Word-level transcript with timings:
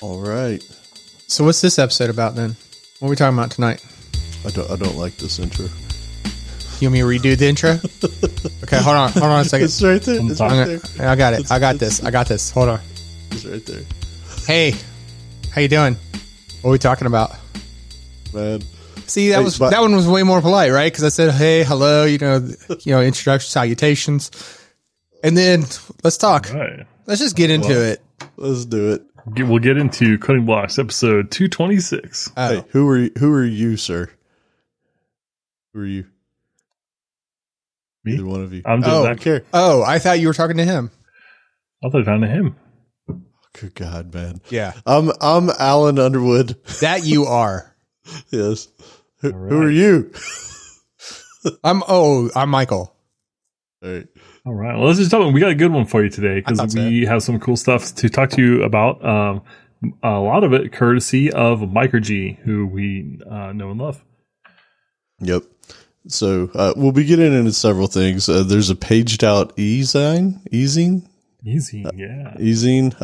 All 0.00 0.18
right. 0.20 0.62
So 1.26 1.44
what's 1.44 1.60
this 1.60 1.78
episode 1.78 2.10
about 2.10 2.34
then? 2.34 2.56
What 2.98 3.08
are 3.08 3.10
we 3.10 3.16
talking 3.16 3.36
about 3.38 3.50
tonight? 3.50 3.84
I 4.46 4.50
don't. 4.50 4.70
I 4.70 4.76
don't 4.76 4.96
like 4.96 5.16
this 5.16 5.38
intro. 5.38 5.66
You 6.80 6.88
want 6.88 6.94
me 6.94 7.00
to 7.00 7.28
redo 7.28 7.36
the 7.36 7.46
intro? 7.46 7.70
okay, 8.64 8.82
hold 8.82 8.96
on, 8.96 9.12
hold 9.12 9.24
on 9.24 9.40
a 9.40 9.44
second. 9.44 9.66
It's 9.66 9.82
right 9.82 10.00
there. 10.00 10.18
It's 10.30 10.40
I'm 10.40 10.68
right 10.68 10.80
there. 10.96 11.08
I 11.08 11.14
got 11.14 11.34
it. 11.34 11.40
It's- 11.40 11.50
I 11.50 11.58
got 11.58 11.76
this. 11.78 12.02
I 12.02 12.10
got 12.10 12.26
this. 12.26 12.50
Hold 12.50 12.70
on. 12.70 12.80
It's 13.32 13.44
right 13.44 13.64
there, 13.66 13.82
Hey, 14.46 14.74
how 15.52 15.60
you 15.60 15.68
doing? 15.68 15.94
What 16.62 16.70
are 16.70 16.72
we 16.72 16.78
talking 16.78 17.06
about? 17.06 17.32
man. 18.32 18.62
See, 19.06 19.28
that 19.30 19.38
Hey, 19.38 19.44
was 19.44 19.58
but- 19.58 19.70
that 19.70 19.80
one 19.80 19.94
was 19.94 20.06
way 20.08 20.22
more 20.22 20.40
polite, 20.40 20.72
right? 20.72 20.90
Because 20.90 21.04
I 21.04 21.08
said, 21.10 21.32
"Hey, 21.34 21.64
hello," 21.64 22.04
you 22.06 22.16
know, 22.18 22.48
you 22.80 22.92
know, 22.92 23.02
introduction, 23.02 23.50
salutations, 23.50 24.30
and 25.22 25.36
then 25.36 25.64
let's 26.02 26.16
talk. 26.16 26.50
Right. 26.52 26.86
Let's 27.06 27.20
just 27.20 27.36
get 27.36 27.50
into 27.50 27.68
Well- 27.68 27.82
it. 27.82 28.02
Let's 28.36 28.64
do 28.64 28.92
it. 28.92 29.02
Get- 29.34 29.46
We'll 29.46 29.58
get 29.58 29.76
into 29.76 30.18
Coding 30.18 30.46
Blocks 30.46 30.78
episode 30.78 31.30
226. 31.30 32.30
Oh, 32.36 32.42
uh, 32.42 32.48
Hey, 32.48 32.64
who 32.70 32.88
are 32.88 32.98
you, 32.98 33.10
who 33.18 33.32
are 33.32 33.44
you, 33.44 33.76
sir? 33.76 34.08
Who 35.74 35.80
are 35.80 35.86
you? 35.86 36.06
Me? 38.04 38.14
Either 38.14 38.24
one 38.26 38.42
of 38.42 38.52
you. 38.52 38.62
I'm 38.64 38.82
I 38.82 38.86
doing 38.86 38.96
Oh, 38.96 39.04
don't 39.06 39.16
that. 39.16 39.22
care. 39.22 39.42
oh, 39.52 39.82
I 39.82 39.98
thought 39.98 40.20
you 40.20 40.26
were 40.28 40.32
talking 40.34 40.56
to 40.56 40.64
him. 40.64 40.90
I 41.84 41.88
thought 41.90 42.02
I 42.02 42.04
found 42.04 42.24
him. 42.24 42.56
Good 43.58 43.74
God, 43.74 44.14
man. 44.14 44.40
Yeah, 44.48 44.72
I'm 44.86 45.10
I'm 45.20 45.50
Allen 45.58 45.98
Underwood. 45.98 46.56
that 46.80 47.04
you 47.04 47.24
are. 47.24 47.74
yes. 48.30 48.68
Who, 49.20 49.32
All 49.32 49.38
who 49.38 49.62
are 49.62 49.70
you? 49.70 50.12
I'm. 51.64 51.82
Oh, 51.88 52.30
I'm 52.34 52.48
Michael. 52.48 52.94
All 53.82 53.90
right. 53.90 54.06
All 54.46 54.54
right. 54.54 54.76
Well, 54.76 54.86
let's 54.86 54.98
just 54.98 55.10
talk. 55.10 55.32
We 55.32 55.40
got 55.40 55.50
a 55.50 55.54
good 55.54 55.72
one 55.72 55.84
for 55.86 56.02
you 56.02 56.10
today 56.10 56.40
because 56.40 56.74
we 56.74 57.04
have 57.04 57.22
some 57.22 57.38
cool 57.38 57.56
stuff 57.56 57.94
to 57.96 58.08
talk 58.08 58.30
to 58.30 58.42
you 58.42 58.62
about. 58.62 59.04
Um, 59.04 59.42
a 60.02 60.18
lot 60.18 60.44
of 60.44 60.52
it 60.52 60.72
courtesy 60.72 61.30
of 61.30 61.60
mikerg, 61.60 62.38
who 62.38 62.66
we 62.66 63.18
uh, 63.28 63.52
know 63.52 63.70
and 63.70 63.80
love. 63.80 64.02
Yep. 65.20 65.42
So 66.08 66.50
uh, 66.54 66.72
we'll 66.76 66.92
be 66.92 67.04
getting 67.04 67.32
into 67.32 67.52
several 67.52 67.86
things. 67.86 68.28
Uh, 68.28 68.42
there's 68.42 68.70
a 68.70 68.76
paged 68.76 69.22
out 69.22 69.52
e-zine, 69.58 70.40
e-zine, 70.50 71.06
Easy. 71.44 71.86
Yeah. 71.94 72.34
e-zine. 72.38 72.94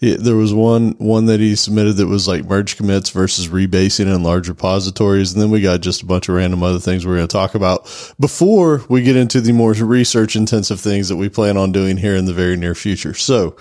There 0.00 0.36
was 0.36 0.54
one 0.54 0.92
one 0.92 1.26
that 1.26 1.40
he 1.40 1.54
submitted 1.56 1.98
that 1.98 2.06
was 2.06 2.26
like 2.26 2.46
merge 2.46 2.78
commits 2.78 3.10
versus 3.10 3.48
rebasing 3.48 4.12
in 4.12 4.22
large 4.22 4.48
repositories, 4.48 5.32
and 5.32 5.42
then 5.42 5.50
we 5.50 5.60
got 5.60 5.82
just 5.82 6.02
a 6.02 6.06
bunch 6.06 6.28
of 6.28 6.36
random 6.36 6.62
other 6.62 6.78
things 6.78 7.06
we're 7.06 7.16
going 7.16 7.28
to 7.28 7.32
talk 7.32 7.54
about 7.54 7.82
before 8.18 8.82
we 8.88 9.02
get 9.02 9.16
into 9.16 9.42
the 9.42 9.52
more 9.52 9.72
research 9.72 10.36
intensive 10.36 10.80
things 10.80 11.08
that 11.08 11.16
we 11.16 11.28
plan 11.28 11.58
on 11.58 11.70
doing 11.70 11.98
here 11.98 12.16
in 12.16 12.24
the 12.24 12.34
very 12.34 12.56
near 12.56 12.74
future. 12.74 13.14
So. 13.14 13.56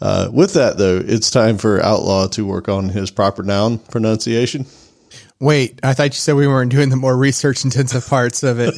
Uh, 0.00 0.30
with 0.32 0.54
that 0.54 0.78
though, 0.78 1.02
it's 1.04 1.28
time 1.28 1.58
for 1.58 1.82
Outlaw 1.82 2.28
to 2.28 2.46
work 2.46 2.68
on 2.68 2.88
his 2.88 3.10
proper 3.10 3.42
noun 3.42 3.78
pronunciation. 3.78 4.64
Wait, 5.40 5.80
I 5.82 5.94
thought 5.94 6.04
you 6.04 6.12
said 6.12 6.36
we 6.36 6.46
weren't 6.46 6.70
doing 6.70 6.88
the 6.88 6.96
more 6.96 7.16
research 7.16 7.64
intensive 7.64 8.06
parts 8.06 8.44
of 8.44 8.58
it. 8.60 8.74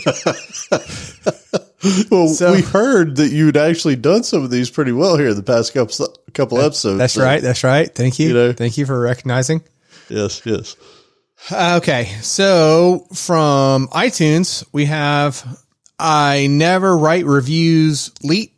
Well, 2.11 2.29
So- 2.29 2.53
we 2.53 2.61
heard 2.63 3.17
that 3.17 3.29
you'd 3.33 3.57
actually 3.57 3.97
done 3.97 4.23
some 4.25 4.43
of 4.45 4.51
these 4.51 4.69
pretty 4.71 4.93
well 4.93 5.17
here 5.17 5.29
in 5.31 5.37
the 5.37 5.43
past 5.43 5.73
couple 5.75 6.09
couple 6.35 6.61
episodes. 6.61 6.99
That's 6.99 7.15
So, 7.15 7.23
right. 7.23 7.41
That's 7.43 7.65
right. 7.65 7.93
Thank 7.95 8.19
you. 8.19 8.29
You 8.29 8.35
know. 8.35 8.53
Thank 8.53 8.77
you 8.79 8.87
for 8.87 8.99
recognizing. 9.01 9.63
Yes, 10.09 10.43
yes. 10.45 10.77
Okay, 11.51 12.05
so 12.21 13.07
from 13.15 13.89
iTunes 13.89 14.65
we 14.73 14.85
have 14.87 15.43
I 15.99 16.49
never 16.49 16.97
write 16.97 17.25
reviews 17.25 18.11
leet. 18.23 18.53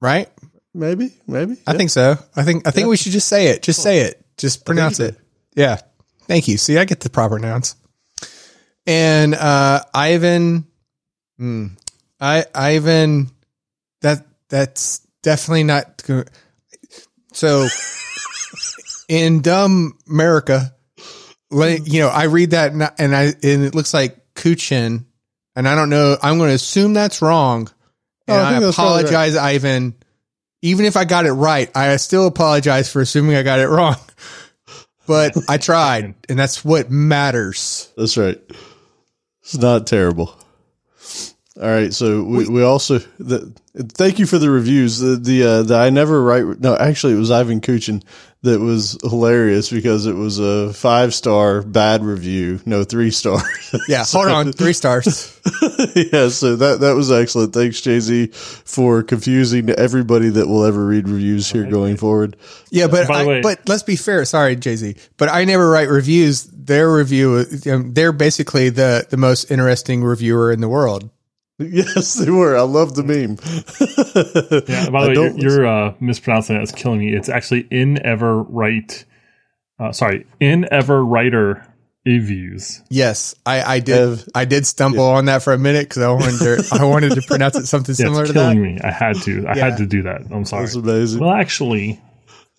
Right? 0.00 0.28
Maybe, 0.74 1.12
maybe. 1.26 1.56
I 1.66 1.76
think 1.76 1.90
so. 1.90 2.16
I 2.36 2.42
think 2.44 2.66
I 2.66 2.70
think 2.70 2.88
we 2.88 2.96
should 2.96 3.12
just 3.12 3.28
say 3.28 3.48
it. 3.48 3.62
Just 3.62 3.82
say 3.82 4.00
it. 4.00 4.24
Just 4.36 4.64
pronounce 4.64 5.00
it. 5.00 5.16
Yeah. 5.54 5.78
Thank 6.26 6.46
you. 6.46 6.56
See, 6.56 6.78
I 6.78 6.84
get 6.84 7.00
the 7.00 7.10
proper 7.10 7.38
nouns. 7.38 7.74
And 8.86 9.34
uh 9.34 9.82
Ivan 9.92 10.66
hmm, 11.38 11.66
I 12.20 12.44
Ivan 12.54 13.30
that 14.02 14.26
that's 14.48 15.00
definitely 15.22 15.64
not 15.64 16.02
go- 16.06 16.24
so 17.32 17.66
in 19.08 19.40
dumb 19.42 19.98
America 20.08 20.74
let- 21.50 21.86
you 21.86 22.00
know 22.00 22.08
I 22.08 22.24
read 22.24 22.50
that 22.50 22.72
and 22.72 22.82
I- 22.84 22.92
and 22.98 23.14
I 23.16 23.22
and 23.42 23.64
it 23.64 23.74
looks 23.74 23.94
like 23.94 24.18
Kuchin 24.34 25.04
and 25.56 25.68
I 25.68 25.74
don't 25.74 25.90
know 25.90 26.16
I'm 26.22 26.38
going 26.38 26.50
to 26.50 26.54
assume 26.54 26.94
that's 26.94 27.22
wrong 27.22 27.68
Oh, 28.30 28.34
and 28.34 28.42
I 28.42 28.48
I, 28.48 28.52
think 28.52 28.64
that's 28.64 28.76
probably 28.76 29.04
right. 29.04 29.10
apologize 29.12 29.36
Ivan 29.36 29.94
even 30.62 30.84
if 30.86 30.96
I 30.96 31.04
got 31.04 31.24
it 31.26 31.32
right 31.32 31.70
I 31.76 31.96
still 31.96 32.26
apologize 32.26 32.90
for 32.92 33.00
assuming 33.00 33.36
I 33.36 33.42
got 33.42 33.58
it 33.60 33.68
wrong 33.68 33.96
but 35.06 35.34
I 35.48 35.56
tried 35.56 36.14
and 36.28 36.38
that's 36.38 36.64
what 36.64 36.90
matters 36.90 37.90
That's 37.96 38.16
right. 38.18 38.40
It's 39.42 39.56
not 39.56 39.86
terrible. 39.86 40.34
All 41.60 41.68
right, 41.68 41.92
so 41.92 42.22
we, 42.22 42.48
we 42.48 42.62
also 42.62 43.00
the, 43.18 43.52
thank 43.74 44.20
you 44.20 44.26
for 44.26 44.38
the 44.38 44.48
reviews. 44.48 45.00
The 45.00 45.16
the 45.16 45.42
uh, 45.42 45.62
the 45.62 45.74
I 45.76 45.90
never 45.90 46.22
write. 46.22 46.60
No, 46.60 46.76
actually, 46.76 47.14
it 47.14 47.18
was 47.18 47.32
Ivan 47.32 47.60
Kuchin 47.60 48.04
that 48.42 48.60
was 48.60 48.96
hilarious 49.02 49.68
because 49.68 50.06
it 50.06 50.14
was 50.14 50.38
a 50.38 50.72
five 50.72 51.12
star 51.12 51.62
bad 51.62 52.04
review, 52.04 52.60
no 52.64 52.84
three 52.84 53.10
star. 53.10 53.42
yeah 53.88 54.04
hold 54.04 54.28
on 54.28 54.52
three 54.52 54.72
stars 54.72 55.38
yeah, 56.12 56.28
so 56.28 56.54
that 56.56 56.78
that 56.80 56.94
was 56.94 57.10
excellent. 57.10 57.52
Thanks, 57.52 57.80
JZ, 57.80 58.34
for 58.34 59.02
confusing 59.02 59.70
everybody 59.70 60.28
that 60.28 60.46
will 60.46 60.64
ever 60.64 60.86
read 60.86 61.08
reviews 61.08 61.50
here 61.50 61.64
going 61.64 61.96
forward. 61.96 62.36
Yeah, 62.70 62.86
but 62.86 63.10
I, 63.10 63.40
but 63.40 63.68
let's 63.68 63.82
be 63.82 63.96
fair. 63.96 64.24
Sorry, 64.24 64.56
JZ, 64.56 64.96
but 65.16 65.28
I 65.28 65.44
never 65.44 65.68
write 65.68 65.88
reviews. 65.88 66.44
Their 66.44 66.92
review, 66.92 67.46
um, 67.70 67.94
they're 67.94 68.12
basically 68.12 68.68
the 68.68 69.06
the 69.08 69.16
most 69.16 69.50
interesting 69.50 70.04
reviewer 70.04 70.52
in 70.52 70.60
the 70.60 70.68
world. 70.68 71.10
Yes, 71.70 72.14
they 72.14 72.30
were. 72.30 72.56
I 72.56 72.62
love 72.62 72.94
the 72.94 73.02
meme. 73.02 73.36
Yeah. 74.68 74.90
By 74.90 75.00
I 75.00 75.14
the 75.14 75.20
way, 75.20 75.32
you're, 75.36 75.38
you're 75.58 75.66
uh, 75.66 75.94
mispronouncing 76.00 76.56
it. 76.56 76.62
It's 76.62 76.72
killing 76.72 77.00
me. 77.00 77.12
It's 77.14 77.28
actually 77.28 77.66
in 77.70 78.04
ever 78.06 78.42
write. 78.42 79.04
Uh, 79.80 79.92
sorry, 79.92 80.26
in 80.40 80.66
ever 80.72 81.04
writer 81.04 81.64
reviews. 82.06 82.80
Yes, 82.90 83.34
I, 83.46 83.62
I 83.62 83.80
did. 83.80 84.22
I 84.34 84.44
did 84.44 84.66
stumble 84.66 85.04
on 85.04 85.24
that 85.26 85.42
for 85.42 85.52
a 85.52 85.58
minute 85.58 85.88
because 85.88 86.02
I 86.02 86.10
wanted 86.10 86.38
to. 86.38 86.68
I 86.80 86.84
wanted 86.84 87.12
to 87.12 87.22
pronounce 87.22 87.56
it 87.56 87.66
something 87.66 87.94
Yeah, 87.98 88.04
similar 88.06 88.22
it's 88.22 88.30
to 88.32 88.38
that. 88.38 88.52
killing 88.54 88.62
me. 88.62 88.80
I 88.82 88.90
had 88.90 89.16
to. 89.22 89.46
I 89.46 89.56
Yeah. 89.56 89.64
had 89.70 89.78
to 89.78 89.86
do 89.86 90.02
that. 90.02 90.22
I'm 90.30 90.44
sorry. 90.44 90.64
That's 90.64 90.76
amazing. 90.76 91.20
Well, 91.20 91.32
actually, 91.32 92.00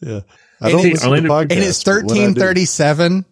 Yeah. 0.01 0.21
I 0.61 0.71
don't 0.71 0.85
it- 0.85 0.93
listen 0.93 1.11
to 1.11 1.21
podcasts. 1.21 1.41
And 1.51 1.51
it's 1.63 1.83
but 1.83 1.91
when 1.93 2.03
I 2.03 2.07
thirteen 2.09 2.33
do- 2.33 2.39
thirty 2.41 2.65
seven. 2.65 3.25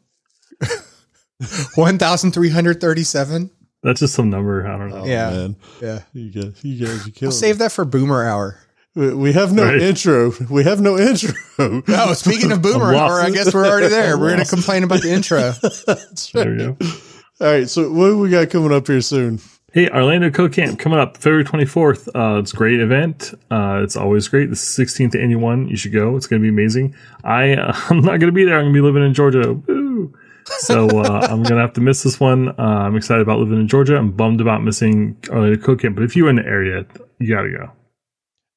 One 1.75 1.97
thousand 1.99 2.31
three 2.31 2.49
hundred 2.49 2.81
thirty 2.81 3.03
seven. 3.03 3.51
That's 3.83 3.99
just 3.99 4.13
some 4.13 4.29
number. 4.29 4.67
I 4.67 4.77
don't 4.77 4.89
know. 4.89 5.01
Oh, 5.03 5.05
Yeah. 5.05 5.29
man. 5.29 5.55
Yeah, 5.81 5.99
You 6.13 6.29
guys, 6.29 6.63
you 6.63 6.85
guys 6.85 7.07
are 7.07 7.11
killing 7.11 7.13
we'll 7.21 7.31
save 7.31 7.57
that 7.59 7.71
for 7.71 7.85
Boomer 7.85 8.25
Hour. 8.27 8.59
We- 8.95 9.13
We 9.13 9.33
have 9.33 9.53
no 9.53 9.63
Right. 9.65 9.81
intro. 9.81 10.33
We 10.49 10.63
have 10.63 10.81
no 10.81 10.97
intro. 10.97 11.33
Oh, 11.89 12.13
speaking 12.13 12.51
of 12.51 12.61
Boomer 12.61 12.93
Hour, 12.95 13.19
I 13.21 13.29
guess 13.31 13.53
we're 13.53 13.65
already 13.67 13.87
there. 13.89 14.17
We're 14.17 14.29
going 14.33 14.39
to 14.43 14.49
complain 14.49 14.83
about 14.83 15.01
the 15.01 15.11
intro. 15.11 15.53
There 16.33 16.51
we 16.51 16.57
go. 16.57 16.77
All 17.41 17.47
right. 17.47 17.69
So 17.69 17.91
what 17.91 18.07
do 18.07 18.17
we 18.17 18.29
got 18.29 18.49
coming 18.49 18.71
up 18.73 18.87
here 18.87 19.01
soon? 19.01 19.39
Hey, 19.73 19.89
Orlando 19.89 20.31
Code 20.31 20.53
Camp 20.53 20.79
coming 20.79 20.97
up 20.97 21.17
February 21.17 21.43
24th. 21.43 22.07
Uh, 22.15 22.39
it's 22.39 22.53
a 22.53 22.55
great 22.55 22.79
event. 22.79 23.33
Uh, 23.51 23.81
it's 23.83 23.95
always 23.95 24.27
great. 24.27 24.49
The 24.49 24.55
16th 24.55 25.13
annual 25.21 25.41
one. 25.41 25.67
You 25.67 25.75
should 25.77 25.93
go. 25.93 26.15
It's 26.15 26.25
going 26.25 26.41
to 26.41 26.43
be 26.43 26.49
amazing. 26.49 26.95
I, 27.23 27.53
uh, 27.53 27.75
I'm 27.89 27.99
not 27.99 28.19
going 28.19 28.27
to 28.27 28.31
be 28.31 28.43
there. 28.45 28.55
I'm 28.57 28.63
going 28.65 28.73
to 28.73 28.77
be 28.77 28.83
living 28.83 29.05
in 29.05 29.13
Georgia. 29.13 29.53
Woo! 29.53 29.86
So 30.59 30.87
uh, 30.87 31.27
I'm 31.29 31.43
going 31.43 31.55
to 31.55 31.61
have 31.61 31.73
to 31.73 31.81
miss 31.81 32.03
this 32.03 32.19
one. 32.19 32.49
Uh, 32.49 32.53
I'm 32.57 32.95
excited 32.95 33.21
about 33.21 33.39
living 33.39 33.59
in 33.59 33.67
Georgia. 33.67 33.97
I'm 33.97 34.11
bummed 34.11 34.41
about 34.41 34.63
missing 34.63 35.17
Orlando 35.29 35.61
Code 35.61 35.81
Camp. 35.81 35.95
But 35.95 36.03
if 36.03 36.15
you're 36.15 36.29
in 36.29 36.37
the 36.37 36.45
area, 36.45 36.85
you 37.19 37.35
got 37.35 37.43
to 37.43 37.49
go. 37.49 37.71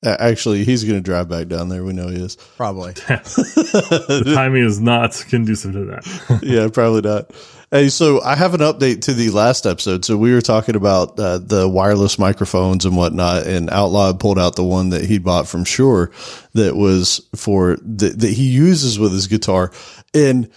Uh, 0.02 0.16
actually, 0.18 0.64
he's 0.64 0.82
going 0.84 0.96
to 0.96 1.02
drive 1.02 1.28
back 1.28 1.48
down 1.48 1.68
there. 1.68 1.84
We 1.84 1.92
know 1.92 2.08
he 2.08 2.16
is. 2.16 2.36
Probably. 2.56 2.94
The 3.70 4.32
timing 4.34 4.64
is 4.64 4.80
not 4.80 5.12
conducive 5.28 5.72
to 5.72 5.84
that. 5.86 6.40
yeah, 6.42 6.68
probably 6.68 7.02
not. 7.02 7.30
Hey, 7.70 7.88
so 7.88 8.20
I 8.22 8.34
have 8.34 8.54
an 8.54 8.60
update 8.60 9.02
to 9.02 9.14
the 9.14 9.30
last 9.30 9.66
episode. 9.66 10.04
So 10.04 10.16
we 10.16 10.32
were 10.32 10.40
talking 10.40 10.74
about 10.74 11.18
uh, 11.20 11.38
the 11.38 11.68
wireless 11.68 12.18
microphones 12.18 12.84
and 12.84 12.96
whatnot, 12.96 13.46
and 13.46 13.70
Outlaw 13.70 14.12
pulled 14.14 14.38
out 14.38 14.56
the 14.56 14.64
one 14.64 14.88
that 14.88 15.04
he 15.04 15.18
bought 15.18 15.46
from 15.46 15.64
Shure 15.64 16.10
that 16.54 16.74
was 16.74 17.20
for 17.36 17.76
that, 17.80 18.18
that 18.18 18.30
he 18.30 18.50
uses 18.50 18.98
with 18.98 19.12
his 19.12 19.28
guitar. 19.28 19.70
And 20.14 20.50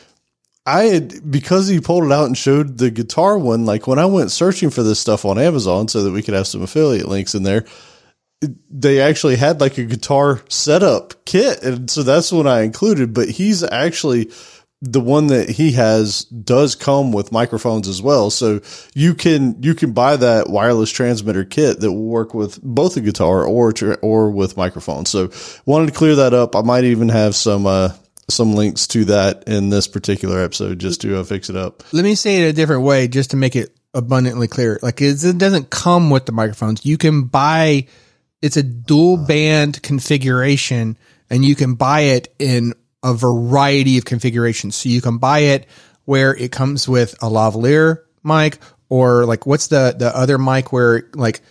I 0.66 0.84
had 0.84 1.30
because 1.30 1.68
he 1.68 1.82
pulled 1.82 2.06
it 2.06 2.12
out 2.12 2.28
and 2.28 2.38
showed 2.38 2.78
the 2.78 2.90
guitar 2.90 3.38
one. 3.38 3.66
Like 3.66 3.86
when 3.86 4.00
I 4.00 4.06
went 4.06 4.32
searching 4.32 4.70
for 4.70 4.84
this 4.84 5.00
stuff 5.00 5.26
on 5.26 5.38
Amazon, 5.38 5.88
so 5.88 6.04
that 6.04 6.12
we 6.12 6.22
could 6.22 6.34
have 6.34 6.48
some 6.48 6.62
affiliate 6.62 7.08
links 7.08 7.36
in 7.36 7.44
there, 7.44 7.66
they 8.70 9.02
actually 9.02 9.36
had 9.36 9.60
like 9.60 9.78
a 9.78 9.84
guitar 9.84 10.42
setup 10.50 11.26
kit, 11.26 11.64
and 11.64 11.90
so 11.90 12.04
that's 12.04 12.32
what 12.32 12.48
I 12.48 12.62
included. 12.62 13.14
But 13.14 13.30
he's 13.30 13.64
actually 13.64 14.32
the 14.84 15.00
one 15.00 15.28
that 15.28 15.48
he 15.48 15.72
has 15.72 16.26
does 16.26 16.76
come 16.76 17.14
with 17.14 17.32
microphones 17.32 17.88
as 17.88 18.02
well. 18.02 18.30
So 18.30 18.60
you 18.94 19.16
can, 19.16 19.64
you 19.64 19.76
can 19.76 19.94
buy 19.94 20.18
that 20.18 20.50
wireless 20.50 20.92
transmitter 20.92 21.46
kit 21.46 21.80
that 21.80 21.92
will 21.92 22.04
work 22.04 22.34
with 22.34 22.62
both 22.62 22.96
the 22.96 23.02
guitar 23.02 23.46
or, 23.46 23.74
or 24.02 24.30
with 24.30 24.58
microphones. 24.58 25.10
So 25.10 25.32
wanted 25.66 25.86
to 25.86 25.98
clear 25.98 26.16
that 26.16 26.34
up. 26.34 26.54
I 26.54 26.64
might 26.64 26.84
even 26.84 27.08
have 27.08 27.34
some, 27.34 27.66
uh, 27.66 27.94
some 28.30 28.54
links 28.54 28.88
to 28.88 29.06
that 29.06 29.44
in 29.48 29.70
this 29.70 29.88
particular 29.88 30.42
episode 30.44 30.80
just 30.80 31.02
to 31.02 31.20
uh, 31.20 31.24
fix 31.24 31.50
it 31.50 31.56
up. 31.56 31.84
Let 31.92 32.04
me 32.04 32.16
say 32.16 32.42
it 32.42 32.50
a 32.50 32.54
different 32.54 32.84
way 32.84 33.08
just 33.08 33.32
to 33.32 33.38
make 33.38 33.56
it 33.56 33.76
abundantly 33.94 34.48
clear. 34.48 34.80
Like 34.82 35.02
it 35.02 35.38
doesn't 35.38 35.70
come 35.70 36.10
with 36.10 36.26
the 36.26 36.32
microphones. 36.32 36.86
You 36.86 36.98
can 36.98 37.26
buy, 37.26 37.88
it's 38.42 38.58
a 38.58 38.64
dual 38.64 39.18
band 39.18 39.82
configuration 39.84 40.98
and 41.30 41.44
you 41.44 41.56
can 41.56 41.76
buy 41.76 42.02
it 42.02 42.34
in 42.40 42.74
a 43.04 43.14
variety 43.14 43.98
of 43.98 44.06
configurations. 44.06 44.76
So 44.76 44.90
you 44.90 45.02
can 45.02 45.18
buy 45.18 45.40
it 45.40 45.68
where 46.06 46.36
it 46.36 46.52
comes 46.52 46.88
with 46.88 47.14
a 47.16 47.28
lavalier 47.28 48.04
mic 48.24 48.60
or 48.90 49.26
like 49.26 49.46
what's 49.46 49.68
the, 49.68 49.96
the 49.98 50.16
other 50.16 50.38
mic 50.38 50.72
where 50.72 50.98
it 50.98 51.16
like 51.16 51.42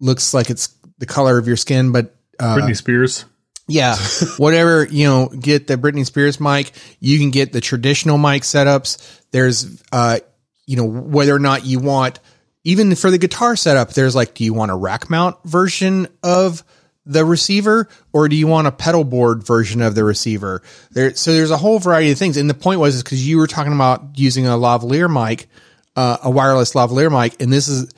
looks 0.00 0.34
like 0.34 0.50
it's 0.50 0.68
the 0.98 1.06
color 1.06 1.38
of 1.38 1.46
your 1.46 1.56
skin, 1.56 1.92
but, 1.92 2.14
uh, 2.38 2.56
Britney 2.56 2.76
Spears. 2.76 3.24
Yeah. 3.68 3.96
Whatever, 4.38 4.86
you 4.86 5.06
know, 5.06 5.28
get 5.28 5.66
the 5.66 5.76
Britney 5.76 6.04
Spears 6.04 6.40
mic. 6.40 6.72
You 6.98 7.18
can 7.18 7.30
get 7.30 7.52
the 7.52 7.60
traditional 7.60 8.18
mic 8.18 8.42
setups. 8.42 9.22
There's, 9.30 9.82
uh, 9.92 10.20
you 10.66 10.76
know, 10.76 10.86
whether 10.86 11.34
or 11.34 11.38
not 11.38 11.64
you 11.64 11.78
want, 11.78 12.18
even 12.64 12.94
for 12.94 13.10
the 13.10 13.18
guitar 13.18 13.56
setup, 13.56 13.92
there's 13.92 14.14
like, 14.14 14.34
do 14.34 14.44
you 14.44 14.52
want 14.52 14.70
a 14.70 14.76
rack 14.76 15.08
mount 15.08 15.36
version 15.44 16.08
of 16.22 16.64
the 17.06 17.24
receiver 17.24 17.88
or 18.12 18.28
do 18.28 18.36
you 18.36 18.46
want 18.46 18.66
a 18.66 18.72
pedal 18.72 19.04
board 19.04 19.42
version 19.42 19.80
of 19.80 19.94
the 19.94 20.04
receiver? 20.04 20.62
There, 20.90 21.14
so 21.14 21.32
there's 21.32 21.50
a 21.50 21.56
whole 21.56 21.78
variety 21.78 22.10
of 22.10 22.18
things. 22.18 22.36
And 22.36 22.48
the 22.48 22.54
point 22.54 22.80
was, 22.80 22.96
is 22.96 23.02
because 23.02 23.26
you 23.26 23.38
were 23.38 23.46
talking 23.46 23.72
about 23.72 24.18
using 24.18 24.46
a 24.46 24.50
lavalier 24.50 25.10
mic, 25.10 25.48
uh, 25.96 26.18
a 26.22 26.30
wireless 26.30 26.74
lavalier 26.74 27.10
mic. 27.10 27.40
And 27.40 27.52
this 27.52 27.68
is 27.68 27.92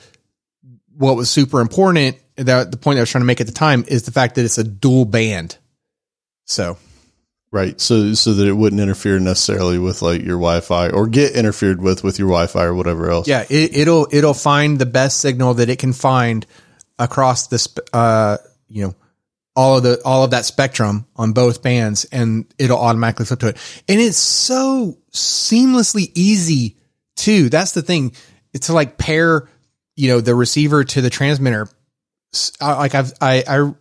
what 0.95 1.15
was 1.15 1.29
super 1.29 1.59
important. 1.61 2.17
That 2.37 2.71
the 2.71 2.77
point 2.77 2.97
I 2.97 3.01
was 3.01 3.09
trying 3.09 3.21
to 3.21 3.25
make 3.25 3.41
at 3.41 3.47
the 3.47 3.53
time 3.53 3.83
is 3.87 4.03
the 4.03 4.11
fact 4.11 4.35
that 4.35 4.45
it's 4.45 4.57
a 4.57 4.63
dual 4.63 5.05
band. 5.05 5.57
So, 6.45 6.77
right. 7.51 7.79
So, 7.79 8.13
so 8.13 8.33
that 8.33 8.47
it 8.47 8.53
wouldn't 8.53 8.81
interfere 8.81 9.19
necessarily 9.19 9.79
with 9.79 10.01
like 10.01 10.21
your 10.21 10.37
Wi-Fi 10.37 10.89
or 10.89 11.07
get 11.07 11.35
interfered 11.35 11.81
with 11.81 12.03
with 12.03 12.19
your 12.19 12.27
Wi-Fi 12.27 12.63
or 12.63 12.73
whatever 12.73 13.09
else. 13.09 13.27
Yeah, 13.27 13.45
it, 13.49 13.75
it'll 13.75 14.07
it'll 14.11 14.33
find 14.33 14.79
the 14.79 14.85
best 14.85 15.19
signal 15.19 15.55
that 15.55 15.69
it 15.69 15.79
can 15.79 15.93
find 15.93 16.45
across 16.99 17.47
this, 17.47 17.67
uh, 17.93 18.37
you 18.67 18.85
know, 18.85 18.95
all 19.55 19.77
of 19.77 19.83
the 19.83 20.01
all 20.05 20.23
of 20.23 20.31
that 20.31 20.45
spectrum 20.45 21.05
on 21.15 21.33
both 21.33 21.61
bands, 21.61 22.05
and 22.05 22.45
it'll 22.57 22.79
automatically 22.79 23.25
flip 23.25 23.39
to 23.39 23.47
it. 23.49 23.57
And 23.87 23.99
it's 23.99 24.17
so 24.17 24.97
seamlessly 25.11 26.11
easy 26.15 26.77
too. 27.15 27.49
That's 27.49 27.73
the 27.73 27.81
thing. 27.81 28.13
It's 28.53 28.67
to 28.67 28.73
like 28.73 28.97
pair, 28.97 29.49
you 29.95 30.09
know, 30.09 30.21
the 30.21 30.35
receiver 30.35 30.83
to 30.83 31.01
the 31.01 31.09
transmitter. 31.09 31.67
Like 32.61 32.95
I've 32.95 33.13
I 33.19 33.43
I 33.47 33.73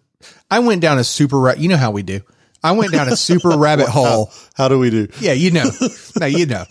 I 0.51 0.59
went 0.61 0.81
down 0.81 0.99
a 0.99 1.05
super. 1.05 1.55
You 1.57 1.69
know 1.69 1.77
how 1.77 1.93
we 1.93 2.03
do. 2.03 2.21
I 2.63 2.73
went 2.73 2.93
down 2.93 3.09
a 3.09 3.17
super 3.17 3.51
rabbit 3.57 3.89
hole. 3.89 4.27
How, 4.27 4.65
how, 4.65 4.69
do 4.69 4.79
we 4.79 4.91
do? 4.91 5.09
Yeah, 5.21 5.33
you 5.33 5.51
know. 5.51 5.71
no, 6.21 6.27
you 6.27 6.47
know. 6.47 6.65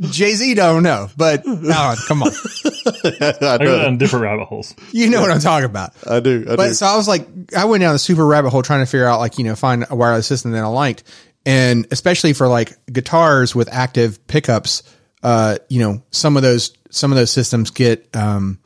JZ 0.00 0.56
don't 0.56 0.82
know, 0.82 1.08
but 1.16 1.42
oh, 1.46 1.96
come 2.06 2.22
on. 2.22 2.30
I, 3.04 3.34
I 3.40 3.58
go 3.58 3.82
down 3.82 3.98
different 3.98 4.24
rabbit 4.24 4.46
holes. 4.46 4.74
You 4.92 5.08
know 5.08 5.20
what 5.20 5.30
I'm 5.30 5.40
talking 5.40 5.66
about. 5.66 5.92
I 6.08 6.20
do. 6.20 6.44
I 6.48 6.56
but 6.56 6.68
do. 6.68 6.74
so 6.74 6.86
I 6.86 6.96
was 6.96 7.06
like, 7.06 7.28
I 7.56 7.64
went 7.64 7.80
down 7.80 7.94
a 7.94 7.98
super 7.98 8.26
rabbit 8.26 8.50
hole 8.50 8.62
trying 8.62 8.80
to 8.84 8.86
figure 8.86 9.06
out 9.06 9.20
like, 9.20 9.38
you 9.38 9.44
know, 9.44 9.54
find 9.54 9.86
a 9.88 9.94
wireless 9.94 10.26
system 10.26 10.52
that 10.52 10.64
I 10.64 10.66
liked. 10.66 11.04
And 11.46 11.86
especially 11.90 12.32
for 12.32 12.48
like 12.48 12.72
guitars 12.86 13.54
with 13.54 13.68
active 13.72 14.26
pickups, 14.26 14.82
uh, 15.22 15.58
you 15.68 15.80
know, 15.80 16.02
some 16.10 16.36
of 16.36 16.42
those, 16.42 16.76
some 16.90 17.12
of 17.12 17.16
those 17.16 17.30
systems 17.30 17.70
get, 17.70 18.14
um, 18.16 18.60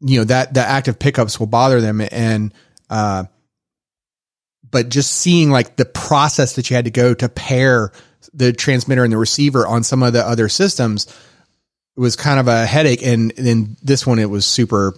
you 0.00 0.18
know, 0.18 0.24
that 0.24 0.54
the 0.54 0.60
active 0.60 0.98
pickups 0.98 1.38
will 1.38 1.46
bother 1.46 1.80
them. 1.80 2.00
And, 2.10 2.54
uh, 2.88 3.24
but 4.74 4.88
just 4.88 5.12
seeing 5.12 5.52
like 5.52 5.76
the 5.76 5.84
process 5.84 6.56
that 6.56 6.68
you 6.68 6.74
had 6.74 6.84
to 6.84 6.90
go 6.90 7.14
to 7.14 7.28
pair 7.28 7.92
the 8.32 8.52
transmitter 8.52 9.04
and 9.04 9.12
the 9.12 9.16
receiver 9.16 9.64
on 9.64 9.84
some 9.84 10.02
of 10.02 10.12
the 10.12 10.26
other 10.26 10.48
systems 10.48 11.06
was 11.96 12.16
kind 12.16 12.40
of 12.40 12.48
a 12.48 12.66
headache. 12.66 13.00
And 13.00 13.32
then 13.36 13.76
this 13.84 14.04
one, 14.04 14.18
it 14.18 14.28
was 14.28 14.44
super 14.44 14.94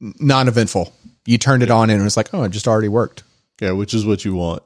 non 0.00 0.48
eventful. 0.48 0.92
You 1.26 1.38
turned 1.38 1.62
it 1.62 1.70
on 1.70 1.90
and 1.90 2.00
it 2.00 2.02
was 2.02 2.16
like, 2.16 2.34
oh, 2.34 2.42
it 2.42 2.48
just 2.48 2.66
already 2.66 2.88
worked. 2.88 3.22
Yeah, 3.60 3.70
which 3.70 3.94
is 3.94 4.04
what 4.04 4.24
you 4.24 4.34
want. 4.34 4.64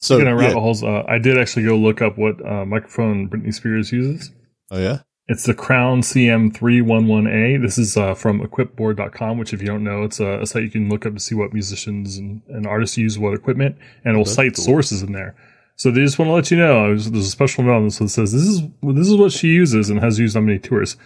So, 0.00 0.16
Speaking 0.16 0.32
of 0.32 0.38
rabbit 0.38 0.54
yeah. 0.56 0.60
holes, 0.60 0.84
uh, 0.84 1.04
I 1.08 1.16
did 1.16 1.38
actually 1.38 1.64
go 1.64 1.76
look 1.76 2.02
up 2.02 2.18
what 2.18 2.44
uh, 2.44 2.66
microphone 2.66 3.30
Britney 3.30 3.54
Spears 3.54 3.90
uses. 3.90 4.30
Oh, 4.70 4.78
yeah? 4.78 4.98
It's 5.30 5.44
the 5.44 5.54
Crown 5.54 6.00
CM311A. 6.00 7.62
This 7.62 7.78
is 7.78 7.96
uh, 7.96 8.14
from 8.14 8.40
equipboard.com, 8.40 9.38
which, 9.38 9.52
if 9.52 9.60
you 9.60 9.68
don't 9.68 9.84
know, 9.84 10.02
it's 10.02 10.18
a, 10.18 10.40
a, 10.40 10.46
site 10.46 10.64
you 10.64 10.70
can 10.70 10.88
look 10.88 11.06
up 11.06 11.14
to 11.14 11.20
see 11.20 11.36
what 11.36 11.52
musicians 11.52 12.16
and, 12.16 12.42
and 12.48 12.66
artists 12.66 12.98
use 12.98 13.16
what 13.16 13.32
equipment, 13.32 13.76
and 14.04 14.16
it 14.16 14.18
will 14.18 14.24
cite 14.24 14.56
cool. 14.56 14.64
sources 14.64 15.04
in 15.04 15.12
there. 15.12 15.36
So 15.76 15.92
they 15.92 16.00
just 16.00 16.18
want 16.18 16.30
to 16.30 16.32
let 16.32 16.50
you 16.50 16.56
know 16.56 16.88
there's 16.88 17.06
a 17.06 17.22
special 17.22 17.62
note 17.62 17.76
on 17.76 17.84
this 17.84 17.98
that 17.98 18.08
says 18.08 18.32
this 18.32 18.42
is 18.42 18.62
this 18.82 19.06
is 19.06 19.14
what 19.14 19.30
she 19.30 19.46
uses 19.46 19.88
and 19.88 20.00
has 20.00 20.18
used 20.18 20.36
on 20.36 20.46
many 20.46 20.58
tours, 20.58 20.96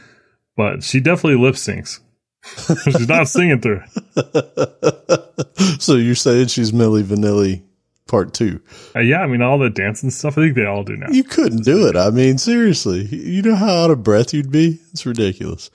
but 0.56 0.82
she 0.82 1.00
definitely 1.00 1.38
lip 1.38 1.56
syncs. 1.56 2.00
she's 2.84 3.06
not 3.06 3.28
singing 3.28 3.60
through. 3.60 3.82
so 5.78 5.96
you're 5.96 6.14
saying 6.14 6.46
she's 6.46 6.72
Milli 6.72 7.02
Vanilli 7.02 7.62
part 8.08 8.34
two? 8.34 8.60
Uh, 8.94 9.00
yeah, 9.00 9.20
I 9.20 9.26
mean 9.26 9.42
all 9.42 9.58
the 9.58 9.70
dancing 9.70 10.10
stuff. 10.10 10.38
I 10.38 10.42
think 10.42 10.54
they 10.54 10.66
all 10.66 10.84
do 10.84 10.96
now. 10.96 11.08
You 11.10 11.24
couldn't 11.24 11.64
do 11.64 11.86
it. 11.86 11.96
I 11.96 12.10
mean, 12.10 12.38
seriously, 12.38 13.04
you 13.06 13.42
know 13.42 13.54
how 13.54 13.84
out 13.84 13.90
of 13.90 14.02
breath 14.02 14.34
you'd 14.34 14.50
be. 14.50 14.78
It's 14.92 15.06
ridiculous. 15.06 15.70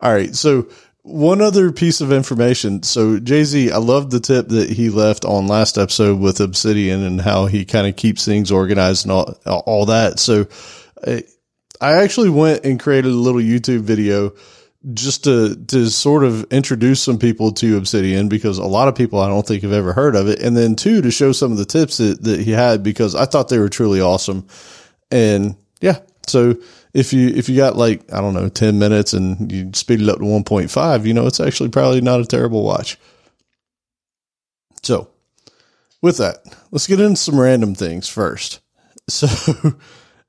All 0.00 0.12
right, 0.12 0.34
so 0.34 0.68
one 1.06 1.40
other 1.40 1.70
piece 1.70 2.00
of 2.00 2.10
information. 2.10 2.82
So 2.82 3.18
JZ, 3.18 3.70
I 3.70 3.76
love 3.76 4.10
the 4.10 4.18
tip 4.18 4.48
that 4.48 4.70
he 4.70 4.90
left 4.90 5.24
on 5.24 5.46
last 5.46 5.78
episode 5.78 6.18
with 6.18 6.40
Obsidian 6.40 7.04
and 7.04 7.20
how 7.20 7.46
he 7.46 7.64
kind 7.64 7.86
of 7.86 7.94
keeps 7.94 8.24
things 8.24 8.50
organized 8.50 9.04
and 9.04 9.12
all, 9.12 9.38
all 9.46 9.86
that. 9.86 10.18
So 10.18 10.48
I, 11.06 11.22
I 11.80 12.02
actually 12.02 12.30
went 12.30 12.64
and 12.64 12.80
created 12.80 13.12
a 13.12 13.14
little 13.14 13.40
YouTube 13.40 13.82
video 13.82 14.32
just 14.92 15.24
to, 15.24 15.56
to 15.66 15.90
sort 15.90 16.24
of 16.24 16.44
introduce 16.52 17.02
some 17.02 17.18
people 17.18 17.52
to 17.52 17.76
Obsidian 17.76 18.28
because 18.28 18.58
a 18.58 18.64
lot 18.64 18.88
of 18.88 18.94
people 18.94 19.20
I 19.20 19.28
don't 19.28 19.46
think 19.46 19.62
have 19.62 19.72
ever 19.72 19.92
heard 19.92 20.14
of 20.14 20.28
it. 20.28 20.40
And 20.40 20.56
then 20.56 20.76
two, 20.76 21.02
to 21.02 21.10
show 21.10 21.32
some 21.32 21.50
of 21.50 21.58
the 21.58 21.64
tips 21.64 21.96
that, 21.96 22.22
that 22.22 22.40
he 22.40 22.52
had 22.52 22.82
because 22.82 23.14
I 23.14 23.24
thought 23.24 23.48
they 23.48 23.58
were 23.58 23.68
truly 23.68 24.00
awesome. 24.00 24.46
And 25.10 25.56
yeah, 25.80 25.98
so 26.26 26.56
if 26.94 27.12
you 27.12 27.28
if 27.28 27.48
you 27.48 27.56
got 27.56 27.76
like 27.76 28.12
I 28.12 28.20
don't 28.20 28.34
know 28.34 28.48
ten 28.48 28.78
minutes 28.78 29.12
and 29.12 29.50
you 29.52 29.70
speed 29.74 30.00
it 30.00 30.08
up 30.08 30.18
to 30.18 30.24
one 30.24 30.44
point 30.44 30.70
five, 30.70 31.06
you 31.06 31.14
know 31.14 31.26
it's 31.26 31.40
actually 31.40 31.68
probably 31.68 32.00
not 32.00 32.20
a 32.20 32.24
terrible 32.24 32.62
watch. 32.62 32.98
So, 34.82 35.10
with 36.00 36.18
that, 36.18 36.38
let's 36.70 36.86
get 36.86 37.00
into 37.00 37.16
some 37.16 37.40
random 37.40 37.74
things 37.74 38.08
first. 38.08 38.60
So, 39.08 39.28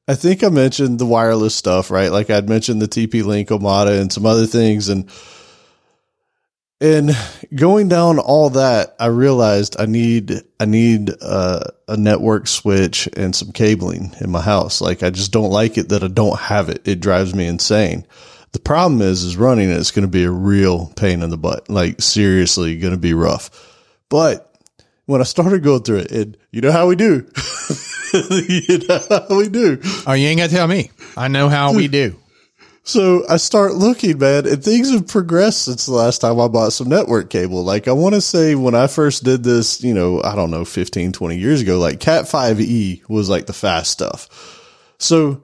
I 0.07 0.15
think 0.15 0.43
I 0.43 0.49
mentioned 0.49 0.99
the 0.99 1.05
wireless 1.05 1.55
stuff, 1.55 1.91
right? 1.91 2.11
Like 2.11 2.29
I'd 2.29 2.47
mentioned 2.47 2.81
the 2.81 2.87
TP 2.87 3.25
Link 3.25 3.49
Omada 3.49 3.99
and 3.99 4.11
some 4.11 4.25
other 4.25 4.45
things, 4.45 4.87
and 4.87 5.09
and 6.79 7.11
going 7.55 7.87
down 7.87 8.19
all 8.19 8.51
that, 8.51 8.95
I 8.99 9.07
realized 9.07 9.77
I 9.79 9.85
need 9.87 10.43
I 10.59 10.65
need 10.65 11.09
a, 11.09 11.73
a, 11.87 11.97
network 11.97 12.47
switch 12.47 13.09
and 13.17 13.35
some 13.35 13.51
cabling 13.51 14.15
in 14.21 14.29
my 14.29 14.41
house. 14.41 14.79
Like 14.79 15.01
I 15.01 15.09
just 15.09 15.31
don't 15.31 15.49
like 15.49 15.77
it 15.77 15.89
that 15.89 16.03
I 16.03 16.07
don't 16.07 16.39
have 16.39 16.69
it. 16.69 16.87
It 16.87 16.99
drives 16.99 17.33
me 17.33 17.47
insane. 17.47 18.05
The 18.51 18.59
problem 18.59 19.01
is, 19.01 19.23
is 19.23 19.37
running 19.37 19.69
it 19.69 19.77
is 19.77 19.91
going 19.91 20.05
to 20.05 20.11
be 20.11 20.23
a 20.23 20.31
real 20.31 20.91
pain 20.95 21.23
in 21.23 21.31
the 21.31 21.37
butt. 21.37 21.67
Like 21.67 22.01
seriously, 22.01 22.77
going 22.77 22.93
to 22.93 22.99
be 22.99 23.13
rough. 23.13 23.49
But 24.09 24.55
when 25.07 25.21
I 25.21 25.23
started 25.23 25.63
going 25.63 25.81
through 25.81 25.99
it, 25.99 26.11
and 26.11 26.37
you 26.51 26.61
know 26.61 26.71
how 26.71 26.87
we 26.87 26.95
do, 26.95 27.27
you 28.13 28.77
know 28.87 29.01
how 29.09 29.35
we 29.35 29.49
do. 29.49 29.81
Oh, 30.05 30.13
you 30.13 30.27
ain't 30.27 30.37
got 30.37 30.49
to 30.49 30.55
tell 30.55 30.67
me. 30.67 30.91
I 31.17 31.27
know 31.27 31.49
how 31.49 31.73
we 31.73 31.87
do. 31.87 32.15
So 32.83 33.25
I 33.27 33.35
start 33.35 33.73
looking, 33.73 34.17
man, 34.17 34.47
and 34.47 34.63
things 34.63 34.91
have 34.91 35.07
progressed 35.07 35.63
since 35.65 35.85
the 35.85 35.91
last 35.91 36.19
time 36.19 36.39
I 36.39 36.47
bought 36.47 36.71
some 36.71 36.87
network 36.87 37.29
cable. 37.29 37.63
Like 37.63 37.89
I 37.89 37.91
want 37.91 38.15
to 38.15 38.21
say 38.21 38.55
when 38.55 38.75
I 38.75 38.87
first 38.87 39.25
did 39.25 39.43
this, 39.43 39.83
you 39.83 39.93
know, 39.93 40.21
I 40.23 40.35
don't 40.35 40.51
know, 40.51 40.63
15, 40.63 41.11
20 41.11 41.37
years 41.37 41.61
ago, 41.61 41.79
like 41.79 41.99
Cat 41.99 42.25
5e 42.25 43.09
was 43.09 43.27
like 43.27 43.45
the 43.45 43.51
fast 43.51 43.91
stuff. 43.91 44.29
So 44.99 45.41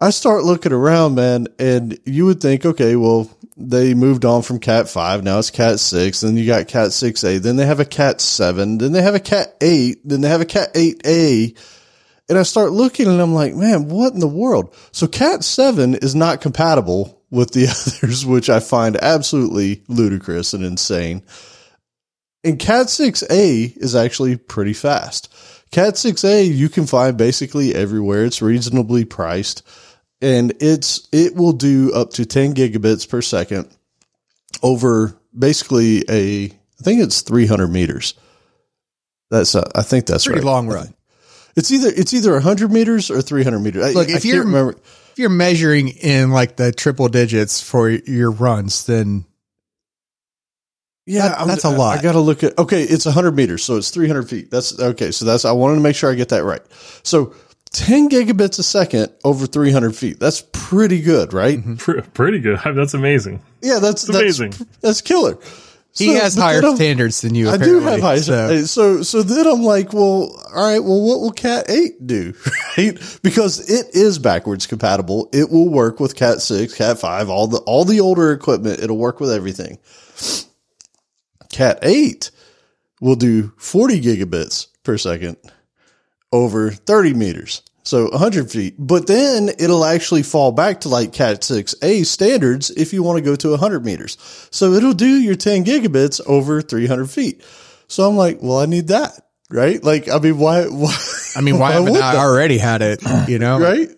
I 0.00 0.10
start 0.10 0.44
looking 0.44 0.72
around, 0.72 1.14
man, 1.14 1.46
and 1.58 1.98
you 2.04 2.26
would 2.26 2.40
think, 2.40 2.66
okay, 2.66 2.96
well, 2.96 3.30
they 3.56 3.94
moved 3.94 4.24
on 4.24 4.42
from 4.42 4.58
Cat 4.58 4.88
5. 4.88 5.22
Now 5.22 5.38
it's 5.38 5.50
Cat 5.50 5.78
6. 5.78 6.20
Then 6.20 6.36
you 6.36 6.46
got 6.46 6.66
Cat 6.66 6.88
6A. 6.88 7.40
Then 7.40 7.56
they 7.56 7.66
have 7.66 7.80
a 7.80 7.84
Cat 7.84 8.20
7. 8.20 8.78
Then 8.78 8.92
they 8.92 9.02
have 9.02 9.14
a 9.14 9.20
Cat 9.20 9.54
8. 9.60 9.98
Then 10.04 10.20
they 10.20 10.28
have 10.28 10.40
a 10.40 10.46
Cat 10.46 10.74
8A 10.74 11.56
and 12.28 12.38
I 12.38 12.42
start 12.42 12.72
looking 12.72 13.06
and 13.06 13.20
I'm 13.20 13.34
like, 13.34 13.54
man, 13.54 13.88
what 13.88 14.14
in 14.14 14.20
the 14.20 14.26
world? 14.26 14.74
So 14.92 15.06
Cat 15.06 15.44
7 15.44 15.96
is 15.96 16.14
not 16.14 16.40
compatible 16.40 17.22
with 17.30 17.52
the 17.52 17.66
others, 18.02 18.24
which 18.24 18.48
I 18.48 18.60
find 18.60 18.96
absolutely 18.96 19.82
ludicrous 19.88 20.54
and 20.54 20.64
insane. 20.64 21.22
And 22.42 22.58
Cat 22.58 22.86
6A 22.86 23.76
is 23.76 23.94
actually 23.94 24.36
pretty 24.36 24.72
fast. 24.72 25.32
Cat 25.70 25.94
6A 25.94 26.54
you 26.54 26.68
can 26.68 26.86
find 26.86 27.16
basically 27.16 27.74
everywhere. 27.74 28.24
It's 28.24 28.42
reasonably 28.42 29.04
priced 29.04 29.62
and 30.20 30.52
it's 30.60 31.08
it 31.12 31.34
will 31.34 31.52
do 31.52 31.92
up 31.94 32.10
to 32.14 32.24
10 32.24 32.54
gigabits 32.54 33.08
per 33.08 33.20
second 33.22 33.68
over 34.62 35.16
basically 35.36 36.04
a 36.08 36.46
I 36.46 36.82
think 36.82 37.00
it's 37.02 37.22
300 37.22 37.68
meters. 37.68 38.14
That's 39.30 39.54
uh, 39.54 39.70
I 39.74 39.82
think 39.82 40.06
that's 40.06 40.24
Pretty 40.26 40.40
right. 40.40 40.46
long 40.46 40.68
run. 40.68 40.94
It's 41.56 41.70
either 41.72 41.88
it's 41.94 42.12
either 42.14 42.32
100 42.32 42.70
meters 42.72 43.10
or 43.10 43.22
300 43.22 43.58
meters. 43.60 43.84
I- 43.84 43.90
Look, 43.92 44.08
I 44.08 44.12
if 44.16 44.22
can't 44.22 44.24
you're- 44.24 44.44
remember 44.44 44.72
If 45.12 45.18
you're 45.18 45.28
measuring 45.30 45.88
in 45.88 46.30
like 46.30 46.56
the 46.56 46.72
triple 46.72 47.08
digits 47.08 47.60
for 47.60 47.88
your 47.88 48.30
runs, 48.32 48.84
then 48.86 49.24
Yeah, 51.06 51.28
That- 51.28 51.46
that's 51.46 51.64
a 51.64 51.70
lot. 51.70 51.98
I 51.98 52.02
got 52.02 52.12
to 52.12 52.20
look 52.20 52.42
at. 52.42 52.58
Okay, 52.58 52.82
it's 52.82 53.04
100 53.06 53.36
meters, 53.36 53.62
so 53.62 53.76
it's 53.76 53.90
300 53.90 54.28
feet. 54.28 54.50
That's 54.50 54.78
okay. 54.78 55.10
So 55.10 55.24
that's. 55.26 55.44
I 55.44 55.52
wanted 55.52 55.76
to 55.76 55.80
make 55.82 55.96
sure 55.96 56.10
I 56.10 56.14
get 56.14 56.30
that 56.30 56.44
right. 56.44 56.62
So 57.02 57.34
10 57.74 58.08
gigabits 58.08 58.58
a 58.58 58.62
second 58.62 59.12
over 59.24 59.46
300 59.46 59.94
feet. 59.94 60.18
That's 60.20 60.42
pretty 60.52 61.02
good, 61.02 61.32
right? 61.32 61.58
Mm-hmm. 61.58 62.10
Pretty 62.12 62.38
good. 62.38 62.58
That's 62.64 62.94
amazing. 62.94 63.42
Yeah, 63.60 63.78
that's 63.80 64.02
that's 64.06 64.18
amazing. 64.18 64.54
That's 64.80 65.00
killer. 65.00 65.38
he 65.94 66.14
So- 66.14 66.20
has 66.20 66.34
higher 66.36 66.62
standards 66.76 67.20
than 67.22 67.34
you. 67.34 67.48
I 67.50 67.56
do 67.56 67.80
have 67.80 68.00
high. 68.00 68.16
standards. 68.18 68.70
So. 68.70 68.96
so 68.98 69.02
so 69.02 69.22
then 69.22 69.46
I'm 69.46 69.62
like, 69.62 69.92
well, 69.92 70.34
all 70.54 70.70
right. 70.70 70.78
Well, 70.78 71.00
what 71.00 71.20
will 71.20 71.32
Cat 71.32 71.68
eight 71.70 72.06
do? 72.06 72.32
Right? 72.76 72.98
Because 73.22 73.70
it 73.70 73.94
is 73.94 74.18
backwards 74.18 74.66
compatible. 74.66 75.28
It 75.32 75.48
will 75.50 75.68
work 75.68 76.00
with 76.00 76.16
Cat 76.16 76.42
six, 76.42 76.74
Cat 76.74 76.98
five, 76.98 77.28
all 77.30 77.46
the 77.46 77.58
all 77.58 77.84
the 77.84 78.00
older 78.00 78.32
equipment. 78.32 78.80
It'll 78.80 78.98
work 78.98 79.20
with 79.20 79.30
everything. 79.30 79.78
Cat 81.52 81.78
eight 81.82 82.30
will 83.00 83.14
do 83.16 83.52
40 83.58 84.00
gigabits 84.00 84.66
per 84.82 84.98
second 84.98 85.36
over 86.34 86.70
30 86.72 87.14
meters. 87.14 87.62
So 87.86 88.08
100 88.08 88.50
feet, 88.50 88.74
but 88.78 89.06
then 89.06 89.50
it'll 89.58 89.84
actually 89.84 90.22
fall 90.22 90.52
back 90.52 90.80
to 90.80 90.88
like 90.88 91.12
Cat 91.12 91.42
6A 91.42 92.06
standards 92.06 92.70
if 92.70 92.94
you 92.94 93.02
want 93.02 93.18
to 93.18 93.22
go 93.22 93.36
to 93.36 93.50
100 93.50 93.84
meters. 93.84 94.16
So 94.50 94.72
it'll 94.72 94.94
do 94.94 95.06
your 95.20 95.34
10 95.34 95.66
gigabits 95.66 96.18
over 96.26 96.62
300 96.62 97.10
feet. 97.10 97.44
So 97.86 98.08
I'm 98.08 98.16
like, 98.16 98.38
well, 98.40 98.58
I 98.58 98.64
need 98.64 98.88
that, 98.88 99.20
right? 99.50 99.84
Like, 99.84 100.08
I 100.08 100.18
mean, 100.18 100.38
why, 100.38 100.64
why, 100.64 100.96
I 101.36 101.42
mean, 101.42 101.58
why 101.58 101.72
haven't 101.74 101.92
would 101.92 102.00
I 102.00 102.16
already 102.16 102.56
had 102.56 102.80
it? 102.80 103.02
You 103.28 103.38
know, 103.38 103.58
right? 103.60 103.90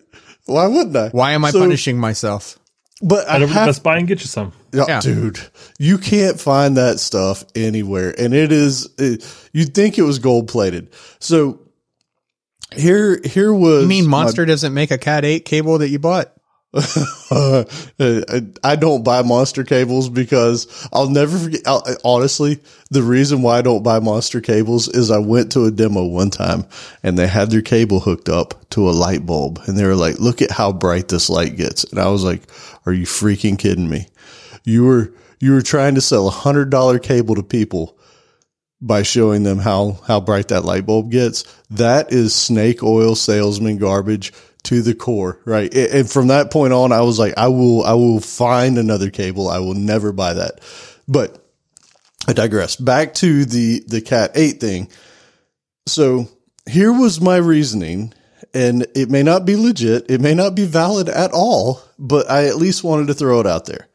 Why 0.47 0.67
wouldn't 0.67 0.95
I? 0.97 1.07
Why 1.09 1.31
am 1.31 1.45
I 1.45 1.51
So- 1.51 1.59
punishing 1.61 1.97
myself? 1.97 2.59
But 3.01 3.29
I 3.29 3.33
Head 3.33 3.43
over 3.43 3.53
to 3.53 3.59
have 3.59 3.67
Best 3.67 3.83
Buy 3.83 3.99
and 3.99 4.07
get 4.07 4.19
you 4.21 4.25
some. 4.27 4.51
Yeah, 4.73 4.85
Yeah. 4.87 4.99
dude, 5.01 5.39
you 5.79 5.97
can't 5.99 6.37
find 6.39 6.75
that 6.77 6.99
stuff 6.99 7.45
anywhere, 7.55 8.13
and 8.19 8.33
it 8.33 8.51
is. 8.51 8.89
It, 8.97 9.23
you'd 9.53 9.73
think 9.75 9.97
it 9.99 10.01
was 10.01 10.17
gold 10.19 10.47
plated. 10.47 10.89
So 11.19 11.59
here, 12.75 13.19
here 13.23 13.53
was. 13.53 13.83
You 13.83 13.87
mean 13.87 14.07
my- 14.07 14.23
Monster 14.23 14.45
doesn't 14.45 14.73
make 14.73 14.91
a 14.91 14.97
Cat 14.97 15.25
eight 15.25 15.45
cable 15.45 15.77
that 15.79 15.89
you 15.89 15.99
bought? 15.99 16.33
uh, 17.31 17.63
I 18.63 18.75
don't 18.75 19.03
buy 19.03 19.21
monster 19.21 19.63
cables 19.63 20.09
because 20.09 20.87
I'll 20.91 21.09
never 21.09 21.37
forget. 21.37 21.61
I'll, 21.65 21.83
honestly, 22.03 22.59
the 22.91 23.03
reason 23.03 23.41
why 23.41 23.57
I 23.57 23.61
don't 23.61 23.83
buy 23.83 23.99
monster 23.99 24.41
cables 24.41 24.87
is 24.87 25.09
I 25.09 25.17
went 25.19 25.51
to 25.53 25.65
a 25.65 25.71
demo 25.71 26.05
one 26.05 26.29
time 26.29 26.65
and 27.03 27.17
they 27.17 27.27
had 27.27 27.49
their 27.49 27.61
cable 27.61 28.01
hooked 28.01 28.29
up 28.29 28.69
to 28.71 28.89
a 28.89 28.91
light 28.91 29.25
bulb 29.25 29.61
and 29.65 29.77
they 29.77 29.85
were 29.85 29.95
like, 29.95 30.19
look 30.19 30.41
at 30.41 30.51
how 30.51 30.71
bright 30.73 31.07
this 31.07 31.29
light 31.29 31.55
gets. 31.55 31.83
And 31.85 31.99
I 31.99 32.09
was 32.09 32.23
like, 32.23 32.43
are 32.85 32.93
you 32.93 33.05
freaking 33.05 33.57
kidding 33.57 33.89
me? 33.89 34.07
You 34.65 34.83
were, 34.83 35.13
you 35.39 35.53
were 35.53 35.61
trying 35.61 35.95
to 35.95 36.01
sell 36.01 36.27
a 36.27 36.31
hundred 36.31 36.69
dollar 36.69 36.99
cable 36.99 37.35
to 37.35 37.43
people 37.43 37.96
by 38.81 39.03
showing 39.03 39.43
them 39.43 39.57
how, 39.57 39.99
how 40.05 40.19
bright 40.19 40.49
that 40.49 40.65
light 40.65 40.85
bulb 40.85 41.11
gets. 41.11 41.43
That 41.69 42.11
is 42.11 42.35
snake 42.35 42.83
oil 42.83 43.15
salesman 43.15 43.77
garbage 43.77 44.33
to 44.63 44.81
the 44.81 44.93
core, 44.93 45.39
right? 45.45 45.73
And 45.73 46.09
from 46.09 46.27
that 46.27 46.51
point 46.51 46.73
on, 46.73 46.91
I 46.91 47.01
was 47.01 47.17
like, 47.17 47.33
I 47.37 47.47
will, 47.47 47.83
I 47.83 47.93
will 47.93 48.19
find 48.19 48.77
another 48.77 49.09
cable. 49.09 49.49
I 49.49 49.59
will 49.59 49.73
never 49.73 50.11
buy 50.11 50.33
that. 50.33 50.59
But 51.07 51.43
I 52.27 52.33
digress. 52.33 52.75
Back 52.75 53.13
to 53.15 53.45
the, 53.45 53.81
the 53.87 54.01
Cat 54.01 54.31
8 54.35 54.59
thing. 54.59 54.89
So 55.87 56.27
here 56.69 56.91
was 56.91 57.21
my 57.21 57.37
reasoning, 57.37 58.13
and 58.53 58.85
it 58.93 59.09
may 59.09 59.23
not 59.23 59.45
be 59.45 59.55
legit. 59.55 60.11
It 60.11 60.19
may 60.19 60.33
not 60.33 60.53
be 60.53 60.65
valid 60.65 61.07
at 61.07 61.31
all, 61.31 61.81
but 61.97 62.29
I 62.29 62.47
at 62.47 62.57
least 62.57 62.83
wanted 62.83 63.07
to 63.07 63.13
throw 63.13 63.39
it 63.39 63.47
out 63.47 63.65
there. 63.65 63.87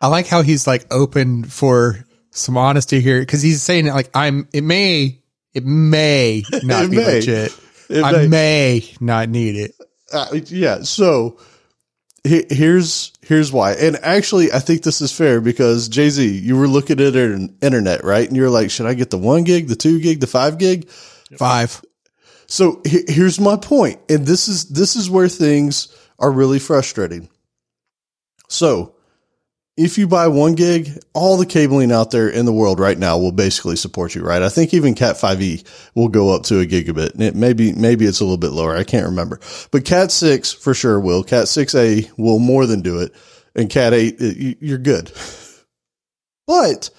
I 0.00 0.08
like 0.08 0.26
how 0.26 0.42
he's 0.42 0.66
like 0.66 0.86
open 0.90 1.44
for 1.44 2.05
some 2.36 2.56
honesty 2.56 3.00
here 3.00 3.20
because 3.20 3.42
he's 3.42 3.62
saying 3.62 3.86
it 3.86 3.94
like 3.94 4.10
I'm. 4.14 4.48
It 4.52 4.62
may. 4.64 5.20
It 5.54 5.64
may 5.64 6.42
not 6.62 6.84
It 6.84 6.90
be 6.90 6.96
may. 6.98 7.14
legit. 7.14 7.58
It 7.88 8.02
I 8.04 8.12
may- 8.12 8.28
may 8.28 8.94
not 9.00 9.28
need 9.28 9.56
it. 9.56 9.74
Uh, 10.12 10.26
yeah. 10.46 10.82
So 10.82 11.38
he- 12.24 12.46
here's 12.50 13.12
here's 13.22 13.52
why. 13.52 13.72
And 13.72 13.96
actually, 14.02 14.52
I 14.52 14.58
think 14.58 14.82
this 14.82 15.00
is 15.00 15.12
fair 15.12 15.40
because 15.40 15.88
JZ, 15.88 16.42
you 16.42 16.56
were 16.56 16.68
looking 16.68 17.00
at 17.00 17.14
it 17.16 17.32
on 17.32 17.56
internet, 17.62 18.04
right? 18.04 18.26
And 18.26 18.36
you're 18.36 18.50
like, 18.50 18.70
should 18.70 18.86
I 18.86 18.94
get 18.94 19.10
the 19.10 19.18
one 19.18 19.44
gig, 19.44 19.68
the 19.68 19.76
two 19.76 20.00
gig, 20.00 20.20
the 20.20 20.26
five 20.26 20.58
gig? 20.58 20.88
Five. 21.38 21.80
So 22.48 22.80
he- 22.86 23.04
here's 23.08 23.40
my 23.40 23.56
point, 23.56 24.00
and 24.08 24.26
this 24.26 24.46
is 24.48 24.66
this 24.66 24.94
is 24.96 25.08
where 25.08 25.28
things 25.28 25.88
are 26.18 26.30
really 26.30 26.58
frustrating. 26.58 27.28
So 28.48 28.95
if 29.76 29.98
you 29.98 30.08
buy 30.08 30.28
one 30.28 30.54
gig, 30.54 30.98
all 31.12 31.36
the 31.36 31.44
cabling 31.44 31.92
out 31.92 32.10
there 32.10 32.30
in 32.30 32.46
the 32.46 32.52
world 32.52 32.80
right 32.80 32.98
now 32.98 33.18
will 33.18 33.32
basically 33.32 33.76
support 33.76 34.14
you, 34.14 34.22
right? 34.22 34.40
I 34.40 34.48
think 34.48 34.72
even 34.72 34.94
Cat 34.94 35.16
5e 35.16 35.64
will 35.94 36.08
go 36.08 36.34
up 36.34 36.44
to 36.44 36.60
a 36.60 36.66
gigabit. 36.66 37.12
And 37.12 37.22
it 37.22 37.34
maybe 37.34 37.72
maybe 37.72 38.06
it's 38.06 38.20
a 38.20 38.24
little 38.24 38.38
bit 38.38 38.52
lower. 38.52 38.74
I 38.74 38.84
can't 38.84 39.06
remember. 39.06 39.38
But 39.70 39.84
Cat 39.84 40.10
6 40.10 40.52
for 40.52 40.72
sure 40.72 40.98
will. 40.98 41.22
Cat 41.22 41.44
6a 41.44 42.10
will 42.16 42.38
more 42.38 42.64
than 42.64 42.80
do 42.80 43.00
it. 43.00 43.14
And 43.54 43.68
Cat 43.68 43.92
8 43.92 44.58
you're 44.60 44.78
good. 44.78 45.12
But 46.48 46.90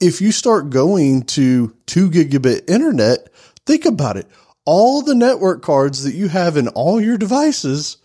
if 0.00 0.20
you 0.20 0.32
start 0.32 0.70
going 0.70 1.22
to 1.26 1.76
2 1.86 2.10
gigabit 2.10 2.68
internet, 2.68 3.28
think 3.66 3.84
about 3.84 4.16
it. 4.16 4.26
All 4.64 5.00
the 5.00 5.14
network 5.14 5.62
cards 5.62 6.02
that 6.02 6.16
you 6.16 6.26
have 6.26 6.56
in 6.56 6.66
all 6.66 7.00
your 7.00 7.16
devices 7.16 7.98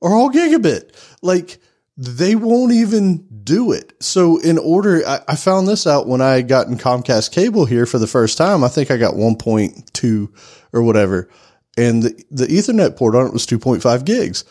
are 0.00 0.14
all 0.14 0.30
gigabit. 0.30 0.90
Like 1.20 1.58
they 1.96 2.34
won't 2.34 2.72
even 2.72 3.26
do 3.42 3.72
it. 3.72 3.94
So 4.00 4.38
in 4.38 4.58
order, 4.58 5.06
I, 5.06 5.20
I 5.28 5.36
found 5.36 5.66
this 5.66 5.86
out 5.86 6.06
when 6.06 6.20
I 6.20 6.42
got 6.42 6.66
in 6.66 6.76
Comcast 6.76 7.32
cable 7.32 7.64
here 7.64 7.86
for 7.86 7.98
the 7.98 8.06
first 8.06 8.36
time. 8.36 8.62
I 8.62 8.68
think 8.68 8.90
I 8.90 8.98
got 8.98 9.14
1.2 9.14 10.28
or 10.72 10.82
whatever. 10.82 11.30
And 11.78 12.02
the, 12.02 12.24
the 12.30 12.46
ethernet 12.46 12.96
port 12.96 13.14
on 13.14 13.26
it 13.26 13.32
was 13.32 13.46
2.5 13.46 14.04
gigs. 14.04 14.44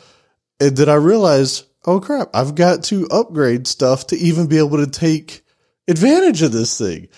And 0.60 0.75
then 0.75 0.90
I 0.90 0.96
realized, 0.96 1.66
oh 1.86 2.00
crap, 2.00 2.30
I've 2.34 2.56
got 2.56 2.84
to 2.86 3.08
upgrade 3.08 3.68
stuff 3.68 4.08
to 4.08 4.16
even 4.16 4.48
be 4.48 4.58
able 4.58 4.78
to 4.78 4.88
take 4.88 5.44
advantage 5.88 6.42
of 6.42 6.52
this 6.52 6.78
thing. 6.78 7.10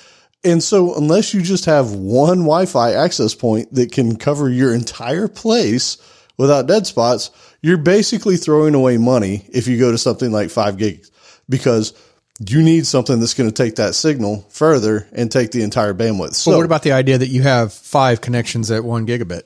And 0.43 0.61
so 0.61 0.95
unless 0.95 1.33
you 1.33 1.41
just 1.41 1.65
have 1.65 1.91
one 1.93 2.39
Wi-Fi 2.39 2.93
access 2.93 3.33
point 3.33 3.73
that 3.73 3.91
can 3.91 4.17
cover 4.17 4.49
your 4.49 4.73
entire 4.73 5.27
place 5.27 5.97
without 6.37 6.67
dead 6.67 6.85
spots, 6.85 7.31
you're 7.67 7.77
basically 7.77 8.37
throwing 8.37 8.73
away 8.75 8.95
money 8.97 9.45
if 9.49 9.67
you 9.67 9.77
go 9.77 9.91
to 9.91 9.97
something 9.97 10.31
like 10.31 10.49
five 10.49 10.77
gigs 10.77 11.11
because 11.49 11.93
you 12.39 12.63
need 12.63 12.87
something 12.87 13.19
that's 13.19 13.33
going 13.33 13.49
to 13.49 13.53
take 13.53 13.75
that 13.75 13.93
signal 13.93 14.45
further 14.47 15.05
and 15.11 15.29
take 15.29 15.51
the 15.51 15.63
entire 15.63 15.93
bandwidth. 15.93 16.33
So 16.35 16.51
But 16.51 16.57
what 16.57 16.65
about 16.65 16.83
the 16.83 16.93
idea 16.93 17.17
that 17.17 17.27
you 17.27 17.41
have 17.41 17.73
five 17.73 18.21
connections 18.21 18.71
at 18.71 18.85
one 18.85 19.05
gigabit? 19.05 19.41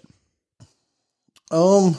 um, 1.49 1.95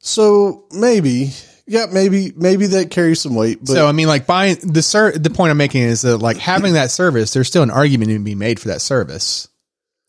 so 0.00 0.66
maybe, 0.70 1.32
yeah, 1.66 1.86
maybe, 1.90 2.30
maybe 2.36 2.66
that 2.66 2.90
carries 2.90 3.22
some 3.22 3.34
weight, 3.34 3.60
but 3.60 3.68
so 3.68 3.86
I 3.86 3.92
mean, 3.92 4.06
like 4.06 4.26
buying 4.26 4.56
the 4.62 4.82
ser- 4.82 5.16
the 5.16 5.30
point 5.30 5.50
I'm 5.50 5.56
making 5.56 5.82
is 5.82 6.02
that 6.02 6.18
like 6.18 6.36
having 6.36 6.74
that 6.74 6.90
service, 6.90 7.32
there's 7.32 7.48
still 7.48 7.62
an 7.62 7.70
argument 7.70 8.10
to 8.10 8.18
be 8.18 8.34
made 8.34 8.60
for 8.60 8.68
that 8.68 8.82
service, 8.82 9.48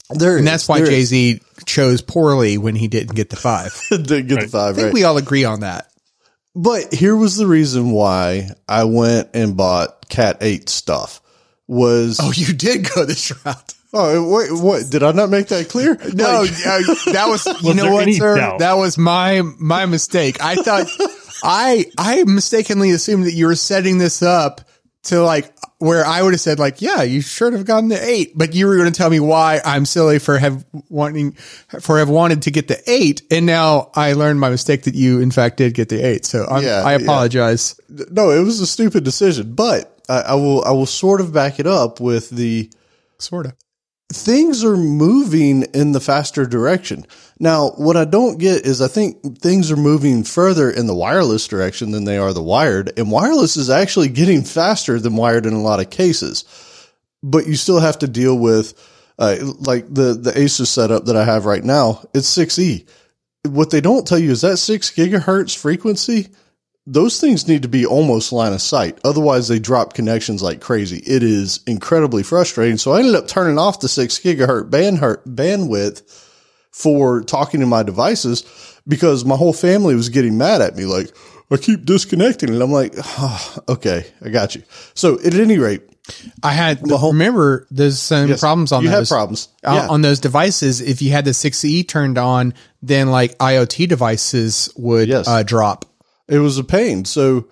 there, 0.10 0.38
and 0.38 0.48
that's 0.48 0.68
why 0.68 0.82
JZ 0.82 1.66
chose 1.66 2.01
poorly 2.01 2.58
when 2.58 2.75
he 2.75 2.88
didn't 2.88 3.16
get 3.16 3.30
the 3.30 3.36
five. 3.36 3.80
didn't 3.89 4.28
get 4.28 4.42
the 4.42 4.48
five 4.48 4.74
I 4.74 4.75
think 4.75 4.86
right. 4.86 4.94
we 4.94 5.04
all 5.04 5.18
agree 5.18 5.46
on 5.46 5.60
that. 5.62 5.88
But 6.56 6.94
here 6.94 7.16
was 7.16 7.38
the 7.38 7.48
reason 7.48 7.92
why 7.92 8.50
I 8.68 8.86
went 8.86 9.30
and 9.34 9.56
bought 9.56 10.10
Cat 10.10 10.38
8 10.42 10.68
stuff 10.68 11.22
was 11.68 12.20
Oh, 12.22 12.32
you 12.34 12.54
did 12.54 12.89
go 12.94 13.06
this 13.06 13.32
route. 13.46 13.74
oh 13.94 14.30
wait 14.30 14.51
what 14.51 14.89
did 14.89 15.04
I 15.04 15.12
not 15.12 15.30
make 15.30 15.48
that 15.48 15.70
clear? 15.70 15.96
No, 16.13 16.42
Like, 16.42 16.51
uh, 16.51 17.12
that 17.13 17.25
was 17.28 17.46
you 17.46 17.70
Was 17.70 17.75
know 17.75 17.92
what, 17.94 18.12
sir? 18.12 18.36
doubt? 18.36 18.60
That 18.60 18.74
was 18.74 18.98
my 18.98 19.44
my 19.60 19.86
mistake. 19.86 20.44
I 20.44 20.56
thought 20.56 20.88
I 21.44 21.86
I 21.98 22.24
mistakenly 22.24 22.92
assumed 22.92 23.25
that 23.25 23.34
you 23.34 23.46
were 23.46 23.56
setting 23.56 24.00
this 24.00 24.22
up 24.24 24.62
to 25.04 25.24
like 25.24 25.54
where 25.79 26.05
I 26.05 26.21
would 26.21 26.33
have 26.33 26.41
said 26.41 26.59
like, 26.59 26.81
yeah, 26.81 27.01
you 27.03 27.21
should 27.21 27.53
have 27.53 27.65
gotten 27.65 27.89
the 27.89 28.01
eight, 28.01 28.38
but 28.38 28.53
you 28.53 28.67
were 28.67 28.75
going 28.77 28.91
to 28.91 28.98
tell 28.98 29.09
me 29.09 29.19
why 29.19 29.59
I'm 29.65 29.86
silly 29.86 30.19
for 30.19 30.38
have 30.38 30.65
wanting 30.89 31.31
for 31.79 32.00
have 32.00 32.09
wanted 32.09 32.43
to 32.43 32.51
get 32.51 32.67
the 32.67 32.79
eight, 32.89 33.21
and 33.31 33.45
now 33.45 33.89
I 33.95 34.13
learned 34.13 34.39
my 34.39 34.50
mistake 34.50 34.83
that 34.83 34.93
you 34.95 35.19
in 35.21 35.31
fact 35.31 35.57
did 35.57 35.74
get 35.74 35.89
the 35.89 36.01
eight. 36.05 36.25
So 36.25 36.45
I'm, 36.45 36.63
Yeah, 36.63 36.83
I 36.86 36.95
yeah. 36.98 37.03
apologize. 37.03 37.79
no, 37.89 38.29
it 38.31 38.43
was 38.43 38.59
a 38.59 38.67
stupid 38.67 39.03
decision, 39.03 39.53
but 39.55 39.98
I, 40.09 40.19
I 40.21 40.33
will 40.36 40.63
I 40.65 40.71
will 40.71 40.86
sort 40.86 41.21
of 41.21 41.31
back 41.33 41.59
it 41.59 41.67
up 41.67 42.00
with 42.00 42.29
the 42.29 42.69
Sort 43.17 43.45
of. 43.48 43.53
Things 44.12 44.63
are 44.63 44.78
moving 44.78 45.63
in 45.74 45.92
the 45.92 46.00
faster 46.00 46.46
direction. 46.46 47.06
Now, 47.39 47.70
what 47.72 47.96
I 47.96 48.06
don't 48.06 48.39
get 48.39 48.66
is 48.66 48.82
I 48.82 48.88
think 48.88 49.39
things 49.39 49.72
are 49.72 49.78
moving 49.78 50.24
further 50.24 50.70
in 50.70 50.88
the 50.88 50.96
wireless 50.96 51.48
direction 51.48 51.92
than 51.92 52.06
they 52.06 52.18
are 52.18 52.34
the 52.34 52.42
wired, 52.42 52.92
and 52.98 53.12
wireless 53.12 53.56
is 53.56 53.70
actually 53.70 54.10
getting 54.10 54.44
faster 54.44 55.00
than 55.00 55.16
wired 55.16 55.46
in 55.46 55.54
a 55.54 55.62
lot 55.62 55.80
of 55.80 55.92
cases. 55.92 56.44
But 57.22 57.48
you 57.48 57.56
still 57.56 57.80
have 57.80 58.00
to 58.00 58.08
deal 58.08 58.38
with, 58.38 58.74
uh, 59.20 59.38
like 59.60 59.94
the, 59.94 60.13
the 60.13 60.32
Asus 60.32 60.68
setup 60.68 61.06
that 61.06 61.16
I 61.16 61.25
have 61.25 61.46
right 61.46 61.63
now, 61.63 62.04
it's 62.13 62.36
6E. 62.36 62.88
What 63.48 63.70
they 63.70 63.82
don't 63.82 64.08
tell 64.08 64.20
you 64.20 64.32
is 64.32 64.42
that 64.42 64.58
6 64.58 64.92
gigahertz 64.92 65.56
frequency, 65.56 66.30
those 66.91 67.22
things 67.22 67.48
need 67.48 67.62
to 67.62 67.67
be 67.67 67.86
almost 67.86 68.31
line 68.31 68.51
of 68.53 68.62
sight. 68.62 68.98
Otherwise, 69.03 69.48
they 69.48 69.60
drop 69.60 69.93
connections 69.93 70.41
like 70.41 70.60
crazy. 70.60 70.98
It 71.05 71.22
is 71.22 71.60
incredibly 71.67 72.24
frustrating. 72.24 72.77
So 72.77 72.93
I 72.93 73.00
ended 73.00 73.13
up 73.15 73.27
turning 73.27 73.60
off 73.60 73.79
the 73.79 73.88
6 73.88 74.17
gigahertz 74.19 74.69
bandwidth 75.25 76.01
for 76.72 77.22
talking 77.22 77.60
to 77.60 77.65
my 77.65 77.84
devices 77.84 78.43
because 78.88 79.25
my 79.25 79.36
whole 79.36 79.53
family 79.53 79.93
was 79.96 80.10
getting 80.10 80.38
mad 80.38 80.62
at 80.62 80.75
me. 80.75 80.86
Like, 80.86 81.12
I 81.51 81.58
keep 81.58 81.86
disconnecting. 81.86 82.50
And 82.50 82.62
I'm 82.62 82.72
like, 82.72 82.93
oh, 82.98 83.58
okay, 83.69 84.05
I 84.24 84.29
got 84.29 84.55
you. 84.55 84.63
So 84.93 85.19
at 85.24 85.34
any 85.34 85.58
rate, 85.60 85.81
I 86.41 86.53
had 86.53 86.79
remember 86.89 87.67
there's 87.69 88.00
some 88.00 88.29
Yes, 88.29 88.39
problems 88.39 88.72
on 88.72 88.84
you 88.84 88.89
those 88.89 89.10
had 89.10 89.13
problems. 89.15 89.50
uh, 89.63 89.74
Yeah. 89.75 89.88
on 89.89 90.01
those 90.01 90.19
devices. 90.19 90.81
If 90.81 91.01
you 91.03 91.12
had 91.12 91.25
the 91.25 91.31
6E 91.36 91.88
turned 91.88 92.17
on, 92.17 92.53
then 92.81 93.10
like 93.12 93.38
IoT 93.38 93.88
devices 93.88 94.69
would 94.75 95.08
Yes. 95.08 95.27
uh, 95.27 95.43
drop. 95.43 95.86
It 96.29 96.39
was 96.39 96.57
a 96.57 96.63
pain. 96.63 97.05
So, 97.05 97.48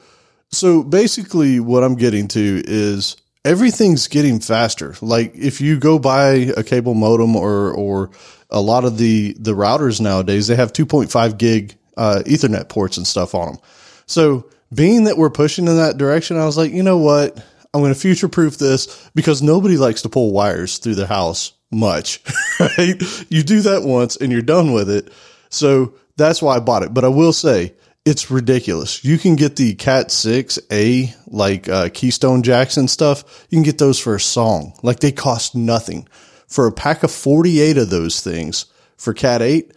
so 0.49 0.83
basically, 0.83 1.59
what 1.59 1.83
I'm 1.83 1.95
getting 1.95 2.27
to 2.29 2.63
is 2.65 3.17
everything's 3.43 4.07
getting 4.07 4.39
faster. 4.39 4.95
Like 5.01 5.33
if 5.35 5.61
you 5.61 5.79
go 5.79 5.99
buy 5.99 6.51
a 6.55 6.63
cable 6.63 6.93
modem 6.93 7.35
or 7.35 7.71
or 7.71 8.11
a 8.49 8.61
lot 8.61 8.85
of 8.85 8.97
the 8.97 9.35
the 9.39 9.53
routers 9.53 9.99
nowadays, 9.99 10.47
they 10.47 10.55
have 10.55 10.73
2.5 10.73 11.37
gig 11.37 11.75
uh, 11.97 12.21
Ethernet 12.25 12.69
ports 12.69 12.97
and 12.97 13.07
stuff 13.07 13.33
on 13.33 13.53
them. 13.53 13.57
So, 14.05 14.49
being 14.73 15.05
that 15.05 15.17
we're 15.17 15.29
pushing 15.29 15.67
in 15.67 15.77
that 15.77 15.97
direction, 15.97 16.37
I 16.37 16.45
was 16.45 16.57
like, 16.57 16.71
you 16.71 16.83
know 16.83 16.97
what? 16.97 17.37
I'm 17.73 17.81
going 17.81 17.93
to 17.93 17.99
future 17.99 18.29
proof 18.29 18.57
this 18.57 19.09
because 19.13 19.41
nobody 19.41 19.77
likes 19.77 20.01
to 20.03 20.09
pull 20.09 20.31
wires 20.31 20.77
through 20.77 20.95
their 20.95 21.07
house 21.07 21.53
much, 21.71 22.21
right? 22.59 23.01
You 23.29 23.43
do 23.43 23.61
that 23.61 23.83
once 23.83 24.15
and 24.15 24.31
you're 24.31 24.41
done 24.41 24.71
with 24.71 24.89
it. 24.89 25.11
So 25.49 25.93
that's 26.15 26.41
why 26.41 26.55
I 26.55 26.59
bought 26.59 26.83
it. 26.83 26.93
But 26.93 27.05
I 27.05 27.09
will 27.09 27.33
say 27.33 27.73
it's 28.07 28.31
ridiculous. 28.31 29.03
You 29.03 29.17
can 29.17 29.35
get 29.35 29.57
the 29.57 29.75
Cat 29.75 30.07
6A, 30.07 31.13
like 31.27 31.67
uh, 31.67 31.89
Keystone 31.89 32.41
Jacks 32.41 32.77
and 32.77 32.89
stuff. 32.89 33.45
You 33.49 33.57
can 33.57 33.63
get 33.63 33.79
those 33.79 33.99
for 33.99 34.15
a 34.15 34.19
song. 34.19 34.71
Like 34.81 35.01
they 35.01 35.11
cost 35.11 35.55
nothing. 35.55 36.07
For 36.47 36.67
a 36.67 36.71
pack 36.71 37.03
of 37.03 37.11
48 37.11 37.77
of 37.77 37.89
those 37.89 38.21
things 38.21 38.67
for 38.95 39.13
Cat 39.13 39.41
8, 39.41 39.73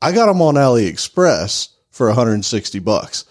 I 0.00 0.12
got 0.12 0.24
them 0.24 0.40
on 0.40 0.54
AliExpress 0.54 1.68
for 1.90 2.06
160 2.06 2.78
bucks. 2.78 3.26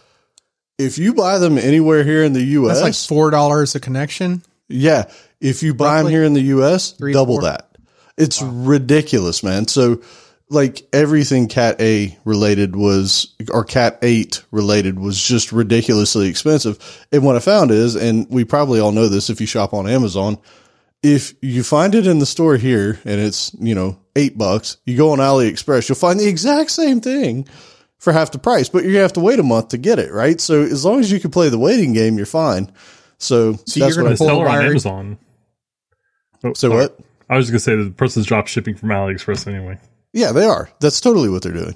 If 0.78 1.00
you 1.00 1.16
buy 1.16 1.40
them 1.40 1.58
anywhere 1.58 2.04
here 2.04 2.24
in 2.24 2.34
the 2.34 2.44
US, 2.44 2.82
That's 2.82 2.84
like 2.84 3.10
four 3.10 3.32
dollars 3.32 3.74
a 3.74 3.80
connection. 3.80 4.44
yeah. 4.68 5.10
If 5.42 5.64
you 5.64 5.74
buy 5.74 6.04
them 6.04 6.12
here 6.12 6.24
in 6.24 6.34
the 6.34 6.42
US, 6.42 6.92
double 6.92 7.36
four? 7.36 7.42
that. 7.44 7.76
It's 8.16 8.42
ridiculous, 8.44 9.42
man. 9.44 9.68
So, 9.68 10.02
like 10.50 10.88
everything 10.94 11.48
Cat 11.48 11.82
A 11.82 12.18
related 12.24 12.76
was, 12.76 13.34
or 13.52 13.64
Cat 13.64 13.98
8 14.02 14.44
related 14.52 15.00
was 15.00 15.22
just 15.22 15.52
ridiculously 15.52 16.28
expensive. 16.30 17.08
And 17.12 17.24
what 17.24 17.36
I 17.36 17.40
found 17.40 17.72
is, 17.72 17.96
and 17.96 18.28
we 18.30 18.44
probably 18.44 18.80
all 18.80 18.92
know 18.92 19.08
this 19.08 19.30
if 19.30 19.42
you 19.42 19.48
shop 19.48 19.74
on 19.74 19.88
Amazon, 19.88 20.38
if 21.02 21.34
you 21.42 21.64
find 21.64 21.96
it 21.96 22.06
in 22.08 22.20
the 22.20 22.26
store 22.26 22.58
here 22.58 23.00
and 23.06 23.20
it's, 23.20 23.56
you 23.60 23.74
know, 23.76 24.00
eight 24.16 24.38
bucks, 24.38 24.78
you 24.86 24.96
go 24.98 25.12
on 25.12 25.20
AliExpress, 25.20 25.90
you'll 25.90 25.96
find 25.96 26.20
the 26.20 26.28
exact 26.28 26.72
same 26.72 27.02
thing 27.02 27.48
for 27.98 28.14
half 28.14 28.32
the 28.32 28.38
price, 28.40 28.70
but 28.70 28.84
you're 28.84 28.92
gonna 28.94 29.02
have 29.04 29.14
to 29.14 29.20
wait 29.20 29.40
a 29.40 29.44
month 29.44 29.70
to 29.70 29.78
get 29.78 29.98
it, 30.00 30.12
right? 30.12 30.40
So 30.40 30.62
as 30.62 30.86
long 30.86 31.00
as 31.00 31.12
you 31.12 31.20
can 31.20 31.32
play 31.32 31.50
the 31.50 31.58
waiting 31.58 31.94
game, 31.94 32.18
you're 32.18 32.26
fine. 32.28 32.72
So, 33.18 33.54
So 33.54 33.58
that's 33.62 33.78
you're 33.78 33.88
I 33.92 33.96
gonna 33.96 34.10
They 34.10 34.16
sell 34.18 34.42
a 34.42 34.44
her 34.44 34.50
on 34.50 34.66
Amazon. 34.66 35.18
Oh, 36.44 36.54
So 36.54 36.70
sorry. 36.70 36.82
what? 36.84 37.00
I 37.30 37.38
was 37.38 37.46
just 37.50 37.52
gonna 37.52 37.60
say 37.60 37.76
that 37.84 37.90
the 37.90 37.96
person's 37.96 38.28
drop 38.28 38.46
shipping 38.48 38.76
from 38.76 38.90
AliExpress 38.90 39.48
anyway. 39.48 39.80
Yeah, 40.16 40.32
they 40.32 40.46
are. 40.46 40.70
That's 40.80 41.02
totally 41.02 41.30
what 41.30 41.44
they're 41.44 41.52
doing. 41.52 41.76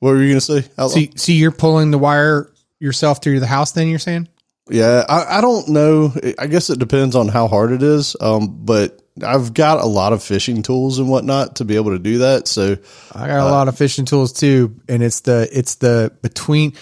What 0.00 0.10
were 0.10 0.22
you 0.22 0.28
going 0.28 0.40
to 0.40 0.62
say? 0.62 0.70
Outlaw? 0.76 0.94
So, 0.94 1.00
so 1.16 1.32
you're 1.32 1.50
pulling 1.50 1.90
the 1.90 1.98
wire 1.98 2.52
yourself 2.78 3.22
through 3.22 3.40
the 3.40 3.46
house. 3.46 3.72
Then 3.72 3.88
you're 3.88 3.98
saying? 3.98 4.28
yeah, 4.68 5.04
I, 5.08 5.38
I 5.38 5.40
don't 5.40 5.68
know. 5.68 6.12
I 6.38 6.46
guess 6.48 6.70
it 6.70 6.78
depends 6.78 7.16
on 7.16 7.28
how 7.28 7.48
hard 7.48 7.72
it 7.72 7.82
is. 7.82 8.16
Um, 8.20 8.64
but 8.64 9.00
I've 9.24 9.54
got 9.54 9.80
a 9.80 9.86
lot 9.86 10.12
of 10.12 10.22
fishing 10.22 10.62
tools 10.62 10.98
and 10.98 11.08
whatnot 11.08 11.56
to 11.56 11.64
be 11.64 11.76
able 11.76 11.92
to 11.92 11.98
do 11.98 12.18
that. 12.18 12.48
So 12.48 12.76
I 13.14 13.26
got 13.26 13.40
a 13.40 13.50
lot 13.50 13.68
of 13.68 13.78
fishing 13.78 14.04
tools 14.04 14.32
too, 14.32 14.76
and 14.88 15.02
it's 15.02 15.20
the 15.20 15.48
it's 15.50 15.76
the 15.76 16.12
between 16.20 16.74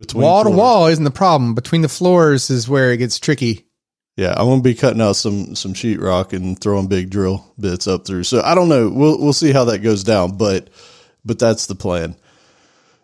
between 0.00 0.22
wall 0.22 0.44
to 0.44 0.50
wall 0.50 0.86
isn't 0.88 1.04
the 1.04 1.10
problem. 1.10 1.54
Between 1.54 1.82
the 1.82 1.88
floors 1.88 2.50
is 2.50 2.68
where 2.68 2.92
it 2.92 2.98
gets 2.98 3.18
tricky. 3.18 3.67
Yeah, 4.18 4.34
I'm 4.36 4.48
gonna 4.48 4.62
be 4.62 4.74
cutting 4.74 5.00
out 5.00 5.14
some 5.14 5.54
some 5.54 5.74
sheetrock 5.74 6.32
and 6.32 6.60
throwing 6.60 6.88
big 6.88 7.08
drill 7.08 7.46
bits 7.60 7.86
up 7.86 8.04
through. 8.04 8.24
So 8.24 8.42
I 8.42 8.56
don't 8.56 8.68
know. 8.68 8.88
We'll 8.88 9.16
we'll 9.16 9.32
see 9.32 9.52
how 9.52 9.66
that 9.66 9.78
goes 9.78 10.02
down, 10.02 10.36
but 10.36 10.70
but 11.24 11.38
that's 11.38 11.66
the 11.66 11.76
plan. 11.76 12.16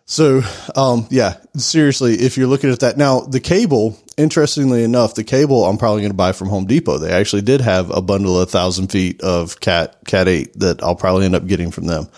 So 0.05 0.41
um 0.75 1.07
yeah, 1.09 1.37
seriously, 1.55 2.15
if 2.15 2.35
you're 2.35 2.47
looking 2.47 2.69
at 2.69 2.81
that 2.81 2.97
now, 2.97 3.21
the 3.21 3.39
cable. 3.39 3.97
Interestingly 4.17 4.83
enough, 4.83 5.15
the 5.15 5.23
cable 5.23 5.63
I'm 5.63 5.77
probably 5.77 6.01
going 6.01 6.11
to 6.11 6.17
buy 6.17 6.33
from 6.33 6.49
Home 6.49 6.65
Depot. 6.65 6.97
They 6.97 7.11
actually 7.11 7.43
did 7.43 7.61
have 7.61 7.91
a 7.91 8.01
bundle 8.01 8.39
of 8.39 8.49
thousand 8.49 8.87
feet 8.87 9.21
of 9.21 9.61
Cat 9.61 9.95
Cat 10.05 10.27
Eight 10.27 10.59
that 10.59 10.83
I'll 10.83 10.95
probably 10.95 11.23
end 11.23 11.35
up 11.35 11.47
getting 11.47 11.71
from 11.71 11.85
them. 11.85 12.09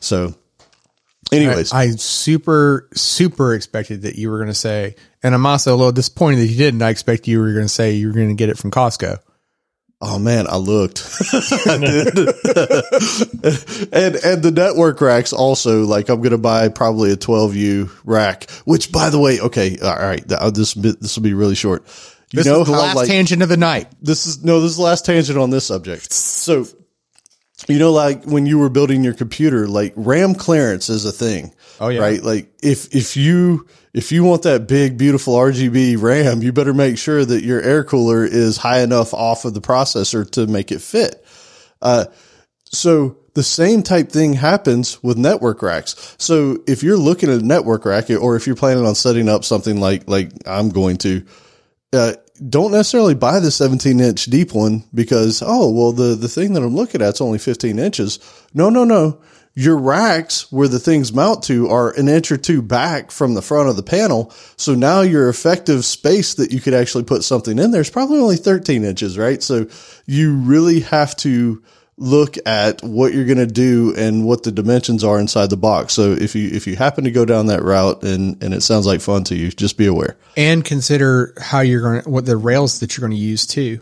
So, 0.00 0.34
anyways, 1.32 1.72
I, 1.72 1.82
I 1.82 1.90
super 1.90 2.88
super 2.94 3.54
expected 3.54 4.02
that 4.02 4.16
you 4.16 4.30
were 4.30 4.38
going 4.38 4.48
to 4.48 4.54
say, 4.54 4.96
and 5.22 5.34
I'm 5.34 5.46
also 5.46 5.74
a 5.74 5.76
little 5.76 5.92
disappointed 5.92 6.40
that 6.40 6.46
you 6.46 6.56
didn't. 6.56 6.82
I 6.82 6.90
expect 6.90 7.26
you 7.28 7.40
were 7.40 7.52
going 7.52 7.64
to 7.66 7.68
say 7.68 7.92
you 7.92 8.08
were 8.08 8.14
going 8.14 8.28
to 8.28 8.34
get 8.34 8.48
it 8.48 8.58
from 8.58 8.70
Costco. 8.70 9.18
Oh 9.98 10.18
man, 10.18 10.46
I 10.46 10.56
looked. 10.56 10.98
I 11.66 11.78
did. 11.78 12.06
and 13.92 14.14
and 14.16 14.42
the 14.42 14.52
network 14.54 15.00
racks 15.00 15.32
also 15.32 15.84
like 15.84 16.10
I'm 16.10 16.20
gonna 16.20 16.36
buy 16.36 16.68
probably 16.68 17.12
a 17.12 17.16
12U 17.16 17.90
rack. 18.04 18.50
Which, 18.66 18.92
by 18.92 19.08
the 19.08 19.18
way, 19.18 19.40
okay, 19.40 19.78
all 19.82 19.96
right, 19.96 20.22
uh, 20.30 20.50
this 20.50 20.74
this 20.74 21.16
will 21.16 21.22
be 21.22 21.32
really 21.32 21.54
short. 21.54 21.86
You 22.30 22.38
This 22.38 22.46
know 22.46 22.60
is 22.60 22.66
the 22.66 22.74
how 22.74 22.80
last 22.80 22.96
like 22.96 23.08
tangent 23.08 23.40
of 23.42 23.48
the 23.48 23.56
night. 23.56 23.90
this 24.02 24.26
is 24.26 24.44
no, 24.44 24.60
this 24.60 24.72
is 24.72 24.76
the 24.76 24.82
last 24.82 25.06
tangent 25.06 25.38
on 25.38 25.48
this 25.48 25.64
subject. 25.64 26.12
So, 26.12 26.66
you 27.68 27.78
know, 27.78 27.92
like 27.92 28.24
when 28.24 28.46
you 28.46 28.58
were 28.58 28.68
building 28.68 29.02
your 29.04 29.14
computer, 29.14 29.66
like 29.66 29.92
RAM 29.96 30.34
clearance 30.34 30.88
is 30.88 31.04
a 31.04 31.12
thing. 31.12 31.52
Oh, 31.80 31.88
yeah. 31.88 32.00
right. 32.00 32.22
Like 32.22 32.52
if 32.62 32.94
if 32.94 33.16
you 33.16 33.66
if 33.92 34.12
you 34.12 34.24
want 34.24 34.42
that 34.42 34.66
big 34.66 34.98
beautiful 34.98 35.34
RGB 35.34 36.00
RAM, 36.00 36.42
you 36.42 36.52
better 36.52 36.74
make 36.74 36.98
sure 36.98 37.24
that 37.24 37.42
your 37.42 37.60
air 37.60 37.84
cooler 37.84 38.24
is 38.24 38.56
high 38.56 38.80
enough 38.80 39.14
off 39.14 39.44
of 39.44 39.54
the 39.54 39.60
processor 39.60 40.28
to 40.32 40.46
make 40.46 40.70
it 40.70 40.80
fit. 40.80 41.24
Uh, 41.82 42.06
so 42.64 43.18
the 43.34 43.42
same 43.42 43.82
type 43.82 44.10
thing 44.10 44.32
happens 44.32 45.02
with 45.02 45.18
network 45.18 45.62
racks. 45.62 46.14
So 46.18 46.58
if 46.66 46.82
you're 46.82 46.96
looking 46.96 47.30
at 47.30 47.40
a 47.40 47.44
network 47.44 47.84
rack, 47.84 48.10
or 48.10 48.36
if 48.36 48.46
you're 48.46 48.56
planning 48.56 48.86
on 48.86 48.94
setting 48.94 49.28
up 49.28 49.44
something 49.44 49.78
like 49.78 50.08
like 50.08 50.30
I'm 50.46 50.70
going 50.70 50.96
to, 50.98 51.24
uh, 51.92 52.14
don't 52.48 52.72
necessarily 52.72 53.14
buy 53.14 53.40
the 53.40 53.50
17 53.50 54.00
inch 54.00 54.26
deep 54.26 54.52
one 54.52 54.84
because 54.94 55.42
oh 55.44 55.70
well 55.70 55.92
the 55.92 56.14
the 56.14 56.28
thing 56.28 56.52
that 56.54 56.62
I'm 56.62 56.74
looking 56.74 57.02
at 57.02 57.14
is 57.14 57.20
only 57.20 57.38
15 57.38 57.78
inches. 57.78 58.18
No 58.54 58.70
no 58.70 58.84
no. 58.84 59.20
Your 59.58 59.78
racks 59.78 60.52
where 60.52 60.68
the 60.68 60.78
things 60.78 61.14
mount 61.14 61.42
to 61.44 61.68
are 61.70 61.90
an 61.92 62.08
inch 62.08 62.30
or 62.30 62.36
two 62.36 62.60
back 62.60 63.10
from 63.10 63.32
the 63.32 63.40
front 63.40 63.70
of 63.70 63.76
the 63.76 63.82
panel. 63.82 64.30
So 64.56 64.74
now 64.74 65.00
your 65.00 65.30
effective 65.30 65.86
space 65.86 66.34
that 66.34 66.52
you 66.52 66.60
could 66.60 66.74
actually 66.74 67.04
put 67.04 67.24
something 67.24 67.58
in 67.58 67.70
there 67.70 67.80
is 67.80 67.88
probably 67.88 68.18
only 68.18 68.36
13 68.36 68.84
inches, 68.84 69.16
right? 69.16 69.42
So 69.42 69.66
you 70.04 70.36
really 70.36 70.80
have 70.80 71.16
to 71.18 71.62
look 71.98 72.36
at 72.44 72.82
what 72.82 73.14
you're 73.14 73.24
going 73.24 73.38
to 73.38 73.46
do 73.46 73.94
and 73.96 74.26
what 74.26 74.42
the 74.42 74.52
dimensions 74.52 75.02
are 75.02 75.18
inside 75.18 75.48
the 75.48 75.56
box. 75.56 75.94
So 75.94 76.12
if 76.12 76.34
you 76.34 76.48
if 76.50 76.66
you 76.66 76.76
happen 76.76 77.04
to 77.04 77.10
go 77.10 77.24
down 77.24 77.46
that 77.46 77.62
route 77.62 78.02
and 78.02 78.42
and 78.42 78.52
it 78.52 78.62
sounds 78.62 78.86
like 78.86 79.00
fun 79.00 79.24
to 79.24 79.34
you, 79.34 79.50
just 79.50 79.78
be 79.78 79.86
aware. 79.86 80.16
and 80.36 80.64
consider 80.64 81.32
how 81.40 81.60
you're 81.60 81.80
going 81.80 82.02
to 82.02 82.10
what 82.10 82.26
the 82.26 82.36
rails 82.36 82.80
that 82.80 82.96
you're 82.96 83.08
going 83.08 83.18
to 83.18 83.24
use 83.24 83.46
too 83.46 83.80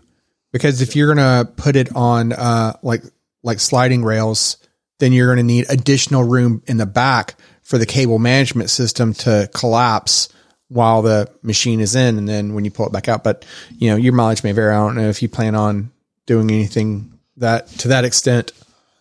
because 0.53 0.81
if 0.81 0.95
you're 0.95 1.13
going 1.13 1.47
to 1.47 1.53
put 1.57 1.75
it 1.75 1.95
on 1.97 2.33
uh 2.33 2.75
like 2.83 3.03
like 3.43 3.59
sliding 3.59 4.05
rails 4.05 4.59
then 5.01 5.13
you're 5.13 5.27
going 5.27 5.39
to 5.39 5.43
need 5.43 5.67
additional 5.69 6.23
room 6.23 6.63
in 6.67 6.77
the 6.77 6.87
back 6.87 7.35
for 7.63 7.79
the 7.79 7.87
cable 7.87 8.21
management 8.21 8.71
system 8.71 9.13
to 9.13 9.51
collapse 9.53 10.29
while 10.69 11.03
the 11.03 11.29
machine 11.43 11.81
is 11.81 11.97
in 11.97 12.17
and 12.17 12.29
then 12.29 12.55
when 12.55 12.65
you 12.65 12.71
pull 12.71 12.87
it 12.87 12.93
back 12.93 13.09
out 13.09 13.25
but 13.25 13.45
you 13.77 13.91
know 13.91 13.97
your 13.97 14.13
mileage 14.13 14.45
may 14.45 14.53
vary 14.53 14.73
i 14.73 14.77
don't 14.77 14.95
know 14.95 15.09
if 15.09 15.21
you 15.21 15.29
plan 15.29 15.57
on 15.57 15.91
doing 16.27 16.51
anything 16.51 17.14
that 17.37 17.67
to 17.69 17.89
that 17.89 18.05
extent 18.05 18.53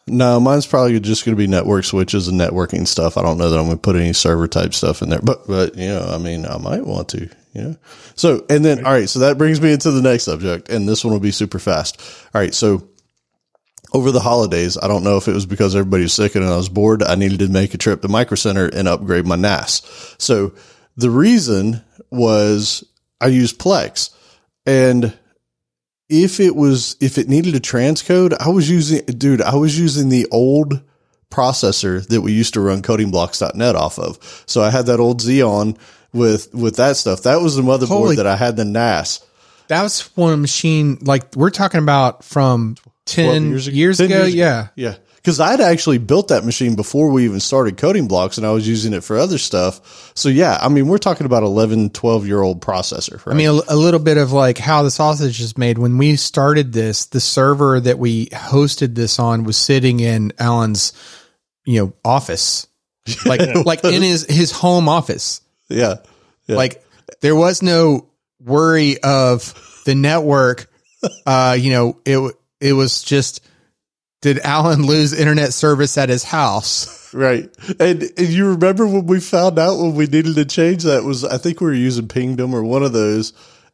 No, 0.05 0.39
mine's 0.39 0.67
probably 0.67 0.99
just 0.99 1.23
going 1.23 1.35
to 1.35 1.41
be 1.41 1.47
network 1.47 1.85
switches 1.85 2.27
and 2.27 2.39
networking 2.39 2.85
stuff. 2.85 3.15
I 3.17 3.21
don't 3.21 3.37
know 3.37 3.49
that 3.49 3.57
I'm 3.57 3.65
going 3.65 3.77
to 3.77 3.81
put 3.81 3.95
any 3.95 4.11
server 4.11 4.47
type 4.47 4.73
stuff 4.73 5.01
in 5.01 5.09
there, 5.09 5.21
but 5.21 5.47
but 5.47 5.77
you 5.77 5.87
know, 5.87 6.05
I 6.09 6.17
mean, 6.17 6.45
I 6.45 6.57
might 6.57 6.85
want 6.85 7.09
to. 7.09 7.29
You 7.53 7.61
know, 7.61 7.77
so 8.15 8.45
and 8.49 8.65
then 8.65 8.85
all 8.85 8.91
right, 8.91 9.07
so 9.07 9.19
that 9.19 9.37
brings 9.37 9.61
me 9.61 9.71
into 9.71 9.91
the 9.91 10.01
next 10.01 10.23
subject, 10.23 10.69
and 10.69 10.89
this 10.89 11.05
one 11.05 11.13
will 11.13 11.19
be 11.21 11.31
super 11.31 11.59
fast. 11.59 12.01
All 12.33 12.41
right, 12.41 12.53
so 12.53 12.87
over 13.93 14.11
the 14.11 14.19
holidays, 14.19 14.77
I 14.81 14.87
don't 14.87 15.03
know 15.03 15.17
if 15.17 15.27
it 15.27 15.33
was 15.33 15.45
because 15.45 15.75
everybody 15.75 16.03
was 16.03 16.13
sick 16.13 16.35
and 16.35 16.43
I 16.43 16.57
was 16.57 16.67
bored. 16.67 17.03
I 17.03 17.15
needed 17.15 17.39
to 17.39 17.47
make 17.47 17.75
a 17.75 17.77
trip 17.77 18.01
to 18.01 18.07
Micro 18.07 18.35
Center 18.35 18.65
and 18.65 18.87
upgrade 18.87 19.27
my 19.27 19.35
NAS. 19.35 19.83
So 20.17 20.53
the 20.97 21.11
reason 21.11 21.81
was 22.09 22.83
I 23.21 23.27
used 23.27 23.59
Plex 23.59 24.09
and 24.65 25.13
if 26.13 26.39
it 26.39 26.55
was, 26.55 26.95
if 27.01 27.17
it 27.17 27.27
needed 27.27 27.55
a 27.55 27.59
transcode, 27.59 28.35
I 28.39 28.49
was 28.49 28.69
using, 28.69 29.03
dude, 29.05 29.41
I 29.41 29.55
was 29.55 29.77
using 29.79 30.09
the 30.09 30.27
old 30.31 30.81
processor 31.31 32.05
that 32.07 32.21
we 32.21 32.31
used 32.31 32.53
to 32.53 32.61
run 32.61 32.83
codingblocks.net 32.83 33.75
off 33.75 33.97
of. 33.97 34.43
So 34.45 34.61
I 34.61 34.69
had 34.69 34.85
that 34.85 34.99
old 34.99 35.21
Xeon 35.21 35.77
with, 36.13 36.53
with 36.53 36.75
that 36.75 36.97
stuff. 36.97 37.23
That 37.23 37.41
was 37.41 37.55
the 37.55 37.63
motherboard 37.63 37.87
Holy- 37.87 38.15
that 38.17 38.27
I 38.27 38.35
had 38.35 38.55
the 38.55 38.65
NAS. 38.65 39.25
That 39.69 39.81
was 39.81 40.01
one 40.15 40.41
machine 40.41 40.99
like 41.01 41.35
we're 41.35 41.49
talking 41.49 41.79
about 41.79 42.23
from 42.23 42.75
10 43.05 43.49
years, 43.49 43.65
10 43.65 43.73
ago. 44.05 44.15
years 44.25 44.33
ago. 44.33 44.69
Yeah. 44.75 44.95
Yeah. 45.23 45.31
Cause 45.31 45.39
I'd 45.39 45.61
actually 45.61 45.99
built 45.99 46.27
that 46.27 46.43
machine 46.43 46.75
before 46.75 47.09
we 47.09 47.23
even 47.25 47.39
started 47.39 47.77
coding 47.77 48.07
blocks 48.07 48.37
and 48.37 48.45
I 48.45 48.51
was 48.51 48.67
using 48.67 48.93
it 48.93 49.03
for 49.03 49.17
other 49.17 49.37
stuff. 49.37 50.11
So 50.15 50.27
yeah, 50.27 50.57
I 50.61 50.67
mean, 50.69 50.87
we're 50.87 50.97
talking 50.97 51.25
about 51.25 51.43
11, 51.43 51.91
12 51.91 52.27
year 52.27 52.41
old 52.41 52.61
processor. 52.61 53.25
Right? 53.25 53.33
I 53.33 53.37
mean, 53.37 53.47
a, 53.47 53.73
a 53.73 53.75
little 53.75 54.01
bit 54.01 54.17
of 54.17 54.33
like 54.33 54.57
how 54.57 54.83
the 54.83 54.91
sausage 54.91 55.39
is 55.39 55.57
made. 55.57 55.77
When 55.77 55.97
we 55.97 56.17
started 56.17 56.73
this, 56.73 57.05
the 57.05 57.21
server 57.21 57.79
that 57.79 57.97
we 57.99 58.27
hosted 58.27 58.95
this 58.95 59.17
on 59.17 59.43
was 59.45 59.55
sitting 59.57 60.01
in 60.01 60.33
Allen's, 60.39 60.91
you 61.65 61.79
know, 61.79 61.93
office, 62.03 62.67
like 63.25 63.41
like 63.65 63.83
in 63.85 64.01
his 64.01 64.25
his 64.25 64.51
home 64.51 64.89
office. 64.89 65.41
yeah. 65.69 65.95
Yeah. 66.47 66.57
Like 66.57 66.83
there 67.21 67.35
was 67.35 67.61
no 67.61 68.09
worry 68.39 69.01
of 69.01 69.81
the 69.85 69.95
network. 69.95 70.69
Uh, 71.25 71.57
you 71.59 71.69
know, 71.69 71.99
it 72.05 72.33
it 72.61 72.71
was 72.71 73.03
just 73.03 73.45
did 74.23 74.39
Allen 74.39 74.83
lose 74.87 75.11
internet 75.13 75.53
service 75.53 75.97
at 75.97 76.07
his 76.09 76.23
house? 76.23 77.13
Right. 77.13 77.47
And, 77.79 78.01
and 78.03 78.27
you 78.29 78.47
remember 78.51 78.87
when 78.87 79.05
we 79.05 79.19
found 79.19 79.59
out 79.59 79.77
when 79.77 79.93
we 79.95 80.05
needed 80.07 80.33
to 80.35 80.45
change 80.45 80.83
that 80.83 81.03
was, 81.03 81.23
I 81.23 81.37
think 81.37 81.59
we 81.61 81.67
were 81.67 81.73
using 81.73 82.07
Pingdom 82.07 82.55
or 82.55 82.63
one 82.63 82.81
of 82.83 82.93
those 82.93 83.33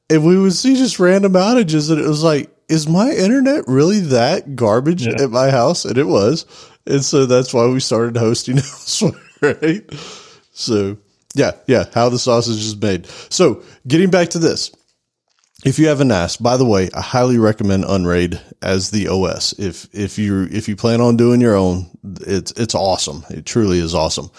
and 0.09 0.25
we 0.25 0.38
would 0.38 0.53
see 0.53 0.75
just 0.75 0.99
random 0.99 1.33
outages 1.33 1.89
and 1.91 2.01
it 2.01 2.07
was 2.07 2.23
like, 2.23 2.49
is 2.67 2.89
my 2.89 3.12
internet 3.12 3.63
really 3.67 3.99
that 3.99 4.55
garbage 4.55 5.05
Yeah. 5.07 5.21
at 5.23 5.29
my 5.29 5.51
house? 5.51 5.85
And 5.85 5.97
it 5.97 6.07
was. 6.07 6.45
And 6.85 7.05
so 7.05 7.25
that's 7.27 7.53
why 7.53 7.67
we 7.67 7.79
started 7.79 8.17
hosting 8.17 8.57
elsewhere, 8.57 9.13
right? 9.41 9.83
So 10.51 10.97
yeah, 11.35 11.51
yeah, 11.67 11.85
how 11.93 12.09
the 12.09 12.19
sausage 12.19 12.57
is 12.57 12.75
made. 12.75 13.05
So 13.29 13.63
getting 13.88 14.09
back 14.09 14.29
to 14.29 14.39
this, 14.39 14.71
if 15.65 15.78
you 15.78 15.88
have 15.88 16.00
a 16.00 16.06
NAS, 16.06 16.38
by 16.38 16.58
the 16.58 16.65
way, 16.65 16.89
I 16.93 17.02
highly 17.02 17.38
recommend 17.38 17.86
Unraid 17.86 18.39
as 18.62 18.91
the 18.91 19.08
OS. 19.10 19.54
If 19.60 19.88
if 19.93 20.17
you 20.17 20.43
if 20.52 20.69
you 20.69 20.76
plan 20.76 21.02
on 21.02 21.17
doing 21.17 21.41
your 21.41 21.56
own, 21.56 21.89
it's 22.22 22.52
it's 22.54 22.76
awesome. 22.76 23.26
It 23.30 23.45
truly 23.45 23.80
is 23.80 23.93
awesome. 23.93 24.32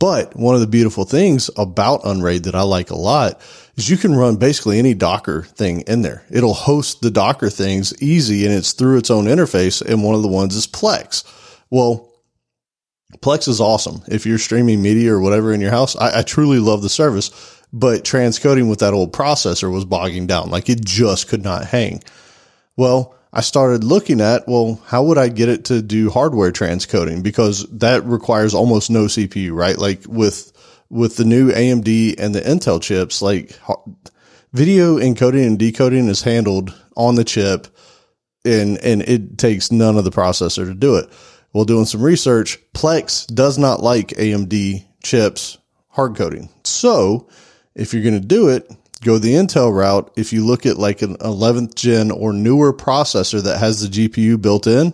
But 0.00 0.36
one 0.36 0.54
of 0.54 0.60
the 0.60 0.68
beautiful 0.68 1.04
things 1.04 1.50
about 1.56 2.04
Unraid 2.04 2.44
that 2.44 2.54
I 2.54 2.62
like 2.62 2.90
a 2.90 2.96
lot 2.96 3.40
is 3.76 3.90
you 3.90 3.96
can 3.96 4.14
run 4.14 4.36
basically 4.36 4.78
any 4.78 4.94
Docker 4.94 5.42
thing 5.42 5.80
in 5.82 6.02
there. 6.02 6.24
It'll 6.30 6.54
host 6.54 7.00
the 7.00 7.10
Docker 7.10 7.50
things 7.50 8.00
easy 8.00 8.44
and 8.44 8.54
it's 8.54 8.72
through 8.72 8.98
its 8.98 9.10
own 9.10 9.24
interface. 9.24 9.82
And 9.82 10.04
one 10.04 10.14
of 10.14 10.22
the 10.22 10.28
ones 10.28 10.54
is 10.54 10.68
Plex. 10.68 11.24
Well, 11.70 12.08
Plex 13.16 13.48
is 13.48 13.60
awesome. 13.60 14.02
If 14.06 14.24
you're 14.24 14.38
streaming 14.38 14.82
media 14.82 15.14
or 15.14 15.20
whatever 15.20 15.52
in 15.52 15.60
your 15.60 15.72
house, 15.72 15.96
I, 15.96 16.20
I 16.20 16.22
truly 16.22 16.60
love 16.60 16.82
the 16.82 16.88
service, 16.88 17.57
but 17.72 18.04
transcoding 18.04 18.68
with 18.68 18.80
that 18.80 18.94
old 18.94 19.12
processor 19.12 19.72
was 19.72 19.84
bogging 19.84 20.26
down. 20.26 20.50
Like 20.50 20.68
it 20.68 20.84
just 20.84 21.28
could 21.28 21.42
not 21.42 21.66
hang. 21.66 22.02
Well, 22.76 23.14
I 23.32 23.42
started 23.42 23.84
looking 23.84 24.20
at, 24.20 24.48
well, 24.48 24.80
how 24.86 25.02
would 25.04 25.18
I 25.18 25.28
get 25.28 25.48
it 25.48 25.66
to 25.66 25.82
do 25.82 26.10
hardware 26.10 26.50
transcoding? 26.50 27.22
Because 27.22 27.66
that 27.70 28.04
requires 28.04 28.54
almost 28.54 28.90
no 28.90 29.04
CPU, 29.04 29.52
right? 29.52 29.76
Like 29.76 30.02
with, 30.06 30.52
with 30.88 31.16
the 31.16 31.24
new 31.24 31.50
AMD 31.50 32.18
and 32.18 32.34
the 32.34 32.40
Intel 32.40 32.80
chips, 32.80 33.20
like 33.20 33.58
video 34.52 34.96
encoding 34.96 35.46
and 35.46 35.58
decoding 35.58 36.08
is 36.08 36.22
handled 36.22 36.74
on 36.96 37.16
the 37.16 37.24
chip 37.24 37.68
and, 38.44 38.78
and 38.78 39.02
it 39.02 39.36
takes 39.36 39.70
none 39.70 39.98
of 39.98 40.04
the 40.04 40.10
processor 40.10 40.64
to 40.64 40.74
do 40.74 40.96
it. 40.96 41.10
Well, 41.52 41.64
doing 41.64 41.84
some 41.84 42.02
research, 42.02 42.58
Plex 42.72 43.26
does 43.26 43.58
not 43.58 43.82
like 43.82 44.08
AMD 44.08 44.84
chips 45.02 45.58
hard 45.88 46.16
coding. 46.16 46.48
So 46.64 47.28
if 47.78 47.94
you're 47.94 48.02
going 48.02 48.20
to 48.20 48.26
do 48.26 48.48
it, 48.48 48.70
go 49.02 49.18
the 49.18 49.34
Intel 49.34 49.74
route. 49.74 50.12
If 50.16 50.32
you 50.32 50.44
look 50.44 50.66
at 50.66 50.78
like 50.78 51.02
an 51.02 51.16
11th 51.18 51.74
gen 51.74 52.10
or 52.10 52.32
newer 52.32 52.72
processor 52.74 53.42
that 53.44 53.58
has 53.58 53.80
the 53.80 54.08
GPU 54.08 54.40
built 54.40 54.66
in, 54.66 54.92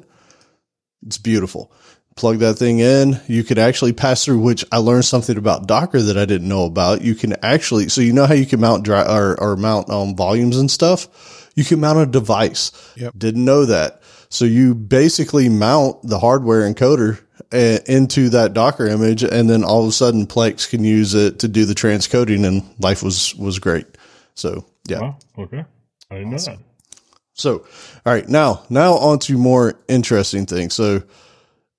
it's 1.07 1.19
beautiful. 1.19 1.73
Plug 2.17 2.39
that 2.39 2.55
thing 2.55 2.79
in. 2.79 3.21
You 3.27 3.43
could 3.43 3.59
actually 3.59 3.93
pass 3.93 4.25
through, 4.25 4.39
which 4.39 4.65
I 4.71 4.77
learned 4.77 5.05
something 5.05 5.37
about 5.37 5.67
Docker 5.67 6.01
that 6.01 6.17
I 6.17 6.27
didn't 6.27 6.49
know 6.49 6.65
about. 6.65 7.03
You 7.03 7.15
can 7.15 7.35
actually, 7.43 7.89
so 7.89 8.03
you 8.03 8.13
know 8.13 8.27
how 8.27 8.35
you 8.35 8.47
can 8.47 8.61
mount 8.61 8.85
dry 8.85 9.03
or, 9.03 9.41
or 9.41 9.57
mount 9.57 9.91
um, 9.91 10.15
volumes 10.15 10.57
and 10.57 10.71
stuff. 10.71 11.51
You 11.57 11.65
can 11.65 11.81
mount 11.81 11.99
a 11.99 12.07
device. 12.07 12.71
Yep. 12.97 13.15
Didn't 13.17 13.45
know 13.45 13.65
that. 13.65 14.03
So 14.29 14.45
you 14.45 14.75
basically 14.75 15.49
mount 15.49 16.03
the 16.03 16.19
hardware 16.19 16.63
encoder 16.73 17.24
uh, 17.55 17.79
into 17.87 18.31
that 18.31 18.53
Docker 18.53 18.87
image, 18.87 19.23
and 19.23 19.49
then 19.49 19.65
all 19.65 19.83
of 19.83 19.89
a 19.89 19.93
sudden 19.93 20.27
Plex 20.27 20.69
can 20.69 20.85
use 20.85 21.15
it 21.15 21.39
to 21.41 21.49
do 21.49 21.65
the 21.65 21.75
transcoding, 21.75 22.47
and 22.47 22.63
life 22.79 23.03
was 23.03 23.35
was 23.37 23.59
great. 23.59 23.87
So 24.35 24.65
yeah. 24.89 25.01
Wow. 25.01 25.19
Okay. 25.39 25.65
I 26.11 26.15
didn't 26.15 26.31
know 26.31 26.39
that. 26.39 26.59
So 27.35 27.59
all 28.07 28.13
right, 28.13 28.29
now 28.29 28.65
now 28.69 28.95
on 28.95 29.19
to 29.21 29.39
more 29.39 29.79
interesting 29.89 30.47
things. 30.47 30.75
So 30.75 31.03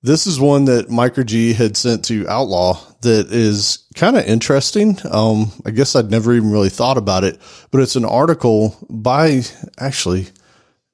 this 0.02 0.26
is 0.26 0.38
one 0.38 0.66
that 0.66 0.88
mikerg 0.88 1.54
had 1.54 1.76
sent 1.76 2.04
to 2.06 2.28
Outlaw 2.28 2.80
that 3.02 3.32
is 3.32 3.86
kind 3.94 4.16
of 4.16 4.24
interesting. 4.24 4.98
Um, 5.10 5.52
I 5.64 5.70
guess 5.70 5.96
I'd 5.96 6.10
never 6.10 6.32
even 6.32 6.50
really 6.50 6.68
thought 6.68 6.98
about 6.98 7.24
it, 7.24 7.40
but 7.70 7.80
it's 7.80 7.96
an 7.96 8.04
article 8.04 8.76
by 8.88 9.42
actually. 9.78 10.28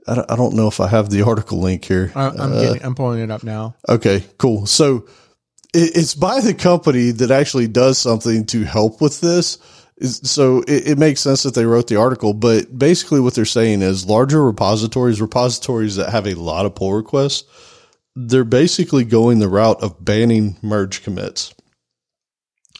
I 0.06 0.14
don't, 0.14 0.30
I 0.30 0.36
don't 0.36 0.54
know 0.54 0.68
if 0.68 0.80
I 0.80 0.88
have 0.88 1.10
the 1.10 1.22
article 1.26 1.60
link 1.60 1.84
here. 1.84 2.12
I, 2.14 2.28
I'm 2.28 2.52
uh, 2.52 2.60
getting, 2.60 2.84
I'm 2.84 2.94
pulling 2.94 3.20
it 3.20 3.30
up 3.30 3.42
now. 3.42 3.74
Okay, 3.88 4.24
cool. 4.38 4.66
So 4.66 5.06
it, 5.74 5.96
it's 5.96 6.14
by 6.14 6.40
the 6.40 6.54
company 6.54 7.10
that 7.10 7.30
actually 7.30 7.68
does 7.68 7.98
something 7.98 8.46
to 8.46 8.64
help 8.64 9.00
with 9.00 9.20
this. 9.20 9.58
So 10.00 10.62
it, 10.62 10.88
it 10.88 10.98
makes 10.98 11.20
sense 11.20 11.44
that 11.44 11.54
they 11.54 11.64
wrote 11.64 11.86
the 11.86 11.96
article, 11.96 12.34
but 12.34 12.76
basically 12.76 13.20
what 13.20 13.34
they're 13.34 13.44
saying 13.44 13.82
is 13.82 14.06
larger 14.06 14.42
repositories, 14.42 15.20
repositories 15.20 15.96
that 15.96 16.10
have 16.10 16.26
a 16.26 16.34
lot 16.34 16.66
of 16.66 16.74
pull 16.74 16.92
requests, 16.92 17.44
they're 18.16 18.44
basically 18.44 19.04
going 19.04 19.38
the 19.38 19.48
route 19.48 19.82
of 19.82 20.04
banning 20.04 20.56
merge 20.60 21.02
commits. 21.02 21.54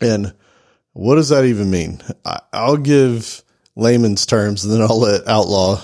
And 0.01 0.35
what 0.93 1.15
does 1.15 1.29
that 1.29 1.45
even 1.45 1.71
mean? 1.71 2.03
I, 2.25 2.41
I'll 2.53 2.77
give 2.77 3.43
layman's 3.77 4.27
terms 4.27 4.65
and 4.65 4.73
then 4.75 4.83
I'll 4.83 5.01
let 5.01 5.27
Outlaw 5.29 5.81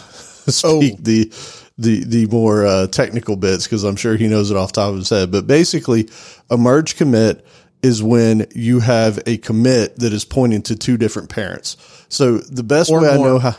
speak 0.53 0.97
the 1.03 1.33
the 1.79 2.05
the 2.05 2.27
more 2.27 2.67
uh, 2.67 2.87
technical 2.89 3.37
bits 3.37 3.65
because 3.65 3.85
I'm 3.85 3.97
sure 3.97 4.17
he 4.17 4.29
knows 4.29 4.51
it 4.51 4.57
off 4.57 4.73
the 4.73 4.81
top 4.81 4.91
of 4.91 4.97
his 4.97 5.11
head. 5.11 5.31
But 5.31 5.47
basically, 5.47 6.09
a 6.51 6.57
merge 6.57 6.97
commit 6.97 7.47
is 7.83 8.03
when 8.03 8.47
you 8.55 8.81
have 8.81 9.21
a 9.27 9.39
commit 9.39 9.97
that 10.01 10.13
is 10.13 10.25
pointing 10.25 10.63
to 10.63 10.77
two 10.77 10.97
different 10.97 11.29
parents. 11.29 11.77
So 12.09 12.39
the 12.39 12.65
best 12.65 12.91
Or 12.91 13.03
way 13.03 13.09
I 13.09 13.17
know 13.17 13.39
how 13.39 13.57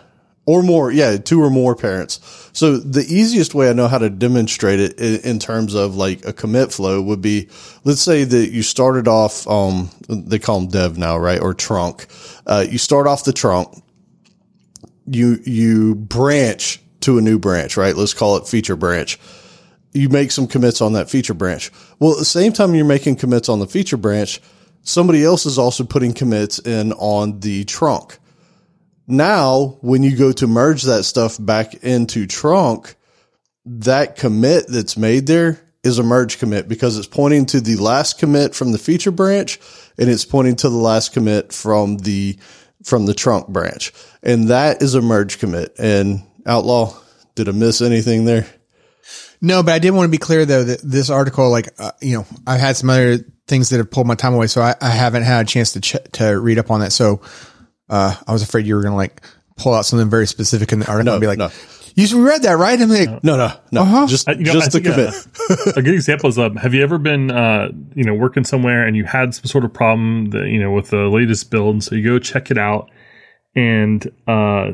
or 0.50 0.64
more, 0.64 0.92
yeah, 0.92 1.16
two 1.18 1.44
or 1.44 1.52
more 1.52 1.76
parents. 1.76 2.20
So 2.54 2.78
the 2.78 3.02
easiest 3.02 3.54
way 3.54 3.70
I 3.70 3.74
know 3.74 3.88
how 3.88 4.00
to 4.00 4.10
demonstrate 4.10 4.80
it 4.80 5.00
in, 5.00 5.20
in 5.22 5.40
terms 5.40 5.76
of 5.76 5.96
like 5.96 6.26
a 6.26 6.34
commit 6.34 6.74
flow 6.74 7.04
would 7.04 7.22
be, 7.22 7.50
let's 7.84 8.02
say 8.02 8.24
that 8.24 8.50
you 8.50 8.64
started 8.64 9.08
off, 9.08 9.48
um, 9.48 9.92
they 10.08 10.40
call 10.40 10.62
them 10.62 10.70
dev 10.70 10.98
now, 10.98 11.20
right? 11.20 11.40
Or 11.40 11.54
trunk. 11.54 12.08
Uh, 12.48 12.66
you 12.68 12.80
start 12.80 13.06
off 13.06 13.26
the 13.26 13.32
trunk, 13.32 13.80
you, 15.10 15.40
you 15.46 15.96
branch 15.96 16.82
to 17.02 17.18
a 17.18 17.22
new 17.22 17.40
branch, 17.40 17.78
right? 17.78 17.96
Let's 17.96 18.14
call 18.14 18.38
it 18.38 18.48
feature 18.48 18.76
branch. 18.76 19.20
You 19.94 20.10
make 20.10 20.32
some 20.32 20.48
commits 20.48 20.82
on 20.82 20.94
that 20.94 21.10
feature 21.10 21.34
branch. 21.34 21.72
Well, 22.00 22.14
at 22.14 22.20
the 22.20 22.26
same 22.26 22.54
time 22.54 22.76
you're 22.76 22.86
making 22.86 23.16
commits 23.16 23.50
on 23.50 23.60
the 23.60 23.68
feature 23.68 23.98
branch, 23.98 24.40
somebody 24.84 25.24
else 25.24 25.46
is 25.46 25.58
also 25.58 25.84
putting 25.84 26.14
commits 26.14 26.60
in 26.60 26.94
on 26.94 27.40
the 27.40 27.66
trunk. 27.66 28.20
Now, 29.08 29.80
when 29.82 30.04
you 30.04 30.16
go 30.16 30.32
to 30.34 30.46
merge 30.46 30.84
that 30.84 31.04
stuff 31.04 31.38
back 31.40 31.74
into 31.84 32.28
trunk, 32.28 32.96
that 33.66 34.16
commit 34.16 34.68
that's 34.68 34.98
made 34.98 35.26
there 35.26 35.60
is 35.84 35.98
a 35.98 36.04
merge 36.04 36.38
commit 36.40 36.68
because 36.68 36.98
it's 36.98 37.08
pointing 37.08 37.46
to 37.48 37.62
the 37.62 37.78
last 37.78 38.20
commit 38.20 38.54
from 38.54 38.72
the 38.72 38.78
feature 38.78 39.12
branch 39.12 39.60
and 39.98 40.10
it's 40.10 40.26
pointing 40.26 40.56
to 40.58 40.70
the 40.70 40.78
last 40.78 41.14
commit 41.14 41.54
from 41.54 41.98
the 41.98 42.38
from 42.84 43.06
the 43.06 43.14
trunk 43.14 43.48
branch. 43.48 43.94
And 44.24 44.50
that 44.50 44.82
is 44.82 44.96
a 44.96 45.02
merge 45.02 45.40
commit. 45.40 45.76
And 45.80 46.24
outlaw, 46.46 46.96
did 47.36 47.50
I 47.50 47.52
miss 47.52 47.82
anything 47.82 48.26
there? 48.26 48.48
No, 49.42 49.64
but 49.64 49.74
I 49.74 49.80
did 49.80 49.92
want 49.92 50.08
to 50.08 50.12
be 50.12 50.18
clear 50.18 50.46
though 50.46 50.64
that 50.64 50.82
this 50.82 51.10
article, 51.10 51.50
like, 51.50 51.70
uh, 51.80 51.92
you 52.02 52.18
know, 52.18 52.26
I've 52.46 52.60
had 52.60 52.76
some 52.76 52.90
other 52.90 53.20
things 53.48 53.70
that 53.70 53.78
have 53.78 53.90
pulled 53.90 54.08
my 54.08 54.16
time 54.16 54.34
away, 54.34 54.48
so 54.48 54.62
I, 54.62 54.76
I 54.82 54.90
haven't 54.90 55.24
had 55.24 55.46
a 55.46 55.48
chance 55.48 55.74
to 55.74 55.82
ch- 55.82 56.12
to 56.14 56.40
read 56.40 56.60
up 56.60 56.70
on 56.72 56.82
that. 56.82 56.92
So, 56.92 57.22
uh, 57.90 58.16
I 58.28 58.34
was 58.34 58.44
afraid 58.44 58.68
you 58.68 58.76
were 58.76 58.82
going 58.82 58.92
to 58.92 58.98
like 58.98 59.22
pull 59.56 59.74
out 59.74 59.86
something 59.86 60.10
very 60.10 60.28
specific 60.28 60.72
in 60.72 60.80
the 60.80 60.88
article 60.88 61.06
No, 61.06 61.14
and 61.14 61.22
be 61.22 61.28
like, 61.28 61.40
no. 61.40 61.50
You 61.96 62.26
read 62.26 62.44
that, 62.44 62.54
right? 62.58 62.80
I'm 62.80 62.90
like, 62.90 63.24
No, 63.24 63.38
no, 63.38 63.52
no. 63.72 63.82
Uh-huh. 63.82 64.08
Just, 64.08 64.28
I- 64.30 64.34
you 64.34 64.46
know, 64.46 64.54
just 64.54 64.76
I 64.76 64.80
the 64.80 64.90
commit. 64.90 65.78
a 65.78 65.82
good 65.82 65.94
example 65.96 66.30
is 66.30 66.38
um, 66.40 66.56
have 66.58 66.74
you 66.74 66.82
ever 66.84 66.98
been 66.98 67.32
uh, 67.32 67.70
you 67.96 68.04
know 68.04 68.14
working 68.14 68.44
somewhere 68.44 68.86
and 68.86 68.96
you 68.96 69.04
had 69.06 69.34
some 69.34 69.46
sort 69.46 69.66
of 69.66 69.74
problem 69.74 70.32
that 70.32 70.48
you 70.48 70.60
know 70.62 70.72
with 70.72 70.90
the 70.90 71.08
latest 71.10 71.50
build 71.52 71.76
and 71.76 71.84
so 71.84 71.96
you 71.96 72.04
go 72.04 72.20
check 72.20 72.52
it 72.52 72.58
out 72.58 72.90
and 73.56 74.10
uh, 74.28 74.72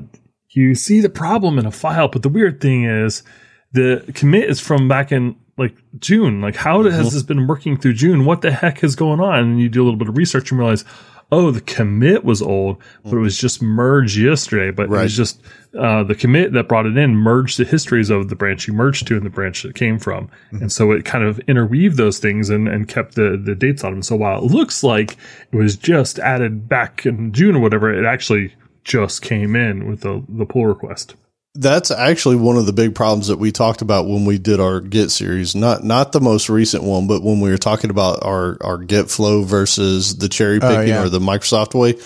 you 0.49 0.75
see 0.75 0.99
the 1.01 1.09
problem 1.09 1.57
in 1.59 1.65
a 1.65 1.71
file 1.71 2.07
but 2.07 2.21
the 2.23 2.29
weird 2.29 2.59
thing 2.61 2.83
is 2.85 3.23
the 3.71 4.03
commit 4.15 4.49
is 4.49 4.59
from 4.59 4.87
back 4.87 5.11
in 5.11 5.35
like 5.57 5.75
June 5.99 6.41
like 6.41 6.55
how 6.55 6.83
has 6.83 7.13
this 7.13 7.23
been 7.23 7.47
working 7.47 7.77
through 7.77 7.93
June 7.93 8.25
what 8.25 8.41
the 8.41 8.51
heck 8.51 8.83
is 8.83 8.95
going 8.95 9.19
on 9.21 9.39
and 9.39 9.61
you 9.61 9.69
do 9.69 9.81
a 9.81 9.85
little 9.85 9.97
bit 9.97 10.09
of 10.09 10.17
research 10.17 10.51
and 10.51 10.59
realize 10.59 10.83
oh 11.31 11.51
the 11.51 11.61
commit 11.61 12.23
was 12.23 12.41
old 12.41 12.77
but 13.03 13.13
it 13.13 13.19
was 13.19 13.37
just 13.37 13.61
merged 13.61 14.17
yesterday 14.17 14.71
but 14.71 14.83
it 14.83 14.89
was 14.89 15.15
just 15.15 15.41
uh, 15.77 16.03
the 16.03 16.15
commit 16.15 16.53
that 16.53 16.67
brought 16.67 16.85
it 16.85 16.97
in 16.97 17.15
merged 17.15 17.59
the 17.59 17.65
histories 17.65 18.09
of 18.09 18.29
the 18.29 18.35
branch 18.35 18.67
you 18.67 18.73
merged 18.73 19.07
to 19.07 19.17
and 19.17 19.25
the 19.25 19.29
branch 19.29 19.63
that 19.63 19.69
it 19.69 19.75
came 19.75 19.99
from. 19.99 20.29
And 20.51 20.71
so 20.71 20.91
it 20.91 21.03
kind 21.03 21.23
of 21.23 21.39
interweaved 21.47 21.97
those 21.97 22.19
things 22.19 22.49
and, 22.49 22.67
and 22.67 22.87
kept 22.87 23.15
the, 23.15 23.39
the 23.41 23.55
dates 23.55 23.83
on 23.83 23.91
them. 23.91 24.01
So 24.01 24.15
while 24.15 24.43
it 24.43 24.51
looks 24.51 24.83
like 24.83 25.17
it 25.51 25.55
was 25.55 25.75
just 25.75 26.17
added 26.19 26.69
back 26.69 27.05
in 27.05 27.33
June 27.33 27.55
or 27.55 27.59
whatever, 27.59 27.93
it 27.93 28.05
actually 28.05 28.55
just 28.83 29.21
came 29.21 29.55
in 29.55 29.89
with 29.89 30.01
the, 30.01 30.23
the 30.29 30.45
pull 30.45 30.65
request. 30.65 31.15
That's 31.55 31.89
actually 31.89 32.35
one 32.35 32.57
of 32.57 32.65
the 32.65 32.73
big 32.73 32.95
problems 32.95 33.27
that 33.27 33.37
we 33.37 33.51
talked 33.51 33.81
about 33.81 34.07
when 34.07 34.25
we 34.25 34.37
did 34.37 34.59
our 34.59 34.81
Git 34.81 35.09
series. 35.09 35.55
Not 35.55 35.83
not 35.83 36.11
the 36.11 36.19
most 36.19 36.49
recent 36.49 36.83
one, 36.83 37.07
but 37.07 37.23
when 37.23 37.39
we 37.39 37.49
were 37.49 37.57
talking 37.57 37.89
about 37.89 38.23
our 38.23 38.57
our 38.61 38.77
Git 38.77 39.09
flow 39.09 39.43
versus 39.43 40.17
the 40.17 40.29
cherry 40.29 40.59
picking 40.59 40.89
yeah. 40.89 41.03
or 41.03 41.09
the 41.09 41.19
Microsoft 41.19 41.73
way. 41.73 41.99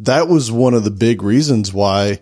That 0.00 0.28
was 0.28 0.52
one 0.52 0.74
of 0.74 0.84
the 0.84 0.90
big 0.90 1.22
reasons 1.22 1.72
why 1.72 2.20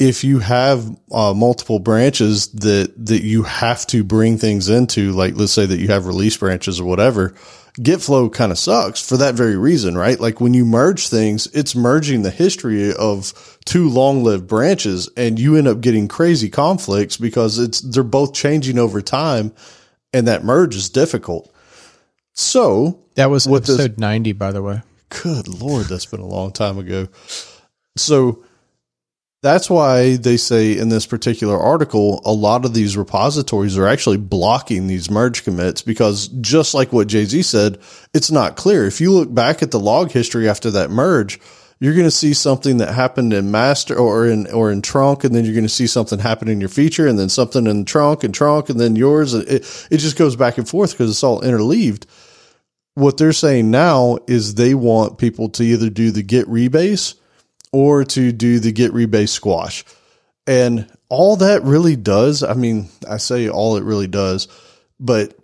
if 0.00 0.24
you 0.24 0.38
have 0.38 0.88
uh, 1.12 1.34
multiple 1.34 1.78
branches 1.78 2.48
that 2.48 2.92
that 3.06 3.22
you 3.22 3.42
have 3.42 3.86
to 3.88 4.02
bring 4.02 4.38
things 4.38 4.68
into, 4.68 5.12
like 5.12 5.34
let's 5.36 5.52
say 5.52 5.66
that 5.66 5.78
you 5.78 5.88
have 5.88 6.06
release 6.06 6.36
branches 6.36 6.80
or 6.80 6.86
whatever, 6.86 7.34
Git 7.82 8.00
flow 8.02 8.28
kind 8.28 8.52
of 8.52 8.58
sucks 8.58 9.00
for 9.06 9.16
that 9.16 9.34
very 9.34 9.56
reason, 9.56 9.96
right? 9.96 10.18
Like 10.20 10.40
when 10.40 10.52
you 10.54 10.64
merge 10.66 11.08
things, 11.08 11.46
it's 11.54 11.74
merging 11.74 12.22
the 12.22 12.30
history 12.30 12.92
of 12.92 13.58
two 13.64 13.88
long 13.88 14.22
lived 14.24 14.46
branches 14.46 15.08
and 15.16 15.38
you 15.38 15.56
end 15.56 15.68
up 15.68 15.80
getting 15.80 16.08
crazy 16.08 16.50
conflicts 16.50 17.16
because 17.16 17.58
it's 17.58 17.80
they're 17.80 18.02
both 18.02 18.34
changing 18.34 18.78
over 18.78 19.00
time 19.00 19.52
and 20.12 20.26
that 20.28 20.44
merge 20.44 20.74
is 20.76 20.90
difficult. 20.90 21.50
So 22.32 23.00
that 23.14 23.30
was 23.30 23.46
With 23.46 23.66
this- 23.66 23.78
episode 23.78 23.98
90, 23.98 24.32
by 24.32 24.52
the 24.52 24.62
way. 24.62 24.82
Good 25.22 25.48
Lord, 25.48 25.86
that's 25.86 26.06
been 26.06 26.20
a 26.20 26.26
long 26.26 26.52
time 26.52 26.78
ago. 26.78 27.08
So 27.96 28.44
that's 29.42 29.70
why 29.70 30.16
they 30.16 30.36
say 30.36 30.76
in 30.76 30.90
this 30.90 31.06
particular 31.06 31.58
article, 31.58 32.20
a 32.24 32.32
lot 32.32 32.64
of 32.64 32.74
these 32.74 32.96
repositories 32.96 33.78
are 33.78 33.86
actually 33.86 34.18
blocking 34.18 34.86
these 34.86 35.10
merge 35.10 35.44
commits 35.44 35.80
because 35.80 36.28
just 36.28 36.74
like 36.74 36.92
what 36.92 37.08
JZ 37.08 37.44
said, 37.44 37.78
it's 38.12 38.30
not 38.30 38.56
clear. 38.56 38.86
If 38.86 39.00
you 39.00 39.12
look 39.12 39.32
back 39.32 39.62
at 39.62 39.70
the 39.70 39.80
log 39.80 40.10
history 40.10 40.48
after 40.48 40.70
that 40.72 40.90
merge, 40.90 41.40
you're 41.78 41.94
going 41.94 42.06
to 42.06 42.10
see 42.10 42.34
something 42.34 42.76
that 42.76 42.94
happened 42.94 43.32
in 43.32 43.50
master 43.50 43.96
or 43.96 44.26
in 44.26 44.46
or 44.48 44.70
in 44.70 44.82
trunk, 44.82 45.24
and 45.24 45.34
then 45.34 45.46
you're 45.46 45.54
going 45.54 45.64
to 45.64 45.68
see 45.70 45.86
something 45.86 46.18
happen 46.18 46.48
in 46.48 46.60
your 46.60 46.68
feature, 46.68 47.06
and 47.06 47.18
then 47.18 47.30
something 47.30 47.66
in 47.66 47.86
trunk 47.86 48.22
and 48.22 48.34
trunk, 48.34 48.68
and 48.68 48.78
then 48.78 48.96
yours. 48.96 49.32
It 49.32 49.88
it 49.90 49.96
just 49.96 50.18
goes 50.18 50.36
back 50.36 50.58
and 50.58 50.68
forth 50.68 50.92
because 50.92 51.10
it's 51.10 51.24
all 51.24 51.40
interleaved 51.40 52.04
what 52.94 53.16
they're 53.16 53.32
saying 53.32 53.70
now 53.70 54.18
is 54.26 54.54
they 54.54 54.74
want 54.74 55.18
people 55.18 55.48
to 55.48 55.62
either 55.62 55.90
do 55.90 56.10
the 56.10 56.22
git 56.22 56.46
rebase 56.48 57.14
or 57.72 58.04
to 58.04 58.32
do 58.32 58.58
the 58.58 58.72
git 58.72 58.92
rebase 58.92 59.28
squash. 59.30 59.84
And 60.46 60.90
all 61.08 61.36
that 61.36 61.62
really 61.62 61.96
does, 61.96 62.42
I 62.42 62.54
mean, 62.54 62.88
I 63.08 63.18
say 63.18 63.48
all 63.48 63.76
it 63.76 63.84
really 63.84 64.08
does, 64.08 64.48
but 64.98 65.36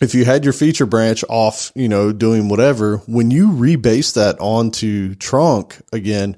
if 0.00 0.14
you 0.14 0.24
had 0.24 0.44
your 0.44 0.52
feature 0.52 0.86
branch 0.86 1.24
off, 1.28 1.72
you 1.74 1.88
know, 1.88 2.12
doing 2.12 2.48
whatever, 2.48 2.98
when 3.06 3.30
you 3.30 3.48
rebase 3.48 4.14
that 4.14 4.38
onto 4.40 5.14
trunk 5.14 5.80
again, 5.92 6.36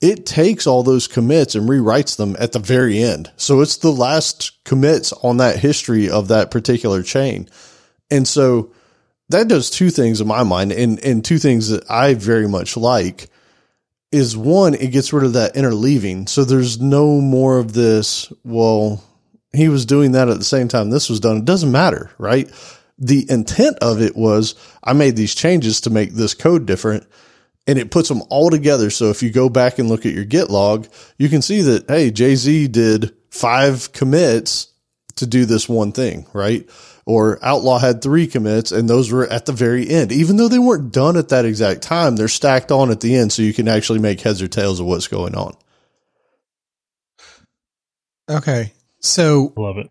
it 0.00 0.24
takes 0.24 0.66
all 0.66 0.82
those 0.82 1.08
commits 1.08 1.54
and 1.54 1.68
rewrites 1.68 2.16
them 2.16 2.36
at 2.38 2.52
the 2.52 2.58
very 2.58 3.02
end. 3.02 3.30
So 3.36 3.60
it's 3.60 3.78
the 3.78 3.90
last 3.90 4.64
commits 4.64 5.12
on 5.12 5.38
that 5.38 5.58
history 5.58 6.08
of 6.08 6.28
that 6.28 6.50
particular 6.50 7.02
chain. 7.02 7.48
And 8.10 8.26
so 8.26 8.72
that 9.28 9.48
does 9.48 9.70
two 9.70 9.90
things 9.90 10.20
in 10.20 10.26
my 10.26 10.42
mind 10.42 10.72
and, 10.72 11.02
and 11.04 11.24
two 11.24 11.38
things 11.38 11.68
that 11.68 11.88
I 11.90 12.14
very 12.14 12.48
much 12.48 12.76
like 12.76 13.28
is 14.12 14.36
one, 14.36 14.74
it 14.74 14.90
gets 14.90 15.12
rid 15.12 15.24
of 15.24 15.34
that 15.34 15.54
interleaving. 15.54 16.28
So 16.28 16.44
there's 16.44 16.80
no 16.80 17.20
more 17.20 17.58
of 17.58 17.72
this, 17.72 18.32
well, 18.44 19.02
he 19.52 19.68
was 19.68 19.86
doing 19.86 20.12
that 20.12 20.28
at 20.28 20.38
the 20.38 20.44
same 20.44 20.68
time 20.68 20.90
this 20.90 21.08
was 21.08 21.20
done. 21.20 21.38
It 21.38 21.44
doesn't 21.44 21.72
matter, 21.72 22.10
right? 22.18 22.50
The 22.98 23.26
intent 23.30 23.78
of 23.80 24.00
it 24.00 24.16
was 24.16 24.54
I 24.82 24.92
made 24.92 25.16
these 25.16 25.34
changes 25.34 25.82
to 25.82 25.90
make 25.90 26.12
this 26.12 26.34
code 26.34 26.66
different 26.66 27.06
and 27.66 27.78
it 27.78 27.90
puts 27.90 28.08
them 28.08 28.22
all 28.30 28.50
together. 28.50 28.90
So 28.90 29.10
if 29.10 29.22
you 29.22 29.30
go 29.30 29.48
back 29.48 29.78
and 29.78 29.88
look 29.88 30.06
at 30.06 30.12
your 30.12 30.24
Git 30.24 30.50
log, 30.50 30.88
you 31.18 31.28
can 31.28 31.42
see 31.42 31.62
that, 31.62 31.88
hey, 31.88 32.10
JZ 32.10 32.72
did 32.72 33.14
five 33.30 33.92
commits 33.92 34.68
to 35.16 35.26
do 35.26 35.44
this 35.44 35.68
one 35.68 35.92
thing, 35.92 36.26
right? 36.32 36.68
Or 37.10 37.40
Outlaw 37.42 37.80
had 37.80 38.00
three 38.02 38.28
commits 38.28 38.70
and 38.70 38.88
those 38.88 39.10
were 39.10 39.26
at 39.26 39.44
the 39.46 39.52
very 39.52 39.88
end. 39.90 40.12
Even 40.12 40.36
though 40.36 40.46
they 40.46 40.60
weren't 40.60 40.92
done 40.92 41.16
at 41.16 41.30
that 41.30 41.44
exact 41.44 41.82
time, 41.82 42.14
they're 42.14 42.28
stacked 42.28 42.70
on 42.70 42.92
at 42.92 43.00
the 43.00 43.16
end 43.16 43.32
so 43.32 43.42
you 43.42 43.52
can 43.52 43.66
actually 43.66 43.98
make 43.98 44.20
heads 44.20 44.40
or 44.40 44.46
tails 44.46 44.78
of 44.78 44.86
what's 44.86 45.08
going 45.08 45.34
on. 45.34 45.56
Okay. 48.30 48.72
So 49.00 49.52
love 49.56 49.78
it. 49.78 49.90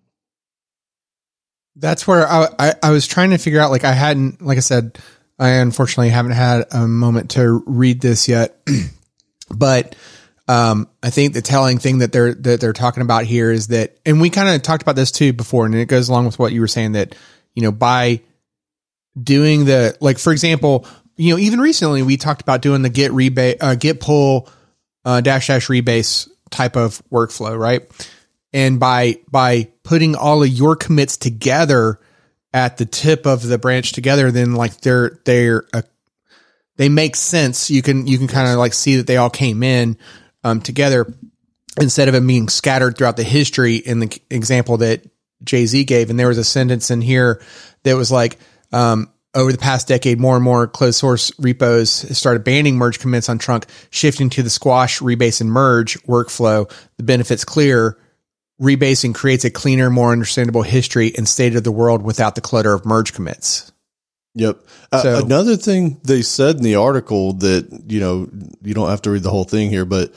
that's 1.75 2.07
where 2.07 2.25
I, 2.25 2.47
I, 2.57 2.73
I 2.83 2.91
was 2.91 3.05
trying 3.05 3.31
to 3.31 3.37
figure 3.37 3.59
out, 3.59 3.71
like, 3.71 3.83
I 3.83 3.91
hadn't, 3.91 4.41
like 4.41 4.57
I 4.57 4.61
said, 4.61 4.97
I 5.37 5.49
unfortunately 5.49 6.09
haven't 6.09 6.31
had 6.33 6.67
a 6.71 6.87
moment 6.87 7.31
to 7.31 7.63
read 7.65 7.99
this 7.99 8.29
yet, 8.29 8.57
but, 9.49 9.95
um, 10.49 10.89
I 11.03 11.11
think 11.11 11.33
the 11.33 11.41
telling 11.41 11.77
thing 11.77 11.99
that 11.99 12.11
they're, 12.11 12.33
that 12.33 12.59
they're 12.59 12.73
talking 12.73 13.03
about 13.03 13.25
here 13.25 13.51
is 13.51 13.67
that, 13.67 13.97
and 14.05 14.19
we 14.19 14.29
kind 14.29 14.49
of 14.49 14.61
talked 14.63 14.81
about 14.81 14.95
this 14.95 15.11
too 15.11 15.31
before, 15.31 15.65
and 15.65 15.75
it 15.75 15.85
goes 15.85 16.09
along 16.09 16.25
with 16.25 16.39
what 16.39 16.51
you 16.51 16.59
were 16.59 16.67
saying 16.67 16.93
that, 16.93 17.15
you 17.53 17.61
know, 17.61 17.71
by 17.71 18.21
doing 19.21 19.65
the, 19.65 19.95
like, 20.01 20.17
for 20.17 20.33
example, 20.33 20.87
you 21.17 21.33
know, 21.33 21.39
even 21.39 21.59
recently 21.59 22.01
we 22.01 22.17
talked 22.17 22.41
about 22.41 22.61
doing 22.61 22.81
the 22.81 22.89
git 22.89 23.11
rebase, 23.11 23.57
uh, 23.61 23.75
git 23.75 23.99
pull, 23.99 24.49
uh, 25.05 25.21
dash 25.21 25.47
dash 25.47 25.67
rebase 25.67 26.27
type 26.49 26.75
of 26.75 27.01
workflow, 27.11 27.57
right? 27.57 27.87
and 28.51 28.79
by 28.79 29.17
by 29.29 29.67
putting 29.83 30.15
all 30.15 30.41
of 30.41 30.49
your 30.49 30.75
commits 30.75 31.17
together 31.17 31.99
at 32.53 32.77
the 32.77 32.85
tip 32.85 33.27
of 33.27 33.43
the 33.43 33.59
branch 33.59 33.91
together 33.91 34.31
then 34.31 34.53
like 34.53 34.81
they're 34.81 35.19
they're 35.25 35.65
uh, 35.73 35.83
they 36.79 36.87
make 36.87 37.17
sense. 37.17 37.69
You 37.69 37.81
can 37.81 38.07
you 38.07 38.17
can 38.17 38.29
kind 38.29 38.47
of 38.47 38.57
like 38.57 38.73
see 38.73 38.95
that 38.95 39.05
they 39.05 39.17
all 39.17 39.29
came 39.29 39.63
in 39.63 39.97
um, 40.43 40.61
together 40.61 41.13
instead 41.79 42.07
of 42.07 42.15
it 42.15 42.25
being 42.25 42.49
scattered 42.49 42.97
throughout 42.97 43.17
the 43.17 43.23
history 43.23 43.75
in 43.75 43.99
the 43.99 44.21
example 44.29 44.77
that 44.77 45.07
JZ 45.43 45.87
gave 45.87 46.09
and 46.09 46.19
there 46.19 46.27
was 46.27 46.37
a 46.37 46.43
sentence 46.43 46.91
in 46.91 47.01
here 47.01 47.41
that 47.83 47.95
was 47.95 48.11
like 48.11 48.37
um, 48.71 49.11
over 49.35 49.51
the 49.51 49.57
past 49.57 49.87
decade, 49.87 50.19
more 50.19 50.35
and 50.35 50.43
more 50.43 50.67
closed 50.67 50.99
source 50.99 51.31
repos 51.39 51.89
started 52.17 52.43
banning 52.43 52.77
merge 52.77 52.99
commits 52.99 53.29
on 53.29 53.37
trunk, 53.37 53.67
shifting 53.89 54.29
to 54.31 54.43
the 54.43 54.49
squash, 54.49 54.99
rebase, 54.99 55.41
and 55.41 55.51
merge 55.51 56.01
workflow. 56.03 56.71
The 56.97 57.03
benefits 57.03 57.45
clear. 57.45 57.97
Rebasing 58.59 59.15
creates 59.15 59.45
a 59.45 59.49
cleaner, 59.49 59.89
more 59.89 60.11
understandable 60.11 60.63
history 60.63 61.13
and 61.15 61.27
state 61.27 61.55
of 61.55 61.63
the 61.63 61.71
world 61.71 62.03
without 62.03 62.35
the 62.35 62.41
clutter 62.41 62.73
of 62.73 62.85
merge 62.85 63.13
commits. 63.13 63.71
Yep. 64.35 64.61
Uh, 64.91 65.01
So- 65.03 65.25
another 65.25 65.55
thing 65.55 65.99
they 66.03 66.21
said 66.21 66.57
in 66.57 66.63
the 66.63 66.75
article 66.75 67.33
that, 67.33 67.67
you 67.87 67.99
know, 67.99 68.29
you 68.63 68.73
don't 68.73 68.89
have 68.89 69.01
to 69.03 69.11
read 69.11 69.23
the 69.23 69.31
whole 69.31 69.43
thing 69.43 69.69
here, 69.69 69.85
but 69.85 70.13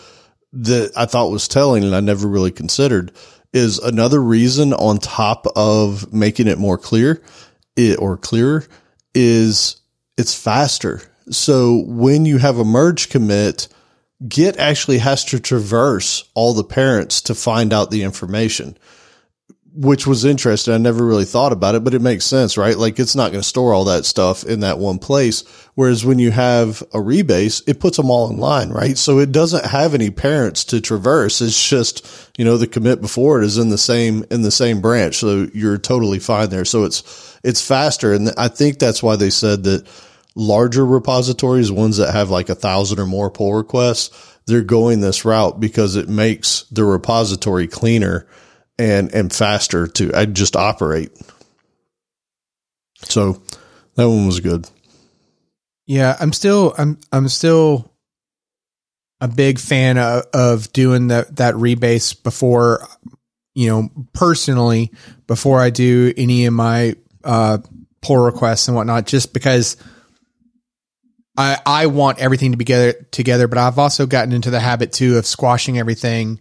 that 0.52 0.92
I 0.96 1.06
thought 1.06 1.30
was 1.30 1.48
telling 1.48 1.82
and 1.82 1.94
I 1.94 2.00
never 2.00 2.28
really 2.28 2.50
considered 2.50 3.12
is 3.52 3.78
another 3.78 4.22
reason 4.22 4.72
on 4.72 4.98
top 4.98 5.46
of 5.56 6.12
making 6.12 6.46
it 6.46 6.58
more 6.58 6.78
clear 6.78 7.22
it, 7.76 7.98
or 7.98 8.16
clearer 8.16 8.64
is 9.14 9.76
it's 10.16 10.34
faster. 10.34 11.02
So 11.30 11.84
when 11.86 12.26
you 12.26 12.38
have 12.38 12.58
a 12.58 12.64
merge 12.64 13.08
commit, 13.08 13.68
Git 14.28 14.56
actually 14.58 14.98
has 14.98 15.24
to 15.26 15.40
traverse 15.40 16.24
all 16.34 16.54
the 16.54 16.64
parents 16.64 17.20
to 17.22 17.34
find 17.34 17.72
out 17.72 17.90
the 17.90 18.02
information 18.02 18.76
which 19.74 20.06
was 20.06 20.24
interesting. 20.24 20.74
I 20.74 20.78
never 20.78 21.04
really 21.04 21.24
thought 21.24 21.52
about 21.52 21.74
it, 21.74 21.82
but 21.82 21.94
it 21.94 22.02
makes 22.02 22.26
sense, 22.26 22.58
right? 22.58 22.76
Like 22.76 22.98
it's 22.98 23.16
not 23.16 23.32
going 23.32 23.40
to 23.40 23.48
store 23.48 23.72
all 23.72 23.86
that 23.86 24.04
stuff 24.04 24.44
in 24.44 24.60
that 24.60 24.78
one 24.78 24.98
place. 24.98 25.44
Whereas 25.74 26.04
when 26.04 26.18
you 26.18 26.30
have 26.30 26.82
a 26.92 26.98
rebase, 26.98 27.62
it 27.66 27.80
puts 27.80 27.96
them 27.96 28.10
all 28.10 28.28
in 28.30 28.36
line, 28.36 28.70
right? 28.70 28.98
So 28.98 29.18
it 29.18 29.32
doesn't 29.32 29.64
have 29.64 29.94
any 29.94 30.10
parents 30.10 30.64
to 30.66 30.80
traverse. 30.82 31.40
It's 31.40 31.68
just, 31.68 32.30
you 32.36 32.44
know, 32.44 32.58
the 32.58 32.66
commit 32.66 33.00
before 33.00 33.40
it 33.40 33.46
is 33.46 33.56
in 33.56 33.70
the 33.70 33.78
same, 33.78 34.24
in 34.30 34.42
the 34.42 34.50
same 34.50 34.82
branch. 34.82 35.16
So 35.16 35.48
you're 35.54 35.78
totally 35.78 36.18
fine 36.18 36.50
there. 36.50 36.66
So 36.66 36.84
it's, 36.84 37.38
it's 37.42 37.66
faster. 37.66 38.12
And 38.12 38.30
I 38.36 38.48
think 38.48 38.78
that's 38.78 39.02
why 39.02 39.16
they 39.16 39.30
said 39.30 39.64
that 39.64 39.88
larger 40.34 40.84
repositories, 40.84 41.72
ones 41.72 41.96
that 41.96 42.12
have 42.12 42.28
like 42.28 42.50
a 42.50 42.54
thousand 42.54 42.98
or 42.98 43.06
more 43.06 43.30
pull 43.30 43.54
requests, 43.54 44.10
they're 44.46 44.60
going 44.60 45.00
this 45.00 45.24
route 45.24 45.60
because 45.60 45.96
it 45.96 46.10
makes 46.10 46.64
the 46.64 46.84
repository 46.84 47.68
cleaner 47.68 48.26
and, 48.82 49.14
and 49.14 49.32
faster 49.32 49.86
to 49.86 50.12
I 50.14 50.26
just 50.26 50.56
operate. 50.56 51.12
So 53.04 53.42
that 53.94 54.08
one 54.08 54.26
was 54.26 54.40
good. 54.40 54.68
Yeah, 55.86 56.16
I'm 56.18 56.32
still 56.32 56.74
I'm 56.76 56.98
I'm 57.12 57.28
still 57.28 57.90
a 59.20 59.28
big 59.28 59.58
fan 59.58 59.98
of, 59.98 60.24
of 60.34 60.72
doing 60.72 61.08
that 61.08 61.36
that 61.36 61.54
rebase 61.54 62.20
before 62.20 62.86
you 63.54 63.68
know 63.68 63.90
personally 64.12 64.90
before 65.26 65.60
I 65.60 65.70
do 65.70 66.12
any 66.16 66.46
of 66.46 66.54
my 66.54 66.96
uh, 67.24 67.58
pull 68.00 68.18
requests 68.18 68.68
and 68.68 68.76
whatnot, 68.76 69.06
just 69.06 69.32
because 69.32 69.76
I 71.36 71.58
I 71.66 71.86
want 71.86 72.18
everything 72.18 72.52
to 72.52 72.56
be 72.56 72.64
together 72.64 72.92
together. 73.10 73.48
But 73.48 73.58
I've 73.58 73.78
also 73.78 74.06
gotten 74.06 74.32
into 74.32 74.50
the 74.50 74.60
habit 74.60 74.92
too 74.92 75.18
of 75.18 75.26
squashing 75.26 75.78
everything. 75.78 76.40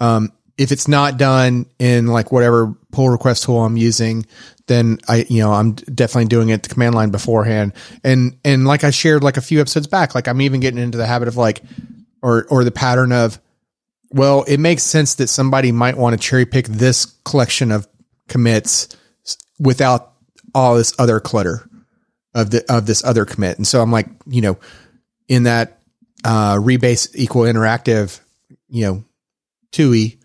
Um, 0.00 0.32
if 0.56 0.72
it's 0.72 0.88
not 0.88 1.16
done 1.16 1.66
in 1.78 2.06
like 2.06 2.30
whatever 2.30 2.74
pull 2.92 3.08
request 3.08 3.44
tool 3.44 3.64
I'm 3.64 3.76
using, 3.76 4.26
then 4.66 4.98
I, 5.08 5.26
you 5.28 5.40
know, 5.40 5.52
I'm 5.52 5.72
definitely 5.72 6.26
doing 6.26 6.48
it 6.48 6.62
the 6.62 6.68
command 6.68 6.94
line 6.94 7.10
beforehand. 7.10 7.72
And, 8.02 8.38
and 8.44 8.64
like 8.66 8.84
I 8.84 8.90
shared 8.90 9.24
like 9.24 9.36
a 9.36 9.42
few 9.42 9.60
episodes 9.60 9.86
back, 9.86 10.14
like 10.14 10.28
I'm 10.28 10.40
even 10.40 10.60
getting 10.60 10.80
into 10.80 10.96
the 10.96 11.06
habit 11.06 11.28
of 11.28 11.36
like, 11.36 11.62
or, 12.22 12.46
or 12.48 12.64
the 12.64 12.70
pattern 12.70 13.12
of, 13.12 13.40
well, 14.10 14.44
it 14.44 14.58
makes 14.58 14.84
sense 14.84 15.16
that 15.16 15.26
somebody 15.26 15.72
might 15.72 15.96
want 15.96 16.18
to 16.18 16.24
cherry 16.24 16.46
pick 16.46 16.66
this 16.66 17.06
collection 17.24 17.72
of 17.72 17.88
commits 18.28 18.88
without 19.58 20.12
all 20.54 20.76
this 20.76 20.94
other 20.98 21.20
clutter 21.20 21.68
of 22.32 22.50
the, 22.50 22.64
of 22.72 22.86
this 22.86 23.04
other 23.04 23.24
commit. 23.24 23.58
And 23.58 23.66
so 23.66 23.82
I'm 23.82 23.90
like, 23.90 24.06
you 24.26 24.40
know, 24.40 24.58
in 25.28 25.44
that, 25.44 25.80
uh, 26.24 26.56
rebase 26.56 27.10
equal 27.14 27.42
interactive, 27.42 28.20
you 28.68 28.86
know, 28.86 29.04
TUI, 29.72 30.18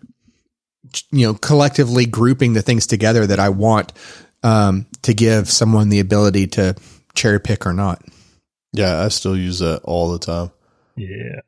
you 1.10 1.26
know, 1.26 1.34
collectively 1.34 2.06
grouping 2.06 2.52
the 2.52 2.62
things 2.62 2.86
together 2.86 3.26
that 3.26 3.40
I 3.40 3.48
want 3.50 3.92
um, 4.42 4.86
to 5.02 5.14
give 5.14 5.50
someone 5.50 5.88
the 5.88 6.00
ability 6.00 6.48
to 6.48 6.76
cherry 7.14 7.40
pick 7.40 7.66
or 7.66 7.72
not. 7.72 8.02
Yeah, 8.72 9.00
I 9.00 9.08
still 9.08 9.36
use 9.36 9.58
that 9.58 9.80
all 9.84 10.12
the 10.12 10.18
time. 10.18 10.50
Yeah. 10.96 11.40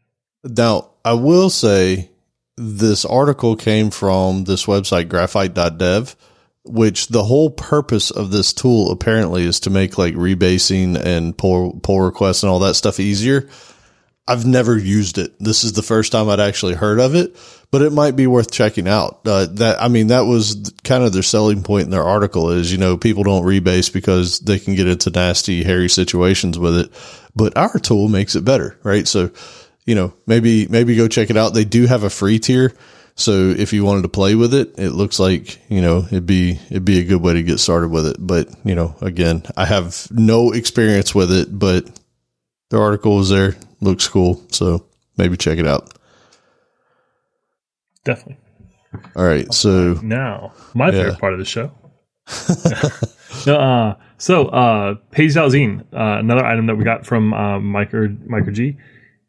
Now, 0.45 0.91
I 1.05 1.15
will 1.15 1.51
say 1.51 2.11
this 2.57 3.05
article 3.05 3.57
came 3.57 3.91
from 3.91 4.45
this 4.45 4.67
website, 4.67 5.09
graphite.dev, 5.09 6.17
which 6.65 7.09
the 7.09 7.25
whole 7.25 7.51
purpose 7.51 8.11
of 8.11 8.31
this 8.31 8.53
tool 8.53 8.91
apparently 8.91 9.45
is 9.45 9.61
to 9.61 9.71
make 9.71 9.99
like 9.99 10.15
rebasing 10.15 10.97
and 10.97 11.37
pull, 11.37 11.79
pull 11.83 12.01
requests 12.01 12.43
and 12.43 12.51
all 12.51 12.61
that 12.61 12.75
stuff 12.75 13.01
easier. 13.01 13.49
I've 14.27 14.47
never 14.47 14.79
used 14.79 15.19
it. 15.19 15.33
This 15.41 15.65
is 15.65 15.73
the 15.73 15.83
first 15.83 16.13
time 16.13 16.29
I'd 16.29 16.39
actually 16.39 16.75
heard 16.75 17.01
of 17.01 17.17
it, 17.17 17.37
but 17.73 17.83
it 17.83 17.93
might 17.93 18.15
be 18.15 18.29
worth 18.29 18.53
checking 18.53 18.87
out. 18.87 19.21
Uh, 19.27 19.47
that, 19.47 19.83
I 19.83 19.89
mean, 19.89 20.09
that 20.09 20.23
was 20.23 20.73
kind 20.85 21.03
of 21.03 21.13
their 21.13 21.25
selling 21.25 21.65
point 21.65 21.87
in 21.87 21.91
their 21.91 22.05
article 22.05 22.51
is, 22.51 22.71
you 22.71 22.79
know, 22.79 22.97
people 22.97 23.25
don't 23.25 23.45
rebase 23.45 23.93
because 23.93 24.39
they 24.39 24.61
can 24.61 24.77
get 24.77 24.87
into 24.87 25.11
nasty, 25.11 25.65
hairy 25.65 25.89
situations 25.89 26.57
with 26.57 26.79
it, 26.79 26.93
but 27.35 27.57
our 27.57 27.79
tool 27.81 28.09
makes 28.09 28.37
it 28.37 28.45
better, 28.45 28.79
right? 28.85 29.09
So, 29.09 29.31
you 29.87 29.97
know, 29.97 30.15
maybe, 30.29 30.69
maybe 30.69 30.95
go 30.95 31.09
check 31.09 31.31
it 31.31 31.37
out. 31.37 31.53
They 31.53 31.65
do 31.65 31.87
have 31.87 32.05
a 32.05 32.11
free 32.11 32.39
tier. 32.39 32.73
So 33.17 33.33
if 33.33 33.73
you 33.73 33.85
wanted 33.85 34.03
to 34.03 34.09
play 34.09 34.37
with 34.37 34.55
it, 34.55 34.79
it 34.79 34.91
looks 34.91 35.19
like, 35.19 35.59
you 35.69 35.83
know, 35.83 35.99
it'd 36.07 36.27
be, 36.27 36.61
it'd 36.71 36.85
be 36.85 37.01
a 37.01 37.05
good 37.05 37.21
way 37.21 37.35
to 37.35 37.43
get 37.43 37.59
started 37.59 37.91
with 37.91 38.07
it. 38.07 38.17
But, 38.21 38.49
you 38.65 38.77
know, 38.77 38.95
again, 39.01 39.43
I 39.57 39.65
have 39.65 40.07
no 40.13 40.53
experience 40.53 41.13
with 41.13 41.33
it, 41.33 41.49
but 41.51 41.87
the 42.71 42.79
article 42.81 43.21
is 43.21 43.29
there 43.29 43.57
looks 43.83 44.09
cool. 44.09 44.43
So 44.49 44.87
maybe 45.17 45.37
check 45.37 45.59
it 45.59 45.67
out. 45.67 45.93
Definitely. 48.05 48.39
All 49.17 49.25
right. 49.25 49.53
So 49.53 49.95
now, 50.03 50.53
my 50.75 50.91
favorite 50.91 51.19
part 51.19 51.33
of 51.33 51.39
the 51.39 51.45
show. 51.45 51.73
no, 53.47 53.57
uh, 53.57 53.95
so 54.19 54.47
uh, 54.49 54.95
Page 55.11 55.35
Zine, 55.35 55.81
uh, 55.93 56.19
another 56.19 56.45
item 56.45 56.67
that 56.67 56.77
we 56.77 56.85
got 56.85 57.07
from 57.07 57.35
uh, 57.35 57.59
Micro 57.59 58.09
mikerg, 58.09 58.77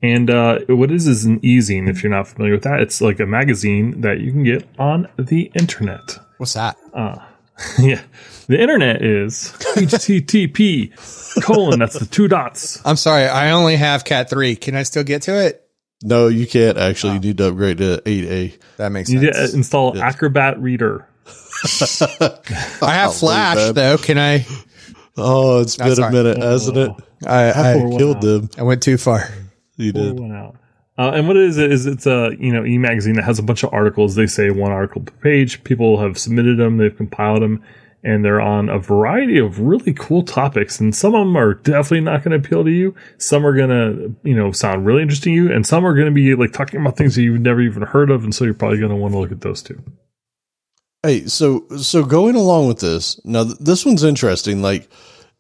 and 0.02 0.30
uh, 0.30 0.60
what 0.68 0.92
is 0.92 1.08
is 1.08 1.26
an 1.26 1.40
e-zine. 1.44 1.90
If 1.90 2.04
you're 2.04 2.12
not 2.12 2.28
familiar 2.28 2.54
with 2.54 2.64
that, 2.64 2.82
it's 2.82 3.02
like 3.02 3.20
a 3.20 3.26
magazine 3.26 4.02
that 4.02 4.20
you 4.20 4.32
can 4.32 4.44
get 4.44 4.68
on 4.78 5.08
the 5.18 5.52
internet. 5.56 6.20
What's 6.38 6.54
that? 6.54 6.78
Uh, 6.94 7.18
yeah, 7.80 8.02
the 8.48 8.60
internet 8.60 9.02
is 9.02 9.54
http 9.76 10.92
colon. 11.42 11.80
That's 11.80 11.98
the 12.00 12.06
two 12.06 12.28
dots. 12.28 12.82
I'm 12.86 12.96
sorry, 12.98 13.26
I 13.26 13.52
only 13.52 13.76
have 13.76 14.04
Cat 14.06 14.30
three. 14.30 14.56
Can 14.56 14.76
I 14.76 14.84
still 14.84 15.04
get 15.04 15.24
to 15.24 15.46
it? 15.46 15.60
No, 16.04 16.28
you 16.28 16.46
can't 16.46 16.78
actually. 16.78 17.14
You 17.14 17.20
need 17.20 17.38
to 17.38 17.48
upgrade 17.48 17.78
to 17.78 18.02
8A. 18.06 18.60
That 18.78 18.92
makes 18.92 19.10
You 19.10 19.22
sense. 19.22 19.38
need 19.38 19.48
to 19.52 19.56
install 19.58 19.98
Acrobat 19.98 20.60
Reader. 20.62 21.08
I 22.82 22.94
have 22.94 23.16
Flash 23.16 23.56
bad. 23.56 23.76
though. 23.76 23.98
Can 23.98 24.18
I? 24.18 24.46
Oh, 25.16 25.62
it's 25.62 25.78
been 25.78 25.88
a 25.90 25.96
sorry. 25.96 26.12
minute, 26.14 26.38
hasn't 26.38 26.78
it? 26.78 26.92
I 27.26 27.52
I 27.52 27.72
I, 27.74 27.98
killed 27.98 28.22
them. 28.22 28.50
I 28.58 28.64
went 28.64 28.82
too 28.84 28.98
far. 28.98 29.30
You 29.78 29.94
Pull 29.94 30.04
did. 30.04 30.20
one 30.20 30.32
out. 30.34 30.56
Uh, 30.98 31.12
and 31.16 31.28
what 31.28 31.38
it 31.38 31.44
is 31.44 31.58
is 31.58 31.86
it's 31.86 32.06
a 32.06 32.32
you 32.40 32.52
know 32.52 32.66
e 32.66 32.78
magazine 32.78 33.16
that 33.16 33.24
has 33.24 33.40
a 33.40 33.44
bunch 33.44 33.64
of 33.64 33.74
articles. 33.74 34.16
They 34.16 34.28
say 34.28 34.50
one 34.52 34.72
article 34.72 35.02
per 35.04 35.14
page. 35.22 35.64
People 35.64 36.00
have 36.00 36.18
submitted 36.18 36.58
them. 36.58 36.78
They've 36.78 36.96
compiled 36.96 37.42
them, 37.42 37.64
and 38.04 38.24
they're 38.24 38.42
on 38.42 38.70
a 38.70 38.80
variety 38.80 39.38
of 39.38 39.60
really 39.60 39.94
cool 39.94 40.24
topics. 40.24 40.80
And 40.80 40.96
some 40.96 41.16
of 41.16 41.26
them 41.26 41.38
are 41.38 41.54
definitely 41.54 42.02
not 42.02 42.24
going 42.24 42.40
to 42.40 42.46
appeal 42.46 42.64
to 42.64 42.72
you. 42.72 42.96
Some 43.18 43.46
are 43.46 43.56
going 43.56 43.70
to 43.70 44.16
you 44.28 44.36
know 44.36 44.52
sound 44.52 44.86
really 44.86 45.02
interesting 45.02 45.34
to 45.34 45.44
you, 45.44 45.52
and 45.54 45.66
some 45.66 45.86
are 45.86 45.94
going 45.94 46.08
to 46.08 46.12
be 46.12 46.36
like 46.36 46.52
talking 46.52 46.82
about 46.82 46.98
things 46.98 47.16
that 47.16 47.24
you've 47.24 47.42
never 47.42 47.62
even 47.62 47.84
heard 47.84 48.10
of. 48.10 48.24
And 48.24 48.34
so 48.34 48.46
you're 48.46 48.54
probably 48.54 48.80
going 48.80 48.90
to 48.90 48.96
want 48.96 49.14
to 49.14 49.20
look 49.20 49.32
at 49.32 49.42
those 49.42 49.62
too. 49.62 49.82
Hey, 51.04 51.26
so 51.26 51.68
so 51.78 52.04
going 52.04 52.36
along 52.36 52.68
with 52.68 52.80
this 52.80 53.20
now, 53.26 53.44
th- 53.44 53.58
this 53.60 53.86
one's 53.86 54.04
interesting. 54.04 54.62
Like 54.62 54.90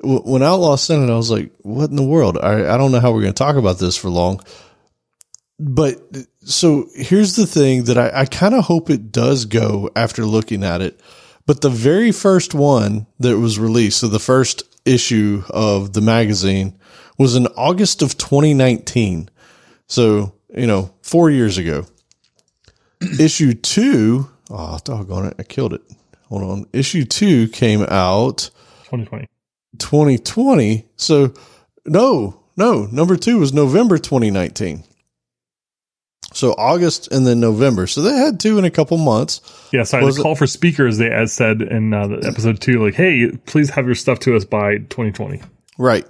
w- 0.01 0.21
when 0.21 0.43
Outlaw 0.43 0.75
sent 0.75 1.03
it, 1.03 1.11
I 1.11 1.15
was 1.15 1.31
like, 1.31 1.51
"What 1.59 1.89
in 1.89 1.95
the 1.95 2.03
world?" 2.03 2.37
I 2.37 2.73
I 2.73 2.77
don't 2.77 2.91
know 2.91 2.99
how 2.99 3.11
we're 3.11 3.21
going 3.21 3.33
to 3.33 3.37
talk 3.37 3.55
about 3.55 3.79
this 3.79 3.97
for 3.97 4.09
long. 4.09 4.41
But 5.59 6.01
so 6.43 6.89
here's 6.95 7.35
the 7.35 7.45
thing 7.45 7.85
that 7.85 7.97
I, 7.97 8.21
I 8.21 8.25
kind 8.25 8.53
of 8.53 8.65
hope 8.65 8.89
it 8.89 9.11
does 9.11 9.45
go 9.45 9.89
after 9.95 10.25
looking 10.25 10.63
at 10.63 10.81
it. 10.81 10.99
But 11.45 11.61
the 11.61 11.69
very 11.69 12.11
first 12.11 12.53
one 12.53 13.07
that 13.19 13.37
was 13.37 13.59
released, 13.59 13.99
so 13.99 14.07
the 14.07 14.19
first 14.19 14.63
issue 14.85 15.43
of 15.49 15.93
the 15.93 16.01
magazine 16.01 16.79
was 17.17 17.35
in 17.35 17.47
August 17.47 18.01
of 18.01 18.17
2019. 18.17 19.29
So, 19.87 20.33
you 20.55 20.67
know, 20.67 20.93
four 21.01 21.29
years 21.29 21.57
ago. 21.57 21.85
issue 23.19 23.53
two, 23.53 24.29
oh, 24.49 24.79
doggone 24.83 25.27
it. 25.27 25.35
I 25.37 25.43
killed 25.43 25.73
it. 25.73 25.81
Hold 26.29 26.43
on. 26.43 26.65
Issue 26.73 27.03
two 27.05 27.47
came 27.49 27.83
out 27.89 28.49
2020. 28.85 29.27
2020. 29.77 30.87
So, 30.95 31.33
no, 31.85 32.39
no, 32.55 32.85
number 32.85 33.17
two 33.17 33.39
was 33.39 33.53
November 33.53 33.97
2019. 33.97 34.83
So 36.33 36.53
August 36.53 37.11
and 37.11 37.25
then 37.25 37.39
November. 37.39 37.87
So 37.87 38.01
they 38.01 38.13
had 38.13 38.39
two 38.39 38.57
in 38.57 38.65
a 38.65 38.71
couple 38.71 38.97
months. 38.97 39.41
Yeah, 39.71 39.83
sorry. 39.83 40.03
Was 40.03 40.17
the 40.17 40.23
call 40.23 40.35
for 40.35 40.47
speakers 40.47 40.97
they 40.97 41.11
as 41.11 41.31
said 41.31 41.61
in 41.61 41.93
uh, 41.93 42.07
the 42.07 42.27
episode 42.27 42.59
two, 42.59 42.83
like, 42.83 42.95
hey, 42.95 43.31
please 43.45 43.69
have 43.71 43.85
your 43.85 43.95
stuff 43.95 44.19
to 44.19 44.35
us 44.35 44.43
by 44.43 44.77
2020. 44.77 45.41
Right. 45.77 46.05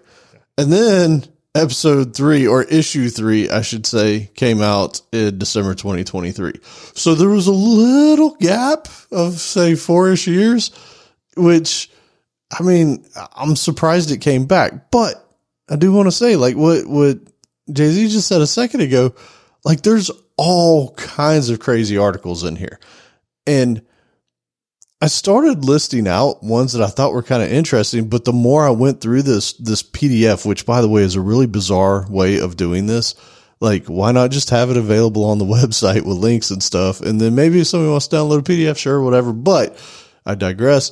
And 0.57 0.71
then 0.71 1.25
episode 1.55 2.15
three 2.15 2.47
or 2.47 2.63
issue 2.63 3.09
three, 3.09 3.49
I 3.49 3.61
should 3.61 3.85
say, 3.85 4.31
came 4.35 4.61
out 4.61 5.01
in 5.11 5.37
December 5.37 5.75
2023. 5.75 6.53
So 6.95 7.15
there 7.15 7.29
was 7.29 7.47
a 7.47 7.51
little 7.51 8.35
gap 8.35 8.87
of 9.11 9.33
say 9.33 9.75
four-ish 9.75 10.27
years, 10.27 10.71
which 11.35 11.91
I 12.57 12.63
mean, 12.63 13.05
I'm 13.35 13.55
surprised 13.55 14.11
it 14.11 14.21
came 14.21 14.45
back, 14.45 14.91
but 14.91 15.15
I 15.69 15.75
do 15.75 15.91
want 15.91 16.07
to 16.07 16.11
say 16.11 16.35
like 16.35 16.55
what, 16.55 16.87
what 16.87 17.19
JZ 17.69 18.09
just 18.09 18.27
said 18.27 18.41
a 18.41 18.47
second 18.47 18.81
ago, 18.81 19.15
like 19.63 19.81
there's 19.81 20.11
all 20.37 20.93
kinds 20.95 21.49
of 21.49 21.59
crazy 21.59 21.97
articles 21.97 22.43
in 22.43 22.55
here. 22.55 22.79
And 23.45 23.81
I 25.01 25.07
started 25.07 25.65
listing 25.65 26.07
out 26.07 26.43
ones 26.43 26.73
that 26.73 26.81
I 26.81 26.87
thought 26.87 27.11
were 27.11 27.23
kind 27.23 27.43
of 27.43 27.51
interesting, 27.51 28.07
but 28.07 28.23
the 28.23 28.31
more 28.31 28.65
I 28.65 28.69
went 28.69 29.01
through 29.01 29.23
this 29.23 29.53
this 29.53 29.83
PDF, 29.83 30.45
which 30.45 30.65
by 30.65 30.81
the 30.81 30.87
way 30.87 31.01
is 31.01 31.15
a 31.15 31.21
really 31.21 31.45
bizarre 31.45 32.05
way 32.09 32.39
of 32.39 32.55
doing 32.55 32.85
this, 32.85 33.15
like 33.59 33.87
why 33.87 34.13
not 34.13 34.31
just 34.31 34.49
have 34.51 34.69
it 34.69 34.77
available 34.77 35.25
on 35.25 35.39
the 35.39 35.45
website 35.59 36.05
with 36.05 36.17
links 36.17 36.51
and 36.51 36.63
stuff, 36.63 37.01
and 37.01 37.19
then 37.19 37.35
maybe 37.35 37.59
if 37.59 37.67
somebody 37.67 37.91
wants 37.91 38.07
to 38.07 38.15
download 38.15 38.39
a 38.39 38.43
PDF, 38.43 38.77
sure, 38.77 39.01
whatever. 39.01 39.33
But 39.33 39.77
I 40.25 40.35
digress. 40.35 40.91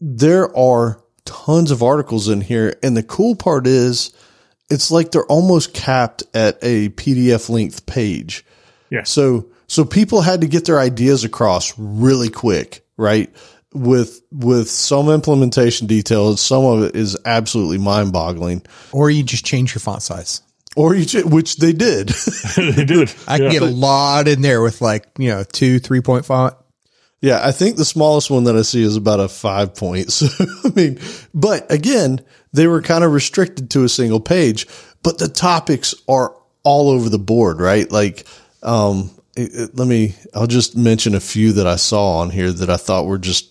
There 0.00 0.54
are 0.54 1.02
tons 1.24 1.70
of 1.70 1.82
articles 1.82 2.28
in 2.28 2.42
here, 2.42 2.76
and 2.82 2.94
the 2.94 3.02
cool 3.02 3.36
part 3.36 3.66
is, 3.66 4.12
it's 4.70 4.90
like 4.90 5.10
they're 5.12 5.26
almost 5.26 5.74
capped 5.74 6.22
at 6.34 6.58
a 6.62 6.88
PDF 6.90 7.48
length 7.48 7.86
page. 7.86 8.44
Yeah. 8.90 9.02
So 9.04 9.46
so 9.66 9.84
people 9.84 10.20
had 10.20 10.40
to 10.42 10.46
get 10.46 10.64
their 10.66 10.78
ideas 10.78 11.24
across 11.24 11.72
really 11.78 12.28
quick, 12.30 12.84
right? 12.96 13.34
With 13.72 14.22
with 14.30 14.70
some 14.70 15.08
implementation 15.10 15.86
details, 15.86 16.40
some 16.40 16.64
of 16.64 16.82
it 16.84 16.94
is 16.96 17.16
absolutely 17.24 17.78
mind 17.78 18.12
boggling. 18.12 18.62
Or 18.92 19.10
you 19.10 19.22
just 19.22 19.44
change 19.44 19.74
your 19.74 19.80
font 19.80 20.02
size. 20.02 20.42
or 20.76 20.94
each, 20.94 21.14
which 21.14 21.56
they 21.56 21.72
did. 21.72 22.08
they 22.56 22.84
did. 22.84 23.12
I 23.28 23.38
can 23.38 23.46
Yeah. 23.46 23.50
get 23.52 23.62
a 23.62 23.66
lot 23.66 24.28
in 24.28 24.42
there 24.42 24.60
with 24.62 24.80
like, 24.80 25.06
you 25.18 25.28
know, 25.28 25.44
two, 25.44 25.78
three 25.80 26.00
point 26.00 26.24
font. 26.24 26.54
yeah, 27.20 27.40
I 27.44 27.50
think 27.52 27.76
the 27.76 27.84
smallest 27.84 28.30
one 28.30 28.44
that 28.44 28.56
I 28.56 28.62
see 28.62 28.82
is 28.82 28.96
about 28.96 29.18
a 29.20 29.28
five 29.28 29.74
point. 29.74 30.08
So, 30.12 30.26
I 30.64 30.70
mean, 30.74 30.98
but 31.32 31.70
again, 31.72 32.20
they 32.54 32.66
were 32.66 32.80
kind 32.80 33.04
of 33.04 33.12
restricted 33.12 33.70
to 33.70 33.84
a 33.84 33.88
single 33.88 34.20
page, 34.20 34.66
but 35.02 35.18
the 35.18 35.28
topics 35.28 35.94
are 36.08 36.34
all 36.62 36.88
over 36.88 37.08
the 37.10 37.18
board, 37.18 37.60
right? 37.60 37.90
Like, 37.90 38.24
um, 38.62 39.10
it- 39.36 39.52
it- 39.54 39.76
let 39.76 39.86
me, 39.88 40.14
I'll 40.32 40.46
just 40.46 40.76
mention 40.76 41.14
a 41.14 41.20
few 41.20 41.52
that 41.54 41.66
I 41.66 41.76
saw 41.76 42.18
on 42.18 42.30
here 42.30 42.52
that 42.52 42.70
I 42.70 42.76
thought 42.78 43.06
were 43.06 43.18
just, 43.18 43.50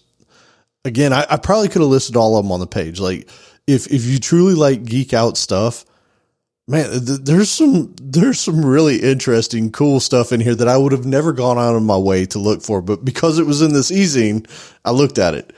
again, 0.86 1.14
I, 1.14 1.26
I 1.30 1.38
probably 1.38 1.68
could 1.68 1.82
have 1.82 1.92
listed 1.92 2.16
all 2.16 2.38
of 2.38 2.46
them 2.46 2.52
on 2.52 2.60
the 2.62 2.66
page. 2.68 3.00
Like, 3.00 3.30
if, 3.68 3.88
if 3.92 4.06
you 4.06 4.20
truly 4.20 4.56
like 4.56 4.84
geek 4.86 5.14
out 5.14 5.38
stuff, 5.38 5.86
man, 6.68 6.90
th- 7.06 7.20
there's 7.24 7.50
some 7.50 7.94
there's 8.02 8.40
some 8.40 8.66
really 8.66 9.02
interesting, 9.02 9.72
cool 9.72 10.00
stuff 10.00 10.32
in 10.32 10.40
here 10.40 10.56
that 10.56 10.68
I 10.68 10.78
would 10.78 10.92
have 10.94 11.06
never 11.06 11.34
gone 11.34 11.58
out 11.58 11.76
of 11.76 11.84
my 11.84 11.98
way 11.98 12.26
to 12.28 12.40
look 12.40 12.62
for, 12.62 12.82
but 12.82 13.04
because 13.06 13.38
it 13.38 13.46
was 13.46 13.62
in 13.62 13.74
this 13.74 13.92
e-zine, 13.92 14.48
I 14.86 14.92
looked 14.92 15.18
at 15.20 15.34
it. 15.36 15.54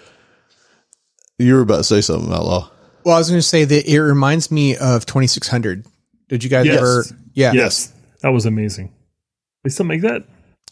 You 1.39 1.55
were 1.55 1.61
about 1.61 1.77
to 1.77 1.83
say 1.83 2.01
something, 2.01 2.31
Outlaw. 2.33 2.69
Well, 3.05 3.15
I 3.15 3.19
was 3.19 3.29
going 3.29 3.37
to 3.37 3.47
say 3.47 3.63
that 3.65 3.85
it 3.87 4.01
reminds 4.01 4.49
me 4.51 4.75
of 4.75 5.05
2600. 5.05 5.85
Did 6.27 6.43
you 6.43 6.49
guys 6.49 6.65
Yes. 6.65 6.77
ever? 6.77 7.03
Yeah. 7.33 7.51
Yes, 7.53 7.93
that 8.21 8.29
was 8.29 8.45
amazing. 8.47 8.91
They 9.63 9.69
still 9.69 9.85
make 9.85 10.01
that. 10.01 10.23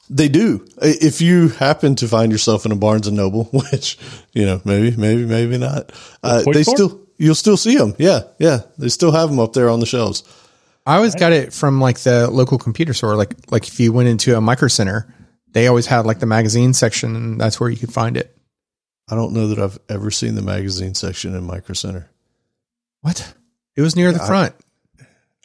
They 0.10 0.28
do. 0.30 0.66
If 0.82 1.22
you 1.22 1.50
happen 1.50 1.96
to 1.96 2.08
find 2.08 2.32
yourself 2.32 2.66
in 2.66 2.72
a 2.72 2.76
Barnes 2.76 3.08
and 3.08 3.16
Noble, 3.16 3.44
which 3.72 3.98
you 4.34 4.46
know, 4.46 4.62
maybe, 4.66 4.96
maybe, 4.98 5.26
maybe 5.26 5.58
not, 5.58 5.92
uh, 6.24 6.44
they 6.52 6.64
store? 6.64 6.76
still 6.76 7.02
you'll 7.18 7.36
still 7.36 7.56
see 7.58 7.78
them. 7.78 7.96
Yeah, 7.98 8.22
yeah, 8.40 8.62
they 8.78 8.90
still 8.90 9.12
have 9.12 9.30
them 9.30 9.40
up 9.40 9.54
there 9.54 9.70
on 9.70 9.80
the 9.80 9.86
shelves. 9.86 10.24
I 10.86 10.98
always 10.98 11.16
got 11.16 11.32
it 11.32 11.54
from 11.54 11.80
like 11.80 12.00
the 12.00 12.30
local 12.30 12.58
computer 12.58 12.94
store. 12.94 13.16
Like, 13.16 13.34
like 13.52 13.68
if 13.68 13.80
you 13.80 13.94
went 13.94 14.10
into 14.10 14.36
a 14.36 14.42
micro 14.42 14.68
center, 14.68 15.08
they 15.52 15.68
always 15.68 15.86
had 15.86 16.06
like 16.06 16.20
the 16.20 16.26
magazine 16.26 16.74
section 16.74 17.16
and 17.16 17.40
that's 17.40 17.60
where 17.60 17.70
you 17.70 17.78
could 17.78 17.94
find 17.94 18.18
it. 18.18 18.36
I 19.10 19.16
don't 19.16 19.34
know 19.34 19.48
that 19.48 19.60
I've 19.60 19.80
ever 19.88 20.12
seen 20.12 20.36
the 20.36 20.42
magazine 20.42 20.96
section 20.96 21.36
in 21.36 21.44
Micro 21.44 21.74
Center. 21.74 22.10
What? 23.04 23.34
It 23.76 23.82
was 23.82 23.96
near 23.96 24.12
the 24.12 24.20
front. 24.20 24.56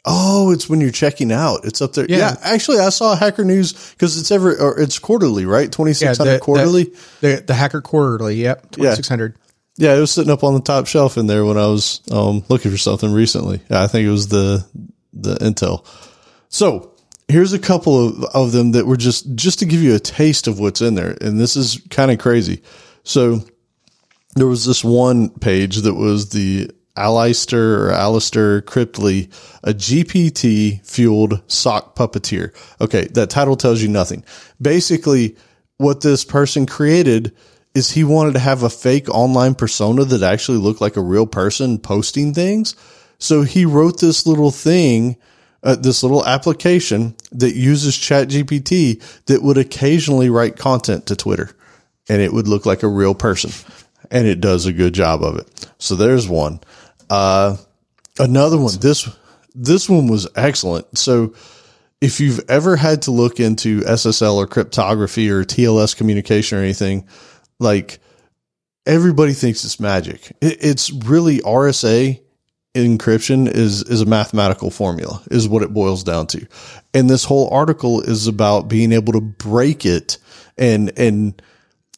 Oh, 0.05 0.51
it's 0.51 0.69
when 0.69 0.79
you're 0.79 0.91
checking 0.91 1.31
out. 1.31 1.65
It's 1.65 1.81
up 1.81 1.93
there. 1.93 2.05
Yeah, 2.07 2.17
Yeah. 2.17 2.35
actually, 2.41 2.79
I 2.79 2.89
saw 2.89 3.15
Hacker 3.15 3.43
News 3.43 3.73
because 3.91 4.17
it's 4.17 4.31
every 4.31 4.55
or 4.55 4.79
it's 4.79 4.97
quarterly, 4.97 5.45
right? 5.45 5.69
Twenty 5.71 5.93
six 5.93 6.17
Yeah, 6.17 6.23
hundred 6.23 6.35
the- 6.37 6.43
quarterly. 6.45 6.93
The, 7.21 7.43
the 7.45 7.53
Hacker 7.53 7.81
Quarterly. 7.81 8.35
Yep. 8.35 8.71
2600. 8.71 9.35
yeah, 9.75 9.95
it 9.95 9.99
was 9.99 10.09
sitting 10.11 10.31
up 10.31 10.43
on 10.43 10.53
the 10.53 10.61
top 10.61 10.87
shelf 10.87 11.17
in 11.17 11.27
there 11.27 11.43
when 11.45 11.57
I 11.57 11.67
was 11.67 12.01
um, 12.11 12.43
looking 12.49 12.71
for 12.71 12.77
something 12.77 13.11
recently. 13.11 13.59
I 13.69 13.87
think 13.87 14.07
it 14.07 14.11
was 14.11 14.29
the 14.29 14.65
the 15.11 15.35
Intel. 15.35 15.85
So 16.47 16.93
here's 17.27 17.51
a 17.53 17.59
couple 17.59 18.07
of, 18.07 18.23
of 18.33 18.51
them 18.53 18.71
that 18.71 18.87
were 18.87 18.97
just 18.97 19.35
just 19.35 19.59
to 19.59 19.65
give 19.65 19.83
you 19.83 19.95
a 19.95 19.99
taste 19.99 20.47
of 20.47 20.59
what's 20.59 20.81
in 20.81 20.95
there, 20.95 21.17
and 21.19 21.37
this 21.39 21.57
is 21.57 21.81
kind 21.89 22.09
of 22.09 22.19
crazy. 22.19 22.63
So 23.03 23.41
there 24.35 24.47
was 24.47 24.65
this 24.65 24.81
one 24.83 25.29
page 25.29 25.77
that 25.81 25.93
was 25.95 26.29
the 26.29 26.71
Alistair 26.99 27.85
or 27.85 27.91
Alistair 27.91 28.61
Cryptly, 28.61 29.29
a 29.63 29.73
GPT 29.73 30.85
fueled 30.85 31.41
sock 31.47 31.95
puppeteer. 31.95 32.53
Okay, 32.81 33.05
that 33.07 33.29
title 33.29 33.55
tells 33.55 33.81
you 33.81 33.87
nothing. 33.87 34.23
Basically, 34.61 35.35
what 35.77 36.01
this 36.01 36.25
person 36.25 36.65
created 36.65 37.33
is 37.73 37.91
he 37.91 38.03
wanted 38.03 38.33
to 38.33 38.39
have 38.39 38.63
a 38.63 38.69
fake 38.69 39.09
online 39.09 39.55
persona 39.55 40.03
that 40.03 40.23
actually 40.23 40.57
looked 40.57 40.81
like 40.81 40.97
a 40.97 41.01
real 41.01 41.25
person 41.25 41.79
posting 41.79 42.33
things. 42.33 42.75
So 43.19 43.43
he 43.43 43.65
wrote 43.65 43.99
this 43.99 44.25
little 44.25 44.51
thing, 44.51 45.17
uh, 45.63 45.75
this 45.75 46.03
little 46.03 46.25
application 46.25 47.15
that 47.31 47.55
uses 47.55 47.95
ChatGPT 47.95 49.01
that 49.25 49.41
would 49.41 49.57
occasionally 49.57 50.29
write 50.29 50.57
content 50.57 51.05
to 51.07 51.15
Twitter 51.15 51.51
and 52.09 52.21
it 52.21 52.33
would 52.33 52.47
look 52.47 52.65
like 52.65 52.83
a 52.83 52.87
real 52.87 53.13
person. 53.13 53.51
And 54.11 54.27
it 54.27 54.41
does 54.41 54.65
a 54.65 54.73
good 54.73 54.93
job 54.93 55.23
of 55.23 55.37
it. 55.37 55.67
So 55.77 55.95
there's 55.95 56.27
one. 56.27 56.59
Uh, 57.09 57.57
another 58.19 58.57
one. 58.57 58.77
This, 58.79 59.09
this 59.55 59.89
one 59.89 60.07
was 60.07 60.27
excellent. 60.35 60.97
So 60.97 61.33
if 62.01 62.19
you've 62.19 62.41
ever 62.49 62.75
had 62.75 63.03
to 63.03 63.11
look 63.11 63.39
into 63.39 63.81
SSL 63.81 64.35
or 64.35 64.47
cryptography 64.47 65.29
or 65.29 65.43
TLS 65.43 65.95
communication 65.95 66.57
or 66.57 66.61
anything, 66.61 67.07
like 67.59 67.99
everybody 68.85 69.33
thinks 69.33 69.63
it's 69.63 69.79
magic. 69.79 70.31
It, 70.41 70.57
it's 70.61 70.91
really 70.91 71.39
RSA 71.39 72.19
encryption 72.75 73.47
is 73.47 73.81
is 73.83 74.01
a 74.01 74.05
mathematical 74.05 74.69
formula 74.69 75.21
is 75.31 75.47
what 75.47 75.63
it 75.63 75.73
boils 75.73 76.03
down 76.03 76.27
to. 76.27 76.45
And 76.93 77.09
this 77.09 77.23
whole 77.25 77.49
article 77.49 78.01
is 78.01 78.27
about 78.27 78.67
being 78.67 78.91
able 78.91 79.13
to 79.13 79.21
break 79.21 79.85
it 79.85 80.17
and 80.57 80.91
and 80.97 81.41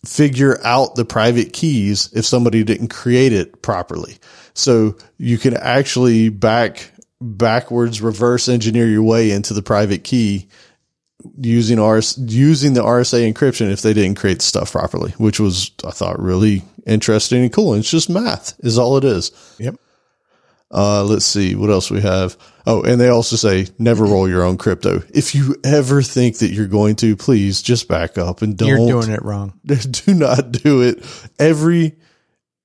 figure 0.05 0.59
out 0.63 0.95
the 0.95 1.05
private 1.05 1.53
keys 1.53 2.09
if 2.13 2.25
somebody 2.25 2.63
didn't 2.63 2.87
create 2.87 3.33
it 3.33 3.61
properly. 3.61 4.17
So 4.53 4.97
you 5.17 5.37
can 5.37 5.55
actually 5.55 6.29
back 6.29 6.91
backwards 7.19 8.01
reverse 8.01 8.49
engineer 8.49 8.87
your 8.87 9.03
way 9.03 9.31
into 9.31 9.53
the 9.53 9.61
private 9.61 10.03
key 10.03 10.47
using 11.37 11.79
RS 11.79 12.17
using 12.17 12.73
the 12.73 12.81
RSA 12.81 13.31
encryption 13.31 13.71
if 13.71 13.81
they 13.81 13.93
didn't 13.93 14.17
create 14.17 14.39
the 14.39 14.45
stuff 14.45 14.71
properly, 14.71 15.11
which 15.11 15.39
was 15.39 15.71
I 15.85 15.91
thought 15.91 16.19
really 16.19 16.63
interesting 16.85 17.43
and 17.43 17.53
cool. 17.53 17.73
And 17.73 17.81
it's 17.81 17.91
just 17.91 18.09
math 18.09 18.59
is 18.59 18.77
all 18.77 18.97
it 18.97 19.03
is. 19.03 19.31
Yep. 19.59 19.75
Uh, 20.73 21.03
let's 21.03 21.25
see 21.25 21.53
what 21.53 21.69
else 21.69 21.91
we 21.91 21.99
have. 22.01 22.37
Oh, 22.65 22.81
and 22.83 22.99
they 22.99 23.09
also 23.09 23.35
say 23.35 23.67
never 23.77 24.05
roll 24.05 24.29
your 24.29 24.43
own 24.43 24.57
crypto. 24.57 25.03
If 25.13 25.35
you 25.35 25.55
ever 25.63 26.01
think 26.01 26.37
that 26.37 26.51
you're 26.51 26.67
going 26.67 26.95
to, 26.97 27.17
please 27.17 27.61
just 27.61 27.87
back 27.87 28.17
up 28.17 28.41
and 28.41 28.57
don't 28.57 28.69
You're 28.69 29.01
doing 29.01 29.11
it 29.11 29.21
wrong. 29.21 29.59
do 29.65 30.13
not 30.13 30.51
do 30.51 30.81
it. 30.81 31.03
Every 31.37 31.97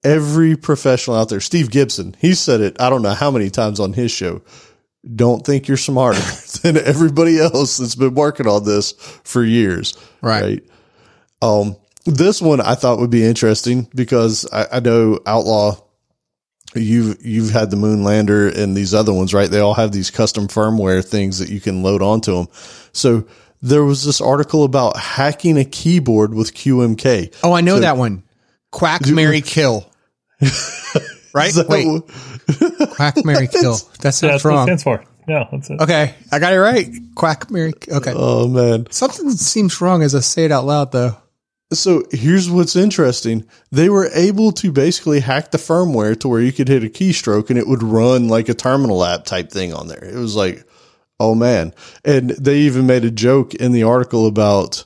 every 0.07 0.57
professional 0.57 1.17
out 1.17 1.29
there, 1.29 1.41
Steve 1.41 1.71
Gibson, 1.71 2.15
he 2.21 2.35
said 2.35 2.61
it. 2.61 2.81
I 2.81 2.89
don't 2.89 3.03
know 3.03 3.11
how 3.11 3.31
many 3.33 3.51
times 3.51 3.81
on 3.81 3.93
his 3.93 4.13
show. 4.13 4.41
Don't 5.15 5.45
think 5.45 5.67
you're 5.67 5.77
smarter 5.77 6.21
than 6.63 6.77
everybody 6.77 7.39
else 7.39 7.77
that's 7.77 7.97
been 7.97 8.15
working 8.15 8.47
on 8.47 8.65
this 8.65 8.93
for 9.25 9.43
years. 9.45 9.95
Right. 10.23 10.65
Um, 11.43 11.77
this 12.05 12.41
one 12.41 12.61
I 12.61 12.77
thought 12.77 13.01
would 13.01 13.11
be 13.11 13.25
interesting 13.25 13.89
because 13.95 14.47
I, 14.53 14.67
I 14.75 14.81
know 14.81 15.19
Outlaw. 15.27 15.83
You've 16.75 17.25
you've 17.25 17.51
had 17.51 17.71
the 17.71 17.77
Moonlander 17.77 18.55
and 18.55 18.77
these 18.77 18.93
other 18.93 19.13
ones, 19.13 19.33
right? 19.33 19.51
They 19.51 19.61
all 19.61 19.75
have 19.75 19.93
these 19.93 20.11
custom 20.11 20.47
firmware 20.47 21.03
things 21.03 21.39
that 21.39 21.49
you 21.49 21.61
can 21.61 21.83
load 21.83 22.03
onto 22.03 22.35
them. 22.35 22.49
So 22.93 23.27
there 23.63 23.85
was 23.85 24.05
this 24.05 24.21
article 24.21 24.65
about 24.65 24.97
hacking 24.97 25.57
a 25.59 25.65
keyboard 25.65 26.35
with 26.35 26.55
QMK. 26.55 27.35
Oh, 27.43 27.53
I 27.53 27.63
know 27.63 27.81
that 27.81 27.97
one. 27.97 28.25
Quack, 28.73 29.07
Mary, 29.07 29.41
kill. 29.43 29.91
Right? 30.41 31.49
Is 31.49 31.55
that 31.57 31.67
Wait, 31.69 32.91
quack, 32.91 33.17
Mary, 33.25 33.49
kill. 33.53 33.75
That 33.77 33.99
That's 34.01 34.19
sounds 34.19 34.45
what 34.45 34.51
it 34.51 34.55
wrong. 34.55 34.67
stands 34.67 34.83
for. 34.83 35.05
Yeah, 35.29 35.45
that's 35.51 35.71
it. 35.71 35.81
Okay, 35.81 36.15
I 36.31 36.39
got 36.39 36.53
it 36.53 36.61
right. 36.61 36.89
Quack, 37.15 37.51
Mary. 37.51 37.73
Okay. 37.89 38.13
oh 38.15 38.47
man. 38.49 38.87
Something 38.91 39.31
seems 39.33 39.81
wrong 39.81 40.03
as 40.03 40.15
I 40.15 40.21
say 40.21 40.45
it 40.45 40.53
out 40.53 40.65
loud, 40.65 40.93
though. 40.93 41.17
So 41.73 42.05
here's 42.13 42.49
what's 42.49 42.77
interesting. 42.77 43.45
They 43.73 43.89
were 43.89 44.09
able 44.15 44.53
to 44.53 44.71
basically 44.71 45.19
hack 45.19 45.51
the 45.51 45.59
firmware 45.59 46.19
to 46.21 46.29
where 46.29 46.41
you 46.41 46.53
could 46.53 46.69
hit 46.69 46.85
a 46.85 46.89
keystroke 46.89 47.51
and 47.51 47.59
it 47.59 47.67
would 47.67 47.83
run 47.83 48.29
like 48.29 48.49
a 48.49 48.55
terminal 48.55 49.05
app 49.05 49.25
type 49.25 49.51
thing 49.51 49.75
on 49.75 49.89
there. 49.89 50.05
It 50.05 50.15
was 50.15 50.37
like, 50.37 50.65
oh 51.19 51.35
man. 51.35 51.75
And 52.05 52.31
they 52.31 52.59
even 52.59 52.87
made 52.87 53.05
a 53.05 53.11
joke 53.11 53.53
in 53.53 53.73
the 53.73 53.83
article 53.83 54.29
about, 54.29 54.85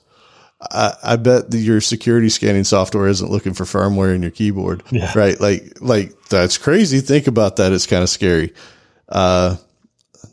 I, 0.61 0.95
I 1.03 1.17
bet 1.17 1.51
that 1.51 1.59
your 1.59 1.81
security 1.81 2.29
scanning 2.29 2.65
software 2.65 3.09
isn't 3.09 3.31
looking 3.31 3.55
for 3.55 3.65
firmware 3.65 4.15
in 4.15 4.23
your 4.23 4.31
keyboard. 4.31 4.83
Yeah. 4.91 5.13
Right. 5.17 5.41
Like, 5.41 5.81
like 5.81 6.13
that's 6.29 6.59
crazy. 6.59 7.01
Think 7.01 7.27
about 7.27 7.57
that. 7.57 7.73
It's 7.73 7.87
kind 7.87 8.03
of 8.03 8.11
scary. 8.11 8.53
Uh, 9.09 9.57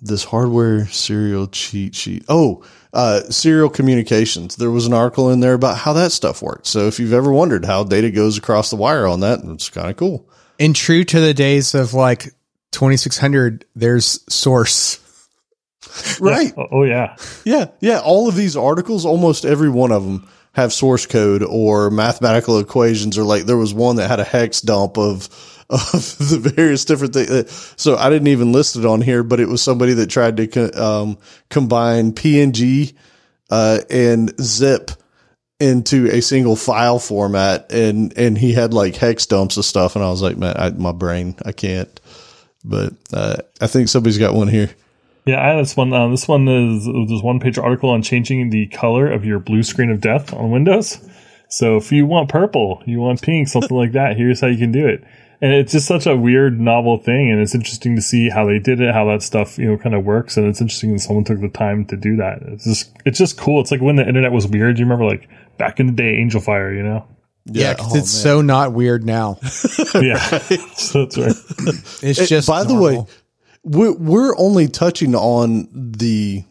this 0.01 0.23
hardware 0.23 0.85
serial 0.87 1.47
cheat 1.47 1.95
sheet. 1.95 2.25
Oh, 2.27 2.63
uh, 2.93 3.21
serial 3.29 3.69
communications. 3.69 4.55
There 4.55 4.71
was 4.71 4.85
an 4.85 4.93
article 4.93 5.29
in 5.29 5.39
there 5.39 5.53
about 5.53 5.77
how 5.77 5.93
that 5.93 6.11
stuff 6.11 6.41
works. 6.41 6.69
So 6.69 6.87
if 6.87 6.99
you've 6.99 7.13
ever 7.13 7.31
wondered 7.31 7.65
how 7.65 7.83
data 7.83 8.11
goes 8.11 8.37
across 8.37 8.69
the 8.69 8.75
wire 8.75 9.07
on 9.07 9.21
that, 9.21 9.39
it's 9.43 9.69
kind 9.69 9.89
of 9.89 9.97
cool. 9.97 10.27
And 10.59 10.75
true 10.75 11.03
to 11.03 11.19
the 11.19 11.33
days 11.33 11.75
of 11.75 11.93
like 11.93 12.33
2600, 12.71 13.65
there's 13.75 14.19
source. 14.33 14.99
Right. 16.19 16.53
Oh, 16.57 16.67
oh, 16.71 16.83
yeah. 16.83 17.15
Yeah. 17.45 17.67
Yeah. 17.79 17.99
All 17.99 18.27
of 18.27 18.35
these 18.35 18.55
articles, 18.57 19.05
almost 19.05 19.45
every 19.45 19.69
one 19.69 19.91
of 19.91 20.03
them 20.03 20.27
have 20.53 20.73
source 20.73 21.05
code 21.05 21.43
or 21.43 21.91
mathematical 21.91 22.59
equations 22.59 23.17
or 23.17 23.23
like 23.23 23.43
there 23.45 23.57
was 23.57 23.73
one 23.73 23.97
that 23.97 24.09
had 24.09 24.19
a 24.19 24.23
hex 24.23 24.61
dump 24.61 24.97
of, 24.97 25.29
of 25.69 25.91
the 26.17 26.51
various 26.55 26.83
different 26.85 27.13
things. 27.13 27.73
So 27.77 27.95
I 27.95 28.09
didn't 28.09 28.29
even 28.29 28.51
list 28.51 28.75
it 28.75 28.85
on 28.85 29.01
here, 29.01 29.21
but 29.21 29.39
it 29.39 29.47
was 29.47 29.61
somebody 29.61 29.93
that 29.93 30.09
tried 30.09 30.37
to 30.37 30.47
co- 30.47 30.71
um, 31.01 31.17
combine 31.49 32.13
PNG, 32.13 32.93
uh, 33.51 33.79
and 33.89 34.33
zip 34.41 34.91
into 35.59 36.07
a 36.07 36.21
single 36.21 36.55
file 36.55 36.99
format 36.99 37.71
and, 37.71 38.17
and 38.17 38.37
he 38.37 38.53
had 38.53 38.73
like 38.73 38.95
hex 38.95 39.25
dumps 39.27 39.57
of 39.57 39.65
stuff. 39.65 39.95
And 39.95 40.03
I 40.03 40.09
was 40.09 40.21
like, 40.21 40.37
man, 40.37 40.55
I, 40.57 40.69
my 40.71 40.91
brain, 40.91 41.35
I 41.45 41.51
can't, 41.51 41.99
but, 42.65 42.93
uh, 43.13 43.37
I 43.61 43.67
think 43.67 43.89
somebody's 43.89 44.17
got 44.17 44.33
one 44.33 44.47
here. 44.47 44.69
Yeah, 45.27 45.43
I 45.43 45.49
had 45.49 45.59
this 45.61 45.75
one. 45.75 45.91
Uh, 45.93 46.07
this 46.09 46.27
one 46.27 46.47
is 46.47 46.85
there's 46.85 47.21
one 47.21 47.39
page 47.39 47.57
article 47.57 47.89
on 47.89 48.01
changing 48.01 48.49
the 48.49 48.67
color 48.67 49.11
of 49.11 49.25
your 49.25 49.39
blue 49.39 49.63
screen 49.63 49.89
of 49.89 50.01
death 50.01 50.33
on 50.33 50.51
Windows. 50.51 50.97
So 51.49 51.77
if 51.77 51.91
you 51.91 52.05
want 52.05 52.29
purple, 52.29 52.81
you 52.85 52.99
want 52.99 53.21
pink, 53.21 53.47
something 53.47 53.75
like 53.75 53.93
that, 53.93 54.17
here's 54.17 54.41
how 54.41 54.47
you 54.47 54.57
can 54.57 54.71
do 54.71 54.85
it. 54.85 55.03
And 55.39 55.53
it's 55.53 55.71
just 55.71 55.85
such 55.87 56.07
a 56.07 56.17
weird, 56.17 56.59
novel 56.59 56.97
thing, 56.97 57.29
and 57.31 57.39
it's 57.39 57.53
interesting 57.53 57.95
to 57.95 58.01
see 58.01 58.27
how 58.29 58.45
they 58.47 58.57
did 58.57 58.81
it, 58.81 58.91
how 58.93 59.05
that 59.05 59.21
stuff, 59.21 59.57
you 59.59 59.69
know, 59.69 59.77
kind 59.77 59.93
of 59.93 60.03
works. 60.03 60.35
And 60.35 60.47
it's 60.47 60.61
interesting 60.61 60.93
that 60.93 60.99
someone 60.99 61.23
took 61.25 61.39
the 61.39 61.47
time 61.49 61.85
to 61.85 61.95
do 61.95 62.15
that. 62.15 62.39
It's 62.41 62.63
just, 62.63 62.91
it's 63.05 63.19
just 63.19 63.37
cool. 63.37 63.61
It's 63.61 63.69
like 63.71 63.79
when 63.79 63.97
the 63.97 64.07
internet 64.07 64.31
was 64.31 64.47
weird. 64.47 64.79
You 64.79 64.85
remember, 64.85 65.05
like 65.05 65.29
back 65.59 65.79
in 65.79 65.85
the 65.85 65.93
day, 65.93 66.15
Angel 66.15 66.41
Fire, 66.41 66.73
you 66.73 66.81
know? 66.81 67.05
Yeah, 67.45 67.75
'cause 67.75 67.93
oh, 67.93 67.97
it's 67.99 68.13
man. 68.15 68.23
so 68.23 68.41
not 68.41 68.73
weird 68.73 69.05
now. 69.05 69.39
Yeah, 69.95 70.17
so 70.75 71.05
that's 71.05 71.17
right. 71.17 71.35
It's 72.03 72.27
just 72.27 72.47
by 72.47 72.63
the 72.63 72.73
way, 72.75 72.93
normal. 72.95 73.09
We're, 73.67 73.93
we're 73.93 74.37
only 74.37 74.67
touching 74.67 75.13
on 75.13 75.67
the 75.73 76.43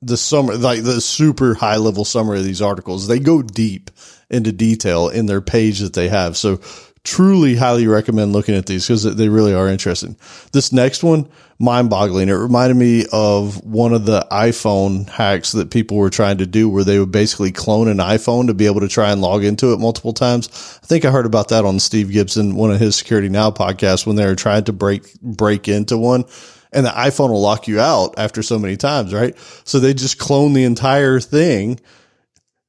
the 0.00 0.16
summer, 0.16 0.56
like 0.56 0.82
the 0.82 1.00
super 1.00 1.54
high 1.54 1.76
level 1.76 2.04
summary 2.04 2.38
of 2.38 2.44
these 2.44 2.62
articles. 2.62 3.06
They 3.08 3.18
go 3.18 3.42
deep 3.42 3.90
into 4.30 4.52
detail 4.52 5.08
in 5.08 5.26
their 5.26 5.40
page 5.40 5.80
that 5.80 5.94
they 5.94 6.08
have. 6.08 6.36
So 6.36 6.60
truly 7.04 7.56
highly 7.56 7.86
recommend 7.86 8.32
looking 8.32 8.54
at 8.54 8.66
these 8.66 8.86
because 8.86 9.02
they 9.02 9.28
really 9.28 9.54
are 9.54 9.68
interesting. 9.68 10.16
This 10.52 10.72
next 10.72 11.02
one, 11.02 11.28
mind 11.58 11.90
boggling. 11.90 12.28
It 12.28 12.34
reminded 12.34 12.76
me 12.76 13.06
of 13.12 13.64
one 13.64 13.92
of 13.92 14.06
the 14.06 14.26
iPhone 14.30 15.08
hacks 15.08 15.52
that 15.52 15.70
people 15.70 15.96
were 15.96 16.10
trying 16.10 16.38
to 16.38 16.46
do 16.46 16.68
where 16.68 16.84
they 16.84 16.98
would 16.98 17.10
basically 17.10 17.50
clone 17.50 17.88
an 17.88 17.98
iPhone 17.98 18.46
to 18.46 18.54
be 18.54 18.66
able 18.66 18.80
to 18.80 18.88
try 18.88 19.10
and 19.10 19.20
log 19.20 19.42
into 19.42 19.72
it 19.72 19.80
multiple 19.80 20.12
times. 20.12 20.48
I 20.82 20.86
think 20.86 21.04
I 21.04 21.10
heard 21.10 21.26
about 21.26 21.48
that 21.48 21.64
on 21.64 21.80
Steve 21.80 22.10
Gibson, 22.10 22.54
one 22.54 22.70
of 22.70 22.78
his 22.78 22.94
Security 22.94 23.28
Now 23.28 23.50
podcasts 23.50 24.06
when 24.06 24.16
they 24.16 24.26
were 24.26 24.36
trying 24.36 24.64
to 24.64 24.72
break, 24.72 25.20
break 25.20 25.68
into 25.68 25.98
one 25.98 26.24
and 26.72 26.86
the 26.86 26.90
iPhone 26.90 27.30
will 27.30 27.40
lock 27.40 27.68
you 27.68 27.80
out 27.80 28.14
after 28.16 28.42
so 28.42 28.58
many 28.58 28.76
times, 28.76 29.12
right? 29.12 29.36
So 29.64 29.78
they 29.78 29.94
just 29.94 30.18
clone 30.18 30.54
the 30.54 30.64
entire 30.64 31.20
thing, 31.20 31.78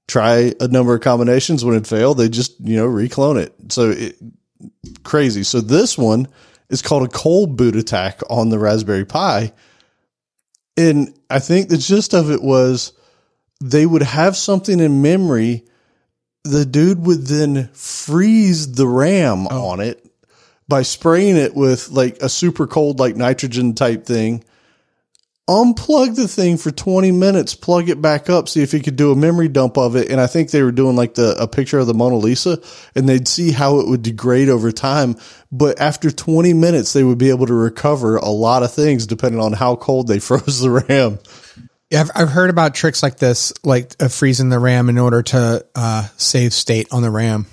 try 0.07 0.53
a 0.59 0.67
number 0.67 0.93
of 0.93 1.01
combinations. 1.01 1.63
When 1.63 1.75
it 1.75 1.87
failed, 1.87 2.17
they 2.17 2.29
just, 2.29 2.59
you 2.59 2.75
know, 2.75 2.85
reclone 2.85 3.37
it. 3.37 3.53
So 3.69 3.91
it, 3.91 4.17
crazy. 5.03 5.43
So 5.43 5.61
this 5.61 5.97
one 5.97 6.27
is 6.69 6.81
called 6.81 7.03
a 7.03 7.11
cold 7.11 7.57
boot 7.57 7.75
attack 7.75 8.21
on 8.29 8.49
the 8.49 8.59
Raspberry 8.59 9.05
Pi. 9.05 9.53
And 10.75 11.17
I 11.29 11.39
think 11.39 11.69
the 11.69 11.77
gist 11.77 12.13
of 12.13 12.31
it 12.31 12.41
was 12.41 12.93
they 13.61 13.85
would 13.85 14.01
have 14.01 14.35
something 14.35 14.79
in 14.79 15.01
memory. 15.01 15.65
The 16.43 16.65
dude 16.65 17.05
would 17.05 17.27
then 17.27 17.69
freeze 17.73 18.73
the 18.73 18.87
RAM 18.87 19.47
oh. 19.49 19.67
on 19.67 19.79
it 19.79 20.05
by 20.67 20.81
spraying 20.81 21.37
it 21.37 21.55
with 21.55 21.89
like 21.89 22.17
a 22.21 22.29
super 22.29 22.67
cold, 22.67 22.99
like 22.99 23.15
nitrogen 23.15 23.75
type 23.75 24.05
thing. 24.05 24.43
Unplug 25.49 26.15
the 26.15 26.27
thing 26.27 26.55
for 26.55 26.71
20 26.71 27.11
minutes, 27.11 27.53
plug 27.53 27.89
it 27.89 28.01
back 28.01 28.29
up, 28.29 28.47
see 28.47 28.63
if 28.63 28.71
he 28.71 28.79
could 28.79 28.95
do 28.95 29.11
a 29.11 29.15
memory 29.15 29.49
dump 29.49 29.77
of 29.77 29.97
it. 29.97 30.09
And 30.09 30.21
I 30.21 30.27
think 30.27 30.51
they 30.51 30.63
were 30.63 30.71
doing 30.71 30.95
like 30.95 31.15
the, 31.15 31.35
a 31.37 31.49
picture 31.49 31.79
of 31.79 31.87
the 31.87 31.93
Mona 31.93 32.15
Lisa 32.15 32.59
and 32.95 33.09
they'd 33.09 33.27
see 33.27 33.51
how 33.51 33.79
it 33.79 33.87
would 33.89 34.03
degrade 34.03 34.47
over 34.47 34.71
time. 34.71 35.17
But 35.51 35.81
after 35.81 36.11
20 36.11 36.53
minutes, 36.53 36.93
they 36.93 37.03
would 37.03 37.17
be 37.17 37.29
able 37.29 37.47
to 37.47 37.53
recover 37.53 38.15
a 38.15 38.29
lot 38.29 38.63
of 38.63 38.73
things 38.73 39.05
depending 39.05 39.41
on 39.41 39.51
how 39.51 39.75
cold 39.75 40.07
they 40.07 40.19
froze 40.19 40.61
the 40.61 40.69
RAM. 40.69 41.19
Yeah, 41.89 42.01
I've, 42.01 42.11
I've 42.15 42.29
heard 42.29 42.49
about 42.49 42.73
tricks 42.73 43.03
like 43.03 43.17
this, 43.17 43.51
like 43.65 44.01
uh, 44.01 44.07
freezing 44.07 44.47
the 44.47 44.59
RAM 44.59 44.87
in 44.87 44.97
order 44.97 45.23
to 45.23 45.65
uh, 45.75 46.07
save 46.15 46.53
state 46.53 46.87
on 46.91 47.01
the 47.01 47.11
RAM. 47.11 47.47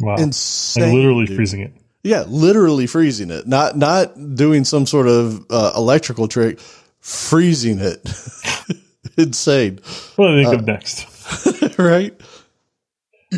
Wow, 0.00 0.16
Insane. 0.16 0.82
like 0.82 0.92
literally 0.92 1.26
dude. 1.26 1.36
freezing 1.36 1.60
it. 1.60 1.72
Yeah, 2.02 2.24
literally 2.28 2.86
freezing 2.86 3.30
it. 3.30 3.46
Not 3.46 3.76
not 3.76 4.34
doing 4.34 4.64
some 4.64 4.86
sort 4.86 5.08
of 5.08 5.46
uh, 5.48 5.72
electrical 5.74 6.28
trick, 6.28 6.60
freezing 7.06 7.78
it. 7.78 8.00
Insane, 9.16 9.78
What 10.16 10.26
do 10.26 10.40
I 10.40 10.44
think 10.44 10.54
of 10.60 10.66
next? 10.66 11.78
right? 11.78 12.20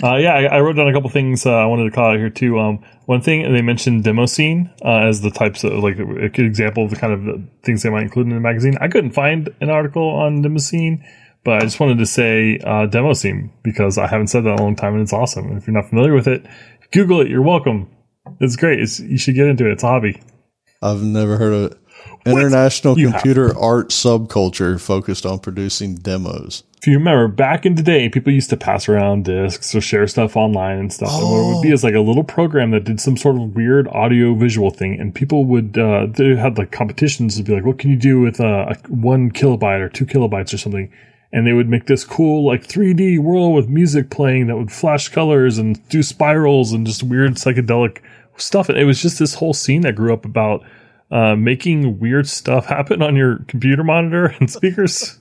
Uh, 0.02 0.16
yeah, 0.16 0.32
I, 0.32 0.56
I 0.56 0.60
wrote 0.60 0.76
down 0.76 0.88
a 0.88 0.92
couple 0.92 1.10
things 1.10 1.44
uh, 1.46 1.50
I 1.50 1.66
wanted 1.66 1.84
to 1.84 1.90
call 1.90 2.12
out 2.12 2.16
here 2.16 2.30
too. 2.30 2.58
Um, 2.58 2.84
one 3.06 3.20
thing 3.20 3.52
they 3.52 3.62
mentioned 3.62 4.04
demo 4.04 4.26
scene 4.26 4.70
uh, 4.84 5.06
as 5.06 5.20
the 5.20 5.30
types 5.30 5.64
of 5.64 5.72
like 5.84 5.98
a 5.98 6.28
good 6.28 6.46
example 6.46 6.84
of 6.84 6.90
the 6.90 6.96
kind 6.96 7.12
of 7.12 7.24
the 7.24 7.46
things 7.62 7.82
they 7.82 7.90
might 7.90 8.02
include 8.02 8.26
in 8.26 8.34
the 8.34 8.40
magazine. 8.40 8.76
I 8.80 8.88
couldn't 8.88 9.12
find 9.12 9.50
an 9.60 9.70
article 9.70 10.08
on 10.08 10.42
demo 10.42 10.58
scene, 10.58 11.04
but 11.44 11.54
I 11.54 11.60
just 11.60 11.78
wanted 11.78 11.98
to 11.98 12.06
say 12.06 12.58
uh, 12.64 12.86
demo 12.86 13.12
scene 13.12 13.52
because 13.62 13.98
I 13.98 14.06
haven't 14.06 14.28
said 14.28 14.44
that 14.44 14.50
in 14.50 14.58
a 14.58 14.62
long 14.62 14.76
time 14.76 14.94
and 14.94 15.02
it's 15.02 15.12
awesome. 15.12 15.46
And 15.46 15.58
if 15.58 15.66
you're 15.66 15.74
not 15.74 15.88
familiar 15.88 16.14
with 16.14 16.26
it, 16.26 16.46
Google 16.92 17.20
it. 17.20 17.28
You're 17.28 17.42
welcome. 17.42 17.90
It's 18.40 18.56
great. 18.56 18.80
It's, 18.80 18.98
you 18.98 19.18
should 19.18 19.34
get 19.34 19.46
into 19.46 19.66
it. 19.66 19.72
It's 19.72 19.84
a 19.84 19.88
hobby. 19.88 20.22
I've 20.82 21.02
never 21.02 21.36
heard 21.36 21.52
of 21.52 21.72
it. 21.72 21.78
International 22.28 22.98
You 22.98 23.08
have. 23.08 23.22
computer 23.22 23.56
art 23.58 23.90
subculture 23.90 24.80
focused 24.80 25.26
on 25.26 25.38
producing 25.38 25.94
demos. 25.96 26.64
If 26.78 26.86
you 26.86 26.94
remember 26.94 27.26
back 27.26 27.66
in 27.66 27.74
the 27.74 27.82
day, 27.82 28.08
people 28.08 28.32
used 28.32 28.50
to 28.50 28.56
pass 28.56 28.88
around 28.88 29.24
discs 29.24 29.74
or 29.74 29.80
share 29.80 30.06
stuff 30.06 30.36
online 30.36 30.78
and 30.78 30.92
stuff. 30.92 31.10
And 31.12 31.28
what 31.28 31.38
it 31.40 31.54
would 31.54 31.62
be 31.62 31.72
is 31.72 31.82
like 31.82 31.94
a 31.94 32.00
little 32.00 32.22
program 32.22 32.70
that 32.70 32.84
did 32.84 33.00
some 33.00 33.16
sort 33.16 33.34
of 33.34 33.56
weird 33.56 33.88
audio 33.88 34.34
visual 34.34 34.70
thing. 34.70 34.98
And 35.00 35.12
people 35.12 35.44
would, 35.46 35.76
uh, 35.76 36.06
they 36.06 36.36
had 36.36 36.56
like 36.56 36.70
competitions 36.70 37.36
to 37.36 37.42
be 37.42 37.52
like, 37.52 37.64
what 37.64 37.78
can 37.78 37.90
you 37.90 37.96
do 37.96 38.20
with 38.20 38.40
uh, 38.40 38.66
a 38.68 38.74
one 38.88 39.32
kilobyte 39.32 39.80
or 39.80 39.88
two 39.88 40.06
kilobytes 40.06 40.54
or 40.54 40.58
something? 40.58 40.92
And 41.32 41.46
they 41.46 41.52
would 41.52 41.68
make 41.68 41.86
this 41.86 42.04
cool 42.04 42.46
like 42.46 42.66
3D 42.66 43.18
world 43.18 43.56
with 43.56 43.68
music 43.68 44.08
playing 44.08 44.46
that 44.46 44.56
would 44.56 44.70
flash 44.70 45.08
colors 45.08 45.58
and 45.58 45.86
do 45.88 46.04
spirals 46.04 46.72
and 46.72 46.86
just 46.86 47.02
weird 47.02 47.32
psychedelic 47.32 48.00
stuff. 48.36 48.68
And 48.68 48.78
it 48.78 48.84
was 48.84 49.02
just 49.02 49.18
this 49.18 49.34
whole 49.34 49.52
scene 49.52 49.82
that 49.82 49.96
grew 49.96 50.12
up 50.12 50.24
about 50.24 50.62
uh, 51.10 51.34
making 51.36 51.98
weird 51.98 52.28
stuff 52.28 52.66
happen 52.66 53.02
on 53.02 53.16
your 53.16 53.38
computer 53.48 53.84
monitor 53.84 54.26
and 54.26 54.50
speakers 54.50 55.18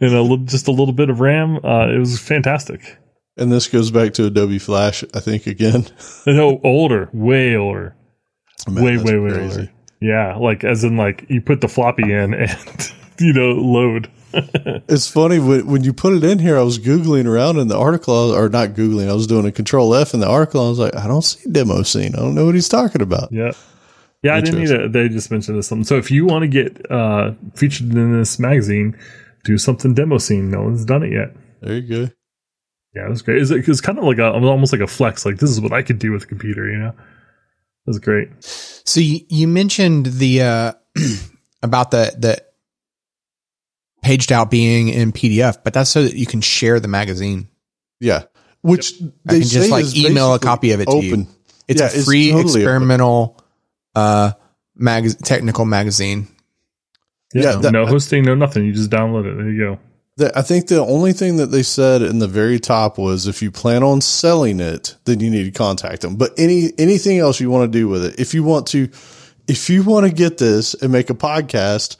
and 0.00 0.14
a 0.14 0.22
little, 0.22 0.38
just 0.38 0.68
a 0.68 0.72
little 0.72 0.94
bit 0.94 1.10
of 1.10 1.20
RAM. 1.20 1.56
Uh, 1.64 1.88
it 1.88 1.98
was 1.98 2.18
fantastic. 2.18 2.98
And 3.36 3.50
this 3.50 3.66
goes 3.68 3.90
back 3.90 4.14
to 4.14 4.26
Adobe 4.26 4.58
Flash, 4.58 5.02
I 5.14 5.20
think, 5.20 5.46
again. 5.46 5.86
No, 6.26 6.60
older, 6.64 7.10
way 7.12 7.56
older, 7.56 7.96
Man, 8.68 8.84
way, 8.84 8.96
way, 8.96 9.18
way 9.18 9.30
crazy. 9.30 9.60
older. 9.60 9.72
Yeah, 10.00 10.36
like 10.36 10.64
as 10.64 10.84
in 10.84 10.96
like 10.96 11.24
you 11.28 11.40
put 11.40 11.60
the 11.60 11.68
floppy 11.68 12.12
in 12.12 12.34
and 12.34 12.92
you 13.18 13.32
know 13.32 13.52
load. 13.52 14.10
It's 14.32 15.08
funny 15.08 15.38
when, 15.38 15.66
when 15.66 15.84
you 15.84 15.92
put 15.92 16.12
it 16.14 16.24
in 16.24 16.38
here. 16.38 16.58
I 16.58 16.62
was 16.62 16.78
googling 16.78 17.26
around 17.26 17.58
in 17.58 17.68
the 17.68 17.76
article, 17.78 18.34
or 18.34 18.48
not 18.48 18.70
googling. 18.70 19.08
I 19.08 19.14
was 19.14 19.26
doing 19.26 19.46
a 19.46 19.52
Control 19.52 19.94
F 19.94 20.12
in 20.12 20.20
the 20.20 20.28
article. 20.28 20.64
I 20.66 20.68
was 20.68 20.78
like, 20.78 20.94
I 20.96 21.06
don't 21.06 21.22
see 21.22 21.48
demo 21.50 21.82
scene. 21.82 22.14
I 22.14 22.18
don't 22.18 22.34
know 22.34 22.44
what 22.46 22.54
he's 22.54 22.68
talking 22.68 23.00
about. 23.02 23.30
Yeah. 23.32 23.52
Yeah, 24.24 24.36
I 24.36 24.40
didn't 24.40 24.60
need 24.60 24.70
it. 24.70 24.92
They 24.92 25.08
just 25.08 25.30
mentioned 25.30 25.58
this 25.58 25.68
something. 25.68 25.84
So 25.84 25.96
if 25.96 26.10
you 26.10 26.24
want 26.24 26.42
to 26.42 26.48
get 26.48 26.90
uh, 26.90 27.32
featured 27.54 27.92
in 27.92 28.18
this 28.18 28.38
magazine, 28.38 28.96
do 29.44 29.58
something 29.58 29.92
demo 29.94 30.16
scene. 30.18 30.50
No 30.50 30.62
one's 30.62 30.84
done 30.86 31.02
it 31.02 31.12
yet. 31.12 31.36
There 31.60 31.74
you 31.76 31.82
go. 32.06 32.12
Yeah, 32.94 33.06
it 33.06 33.10
was 33.10 33.22
great. 33.22 33.42
It's, 33.42 33.50
it's 33.50 33.80
kind 33.80 33.98
of 33.98 34.04
like 34.04 34.18
a 34.18 34.30
almost 34.32 34.72
like 34.72 34.80
a 34.80 34.86
flex. 34.86 35.26
Like 35.26 35.36
this 35.38 35.50
is 35.50 35.60
what 35.60 35.72
I 35.72 35.82
could 35.82 35.98
do 35.98 36.12
with 36.12 36.22
a 36.24 36.26
computer. 36.26 36.70
You 36.70 36.78
know, 36.78 36.88
it 36.88 36.94
was 37.86 37.98
great. 37.98 38.28
So 38.40 39.00
you, 39.00 39.20
you 39.28 39.46
mentioned 39.46 40.06
the 40.06 40.42
uh, 40.42 40.72
about 41.62 41.90
the 41.90 42.14
the 42.18 42.42
paged 44.02 44.32
out 44.32 44.50
being 44.50 44.88
in 44.88 45.12
PDF, 45.12 45.58
but 45.64 45.72
that's 45.74 45.90
so 45.90 46.04
that 46.04 46.14
you 46.14 46.26
can 46.26 46.40
share 46.40 46.80
the 46.80 46.88
magazine. 46.88 47.48
Yeah, 48.00 48.24
which 48.62 48.94
I 49.02 49.06
they 49.24 49.40
can 49.40 49.48
just 49.48 49.70
like 49.70 49.84
is 49.84 49.96
email 49.96 50.32
a 50.32 50.38
copy 50.38 50.72
of 50.72 50.80
it 50.80 50.88
to 50.88 51.04
you. 51.04 51.26
It's 51.68 51.80
Yeah, 51.80 51.88
a 51.88 51.94
it's 51.94 52.04
free 52.04 52.38
experimental. 52.38 53.34
open. 53.36 53.43
Experimental 53.94 54.40
uh 54.40 54.44
mag- 54.76 55.18
technical 55.24 55.64
magazine. 55.64 56.28
Yeah, 57.32 57.42
Yeah, 57.42 57.56
that- 57.56 57.72
no 57.72 57.86
hosting, 57.86 58.24
no 58.24 58.34
nothing. 58.34 58.64
You 58.64 58.72
just 58.72 58.90
download 58.90 59.26
it. 59.30 59.36
There 59.36 59.50
you 59.50 59.58
go. 59.58 59.78
The, 60.16 60.38
I 60.38 60.42
think 60.42 60.68
the 60.68 60.78
only 60.80 61.12
thing 61.12 61.38
that 61.38 61.46
they 61.46 61.64
said 61.64 62.00
in 62.00 62.20
the 62.20 62.28
very 62.28 62.60
top 62.60 62.98
was 62.98 63.26
if 63.26 63.42
you 63.42 63.50
plan 63.50 63.82
on 63.82 64.00
selling 64.00 64.60
it, 64.60 64.94
then 65.06 65.18
you 65.18 65.28
need 65.28 65.44
to 65.44 65.50
contact 65.50 66.02
them. 66.02 66.14
But 66.14 66.30
any 66.38 66.70
anything 66.78 67.18
else 67.18 67.40
you 67.40 67.50
want 67.50 67.72
to 67.72 67.78
do 67.78 67.88
with 67.88 68.04
it, 68.04 68.20
if 68.20 68.32
you 68.32 68.44
want 68.44 68.68
to, 68.68 68.88
if 69.48 69.68
you 69.68 69.82
want 69.82 70.06
to 70.06 70.12
get 70.12 70.38
this 70.38 70.74
and 70.74 70.92
make 70.92 71.10
a 71.10 71.14
podcast 71.14 71.96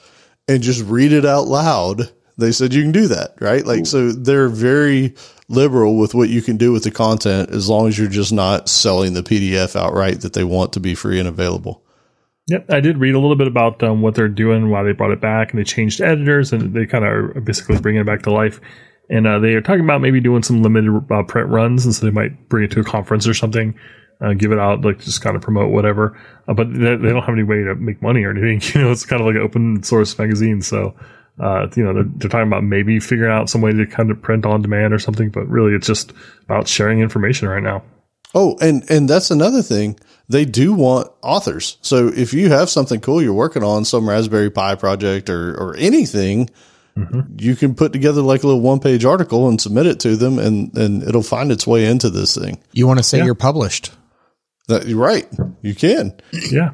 and 0.47 0.63
just 0.63 0.85
read 0.85 1.13
it 1.13 1.25
out 1.25 1.49
loud, 1.49 2.09
they 2.39 2.53
said 2.53 2.73
you 2.73 2.83
can 2.83 2.93
do 2.93 3.09
that, 3.09 3.35
right? 3.41 3.67
Like 3.67 3.85
so, 3.87 4.13
they're 4.13 4.49
very 4.49 5.15
liberal 5.49 5.97
with 5.99 6.15
what 6.15 6.29
you 6.29 6.41
can 6.41 6.57
do 6.57 6.71
with 6.71 6.85
the 6.85 6.91
content 6.93 7.51
as 7.51 7.69
long 7.69 7.89
as 7.89 7.99
you're 7.99 8.09
just 8.09 8.33
not 8.33 8.69
selling 8.69 9.15
the 9.15 9.23
PDF 9.25 9.75
outright 9.75 10.21
that 10.21 10.35
they 10.35 10.45
want 10.45 10.73
to 10.75 10.81
be 10.81 10.95
free 10.95 11.19
and 11.19 11.27
available. 11.29 11.84
Yep, 12.47 12.71
I 12.71 12.81
did 12.81 12.99
read 12.99 13.15
a 13.15 13.19
little 13.19 13.37
bit 13.37 13.47
about 13.47 13.83
um, 13.83 14.03
what 14.03 14.15
they're 14.15 14.29
doing, 14.29 14.69
why 14.69 14.83
they 14.83 14.93
brought 14.93 15.13
it 15.13 15.21
back, 15.21 15.51
and 15.51 15.59
they 15.59 15.65
changed 15.65 16.03
editors, 16.03 16.53
and 16.53 16.75
they 16.75 16.85
kind 16.85 17.05
of 17.05 17.11
are 17.11 17.41
basically 17.41 17.79
bringing 17.79 18.03
it 18.03 18.07
back 18.07 18.23
to 18.23 18.33
life. 18.33 18.61
And 19.09 19.27
uh, 19.27 19.39
they 19.39 19.55
are 19.55 19.63
talking 19.63 19.85
about 19.85 20.03
maybe 20.03 20.21
doing 20.21 20.43
some 20.43 20.63
limited 20.63 20.91
uh, 21.11 21.23
print 21.23 21.49
runs, 21.49 21.87
and 21.87 21.95
so 21.95 22.05
they 22.05 22.13
might 22.13 22.49
bring 22.51 22.65
it 22.65 22.71
to 22.73 22.81
a 22.81 22.85
conference 22.85 23.27
or 23.27 23.33
something, 23.33 23.79
uh, 24.21 24.35
give 24.35 24.53
it 24.53 24.59
out, 24.59 24.83
like 24.83 24.99
just 24.99 25.23
kind 25.23 25.37
of 25.37 25.43
promote 25.43 25.73
whatever. 25.73 26.19
Uh, 26.47 26.53
but 26.53 26.71
they, 26.71 26.97
they 26.97 27.09
don't 27.09 27.23
have 27.23 27.35
any 27.35 27.43
way 27.45 27.63
to 27.63 27.75
make 27.77 28.03
money 28.03 28.23
or 28.25 28.31
anything. 28.31 28.61
You 28.75 28.87
know, 28.87 28.93
it's 28.93 29.07
kind 29.07 29.23
of 29.23 29.27
like 29.27 29.37
an 29.37 29.43
open 29.43 29.83
source 29.83 30.19
magazine, 30.19 30.61
so. 30.63 30.95
Uh, 31.37 31.67
you 31.75 31.83
know, 31.83 31.93
they're, 31.93 32.05
they're 32.05 32.31
talking 32.31 32.47
about 32.47 32.63
maybe 32.63 33.01
figuring 33.01 33.33
out 33.33 33.51
some 33.51 33.61
way 33.61 33.73
to 33.73 33.87
kind 33.87 34.13
of 34.13 34.23
print 34.23 34.47
on 34.47 34.63
demand 34.63 34.95
or 34.95 35.01
something, 35.01 35.31
but 35.31 35.49
really 35.49 35.73
it's 35.73 35.85
just 35.85 36.13
about 36.45 36.69
sharing 36.69 37.01
information 37.01 37.49
right 37.49 37.61
now. 37.61 37.83
Oh, 38.37 38.57
and 38.61 38.89
and 38.89 39.09
that's 39.09 39.33
another 39.33 39.61
thing. 39.61 39.99
They 40.29 40.45
do 40.45 40.73
want 40.73 41.11
authors. 41.23 41.77
So 41.83 42.09
if 42.09 42.33
you 42.33 42.49
have 42.49 42.71
something 42.71 43.01
cool 43.01 43.23
you're 43.23 43.35
working 43.35 43.63
on, 43.63 43.85
some 43.85 44.09
Raspberry 44.09 44.51
Pi 44.51 44.75
project 44.75 45.29
or 45.29 45.55
or 45.55 45.77
anything, 45.77 46.49
mm-hmm. 46.97 47.21
you 47.39 47.57
can 47.57 47.75
put 47.75 47.93
together 47.93 48.23
like 48.23 48.43
a 48.43 48.47
little 48.47 48.63
one 48.63 48.81
page 48.81 49.05
article 49.05 49.49
and 49.49 49.61
submit 49.61 49.87
it 49.87 50.01
to 50.01 50.17
them, 50.17 50.39
and 50.39 50.75
and 50.77 51.03
it'll 51.03 51.23
find 51.23 51.53
its 51.53 51.67
way 51.67 51.85
into 51.85 52.09
this 52.09 52.37
thing. 52.37 52.59
You 52.73 52.87
want 52.87 52.99
to 53.01 53.05
say 53.05 53.19
Yeah. 53.19 53.27
you're 53.27 53.35
published? 53.35 53.93
That, 54.69 54.87
you're 54.87 54.99
right. 54.99 55.29
You 55.61 55.75
can. 55.75 56.15
Yeah. 56.33 56.73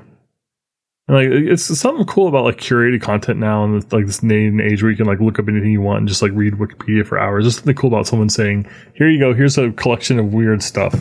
And 1.09 1.16
like 1.16 1.51
it's 1.51 1.64
something 1.64 2.07
cool 2.07 2.28
about 2.28 2.44
like 2.44 2.59
curated 2.59 3.03
content 3.03 3.40
now 3.40 3.64
and 3.64 3.92
like 3.92 4.07
this 4.07 4.18
day 4.18 4.46
and 4.46 4.61
age 4.61 4.80
where 4.80 4.92
you 4.92 4.96
can 4.96 5.07
like 5.07 5.18
look 5.18 5.40
up 5.40 5.48
anything 5.48 5.72
you 5.72 5.80
want 5.80 5.98
and 5.98 6.09
just 6.09 6.22
like 6.22 6.30
read 6.34 6.55
Wikipedia 6.55 7.05
for 7.05 7.18
hours. 7.18 7.42
There's 7.42 7.57
something 7.57 7.74
cool 7.74 7.92
about 7.92 8.07
someone 8.07 8.28
saying, 8.28 8.70
Here 8.94 9.09
you 9.09 9.18
go, 9.18 9.34
here's 9.34 9.59
a 9.59 9.72
collection 9.72 10.20
of 10.20 10.32
weird 10.32 10.62
stuff. 10.62 10.94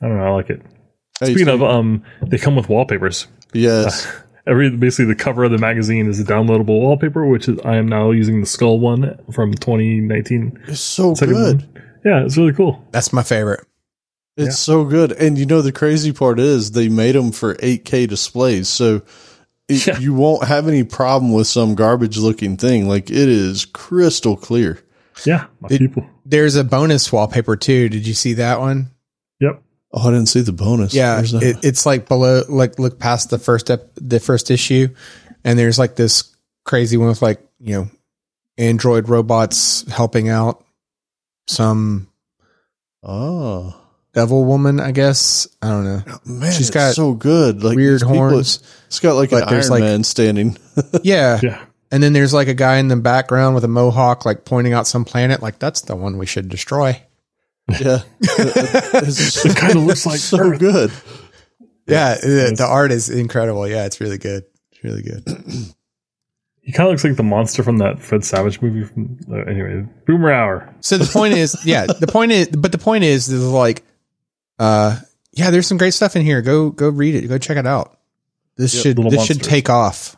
I 0.00 0.08
don't 0.08 0.16
know, 0.16 0.24
I 0.24 0.30
like 0.30 0.48
it. 0.48 0.62
Hey, 1.22 1.34
Speaking 1.34 1.48
of 1.48 1.62
um 1.62 2.02
they 2.26 2.38
come 2.38 2.56
with 2.56 2.68
wallpapers. 2.68 3.26
yes. 3.52 4.06
Every 4.46 4.70
basically 4.76 5.04
the 5.04 5.14
cover 5.14 5.44
of 5.44 5.52
the 5.52 5.58
magazine 5.58 6.08
is 6.08 6.18
a 6.18 6.24
downloadable 6.24 6.80
wallpaper, 6.80 7.24
which 7.26 7.46
is 7.48 7.60
I 7.64 7.76
am 7.76 7.86
now 7.86 8.10
using 8.10 8.40
the 8.40 8.46
skull 8.46 8.80
one 8.80 9.16
from 9.32 9.54
twenty 9.54 10.00
nineteen. 10.00 10.58
It's 10.66 10.80
so 10.80 11.14
Second 11.14 11.34
good. 11.34 11.56
one. 11.58 11.82
Yeah, 12.04 12.24
it's 12.24 12.36
really 12.36 12.52
cool. 12.52 12.84
That's 12.90 13.12
my 13.12 13.22
favorite. 13.22 13.64
It's 14.36 14.46
Yeah. 14.46 14.50
so 14.52 14.84
good. 14.84 15.12
And 15.12 15.38
you 15.38 15.46
know, 15.46 15.62
the 15.62 15.70
crazy 15.70 16.10
part 16.12 16.40
is 16.40 16.72
they 16.72 16.88
made 16.88 17.14
them 17.14 17.30
for 17.30 17.54
8K 17.62 18.08
displays. 18.08 18.68
So 18.68 19.02
it, 19.68 19.86
Yeah. 19.86 19.98
you 20.00 20.12
won't 20.12 20.48
have 20.48 20.66
any 20.66 20.82
problem 20.82 21.32
with 21.32 21.46
some 21.46 21.76
garbage 21.76 22.16
looking 22.18 22.56
thing. 22.56 22.88
Like 22.88 23.10
it 23.10 23.28
is 23.28 23.64
crystal 23.64 24.36
clear. 24.36 24.80
Yeah, 25.24 25.44
my 25.60 25.68
It- 25.70 25.78
people. 25.78 26.04
There's 26.26 26.56
a 26.56 26.64
bonus 26.64 27.12
wallpaper 27.12 27.54
too. 27.56 27.88
Did 27.88 28.06
you 28.08 28.14
see 28.14 28.32
that 28.34 28.58
one? 28.58 28.90
Yep. 29.92 30.02
Oh, 30.04 30.08
I 30.08 30.10
didn't 30.12 30.26
see 30.28 30.40
the 30.40 30.52
bonus. 30.52 30.94
Yeah, 30.94 31.16
Where's 31.16 31.34
it, 31.34 31.64
it's 31.64 31.84
like 31.86 32.08
below, 32.08 32.42
like 32.48 32.78
look 32.78 32.98
past 32.98 33.30
the 33.30 33.38
first 33.38 33.70
ep, 33.70 33.90
the 33.96 34.20
first 34.20 34.50
issue, 34.50 34.88
and 35.44 35.58
there's 35.58 35.78
like 35.78 35.96
this 35.96 36.34
crazy 36.64 36.96
one 36.96 37.08
with 37.08 37.20
like 37.22 37.40
you 37.60 37.74
know, 37.74 37.88
android 38.58 39.08
robots 39.08 39.88
helping 39.90 40.28
out 40.28 40.64
some 41.46 42.08
oh, 43.02 43.74
devil 44.14 44.44
woman. 44.44 44.80
I 44.80 44.92
guess 44.92 45.46
I 45.60 45.68
don't 45.68 45.84
know. 45.84 46.02
Oh, 46.08 46.18
man. 46.24 46.52
She's 46.52 46.68
it's 46.68 46.70
got 46.70 46.94
so 46.94 47.12
good. 47.14 47.62
Like 47.62 47.76
Weird 47.76 47.94
these 47.94 48.02
people- 48.02 48.16
horns. 48.16 48.62
It's 48.86 49.00
got 49.00 49.14
like 49.14 49.30
But 49.30 49.44
an 49.44 49.54
Iron 49.54 49.68
like- 49.68 49.80
Man 49.80 50.04
standing. 50.04 50.56
Yeah, 51.02 51.38
Yeah. 51.42 51.64
and 51.90 52.02
then 52.02 52.12
there's 52.14 52.32
like 52.32 52.48
a 52.48 52.54
guy 52.54 52.78
in 52.78 52.88
the 52.88 52.96
background 52.96 53.54
with 53.54 53.64
a 53.64 53.68
mohawk, 53.68 54.24
like 54.24 54.44
pointing 54.44 54.72
out 54.72 54.86
some 54.86 55.04
planet. 55.04 55.42
Like 55.42 55.58
that's 55.58 55.82
the 55.82 55.96
one 55.96 56.16
we 56.18 56.26
should 56.26 56.48
destroy. 56.48 57.00
Yeah. 57.68 57.98
It's 58.20 59.44
It 59.44 59.56
kind 59.56 59.76
of 59.76 59.84
looks 59.84 60.06
like 60.06 60.18
so 60.18 60.38
Earth. 60.38 60.58
good. 60.58 60.90
Yeah, 61.86 62.14
the, 62.14 62.54
the 62.56 62.66
art 62.66 62.92
is 62.92 63.10
incredible. 63.10 63.66
Yeah, 63.68 63.86
it's 63.86 64.00
really 64.00 64.18
good. 64.18 64.44
It's 64.70 64.84
really 64.84 65.02
good. 65.02 65.24
He 66.64 66.70
kind 66.70 66.86
of 66.86 66.92
looks 66.92 67.02
like 67.02 67.16
the 67.16 67.24
monster 67.24 67.64
from 67.64 67.78
that 67.78 67.98
Fred 67.98 68.24
Savage 68.24 68.62
movie. 68.62 68.84
From 68.84 69.18
uh, 69.28 69.38
anyway, 69.50 69.84
Boomer 70.06 70.30
Hour. 70.30 70.72
So 70.80 70.96
the 70.96 71.12
point 71.12 71.34
is, 71.34 71.66
yeah, 71.66 71.86
the 71.86 72.06
point 72.06 72.30
is, 72.30 72.48
but 72.50 72.70
the 72.70 72.78
point 72.78 73.02
is, 73.02 73.28
is 73.28 73.44
like, 73.44 73.82
uh, 74.60 74.96
yeah, 75.32 75.50
there's 75.50 75.66
some 75.66 75.76
great 75.76 75.92
stuff 75.92 76.14
in 76.14 76.22
here. 76.22 76.40
Go, 76.40 76.70
go 76.70 76.88
read 76.88 77.16
it. 77.16 77.26
Go 77.26 77.36
check 77.38 77.56
it 77.56 77.66
out. 77.66 77.98
This 78.56 78.80
should, 78.80 78.96
Little 78.96 79.10
this 79.10 79.26
should 79.26 79.42
take 79.42 79.70
off. 79.70 80.16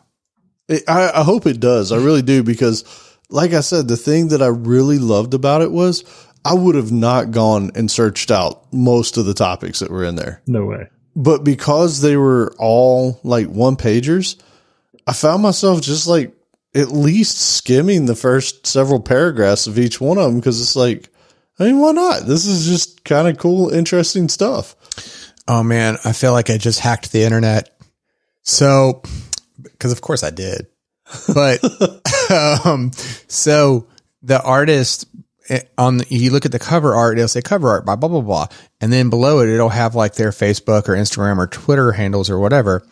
It, 0.67 0.83
I, 0.87 1.09
I 1.21 1.23
hope 1.23 1.47
it 1.47 1.59
does. 1.59 1.91
I 1.91 1.97
really 1.97 2.21
do 2.21 2.43
because, 2.43 2.83
like 3.27 3.53
I 3.53 3.61
said, 3.61 3.87
the 3.87 3.97
thing 3.97 4.27
that 4.27 4.43
I 4.43 4.47
really 4.47 4.99
loved 4.99 5.33
about 5.33 5.63
it 5.63 5.71
was 5.71 6.03
I 6.45 6.53
would 6.53 6.75
have 6.75 6.91
not 6.91 7.31
gone 7.31 7.71
and 7.73 7.89
searched 7.89 8.29
out 8.29 8.71
most 8.71 9.17
of 9.17 9.25
the 9.25 9.33
topics 9.33 9.79
that 9.79 9.89
were 9.89 10.05
in 10.05 10.15
there. 10.15 10.43
No 10.45 10.65
way. 10.65 10.89
But 11.15 11.43
because 11.43 12.01
they 12.01 12.17
were 12.17 12.53
all 12.59 13.19
like 13.23 13.47
one 13.47 13.75
pagers, 13.77 14.39
I 15.07 15.13
found 15.13 15.41
myself 15.41 15.81
just 15.81 16.05
like 16.05 16.33
at 16.75 16.89
least 16.89 17.39
skimming 17.39 18.05
the 18.05 18.15
first 18.15 18.67
several 18.67 18.99
paragraphs 18.99 19.65
of 19.65 19.79
each 19.79 19.99
one 19.99 20.19
of 20.19 20.25
them 20.25 20.39
because 20.39 20.61
it's 20.61 20.75
like, 20.75 21.09
I 21.57 21.65
mean, 21.65 21.79
why 21.79 21.93
not? 21.93 22.27
This 22.27 22.45
is 22.45 22.67
just 22.67 23.03
kind 23.03 23.27
of 23.27 23.37
cool, 23.37 23.69
interesting 23.69 24.29
stuff. 24.29 24.75
Oh 25.47 25.63
man, 25.63 25.97
I 26.05 26.11
feel 26.11 26.33
like 26.33 26.51
I 26.51 26.57
just 26.57 26.79
hacked 26.79 27.11
the 27.11 27.23
internet. 27.23 27.75
So, 28.43 29.01
because 29.63 29.91
of 29.91 30.01
course 30.01 30.23
I 30.23 30.29
did, 30.29 30.67
but, 31.33 31.63
um, 32.65 32.91
so 33.27 33.87
the 34.21 34.41
artist 34.43 35.07
on, 35.77 35.97
the, 35.97 36.05
you 36.09 36.31
look 36.31 36.45
at 36.45 36.51
the 36.51 36.59
cover 36.59 36.95
art, 36.95 37.17
it'll 37.17 37.27
say 37.27 37.41
cover 37.41 37.69
art 37.69 37.85
by 37.85 37.95
blah, 37.95 38.09
blah, 38.09 38.21
blah. 38.21 38.47
And 38.81 38.91
then 38.91 39.09
below 39.09 39.39
it, 39.39 39.49
it'll 39.49 39.69
have 39.69 39.95
like 39.95 40.15
their 40.15 40.31
Facebook 40.31 40.87
or 40.89 40.93
Instagram 40.95 41.37
or 41.37 41.47
Twitter 41.47 41.91
handles 41.91 42.29
or 42.29 42.39
whatever. 42.39 42.85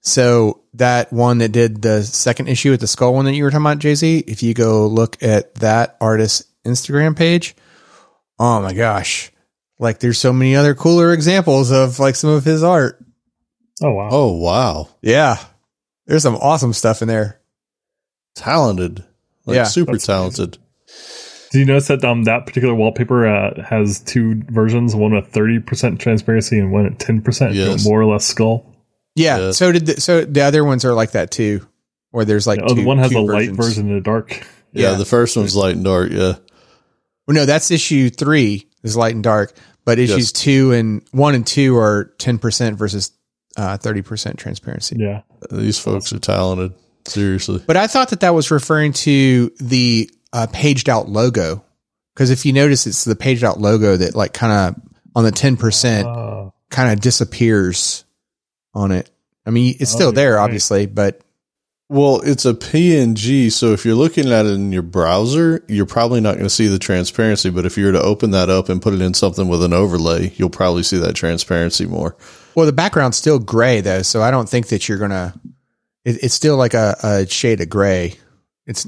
So 0.00 0.62
that 0.74 1.12
one 1.12 1.38
that 1.38 1.52
did 1.52 1.82
the 1.82 2.02
second 2.02 2.48
issue 2.48 2.70
with 2.70 2.80
the 2.80 2.86
skull 2.86 3.14
one 3.14 3.26
that 3.26 3.34
you 3.34 3.44
were 3.44 3.50
talking 3.50 3.66
about, 3.66 3.78
JZ, 3.80 4.24
if 4.28 4.42
you 4.42 4.54
go 4.54 4.86
look 4.86 5.22
at 5.22 5.54
that 5.56 5.96
artist's 6.00 6.46
Instagram 6.64 7.16
page, 7.16 7.54
oh 8.38 8.62
my 8.62 8.72
gosh. 8.72 9.30
Like 9.78 9.98
there's 9.98 10.18
so 10.18 10.32
many 10.32 10.56
other 10.56 10.74
cooler 10.74 11.12
examples 11.12 11.70
of 11.70 11.98
like 11.98 12.16
some 12.16 12.30
of 12.30 12.44
his 12.44 12.62
art. 12.62 13.02
Oh 13.82 13.92
wow. 13.92 14.08
Oh, 14.10 14.32
wow. 14.32 14.88
Yeah. 15.02 15.36
There's 16.06 16.22
some 16.22 16.36
awesome 16.36 16.72
stuff 16.72 17.02
in 17.02 17.08
there. 17.08 17.40
Talented. 18.34 19.04
Like 19.46 19.56
Yeah. 19.56 19.64
super 19.64 19.92
That's 19.92 20.06
talented. 20.06 20.58
Do 21.52 21.58
you 21.58 21.64
notice 21.64 21.88
that 21.88 22.04
um 22.04 22.24
that 22.24 22.46
particular 22.46 22.74
wallpaper 22.74 23.26
uh, 23.26 23.62
has 23.62 24.00
two 24.00 24.42
versions? 24.48 24.94
One 24.94 25.12
with 25.14 25.26
thirty 25.28 25.58
percent 25.58 26.00
transparency 26.00 26.58
and 26.58 26.70
one 26.72 26.86
at 26.86 26.98
ten 26.98 27.20
percent. 27.22 27.54
Yes. 27.54 27.84
More 27.84 28.00
or 28.00 28.06
less 28.06 28.24
skull. 28.24 28.66
Yeah. 29.16 29.38
Yeah. 29.38 29.50
So 29.52 29.72
did 29.72 29.86
the, 29.86 30.00
so 30.00 30.24
the 30.24 30.42
other 30.42 30.64
ones 30.64 30.84
are 30.84 30.92
like 30.94 31.12
that 31.12 31.30
too, 31.30 31.66
where 32.12 32.24
there's 32.24 32.46
like 32.46 32.60
oh, 32.62 32.74
the 32.74 32.84
one 32.84 32.98
has 32.98 33.10
two 33.10 33.18
a 33.18 33.20
light 33.20 33.50
version 33.50 33.88
and 33.88 33.96
a 33.96 34.00
dark. 34.00 34.30
Yeah, 34.72 34.92
Yeah. 34.92 34.94
the 34.98 35.04
first 35.04 35.36
one's 35.36 35.56
light 35.56 35.74
and 35.74 35.84
dark. 35.84 36.10
Yeah. 36.12 36.34
Well, 37.26 37.34
no, 37.34 37.44
that's 37.46 37.70
issue 37.72 38.10
three 38.10 38.68
is 38.84 38.96
light 38.96 39.14
and 39.14 39.24
dark, 39.24 39.52
but 39.84 39.98
issues 39.98 40.16
Yes. 40.18 40.32
two 40.32 40.72
and 40.72 41.02
one 41.10 41.34
and 41.34 41.44
two 41.46 41.76
are 41.76 42.14
ten 42.18 42.38
percent 42.38 42.78
versus 42.78 43.10
uh, 43.56 43.76
thirty 43.76 44.02
percent 44.02 44.38
transparency. 44.38 44.96
Yeah. 45.00 45.22
These 45.50 45.80
folks 45.80 46.12
are 46.12 46.20
talented. 46.20 46.74
Seriously. 47.06 47.60
But 47.66 47.76
I 47.76 47.88
thought 47.88 48.10
that 48.10 48.20
that 48.20 48.34
was 48.34 48.50
referring 48.52 48.92
to 48.92 49.50
the 49.58 50.08
uh, 50.32 50.46
paged 50.52 50.88
out 50.88 51.08
logo 51.08 51.64
because 52.14 52.30
if 52.30 52.44
you 52.46 52.52
notice, 52.52 52.86
it's 52.86 53.04
the 53.04 53.16
paged 53.16 53.44
out 53.44 53.60
logo 53.60 53.96
that 53.96 54.14
like 54.14 54.32
kind 54.32 54.52
of 54.76 54.82
on 55.16 55.24
the 55.24 55.32
ten 55.32 55.56
percent 55.56 56.06
Uh, 56.06 56.50
kind 56.70 56.92
of 56.92 57.00
disappears 57.00 58.04
on 58.74 58.92
it. 58.92 59.10
I 59.46 59.50
mean, 59.50 59.76
it's 59.80 59.90
still 59.90 60.08
Oh, 60.08 60.12
there, 60.12 60.34
right. 60.36 60.42
obviously, 60.44 60.86
but 60.86 61.20
Well, 61.88 62.20
it's 62.20 62.44
a 62.44 62.54
PNG, 62.54 63.50
so 63.50 63.72
if 63.72 63.84
you're 63.84 63.96
looking 63.96 64.30
at 64.30 64.46
it 64.46 64.50
in 64.52 64.70
your 64.70 64.82
browser, 64.82 65.64
you're 65.66 65.86
probably 65.86 66.20
not 66.20 66.34
going 66.34 66.44
to 66.44 66.50
see 66.50 66.68
the 66.68 66.78
transparency. 66.78 67.50
But 67.50 67.66
if 67.66 67.76
you 67.76 67.86
were 67.86 67.92
to 67.92 68.00
open 68.02 68.30
that 68.30 68.48
up 68.48 68.68
and 68.68 68.80
put 68.80 68.94
it 68.94 69.00
in 69.00 69.12
something 69.14 69.48
with 69.48 69.64
an 69.64 69.72
overlay, 69.72 70.32
you'll 70.36 70.50
probably 70.50 70.84
see 70.84 70.98
that 70.98 71.14
transparency 71.14 71.86
more. 71.86 72.16
well, 72.54 72.66
the 72.66 72.72
background's 72.72 73.16
still 73.16 73.40
gray 73.40 73.80
though, 73.80 74.02
so 74.02 74.22
I 74.22 74.30
don't 74.30 74.48
think 74.48 74.68
that 74.68 74.88
you're 74.88 74.98
gonna. 74.98 75.34
It, 76.04 76.22
it's 76.22 76.34
still 76.34 76.56
like 76.56 76.74
a, 76.74 76.96
a 77.02 77.26
shade 77.26 77.60
of 77.60 77.68
gray. 77.68 78.14
It's. 78.66 78.86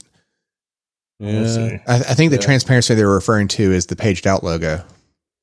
Let's 1.22 1.56
Yeah. 1.56 1.78
I, 1.86 1.94
I 1.96 2.14
think 2.14 2.30
the 2.32 2.38
transparency 2.38 2.94
they're 2.94 3.08
referring 3.08 3.48
to 3.48 3.72
is 3.72 3.86
the 3.86 3.96
paged 3.96 4.26
out 4.26 4.42
logo. 4.44 4.84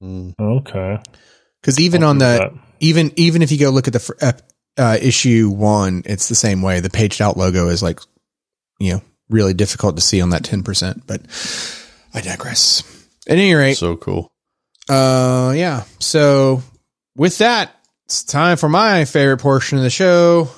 Mm. 0.04 0.34
Okay. 0.40 1.00
Because 1.62 1.80
even 1.80 2.04
I'll 2.04 2.10
on 2.12 2.18
the 2.20 2.26
that. 2.54 2.54
even 2.80 3.12
even 3.16 3.42
if 3.42 3.52
you 3.52 3.58
go 3.60 3.70
look 3.70 3.88
at 3.88 3.94
the 3.94 4.00
fr- 4.00 4.14
ep- 4.22 4.42
uh, 4.78 4.98
issue 5.02 5.50
one, 5.50 6.04
it's 6.06 6.30
the 6.30 6.36
same 6.36 6.62
way. 6.62 6.80
The 6.80 6.90
paged 6.90 7.22
out 7.22 7.36
logo 7.38 7.68
is 7.70 7.84
like, 7.84 8.00
you 8.80 8.94
know, 8.94 9.02
really 9.30 9.54
difficult 9.54 9.96
to 9.98 10.02
see 10.02 10.22
on 10.22 10.30
that 10.30 10.44
ten 10.44 10.64
percent. 10.64 11.06
But 11.06 11.22
I 12.14 12.22
digress. 12.22 12.84
At 13.28 13.38
any 13.38 13.54
rate, 13.54 13.76
So 13.78 13.96
cool. 13.98 14.32
uh, 14.90 15.54
yeah. 15.56 15.84
So 16.00 16.64
with 17.16 17.38
that, 17.40 17.76
it's 18.06 18.24
time 18.24 18.58
for 18.58 18.70
my 18.70 19.06
favorite 19.06 19.38
portion 19.40 19.78
of 19.78 19.84
the 19.84 19.90
show. 19.90 20.50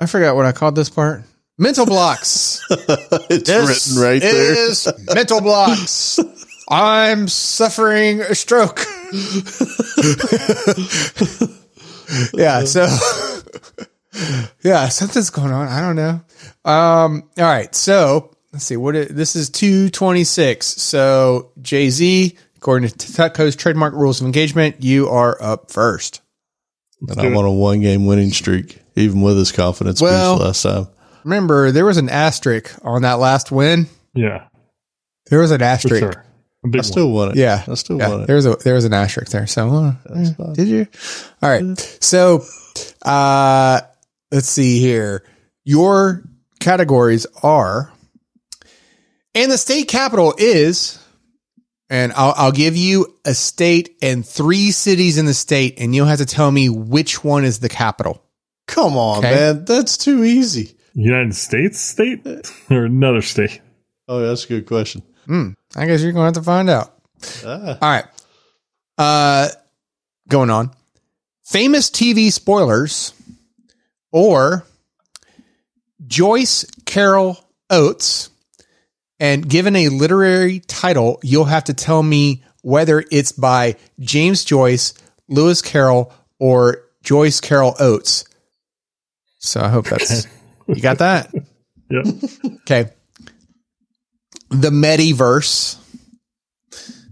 I 0.00 0.06
forgot 0.06 0.36
what 0.36 0.46
I 0.46 0.52
called 0.52 0.74
this 0.74 0.90
part. 0.90 1.22
Mental 1.58 1.86
blocks. 1.86 2.62
it's 2.70 3.48
This 3.48 3.88
written 3.88 4.02
right 4.02 4.20
there. 4.20 4.68
is 4.68 4.86
mental 5.14 5.40
blocks. 5.40 6.18
I'm 6.68 7.28
suffering 7.28 8.20
a 8.20 8.34
stroke. 8.34 8.80
yeah, 12.34 12.64
so 12.64 12.86
yeah, 14.62 14.88
something's 14.88 15.30
going 15.30 15.52
on. 15.52 15.68
I 15.68 15.80
don't 15.80 15.96
know. 15.96 16.20
Um, 16.70 17.30
all 17.38 17.44
right, 17.44 17.74
so 17.74 18.34
let's 18.52 18.64
see 18.64 18.76
what 18.76 18.94
this 19.14 19.34
is 19.36 19.48
226. 19.50 20.66
So 20.66 21.52
JZ, 21.60 22.36
according 22.56 22.88
to 22.90 22.96
Tuco's 22.98 23.56
trademark 23.56 23.94
rules 23.94 24.20
of 24.20 24.26
engagement, 24.26 24.82
you 24.82 25.08
are 25.08 25.40
up 25.42 25.70
first. 25.70 26.20
and 27.00 27.18
I'm 27.20 27.36
on 27.36 27.44
a 27.44 27.52
one 27.52 27.80
game 27.80 28.06
winning 28.06 28.30
streak, 28.32 28.80
even 28.94 29.22
with 29.22 29.38
his 29.38 29.52
confidence 29.52 30.02
Well- 30.02 30.36
boost 30.38 30.44
last 30.44 30.62
time. 30.62 30.88
Remember, 31.26 31.72
there 31.72 31.84
was 31.84 31.96
an 31.96 32.08
asterisk 32.08 32.72
on 32.82 33.02
that 33.02 33.14
last 33.18 33.50
win. 33.50 33.88
Yeah. 34.14 34.44
There 35.28 35.40
was 35.40 35.50
an 35.50 35.58
For 35.58 35.64
asterisk. 35.64 36.00
sure. 36.12 36.24
I 36.72 36.80
still 36.82 37.10
want 37.10 37.32
it. 37.32 37.38
Yeah, 37.38 37.64
I 37.66 37.74
still 37.74 37.98
yeah. 37.98 38.08
want 38.08 38.22
it. 38.22 38.26
There 38.28 38.36
was 38.36 38.46
a 38.46 38.54
there 38.62 38.74
was 38.74 38.84
an 38.84 38.92
asterisk 38.94 39.32
there. 39.32 39.46
So 39.48 39.68
uh, 39.74 39.94
That's 40.04 40.30
did 40.56 40.68
you? 40.68 40.86
All 41.42 41.50
right. 41.50 41.76
So 42.00 42.44
uh, 43.02 43.80
let's 44.30 44.48
see 44.48 44.80
here. 44.80 45.24
Your 45.64 46.22
categories 46.60 47.26
are, 47.42 47.92
and 49.34 49.50
the 49.50 49.58
state 49.58 49.88
capital 49.88 50.34
is, 50.38 50.98
and 51.90 52.12
I'll, 52.12 52.34
I'll 52.36 52.52
give 52.52 52.76
you 52.76 53.16
a 53.24 53.34
state 53.34 53.96
and 54.00 54.24
three 54.26 54.70
cities 54.70 55.18
in 55.18 55.26
the 55.26 55.34
state, 55.34 55.74
and 55.78 55.92
you'll 55.94 56.06
have 56.06 56.18
to 56.18 56.26
tell 56.26 56.50
me 56.50 56.68
which 56.68 57.22
one 57.24 57.44
is 57.44 57.58
the 57.58 57.68
capital. 57.68 58.22
Come 58.68 58.96
on, 58.96 59.18
Okay. 59.18 59.34
man. 59.34 59.64
That's 59.64 59.96
too 59.98 60.22
easy. 60.24 60.75
United 60.98 61.34
States 61.34 61.78
state 61.78 62.26
or 62.70 62.84
another 62.86 63.20
state. 63.22 63.60
Oh, 64.08 64.20
that's 64.20 64.44
a 64.44 64.48
good 64.48 64.66
question. 64.66 65.02
Hmm. 65.26 65.50
I 65.76 65.86
guess 65.86 66.02
you're 66.02 66.12
going 66.12 66.22
to 66.22 66.38
have 66.38 66.42
to 66.42 66.42
find 66.42 66.70
out. 66.70 66.94
Ah, 67.44 67.78
All 67.82 67.90
right. 67.90 68.04
Uh, 68.96 69.48
going 70.28 70.48
on. 70.50 70.70
Famous 71.44 71.90
TV 71.90 72.32
spoilers 72.32 73.12
or 74.10 74.64
Joyce 76.06 76.64
Carol 76.86 77.38
Oates. 77.68 78.30
And 79.20 79.48
given 79.48 79.76
a 79.76 79.88
literary 79.88 80.60
title, 80.60 81.20
you'll 81.22 81.44
have 81.44 81.64
to 81.64 81.74
tell 81.74 82.02
me 82.02 82.42
whether 82.62 83.04
it's 83.10 83.32
by 83.32 83.76
James 84.00 84.44
Joyce, 84.44 84.94
Lewis 85.28 85.62
Carroll, 85.62 86.12
or 86.38 86.82
Joyce 87.02 87.40
Carol 87.40 87.74
Oates. 87.78 88.24
So 89.38 89.60
I 89.60 89.68
hope 89.68 89.86
that's, 89.86 90.26
you 90.68 90.80
got 90.82 90.98
that? 90.98 91.32
Yep. 91.88 92.06
Okay. 92.62 92.90
The 94.50 94.70
Mediverse. 94.70 95.76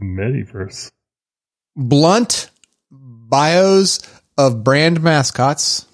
Mediverse. 0.02 0.90
blunt 1.76 2.50
bios 2.90 4.00
of 4.36 4.64
brand 4.64 5.00
mascots, 5.00 5.86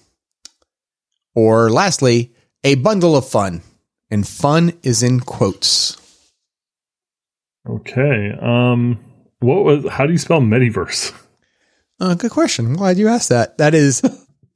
or 1.35 1.69
lastly, 1.69 2.33
a 2.63 2.73
bundle 2.73 3.15
of 3.15 3.27
fun. 3.27 3.61
And 4.09 4.27
fun 4.27 4.73
is 4.81 5.03
in 5.03 5.19
quotes. 5.19 5.95
Okay. 7.69 8.31
Um 8.41 8.99
what 9.41 9.63
was 9.63 9.87
how 9.91 10.07
do 10.07 10.11
you 10.11 10.17
spell 10.17 10.41
Mediverse? 10.41 11.13
Uh, 11.99 12.15
good 12.15 12.31
question. 12.31 12.65
I'm 12.65 12.75
glad 12.75 12.97
you 12.97 13.07
asked 13.09 13.29
that. 13.29 13.59
That 13.59 13.75
is 13.75 14.01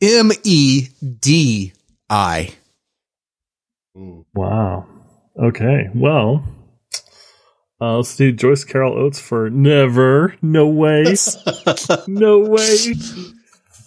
M 0.02 0.32
E 0.44 0.88
D 1.20 1.74
I. 2.10 2.50
Wow. 4.36 4.86
Okay. 5.42 5.90
Well, 5.96 6.46
uh, 7.82 7.98
let's 7.98 8.16
do 8.16 8.32
Joyce 8.32 8.64
Carol 8.64 8.94
Oates 8.94 9.20
for 9.20 9.50
never. 9.50 10.36
No 10.42 10.68
way. 10.68 11.16
no 12.08 12.40
way. 12.40 12.94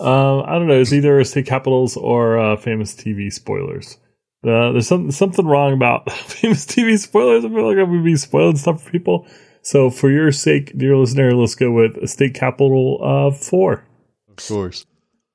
Um, 0.01 0.43
I 0.47 0.55
don't 0.55 0.69
know. 0.69 0.81
It's 0.81 0.93
either 0.93 1.23
state 1.25 1.47
capitals 1.47 1.97
or 1.97 2.39
uh, 2.39 2.57
famous 2.57 2.95
TV 2.95 3.33
spoilers. 3.33 3.99
Uh, 4.45 4.73
there's 4.73 4.87
something 4.87 5.11
something 5.11 5.47
wrong 5.47 5.73
about 5.73 6.11
famous 6.13 6.65
TV 6.65 6.99
spoilers. 6.99 7.45
I 7.45 7.49
feel 7.49 7.69
like 7.69 7.79
I'm 7.79 7.91
gonna 7.91 8.03
be 8.03 8.17
spoiling 8.17 8.57
stuff 8.57 8.83
for 8.83 8.91
people. 8.91 9.27
So, 9.63 9.91
for 9.91 10.11
your 10.11 10.31
sake, 10.33 10.79
dear 10.79 10.97
listener, 10.97 11.35
let's 11.35 11.55
go 11.55 11.73
with 11.73 11.97
a 11.97 12.07
state 12.07 12.35
capital 12.35 12.99
of 13.03 13.39
four. 13.39 13.85
of 14.29 14.37
course. 14.37 14.87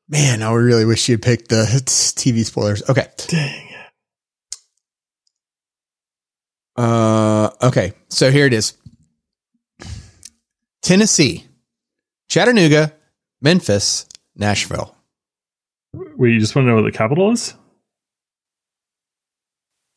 Man, 0.08 0.42
I 0.42 0.54
really 0.54 0.86
wish 0.86 1.10
you'd 1.10 1.22
picked 1.22 1.50
the 1.50 1.64
TV 1.66 2.46
spoilers. 2.46 2.88
Okay. 2.90 3.08
Dang. 3.28 3.73
Uh, 6.76 7.50
okay. 7.62 7.94
So 8.10 8.32
here 8.32 8.46
it 8.46 8.54
is 8.54 8.74
Tennessee, 10.82 11.46
Chattanooga, 12.30 12.94
Memphis, 13.42 14.06
Nashville. 14.36 14.96
Wait, 15.94 16.34
you 16.34 16.40
just 16.40 16.56
want 16.56 16.66
to 16.66 16.70
know 16.70 16.76
what 16.76 16.84
the 16.92 16.92
capital 16.98 17.32
is? 17.32 17.54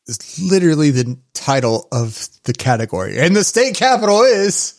It's 0.07 0.41
literally 0.41 0.91
the 0.91 1.19
title 1.35 1.89
of 1.91 2.29
the 2.45 2.53
category. 2.53 3.19
And 3.19 3.35
the 3.35 3.43
state 3.43 3.75
capital 3.75 4.23
is. 4.23 4.75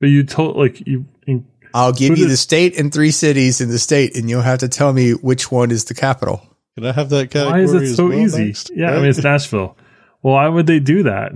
But 0.00 0.08
you 0.10 0.24
told 0.24 0.56
like 0.56 0.86
you. 0.86 1.06
you 1.26 1.44
I'll 1.72 1.92
give 1.92 2.10
you 2.18 2.24
did- 2.24 2.30
the 2.30 2.36
state 2.36 2.78
and 2.78 2.92
three 2.92 3.10
cities 3.10 3.60
in 3.60 3.68
the 3.70 3.78
state, 3.78 4.16
and 4.16 4.28
you'll 4.28 4.42
have 4.42 4.58
to 4.60 4.68
tell 4.68 4.92
me 4.92 5.12
which 5.12 5.50
one 5.50 5.70
is 5.70 5.84
the 5.86 5.94
capital. 5.94 6.42
Can 6.76 6.86
I 6.86 6.92
have 6.92 7.08
that 7.10 7.16
Why 7.16 7.26
category? 7.26 7.64
is 7.64 7.72
it 7.74 7.82
as 7.82 7.96
so 7.96 8.08
well 8.08 8.18
easy? 8.18 8.44
next? 8.46 8.70
Yeah, 8.74 8.92
I 8.92 8.96
mean 8.96 9.06
it's 9.06 9.22
Nashville. 9.22 9.76
Well, 10.22 10.34
why 10.34 10.48
would 10.48 10.66
they 10.66 10.80
do 10.80 11.04
that? 11.04 11.32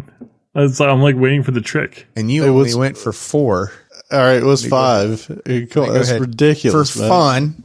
It's 0.54 0.80
like, 0.80 0.88
I'm 0.88 1.00
like 1.00 1.16
waiting 1.16 1.42
for 1.42 1.50
the 1.52 1.60
trick. 1.60 2.06
And 2.16 2.30
you 2.30 2.44
it 2.44 2.48
only 2.48 2.60
what's- 2.62 2.74
went 2.76 2.98
for 2.98 3.12
four. 3.12 3.72
all 4.10 4.18
right. 4.18 4.36
It 4.36 4.44
was 4.44 4.66
five. 4.66 5.26
Come- 5.46 5.66
go 5.70 5.92
That's 5.92 6.10
ridiculous, 6.12 6.92
for 6.92 6.98
man. 7.00 7.08
fun. 7.08 7.64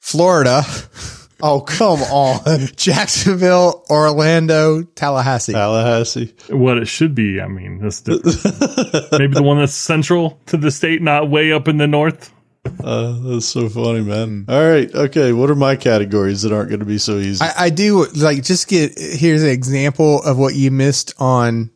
Florida, 0.00 0.62
Oh, 1.42 1.60
come 1.60 2.00
on. 2.02 2.40
Jacksonville, 2.76 3.84
Orlando, 3.90 4.82
Tallahassee. 4.82 5.52
Tallahassee. 5.52 6.34
What 6.48 6.78
it 6.78 6.86
should 6.86 7.14
be, 7.14 7.40
I 7.40 7.48
mean, 7.48 7.80
that's 7.80 8.00
different. 8.00 9.12
maybe 9.12 9.34
the 9.34 9.42
one 9.42 9.58
that's 9.58 9.74
central 9.74 10.40
to 10.46 10.56
the 10.56 10.70
state, 10.70 11.02
not 11.02 11.28
way 11.28 11.52
up 11.52 11.68
in 11.68 11.76
the 11.76 11.86
north. 11.86 12.32
Uh, 12.84 13.18
that's 13.22 13.46
so 13.46 13.68
funny, 13.68 14.02
man. 14.02 14.44
All 14.48 14.68
right. 14.68 14.94
Okay. 14.94 15.32
What 15.32 15.50
are 15.50 15.54
my 15.54 15.74
categories 15.74 16.42
that 16.42 16.52
aren't 16.52 16.68
going 16.68 16.80
to 16.80 16.86
be 16.86 16.98
so 16.98 17.16
easy? 17.16 17.42
I, 17.42 17.66
I 17.66 17.70
do 17.70 18.06
like 18.14 18.42
just 18.42 18.68
get 18.68 18.92
here's 18.98 19.42
an 19.42 19.48
example 19.48 20.22
of 20.22 20.36
what 20.38 20.54
you 20.54 20.70
missed 20.70 21.14
on 21.18 21.70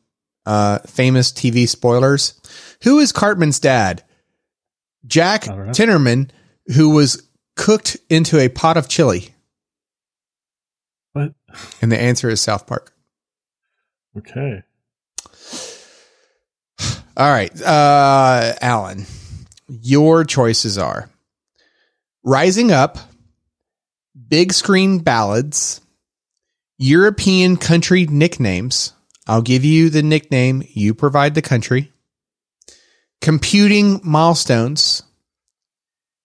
uh, 0.44 0.80
famous 0.80 1.32
TV 1.32 1.66
spoilers. 1.68 2.38
Who 2.82 2.98
is 2.98 3.12
Cartman's 3.12 3.58
dad? 3.58 4.04
Jack 5.06 5.48
I 5.48 5.56
don't 5.56 5.66
know. 5.66 5.72
Tenorman, 5.72 6.30
who 6.74 6.90
was 6.90 7.26
cooked 7.56 7.96
into 8.10 8.38
a 8.38 8.48
pot 8.48 8.76
of 8.76 8.88
chili. 8.88 9.34
What? 11.12 11.32
And 11.80 11.90
the 11.90 11.98
answer 11.98 12.28
is 12.28 12.40
South 12.40 12.66
Park. 12.66 12.92
Okay. 14.16 14.62
All 17.16 17.30
right, 17.30 17.50
uh, 17.62 18.54
Allen, 18.60 19.04
your 19.68 20.24
choices 20.24 20.78
are 20.78 21.10
Rising 22.24 22.72
Up, 22.72 22.98
Big 24.28 24.52
Screen 24.52 24.98
Ballads, 25.00 25.80
European 26.78 27.56
Country 27.56 28.06
Nicknames. 28.06 28.92
I'll 29.26 29.42
give 29.42 29.64
you 29.64 29.90
the 29.90 30.02
nickname, 30.02 30.62
you 30.68 30.94
provide 30.94 31.34
the 31.34 31.42
country. 31.42 31.92
Computing 33.20 34.00
Milestones, 34.02 35.02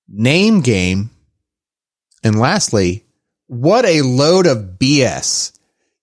Name 0.08 0.62
Game, 0.62 1.10
and 2.24 2.40
lastly, 2.40 3.04
What 3.48 3.86
a 3.86 4.04
Load 4.04 4.48
of 4.48 4.78
BS. 4.80 5.58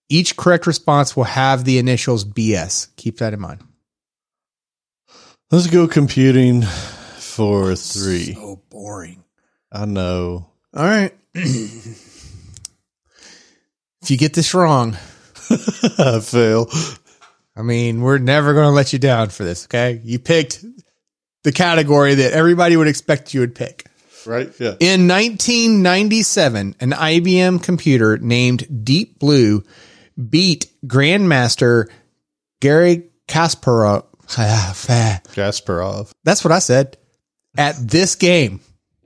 Each 0.09 0.37
correct 0.37 0.67
response 0.67 1.17
will 1.17 1.25
have 1.25 1.65
the 1.65 1.79
initials 1.79 2.25
BS. 2.25 2.89
Keep 2.97 3.19
that 3.19 3.33
in 3.33 3.41
mind. 3.41 3.63
Let's 5.51 5.69
go 5.69 5.89
computing 5.89 6.65
for 7.41 7.75
three. 7.75 8.35
So 8.35 8.61
boring. 8.69 9.25
I 9.73 9.87
know. 9.87 10.51
All 10.75 10.85
right. 10.85 11.15
if 11.35 11.97
you 14.09 14.19
get 14.19 14.35
this 14.35 14.53
wrong, 14.53 14.99
I 15.99 16.21
fail. 16.21 16.69
I 17.57 17.63
mean, 17.63 18.03
we're 18.03 18.19
never 18.19 18.53
going 18.53 18.67
to 18.67 18.73
let 18.73 18.93
you 18.93 18.99
down 18.99 19.31
for 19.31 19.45
this, 19.45 19.65
okay? 19.65 20.03
You 20.05 20.19
picked 20.19 20.63
the 21.43 21.53
category 21.53 22.17
that 22.17 22.35
everybody 22.35 22.77
would 22.77 22.89
expect 22.89 23.33
you 23.33 23.41
would 23.41 23.55
pick. 23.55 23.87
Right? 24.27 24.53
Yeah. 24.61 24.75
In 24.79 25.09
1997, 25.09 26.77
an 26.79 26.91
IBM 26.91 27.63
computer 27.63 28.19
named 28.19 28.85
Deep 28.85 29.19
Blue 29.19 29.63
beat 30.29 30.67
Grandmaster 30.85 31.89
Garry 32.61 33.05
Kasparov. 33.29 34.05
Kasparov. 34.29 36.11
That's 36.23 36.45
what 36.45 36.53
I 36.53 36.59
said. 36.59 36.99
At 37.59 37.77
this 37.77 38.15
game. 38.15 38.61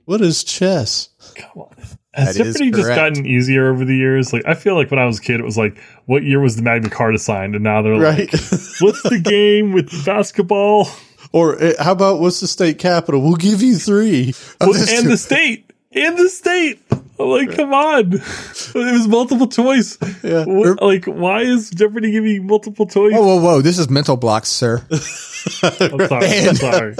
What 0.05 0.21
is 0.21 0.43
chess? 0.43 1.09
Come 1.35 1.63
on. 1.63 1.75
Has 2.13 2.37
That 2.37 2.45
is 2.47 2.53
Jeopardy 2.55 2.71
just 2.71 2.87
gotten 2.89 3.25
easier 3.25 3.69
over 3.71 3.83
the 3.83 3.95
years? 3.95 4.31
Like, 4.31 4.43
I 4.45 4.53
feel 4.53 4.75
like 4.75 4.89
when 4.89 4.99
I 4.99 5.05
was 5.05 5.19
a 5.19 5.21
kid, 5.21 5.39
it 5.39 5.43
was 5.43 5.57
like, 5.57 5.77
what 6.05 6.23
year 6.23 6.39
was 6.39 6.55
the 6.55 6.61
Magna 6.61 6.89
Carta 6.89 7.17
signed? 7.17 7.55
And 7.55 7.63
now 7.63 7.81
they're 7.81 7.99
Right. 7.99 8.31
like, 8.31 8.41
what's 8.79 9.01
the 9.03 9.19
game 9.23 9.73
with 9.73 10.05
basketball? 10.05 10.87
or 11.33 11.61
uh, 11.61 11.73
how 11.83 11.91
about 11.91 12.19
what's 12.21 12.39
the 12.39 12.47
state 12.47 12.77
capital? 12.79 13.21
We'll 13.21 13.35
give 13.35 13.61
you 13.61 13.77
three. 13.77 14.33
Well, 14.61 14.71
this 14.73 14.93
and 14.93 15.03
too. 15.03 15.09
the 15.09 15.17
state. 15.17 15.71
And 15.91 16.17
the 16.17 16.29
state. 16.29 16.79
I'm 17.17 17.27
like, 17.27 17.55
come 17.55 17.73
on. 17.73 18.13
It 18.13 18.73
was 18.75 19.07
multiple 19.07 19.47
choice. 19.47 19.97
Yeah. 20.23 20.43
What- 20.45 20.81
like, 20.81 21.05
why 21.05 21.41
is 21.41 21.69
Jeopardy 21.69 22.11
giving 22.11 22.45
multiple 22.47 22.85
choice? 22.85 23.13
Whoa, 23.13 23.21
whoa, 23.23 23.41
whoa. 23.41 23.61
This 23.61 23.79
is 23.79 23.89
mental 23.89 24.17
blocks, 24.17 24.49
sir. 24.49 24.85
I'm 24.91 26.07
sorry. 26.07 26.27
I'm 26.47 26.55
sorry. 26.55 26.95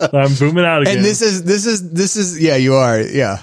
I'm 0.00 0.34
booming 0.34 0.64
out 0.64 0.82
again. 0.82 0.96
and 0.96 1.04
this 1.04 1.20
is 1.22 1.42
this 1.44 1.66
is 1.66 1.90
this 1.92 2.16
is 2.16 2.40
yeah 2.40 2.56
you 2.56 2.74
are 2.74 3.00
yeah 3.00 3.38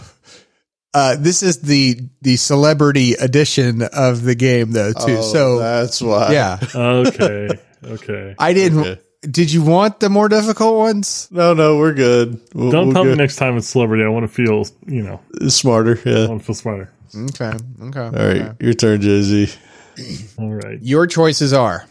uh 0.93 1.15
this 1.19 1.43
is 1.43 1.59
the 1.59 1.99
the 2.21 2.37
celebrity 2.37 3.13
edition 3.15 3.81
of 3.81 4.23
the 4.23 4.35
game 4.35 4.71
though 4.71 4.93
too 4.93 5.17
Oh, 5.17 5.21
so 5.21 5.59
that's 5.59 6.01
why. 6.01 6.31
yeah 6.31 6.59
okay. 6.73 7.49
Okay. 7.85 8.35
i 8.39 8.53
didn't 8.53 8.79
Okay. 8.79 9.01
Did 9.29 9.51
you 9.51 9.63
want 9.63 9.99
the 9.99 10.09
more 10.09 10.27
difficult 10.27 10.75
ones? 10.75 11.27
No, 11.31 11.53
no, 11.53 11.77
we're 11.77 11.93
good. 11.93 12.39
We'll, 12.53 12.71
Don't 12.71 12.87
we'll 12.87 12.93
tell 12.93 13.03
me 13.05 13.15
next 13.15 13.37
time 13.37 13.57
it's 13.57 13.67
celebrity. 13.67 14.03
I 14.03 14.09
want 14.09 14.23
to 14.23 14.27
feel, 14.27 14.65
you 14.85 15.01
know, 15.01 15.21
smarter. 15.47 15.99
Yeah, 16.05 16.25
I 16.25 16.27
want 16.27 16.41
to 16.41 16.45
feel 16.45 16.55
smarter. 16.55 16.91
Okay. 17.15 17.53
Okay. 17.81 17.99
All 17.99 18.11
right, 18.11 18.55
your 18.59 18.73
turn, 18.73 19.01
Jay 19.01 19.21
Z. 19.21 19.53
All 20.37 20.53
right. 20.53 20.79
Your 20.81 21.07
choices 21.07 21.53
are 21.53 21.85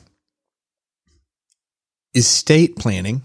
estate 2.15 2.77
planning, 2.77 3.23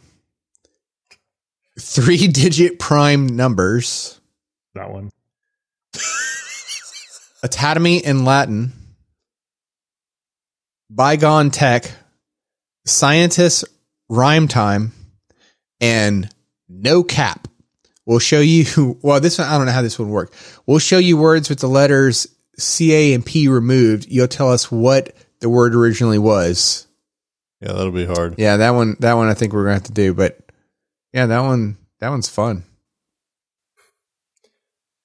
three 1.79 2.27
digit 2.27 2.79
prime 2.79 3.27
numbers, 3.27 4.19
That 4.75 4.89
one. 4.89 5.11
Academy 7.43 7.97
in 7.97 8.25
Latin, 8.25 8.71
bygone 10.89 11.51
tech, 11.51 11.91
scientist 12.85 13.65
rhyme 14.09 14.47
time, 14.47 14.91
and 15.81 16.29
no 16.69 17.03
cap. 17.03 17.47
We'll 18.05 18.19
show 18.19 18.39
you. 18.39 18.97
Well, 19.01 19.19
this 19.19 19.37
one 19.37 19.47
I 19.47 19.57
don't 19.57 19.65
know 19.65 19.71
how 19.71 19.81
this 19.81 19.99
would 19.99 20.07
work. 20.07 20.33
We'll 20.65 20.79
show 20.79 20.97
you 20.97 21.17
words 21.17 21.49
with 21.49 21.59
the 21.59 21.67
letters 21.67 22.27
C, 22.57 22.93
A, 22.93 23.13
and 23.13 23.25
P 23.25 23.47
removed. 23.47 24.07
You'll 24.09 24.27
tell 24.27 24.51
us 24.51 24.71
what 24.71 25.13
the 25.39 25.49
word 25.49 25.75
originally 25.75 26.17
was. 26.19 26.87
Yeah, 27.61 27.73
that'll 27.73 27.91
be 27.91 28.05
hard. 28.05 28.35
Yeah, 28.37 28.57
that 28.57 28.71
one. 28.71 28.95
That 28.99 29.13
one 29.13 29.27
I 29.27 29.33
think 29.33 29.53
we're 29.53 29.63
gonna 29.63 29.75
have 29.75 29.83
to 29.83 29.91
do. 29.91 30.13
But 30.13 30.39
yeah, 31.13 31.25
that 31.25 31.41
one. 31.41 31.77
That 31.99 32.09
one's 32.09 32.29
fun. 32.29 32.63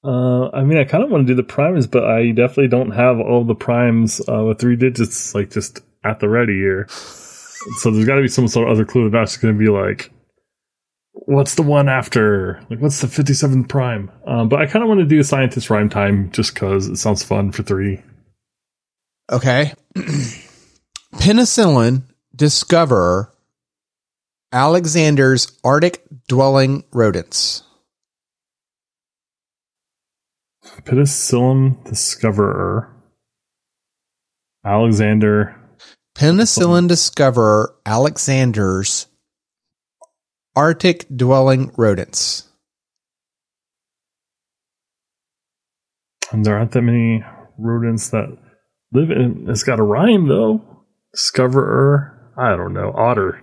Uh, 0.05 0.51
I 0.51 0.63
mean, 0.65 0.79
I 0.79 0.85
kind 0.85 1.05
of 1.05 1.11
want 1.11 1.27
to 1.27 1.33
do 1.33 1.37
the 1.37 1.43
primes, 1.43 1.87
but 1.87 2.05
I 2.05 2.33
definitely 2.33 2.69
don't 2.69 2.91
have 2.91 3.21
all 3.21 3.45
the 3.45 3.55
primes 3.55 4.21
uh, 4.29 4.45
with 4.45 4.59
three 4.59 4.77
digits 4.77 5.35
like 5.35 5.51
just 5.51 5.81
at 6.05 6.21
the 6.21 6.29
ready 6.29 6.55
here. 6.55 6.89
So 7.79 7.91
there's 7.91 8.07
got 8.07 8.17
to 8.17 8.23
be 8.23 8.29
some 8.29 8.49
sort 8.49 8.69
of 8.69 8.73
other 8.73 8.85
clue 8.85 9.11
that's 9.11 9.37
going 9.37 9.55
to 9.55 9.59
be 9.59 9.71
like, 9.71 10.11
what's 11.13 11.55
the 11.55 11.63
one 11.63 11.89
after? 11.89 12.63
Like, 12.71 12.81
what's 12.81 13.01
the 13.01 13.07
57th 13.07 13.69
prime? 13.69 14.11
Um, 14.27 14.49
but 14.49 14.61
I 14.61 14.67
kind 14.67 14.83
of 14.83 14.89
want 14.89 15.01
to 15.01 15.07
do 15.07 15.23
scientist 15.23 15.71
rhyme 15.71 15.89
time 15.89 16.31
just 16.33 16.55
because 16.55 16.89
it 16.89 16.97
sounds 16.97 17.23
fun 17.23 17.53
for 17.53 17.63
three. 17.63 18.03
Okay. 19.31 19.73
Penicillin 21.15 22.03
discoverer 22.35 23.33
Alexander's 24.53 25.59
Arctic 25.65 26.03
dwelling 26.29 26.85
rodents. 26.93 27.63
Penicillin 30.85 31.83
discoverer 31.85 32.93
Alexander. 34.65 35.57
Penicillin 36.15 36.89
discoverer 36.89 37.75
Alexander's 37.87 39.07
Arctic 40.55 41.07
dwelling 41.15 41.73
rodents. 41.77 42.49
And 46.31 46.45
there 46.45 46.57
aren't 46.57 46.73
that 46.73 46.83
many 46.83 47.25
rodents 47.59 48.11
that 48.11 48.37
live 48.93 49.11
in. 49.11 49.47
It's 49.49 49.63
got 49.63 49.81
a 49.81 49.83
rhyme 49.83 50.29
though. 50.29 50.85
Discoverer. 51.13 52.33
I 52.37 52.57
don't 52.57 52.73
know. 52.75 52.93
Otter. 52.95 53.43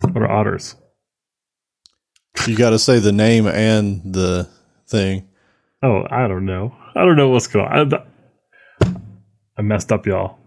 What 0.00 0.16
are 0.22 0.30
otters? 0.30 0.76
You 2.46 2.56
got 2.56 2.70
to 2.70 2.78
say 2.78 2.98
the 2.98 3.12
name 3.12 3.46
and 3.46 4.14
the 4.14 4.48
thing. 4.86 5.28
Oh, 5.82 6.02
I 6.10 6.28
don't 6.28 6.46
know. 6.46 6.74
I 6.94 7.04
don't 7.04 7.16
know 7.16 7.28
what's 7.28 7.46
going 7.46 7.66
on. 7.66 7.94
I, 8.82 8.94
I 9.56 9.62
messed 9.62 9.92
up, 9.92 10.06
y'all. 10.06 10.37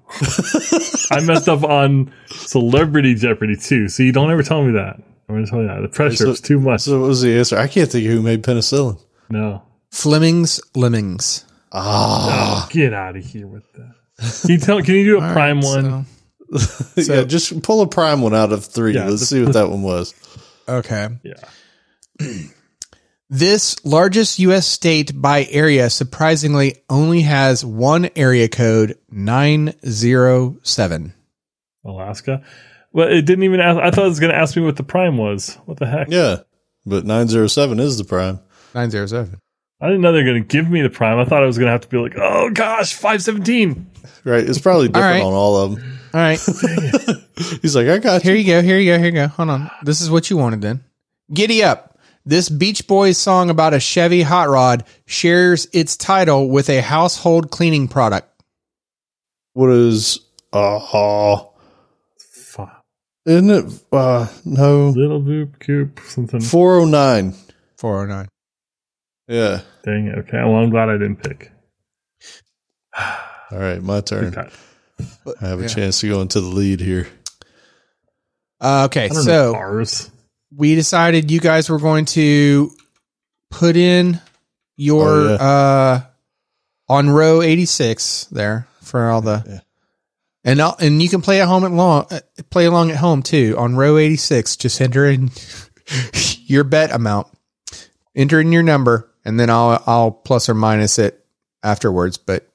I 1.12 1.20
messed 1.26 1.50
up 1.50 1.64
on 1.64 2.14
Celebrity 2.28 3.16
Jeopardy 3.16 3.56
too. 3.56 3.88
So 3.90 4.04
you 4.04 4.12
don't 4.12 4.32
ever 4.32 4.44
tell 4.44 4.64
me 4.64 4.74
that. 4.74 4.96
I'm 5.30 5.36
going 5.36 5.46
to 5.46 5.50
tell 5.52 5.62
you 5.62 5.68
that. 5.68 5.82
The 5.82 5.88
pressure 5.88 6.16
So- 6.26 6.32
is 6.32 6.42
too 6.42 6.60
much. 6.60 6.82
So 6.82 7.00
what 7.00 7.08
was 7.08 7.22
the 7.22 7.38
answer? 7.38 7.58
I 7.58 7.68
can't 7.68 7.90
think 7.90 8.06
of 8.06 8.12
who 8.12 8.22
made 8.22 8.44
penicillin. 8.44 9.00
no. 9.30 9.64
Fleming's 9.92 10.62
Lemmings. 10.74 11.44
Ah, 11.74 12.66
Oh, 12.66 12.70
get 12.72 12.94
out 12.94 13.18
of 13.18 13.26
here 13.26 13.46
with 13.46 13.64
that. 13.74 13.94
Can 14.42 14.52
you 14.52 14.58
tell? 14.58 14.82
Can 14.82 14.96
you 14.96 15.04
do 15.06 15.18
a 15.18 15.34
prime 15.34 15.60
right, 15.60 15.66
one? 15.84 16.06
so- 16.58 17.14
yeah. 17.14 17.24
Just 17.24 17.62
pull 17.62 17.82
a 17.82 17.88
prime 17.88 18.22
one 18.22 18.34
out 18.34 18.54
of 18.54 18.64
three. 18.66 18.94
Yeah, 18.94 19.06
Let's 19.10 19.20
the- 19.22 19.26
see 19.26 19.44
what 19.44 19.54
that 19.60 19.70
one 19.70 19.82
was. 19.84 20.14
okay. 20.68 21.10
Yeah. 21.24 21.34
This 23.34 23.78
largest 23.86 24.40
U.S. 24.40 24.68
state 24.68 25.14
by 25.16 25.48
area 25.50 25.90
surprisingly 25.90 26.84
only 26.90 27.22
has 27.22 27.64
one 27.64 28.10
area 28.14 28.50
code 28.50 28.98
907. 29.10 31.14
Alaska. 31.86 32.44
But 32.94 33.14
it 33.14 33.22
didn't 33.22 33.46
even 33.46 33.62
ask. 33.62 33.80
I 33.80 33.90
thought 33.90 34.04
it 34.04 34.10
was 34.10 34.20
going 34.20 34.34
to 34.34 34.38
ask 34.38 34.58
me 34.58 34.64
what 34.64 34.76
the 34.76 34.84
prime 34.84 35.18
was. 35.18 35.56
What 35.64 35.80
the 35.80 35.86
heck? 35.86 36.10
Yeah, 36.10 36.40
but 36.86 37.06
nine 37.06 37.30
zero 37.30 37.48
seven 37.48 37.80
is 37.80 37.98
the 37.98 38.04
prime. 38.04 38.42
907. 38.76 39.40
I 39.80 39.88
didn't 39.88 40.02
know 40.02 40.12
they 40.12 40.20
were 40.20 40.26
going 40.26 40.44
to 40.44 40.48
give 40.48 40.70
me 40.70 40.82
the 40.82 40.90
prime. 40.90 41.18
I 41.18 41.24
thought 41.24 41.42
I 41.42 41.46
was 41.46 41.58
going 41.58 41.68
to 41.68 41.72
have 41.72 41.84
to 41.84 41.88
be 41.88 42.00
like, 42.00 42.18
oh 42.18 42.50
gosh, 42.50 42.94
517. 42.94 43.90
Right. 44.26 44.44
It's 44.44 44.60
probably 44.60 44.88
different 44.90 45.06
right. 45.06 45.24
on 45.24 45.32
all 45.32 45.56
of 45.56 45.76
them. 45.76 46.00
All 46.14 46.20
right. 46.20 46.38
He's 47.62 47.78
like, 47.78 47.88
I 47.88 47.98
got 48.00 48.24
Here 48.24 48.36
you. 48.36 48.42
you 48.42 48.48
go. 48.48 48.62
Here 48.62 48.78
you 48.78 48.92
go. 48.92 48.98
Here 48.98 49.08
you 49.08 49.14
go. 49.14 49.28
Hold 49.28 49.52
on. 49.52 49.72
This 49.84 50.02
is 50.02 50.12
what 50.12 50.30
you 50.30 50.36
wanted 50.36 50.62
then. 50.62 50.84
Giddy 51.34 51.64
up. 51.64 51.91
This 52.26 52.50
Beach 52.50 52.86
Boys 52.88 53.18
song 53.18 53.50
about 53.50 53.74
a 53.74 53.80
Chevy 53.80 54.22
hot 54.22 54.50
rod 54.50 54.84
shares 55.08 55.68
its 55.74 55.98
title 55.98 56.50
with 56.50 56.70
a 56.70 56.82
household 56.82 57.50
cleaning 57.50 57.88
product. 57.88 58.28
What 59.54 59.72
is? 59.72 60.20
Uh, 60.54 60.80
Fuck. 62.20 62.84
isn't 63.26 63.50
it? 63.50 63.84
Uh, 63.92 64.28
no. 64.46 64.90
Little 64.90 65.22
boop 65.22 65.60
coop 65.60 66.00
something. 66.06 66.42
Four 66.42 66.80
oh 66.82 66.86
nine. 66.86 67.34
409. 67.78 68.28
Yeah. 69.28 69.62
Dang 69.84 70.08
it. 70.08 70.20
Okay. 70.20 70.38
Well, 70.38 70.58
I'm 70.58 70.70
glad 70.70 70.90
I 70.90 70.94
didn't 70.94 71.24
pick. 71.24 71.52
All 72.96 73.58
right, 73.58 73.82
my 73.82 74.02
turn. 74.02 74.36
I 74.38 75.48
have 75.48 75.60
a 75.60 75.64
Yeah. 75.64 75.68
chance 75.68 76.02
to 76.02 76.10
go 76.10 76.22
into 76.22 76.40
the 76.42 76.48
lead 76.48 76.80
here. 76.82 77.08
Uh, 78.60 78.84
okay. 78.86 79.06
I 79.06 79.08
don't 79.08 79.16
know 79.18 79.22
So 79.24 79.54
cars. 79.54 80.11
We 80.56 80.76
decided 80.76 81.32
you 81.32 81.40
guys 81.40 81.70
were 81.70 81.80
going 81.80 82.06
to 82.06 82.72
put 83.50 83.76
in 83.78 84.20
your 84.78 85.08
Oh, 85.08 85.36
uh 85.36 86.02
on 86.90 87.10
row 87.10 87.42
86 87.42 88.26
there 88.32 88.68
for 88.82 89.10
all 89.10 89.22
the 89.22 89.44
Yeah. 89.48 89.60
and 90.44 90.62
I'll, 90.62 90.76
and 90.80 91.02
you 91.02 91.08
can 91.10 91.22
play 91.22 91.42
at 91.42 91.48
home 91.48 91.64
at 91.64 91.72
long 91.72 92.06
uh, 92.12 92.20
play 92.50 92.66
along 92.66 92.92
at 92.92 92.98
home 92.98 93.24
too. 93.24 93.56
On 93.58 93.76
row 93.76 93.98
86 93.98 94.56
just 94.58 94.82
enter 94.82 95.06
in 95.06 95.32
your 96.46 96.64
bet 96.64 96.92
amount 96.92 97.28
enter 98.16 98.40
in 98.42 98.52
your 98.52 98.64
number 98.64 99.10
and 99.24 99.40
then 99.40 99.50
I'll 99.50 99.82
I'll 99.86 100.12
plus 100.12 100.50
or 100.50 100.54
minus 100.54 101.00
it 101.00 101.24
afterwards 101.64 102.18
but 102.18 102.50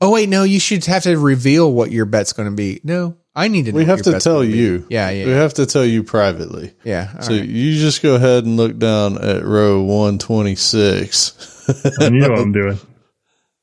oh 0.00 0.12
wait 0.12 0.28
no 0.28 0.44
you 0.44 0.60
should 0.60 0.84
have 0.84 1.02
to 1.04 1.16
reveal 1.18 1.72
what 1.72 1.90
your 1.90 2.04
bet's 2.04 2.32
going 2.32 2.48
to 2.48 2.54
be. 2.54 2.80
No 2.84 3.16
I 3.38 3.48
need 3.48 3.66
to 3.66 3.72
know 3.72 3.76
We 3.76 3.84
have 3.84 3.98
your 3.98 4.04
to 4.04 4.10
bet's 4.12 4.24
tell 4.24 4.42
gonna 4.42 4.54
you. 4.54 4.86
yeah 4.90 5.10
yeah 5.10 5.26
We 5.26 5.32
have 5.32 5.54
to 5.54 5.66
tell 5.66 5.84
you 5.84 6.02
privately. 6.02 6.74
yeah 6.84 7.12
all 7.16 7.22
So 7.22 7.32
right. 7.34 7.44
you 7.48 7.78
just 7.78 8.02
go 8.02 8.14
ahead 8.16 8.44
and 8.44 8.56
look 8.56 8.78
down 8.78 9.18
at 9.22 9.44
row 9.44 9.82
126. 9.82 11.96
I 12.00 12.08
knew 12.08 12.22
what 12.28 12.38
I'm 12.38 12.52
doing. 12.52 12.78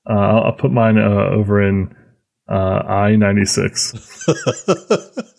Uh, 0.10 0.14
I'll, 0.14 0.44
I'll 0.46 0.54
put 0.54 0.72
mine 0.72 0.98
uh, 0.98 1.30
over 1.34 1.62
in 1.68 1.96
uh, 2.48 2.54
I 2.54 3.16
96. 3.16 4.28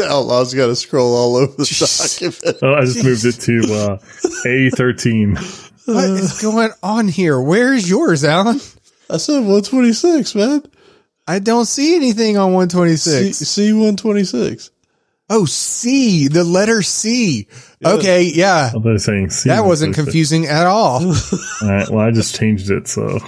Outlaw's 0.00 0.54
got 0.54 0.66
to 0.66 0.76
scroll 0.76 1.14
all 1.14 1.36
over 1.36 1.52
the 1.56 1.64
document. 1.78 2.58
Oh, 2.62 2.74
I 2.74 2.84
just 2.84 3.04
moved 3.04 3.24
it 3.24 3.40
to 3.42 3.74
uh, 3.74 3.98
A13. 4.46 5.36
what 5.86 6.04
is 6.10 6.40
going 6.42 6.70
on 6.82 7.08
here 7.08 7.40
where's 7.40 7.88
yours 7.88 8.24
Allen 8.24 8.60
I 9.08 9.18
said 9.18 9.34
126, 9.38 10.34
man. 10.34 10.64
I 11.26 11.38
don't 11.40 11.66
see 11.66 11.96
anything 11.96 12.36
on 12.36 12.52
126. 12.52 13.36
C, 13.38 13.44
C 13.44 13.72
126. 13.72 14.70
oh, 15.28 15.44
C, 15.44 16.28
the 16.28 16.44
letter 16.44 16.82
C. 16.82 17.48
Okay, 17.84 18.22
yeah. 18.34 18.70
I 18.72 18.76
was 18.78 19.04
saying 19.04 19.30
C. 19.30 19.48
That 19.48 19.64
wasn't 19.64 19.94
confusing. 19.94 20.46
at 20.46 20.66
all. 20.66 21.04
All 21.62 21.68
right, 21.68 21.88
well, 21.90 21.98
I 22.06 22.10
just 22.12 22.36
changed 22.36 22.70
it, 22.70 22.86
so 22.88 23.18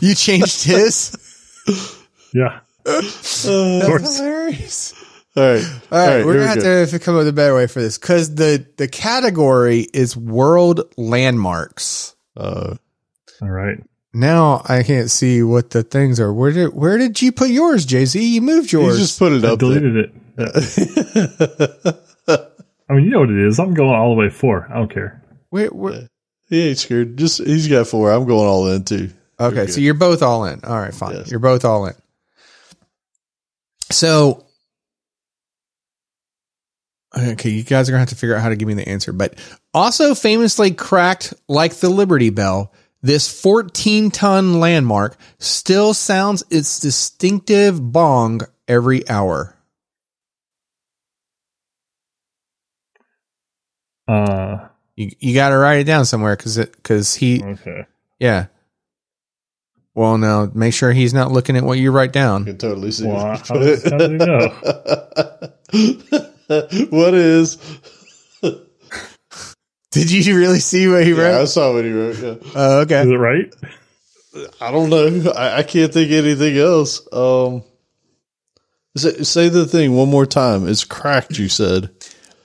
You 0.00 0.14
changed 0.14 0.64
his? 0.64 1.16
yeah. 2.32 2.60
That's 2.84 3.44
course. 3.44 4.16
hilarious. 4.18 4.94
All 5.36 5.42
right. 5.42 5.64
All 5.90 5.98
right, 5.98 6.24
we're 6.24 6.34
gonna 6.34 6.46
have 6.46 6.56
we 6.58 6.62
go. 6.62 6.68
to 6.74 6.80
have 6.80 6.90
to 6.90 6.98
come 7.00 7.14
up 7.16 7.20
with 7.20 7.28
a 7.28 7.32
better 7.32 7.54
way 7.56 7.66
for 7.66 7.80
this 7.80 7.98
because 7.98 8.34
the 8.36 8.66
the 8.76 8.86
category 8.86 9.80
is 9.92 10.16
world 10.16 10.82
landmarks. 10.96 12.14
Uh, 12.36 12.76
All 13.42 13.50
right. 13.50 13.78
Now 14.14 14.62
I 14.66 14.82
can't 14.84 15.10
see 15.10 15.42
what 15.42 15.70
the 15.70 15.82
things 15.82 16.20
are. 16.20 16.32
Where 16.32 16.52
did 16.52 16.72
where 16.72 16.96
did 16.96 17.20
you 17.20 17.32
put 17.32 17.50
yours, 17.50 17.84
JZ? 17.84 18.22
You 18.22 18.40
moved 18.40 18.72
yours. 18.72 18.94
you 18.94 19.00
just 19.04 19.18
put 19.18 19.32
it 19.32 19.44
I 19.44 19.48
up 19.48 19.58
there. 19.58 19.80
deleted 19.80 19.96
it. 19.96 20.14
I 22.88 22.94
mean, 22.94 23.04
you 23.04 23.10
know 23.10 23.20
what 23.20 23.30
it 23.30 23.38
is. 23.38 23.58
I'm 23.58 23.74
going 23.74 23.94
all 23.94 24.14
the 24.14 24.20
way 24.20 24.28
four. 24.30 24.68
I 24.70 24.78
don't 24.78 24.92
care. 24.92 25.22
Where, 25.50 25.68
where, 25.68 26.08
He 26.48 26.68
ain't 26.68 26.78
scared. 26.78 27.16
Just 27.16 27.42
he's 27.44 27.68
got 27.68 27.88
four. 27.88 28.12
I'm 28.12 28.26
going 28.26 28.46
all 28.46 28.68
in 28.68 28.84
too. 28.84 29.10
Okay, 29.40 29.66
good. 29.66 29.72
so 29.72 29.80
you're 29.80 29.94
both 29.94 30.22
all 30.22 30.44
in. 30.44 30.60
All 30.64 30.78
right, 30.78 30.94
fine. 30.94 31.16
Yes. 31.16 31.30
You're 31.30 31.40
both 31.40 31.64
all 31.64 31.86
in. 31.86 31.94
So 33.90 34.44
Okay, 37.16 37.50
you 37.50 37.62
guys 37.62 37.88
are 37.88 37.92
gonna 37.92 38.00
have 38.00 38.08
to 38.08 38.16
figure 38.16 38.34
out 38.34 38.42
how 38.42 38.48
to 38.48 38.56
give 38.56 38.66
me 38.66 38.74
the 38.74 38.88
answer. 38.88 39.12
But 39.12 39.38
also 39.72 40.14
famously 40.14 40.72
cracked 40.72 41.32
like 41.48 41.74
the 41.74 41.88
Liberty 41.88 42.30
Bell, 42.30 42.72
this 43.04 43.28
14 43.42 44.10
ton 44.10 44.58
landmark 44.60 45.16
still 45.38 45.92
sounds 45.92 46.42
its 46.50 46.80
distinctive 46.80 47.92
bong 47.92 48.40
every 48.66 49.06
hour. 49.10 49.54
Uh, 54.08 54.68
You 54.96 55.10
you 55.18 55.34
got 55.34 55.50
to 55.50 55.56
write 55.58 55.80
it 55.80 55.84
down 55.84 56.04
somewhere 56.06 56.34
because 56.36 56.56
it 56.58 56.72
because 56.72 57.14
he 57.14 57.42
okay. 57.42 57.84
yeah. 58.18 58.46
Well, 59.94 60.16
now 60.18 60.50
make 60.54 60.72
sure 60.74 60.92
he's 60.92 61.14
not 61.14 61.30
looking 61.30 61.56
at 61.56 61.62
what 61.62 61.78
you 61.78 61.90
write 61.92 62.10
I 62.10 62.12
down. 62.12 62.44
can 62.46 62.58
totally 62.58 62.90
see. 62.90 63.06
Well, 63.06 63.20
how, 63.20 63.36
how 63.36 63.54
did 63.98 64.10
he 64.12 64.16
know? 64.16 64.48
what 66.90 67.14
is? 67.14 67.58
Did 69.94 70.10
you 70.10 70.36
really 70.36 70.58
see 70.58 70.88
what 70.88 71.04
he 71.04 71.12
Yeah, 71.12 71.40
I 71.40 71.44
saw 71.44 71.72
what 71.72 71.84
he 71.84 71.92
wrote. 71.92 72.18
Yeah. 72.18 72.50
Oh, 72.54 72.80
okay. 72.80 73.02
Is 73.02 73.10
it 73.10 73.14
right? 73.14 73.54
I 74.60 74.72
don't 74.72 74.90
know. 74.90 75.30
I, 75.30 75.58
I 75.58 75.62
can't 75.62 75.92
think 75.92 76.10
of 76.10 76.24
anything 76.24 76.58
else. 76.58 77.00
Um, 77.12 77.62
say, 78.96 79.22
say 79.22 79.48
the 79.48 79.66
thing 79.66 79.94
one 79.94 80.10
more 80.10 80.26
time. 80.26 80.66
It's 80.68 80.84
cracked. 80.84 81.38
You 81.38 81.48
said. 81.48 81.90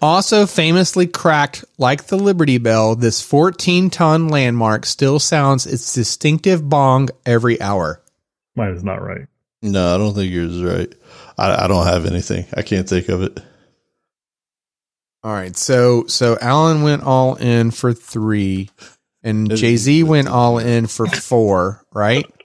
Also 0.01 0.45
famously 0.45 1.07
cracked 1.07 1.65
like 1.77 2.05
the 2.05 2.17
Liberty 2.17 2.57
Bell, 2.57 2.95
this 2.95 3.21
14 3.21 3.89
ton 3.89 4.29
landmark 4.29 4.85
still 4.85 5.19
sounds 5.19 5.65
its 5.65 5.93
distinctive 5.93 6.67
bong 6.69 7.09
every 7.25 7.59
hour. 7.59 8.01
Mine 8.55 8.75
is 8.75 8.83
not 8.83 9.01
right. 9.01 9.27
No, 9.61 9.95
I 9.95 9.97
don't 9.97 10.13
think 10.13 10.31
yours 10.31 10.55
is 10.55 10.63
right. 10.63 10.93
I, 11.37 11.65
I 11.65 11.67
don't 11.67 11.85
have 11.85 12.05
anything. 12.05 12.45
I 12.53 12.61
can't 12.61 12.87
think 12.87 13.09
of 13.09 13.23
it. 13.23 13.41
All 15.23 15.33
right, 15.33 15.55
so 15.55 16.05
so 16.07 16.37
Allen 16.39 16.81
went 16.81 17.03
all 17.03 17.35
in 17.35 17.71
for 17.71 17.93
three, 17.93 18.69
and 19.21 19.49
JZ 19.49 20.05
went 20.05 20.29
all 20.29 20.59
in 20.59 20.87
for 20.87 21.07
four, 21.07 21.83
right? 21.93 22.25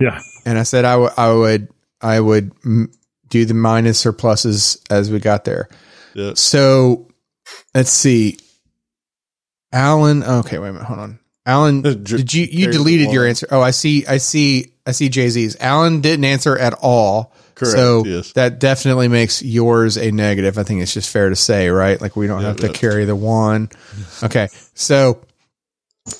Yeah. 0.00 0.20
And 0.44 0.58
I 0.58 0.64
said 0.64 0.84
I 0.84 0.96
would 0.96 1.12
I 1.16 1.32
would 1.32 1.68
I 2.00 2.18
would 2.18 2.54
mm, 2.62 2.92
do 3.28 3.44
the 3.44 3.54
minus 3.54 4.04
or 4.04 4.12
pluses 4.12 4.80
as 4.90 5.12
we 5.12 5.20
got 5.20 5.44
there. 5.44 5.68
Yeah. 6.14 6.32
So 6.34 7.08
let's 7.72 7.90
see, 7.90 8.38
Allen. 9.72 10.24
Okay, 10.24 10.58
wait 10.58 10.70
a 10.70 10.72
minute, 10.72 10.86
hold 10.86 10.98
on. 10.98 11.18
Allen, 11.46 11.82
did 11.82 12.34
you 12.34 12.44
you 12.44 12.64
carry 12.66 12.72
deleted 12.72 13.12
your 13.12 13.26
answer? 13.26 13.46
Oh, 13.50 13.60
I 13.60 13.70
see, 13.70 14.06
I 14.06 14.18
see, 14.18 14.72
I 14.86 14.92
see. 14.92 15.08
Jay 15.08 15.28
Z's. 15.28 15.56
Allen 15.60 16.00
didn't 16.00 16.24
answer 16.24 16.56
at 16.56 16.74
all. 16.80 17.32
Correct, 17.62 17.76
So 17.76 18.04
yes. 18.04 18.32
that 18.32 18.58
definitely 18.58 19.08
makes 19.08 19.42
yours 19.42 19.96
a 19.96 20.10
negative. 20.10 20.58
I 20.58 20.62
think 20.62 20.82
it's 20.82 20.94
just 20.94 21.10
fair 21.10 21.28
to 21.28 21.36
say, 21.36 21.68
right? 21.68 22.00
Like 22.00 22.16
we 22.16 22.26
don't 22.26 22.42
have 22.42 22.58
to 22.58 22.68
carry 22.68 23.04
the 23.04 23.16
one. 23.16 23.70
Okay, 24.22 24.48
so 24.74 25.24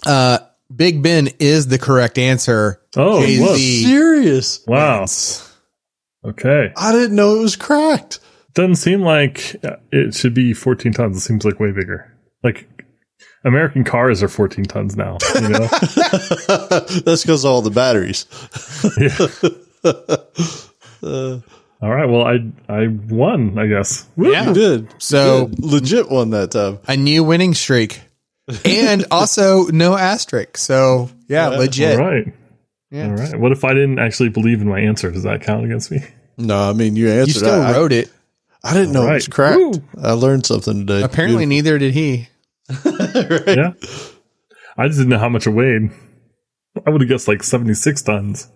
uh, 0.07 0.38
Big 0.74 1.03
Ben 1.03 1.28
is 1.38 1.66
the 1.66 1.78
correct 1.78 2.18
answer. 2.18 2.80
Oh, 2.97 3.24
Jay 3.24 3.40
look. 3.40 3.57
Z. 3.57 3.84
Serious? 3.84 4.64
Wow. 4.66 5.07
Okay. 6.24 6.72
I 6.76 6.93
didn't 6.93 7.16
know 7.16 7.36
it 7.36 7.40
was 7.40 7.57
cracked. 7.57 8.20
Doesn't 8.55 8.76
seem 8.76 9.01
like 9.03 9.57
it 9.90 10.14
should 10.14 10.34
be 10.34 10.53
14 10.55 10.93
tons. 10.93 11.16
It 11.16 11.20
seems 11.20 11.45
like 11.45 11.59
way 11.59 11.72
bigger. 11.72 12.14
Like 12.45 12.68
American 13.45 13.82
cars 13.84 14.22
are 14.22 14.28
14 14.28 14.64
tons 14.66 14.97
now. 14.97 15.18
You 15.34 15.49
know? 15.49 15.66
That's 17.05 17.22
because 17.22 17.45
all 17.45 17.62
the 17.62 17.70
batteries. 17.70 18.26
Uh, 21.03 21.40
all 21.80 21.90
right. 21.90 22.07
Well, 22.09 22.22
I 22.24 22.38
I 22.68 22.86
won. 22.88 23.59
I 23.59 23.66
guess. 23.66 24.07
Woo. 24.16 24.30
Yeah. 24.32 24.48
You 24.48 24.55
did. 24.55 24.94
So 25.03 25.46
Good. 25.46 25.59
legit 25.64 26.11
won 26.11 26.30
that 26.30 26.53
time. 26.53 26.78
a 26.86 26.96
new 26.96 27.24
winning 27.24 27.55
streak, 27.55 28.00
and 28.64 29.05
also 29.11 29.66
no 29.66 29.96
asterisk. 29.96 30.57
So 30.59 31.11
yeah, 31.28 31.50
Yeah. 31.50 31.59
legit. 31.59 31.98
All 32.00 32.07
right. 32.07 32.32
Yeah. 32.90 33.07
All 33.07 33.16
right. 33.16 33.38
What 33.40 33.53
if 33.53 33.64
I 33.64 33.72
didn't 33.74 33.98
actually 33.98 34.28
believe 34.28 34.61
in 34.61 34.68
my 34.68 34.80
answer? 34.80 35.11
Does 35.11 35.22
that 35.24 35.42
count 35.42 35.64
against 35.64 35.90
me? 35.90 36.00
No, 36.38 36.70
I 36.70 36.72
mean 36.72 36.94
you 36.96 37.11
answered. 37.11 37.26
You 37.28 37.32
still 37.34 37.61
I, 37.62 37.72
wrote 37.72 37.92
it. 37.92 38.11
I 38.64 38.74
didn't 38.74 38.92
know 38.92 39.03
it 39.09 39.14
was 39.14 39.26
Right. 39.28 39.34
cracked. 39.34 39.59
Woo. 39.59 39.72
I 40.00 40.12
learned 40.12 40.46
something 40.46 40.86
today. 40.86 41.03
Apparently, 41.03 41.46
neither 41.46 41.78
did 41.78 41.94
he. 41.94 42.28
Yeah. 42.84 43.72
I 44.76 44.86
just 44.86 44.98
didn't 44.98 45.09
know 45.11 45.18
how 45.18 45.28
much 45.28 45.46
it 45.46 45.50
weighed. 45.50 45.90
I 46.86 46.90
would 46.90 47.03
have 47.03 47.09
guessed 47.11 47.28
like 47.28 47.42
76 47.42 48.00
tons. 48.03 48.48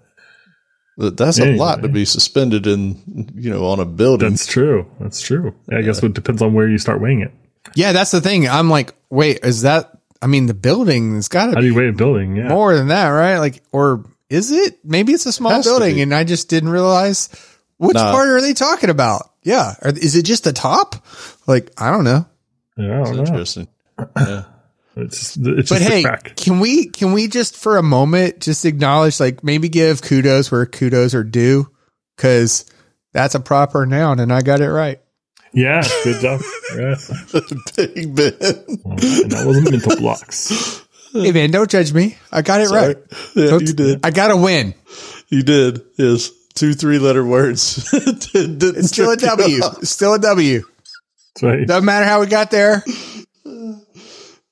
But 0.99 1.17
That's 1.19 1.39
a 1.39 1.55
lot 1.57 1.83
to 1.83 1.89
be 1.89 2.05
suspended 2.07 2.67
in, 2.67 3.31
you 3.35 3.51
know, 3.51 3.67
on 3.67 3.81
a 3.81 3.85
building. 3.85 4.31
That's 4.31 4.47
true. 4.47 4.87
That's 4.99 5.21
true. 5.21 5.55
I 5.71 5.83
guess 5.83 6.03
it 6.03 6.15
depends 6.15 6.41
on 6.41 6.55
where 6.55 6.67
you 6.69 6.79
start 6.79 7.01
weighing 7.03 7.21
it. 7.21 7.33
Yeah, 7.75 7.93
that's 7.93 8.13
the 8.13 8.21
thing. 8.23 8.49
I'm 8.49 8.71
like, 8.71 8.95
wait, 9.11 9.41
is 9.45 9.63
that? 9.63 9.91
I 10.23 10.27
mean, 10.27 10.47
the 10.47 10.55
building 10.55 11.15
has 11.17 11.29
got 11.29 11.49
How 11.49 11.55
to 11.57 11.57
do 11.57 11.61
be 11.61 11.67
you 11.67 11.75
weigh 11.75 11.89
a 11.89 11.93
building? 11.93 12.37
Yeah. 12.37 12.49
more 12.49 12.75
than 12.75 12.89
that, 12.89 13.09
right? 13.09 13.37
Like, 13.39 13.63
or 13.73 14.07
is 14.31 14.51
it? 14.51 14.79
Maybe 14.85 15.13
it's 15.13 15.27
a 15.27 15.33
small 15.33 15.53
Has 15.53 15.67
to 15.67 15.73
building, 15.73 16.01
and 16.01 16.15
I 16.15 16.25
just 16.25 16.49
didn't 16.49 16.71
realize 16.71 17.29
which 17.77 17.95
Nah. 17.97 18.13
part 18.13 18.29
are 18.29 18.41
they 18.41 18.55
talking 18.55 18.89
about. 18.89 19.31
Yeah, 19.43 19.75
Are- 19.83 19.91
is 19.91 20.17
it 20.17 20.23
just 20.25 20.45
the 20.45 20.53
top? 20.55 20.97
Like, 21.47 21.71
I 21.79 21.91
don't 21.91 22.05
know. 22.05 22.25
Yeah, 22.79 22.95
I 22.95 22.97
That's 22.99 23.11
don't 23.11 23.17
know. 23.17 23.25
interesting. 23.33 23.69
Yeah. 24.17 24.45
It's, 24.97 25.37
it's 25.37 25.69
But 25.71 25.79
just 25.79 25.83
hey, 25.91 26.01
a 26.01 26.05
crack. 26.05 26.37
can 26.37 26.59
we 26.59 26.87
can 26.87 27.13
we 27.13 27.29
just 27.29 27.55
for 27.57 27.77
a 27.77 27.83
moment 27.83 28.41
just 28.41 28.65
acknowledge, 28.65 29.21
like, 29.21 29.45
maybe 29.45 29.69
give 29.69 30.01
kudos 30.03 30.51
where 30.51 30.65
kudos 30.67 31.15
are 31.15 31.23
due, 31.25 31.71
because 32.17 32.65
that's 33.13 33.35
a 33.35 33.41
proper 33.41 33.85
noun, 33.87 34.21
and 34.21 34.33
I 34.33 34.41
got 34.43 34.61
it 34.61 34.71
right. 34.71 35.01
Yeah, 35.53 35.83
good 36.05 36.21
job. 36.23 36.41
yes. 36.75 37.09
Big 37.77 38.15
Ben. 38.15 38.33
And 38.41 39.31
that 39.33 39.45
wasn't 39.47 39.71
mental 39.71 39.97
blocks. 39.97 40.83
hey 41.13 41.33
man, 41.33 41.51
don't 41.51 41.71
judge 41.71 41.93
me. 41.93 42.17
I 42.33 42.43
got 42.43 42.61
it 42.61 42.69
Sorry. 42.69 42.87
right. 42.89 42.97
Yeah, 43.35 43.51
Don't- 43.51 43.63
you 43.69 43.75
did. 43.75 44.01
I 44.05 44.11
got 44.11 44.29
to 44.29 44.37
win. 44.37 44.75
You 45.29 45.43
did. 45.43 45.83
Yes. 45.99 46.31
Two 46.55 46.73
three 46.73 46.99
letter 46.99 47.23
words. 47.25 47.91
Didn't 48.33 48.63
It's 48.63 48.89
still 48.89 49.11
a 49.11 49.19
stick 49.19 49.31
it 49.33 49.39
W. 49.39 49.63
out. 49.65 49.79
It's 49.83 49.91
still 49.91 50.15
a 50.15 50.19
W. 50.19 50.63
That's 51.35 51.43
right. 51.43 51.67
Doesn't 51.67 51.85
matter 51.85 52.07
how 52.07 52.21
we 52.21 52.27
got 52.29 52.51
there. 52.51 52.83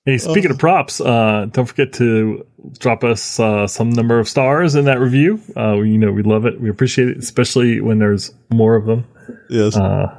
Hey, 0.07 0.19
speaking 0.19 0.51
of 0.51 0.59
props, 0.59 1.01
uh, 1.01 1.47
don't 1.51 1.65
forget 1.65 1.95
to 1.95 2.47
drop 2.79 3.05
us 3.05 3.41
uh, 3.41 3.67
some 3.67 3.89
number 3.91 4.19
of 4.19 4.29
stars 4.29 4.75
in 4.75 4.85
that 4.85 5.01
review. 5.01 5.41
Uh, 5.57 5.81
you 5.81 5.97
know, 5.97 6.13
we 6.13 6.23
love 6.23 6.45
it. 6.45 6.61
We 6.61 6.69
appreciate 6.69 7.09
it, 7.09 7.17
especially 7.19 7.81
when 7.81 7.99
there's 8.01 8.35
more 8.53 8.77
of 8.77 8.85
them. 8.85 9.07
Yes. 9.49 9.77
Uh, 9.77 10.15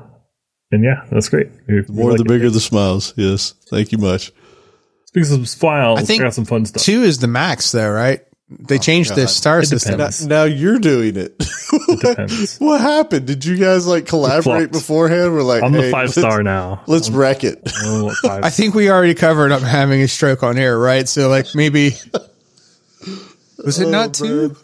and 0.71 0.83
yeah, 0.83 1.05
that's 1.11 1.29
great. 1.29 1.49
We- 1.67 1.81
we 1.81 1.95
More 1.95 2.09
like 2.11 2.17
the 2.17 2.23
it. 2.23 2.27
bigger 2.27 2.49
the 2.49 2.59
smiles. 2.59 3.13
Yes. 3.15 3.53
Thank 3.69 3.91
you 3.91 3.99
much. 3.99 4.31
Speaking 5.05 5.41
of 5.41 5.49
files, 5.49 5.99
I, 5.99 6.03
think 6.03 6.23
got 6.23 6.33
some 6.33 6.45
fun 6.45 6.65
stuff. 6.65 6.81
Two 6.81 7.03
is 7.03 7.19
the 7.19 7.27
max, 7.27 7.71
though, 7.71 7.89
right? 7.91 8.21
They 8.47 8.77
changed 8.77 9.11
the 9.15 9.21
God. 9.21 9.29
star 9.29 9.59
It 9.61 9.65
system. 9.65 9.93
depends. 9.97 10.25
Now 10.27 10.43
you're 10.43 10.77
doing 10.77 11.15
it. 11.15 11.35
It 11.39 11.99
depends. 12.01 12.57
what 12.59 12.79
happened? 12.79 13.25
Did 13.25 13.43
you 13.43 13.57
guys 13.57 13.87
like 13.87 14.05
collaborate 14.05 14.71
beforehand? 14.71 15.33
We're 15.33 15.41
like, 15.41 15.63
I'm 15.63 15.71
the 15.71 15.89
five 15.89 16.11
star 16.11 16.43
now. 16.43 16.83
Let's 16.85 17.09
wreck 17.09 17.43
it. 17.43 17.61
Oh, 17.83 18.13
five. 18.21 18.43
I 18.43 18.51
think 18.51 18.75
we 18.75 18.89
already 18.91 19.15
covered 19.15 19.51
up 19.51 19.63
having 19.63 19.99
a 20.01 20.07
stroke 20.07 20.43
on 20.43 20.59
air, 20.59 20.77
right? 20.77 21.09
So, 21.09 21.27
like, 21.27 21.47
maybe 21.55 21.93
was 23.65 23.79
it 23.79 23.89
not 23.89 24.13
two? 24.13 24.55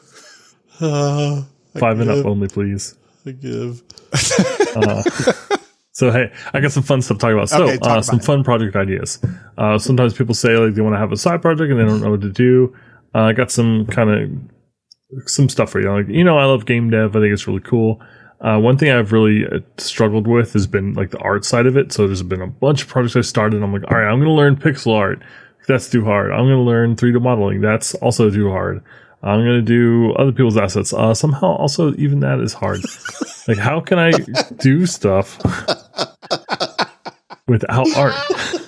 Uh, 0.80 1.42
five 1.80 2.00
and 2.00 2.10
up 2.12 2.26
only, 2.26 2.48
please. 2.50 2.96
I 3.26 3.32
give. 3.32 3.82
So 5.94 6.10
hey, 6.10 6.32
I 6.54 6.62
got 6.62 6.72
some 6.72 6.84
fun 6.84 7.02
stuff 7.02 7.18
to 7.18 7.22
talk 7.22 7.34
about. 7.34 7.50
So 7.50 7.64
Okay, 7.64 7.78
talk 7.78 7.88
uh, 7.88 7.92
about 7.92 8.06
some 8.06 8.20
it. 8.20 8.24
fun 8.26 8.44
project 8.46 8.78
ideas. 8.78 9.20
Uh, 9.58 9.78
sometimes 9.78 10.14
people 10.14 10.34
say 10.34 10.56
like 10.56 10.74
they 10.74 10.82
want 10.82 10.96
to 10.96 11.00
have 11.00 11.12
a 11.12 11.18
side 11.18 11.42
project 11.42 11.70
and 11.70 11.78
they 11.80 11.84
don't 11.84 12.02
know 12.02 12.12
what 12.12 12.22
to 12.22 12.30
do. 12.32 12.74
Uh, 13.14 13.20
I 13.20 13.34
got 13.34 13.52
some 13.52 13.86
kind 13.88 14.10
of 14.10 15.30
some 15.30 15.50
stuff 15.50 15.72
for 15.72 15.82
you. 15.82 15.92
Like 15.92 16.08
you 16.08 16.24
know, 16.24 16.38
I 16.38 16.46
love 16.46 16.66
game 16.66 16.90
dev. 16.90 17.16
I 17.16 17.20
think 17.20 17.34
it's 17.34 17.48
really 17.48 17.62
cool. 17.62 18.02
Uh, 18.42 18.58
one 18.58 18.78
thing 18.78 18.90
I've 18.90 19.12
really 19.12 19.46
uh, 19.46 19.60
struggled 19.78 20.28
with 20.28 20.54
has 20.54 20.66
been 20.66 20.94
like 20.94 21.12
the 21.12 21.20
art 21.20 21.46
side 21.46 21.68
of 21.68 21.78
it. 21.78 21.92
So 21.92 22.08
there's 22.08 22.24
been 22.24 22.42
a 22.42 22.48
bunch 22.48 22.82
of 22.82 22.88
projects 22.88 23.16
I 23.16 23.22
started. 23.22 23.58
And 23.58 23.64
I'm 23.64 23.72
like, 23.72 23.84
all 23.90 23.98
right, 23.98 24.12
I'm 24.12 24.18
going 24.18 24.30
to 24.30 24.32
learn 24.32 24.56
pixel 24.56 24.96
art. 24.96 25.22
That's 25.68 25.90
too 25.90 26.04
hard. 26.04 26.32
I'm 26.32 26.46
going 26.46 26.58
to 26.58 26.62
learn 26.62 26.96
3D 26.96 27.22
modeling. 27.22 27.62
That's 27.62 27.94
also 27.96 28.32
too 28.32 28.50
hard. 28.50 28.84
I'm 29.22 29.46
going 29.46 29.58
to 29.58 29.62
do 29.62 30.14
other 30.14 30.32
people's 30.32 30.58
assets. 30.58 30.92
Uh, 30.92 31.14
somehow, 31.14 31.56
also, 31.56 31.94
even 31.96 32.22
that 32.22 32.40
is 32.40 32.54
hard. 32.54 32.82
like, 33.48 33.60
how 33.60 33.80
can 33.80 34.00
I 34.00 34.12
do 34.58 34.88
stuff 34.88 35.38
without 37.48 37.96
art? 37.96 38.16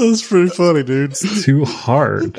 That's 0.00 0.26
pretty 0.26 0.48
funny, 0.50 0.82
dude. 0.82 1.10
It's 1.10 1.44
Too 1.44 1.64
hard. 1.64 2.36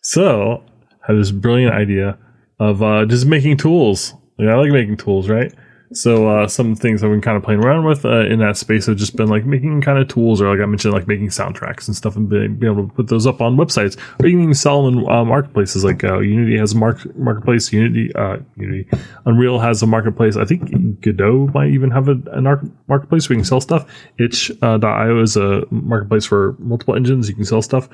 so, 0.00 0.62
I 1.02 1.12
had 1.12 1.16
this 1.18 1.30
brilliant 1.32 1.74
idea 1.74 2.18
of 2.60 2.82
uh, 2.82 3.04
just 3.06 3.26
making 3.26 3.56
tools. 3.56 4.14
Like, 4.38 4.48
I 4.48 4.54
like 4.54 4.70
making 4.70 4.96
tools, 4.98 5.28
right? 5.28 5.52
So 5.92 6.28
uh, 6.28 6.48
some 6.48 6.74
things 6.74 7.02
I've 7.02 7.10
been 7.10 7.22
kind 7.22 7.36
of 7.36 7.42
playing 7.42 7.64
around 7.64 7.84
with 7.84 8.04
uh, 8.04 8.26
in 8.26 8.40
that 8.40 8.58
space 8.58 8.86
have 8.86 8.96
just 8.96 9.16
been 9.16 9.28
like 9.28 9.46
making 9.46 9.80
kind 9.80 9.98
of 9.98 10.08
tools, 10.08 10.42
or 10.42 10.50
like 10.50 10.62
I 10.62 10.66
mentioned, 10.66 10.92
like 10.92 11.08
making 11.08 11.28
soundtracks 11.28 11.86
and 11.86 11.96
stuff, 11.96 12.14
and 12.14 12.28
being, 12.28 12.62
able 12.62 12.86
to 12.88 12.94
put 12.94 13.08
those 13.08 13.26
up 13.26 13.40
on 13.40 13.56
websites, 13.56 13.96
or 14.20 14.26
you 14.26 14.34
can 14.34 14.42
even 14.42 14.54
sell 14.54 14.84
them 14.84 14.98
in 14.98 15.10
uh, 15.10 15.24
marketplaces. 15.24 15.84
Like 15.84 16.04
uh, 16.04 16.18
Unity 16.18 16.58
has 16.58 16.72
a 16.72 16.76
mark- 16.76 17.16
marketplace, 17.16 17.72
Unity, 17.72 18.14
uh, 18.14 18.36
Unity, 18.56 18.86
Unreal 19.24 19.58
has 19.58 19.82
a 19.82 19.86
marketplace. 19.86 20.36
I 20.36 20.44
think 20.44 21.00
Godot 21.00 21.48
might 21.54 21.70
even 21.70 21.90
have 21.90 22.08
a, 22.08 22.16
a 22.32 22.42
marketplace 22.86 23.28
where 23.28 23.36
you 23.36 23.40
can 23.40 23.44
sell 23.46 23.60
stuff. 23.62 23.90
Itch.io 24.18 25.18
uh, 25.18 25.22
is 25.22 25.36
a 25.36 25.62
marketplace 25.70 26.26
for 26.26 26.54
multiple 26.58 26.96
engines. 26.96 27.30
You 27.30 27.34
can 27.34 27.46
sell 27.46 27.62
stuff. 27.62 27.88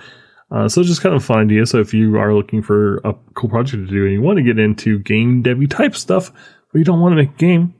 Uh, 0.50 0.68
so 0.68 0.82
just 0.82 1.00
kind 1.00 1.14
of 1.14 1.22
a 1.22 1.24
fun 1.24 1.38
idea. 1.38 1.64
So 1.64 1.78
if 1.78 1.94
you 1.94 2.16
are 2.18 2.34
looking 2.34 2.62
for 2.62 2.96
a 2.98 3.14
cool 3.34 3.50
project 3.50 3.86
to 3.86 3.92
do 3.92 4.04
and 4.04 4.12
you 4.12 4.20
want 4.20 4.38
to 4.38 4.42
get 4.42 4.58
into 4.58 4.98
game 4.98 5.42
devy 5.42 5.70
type 5.70 5.94
stuff, 5.94 6.32
but 6.72 6.78
you 6.78 6.84
don't 6.84 7.00
want 7.00 7.12
to 7.12 7.16
make 7.16 7.30
a 7.30 7.38
game, 7.38 7.74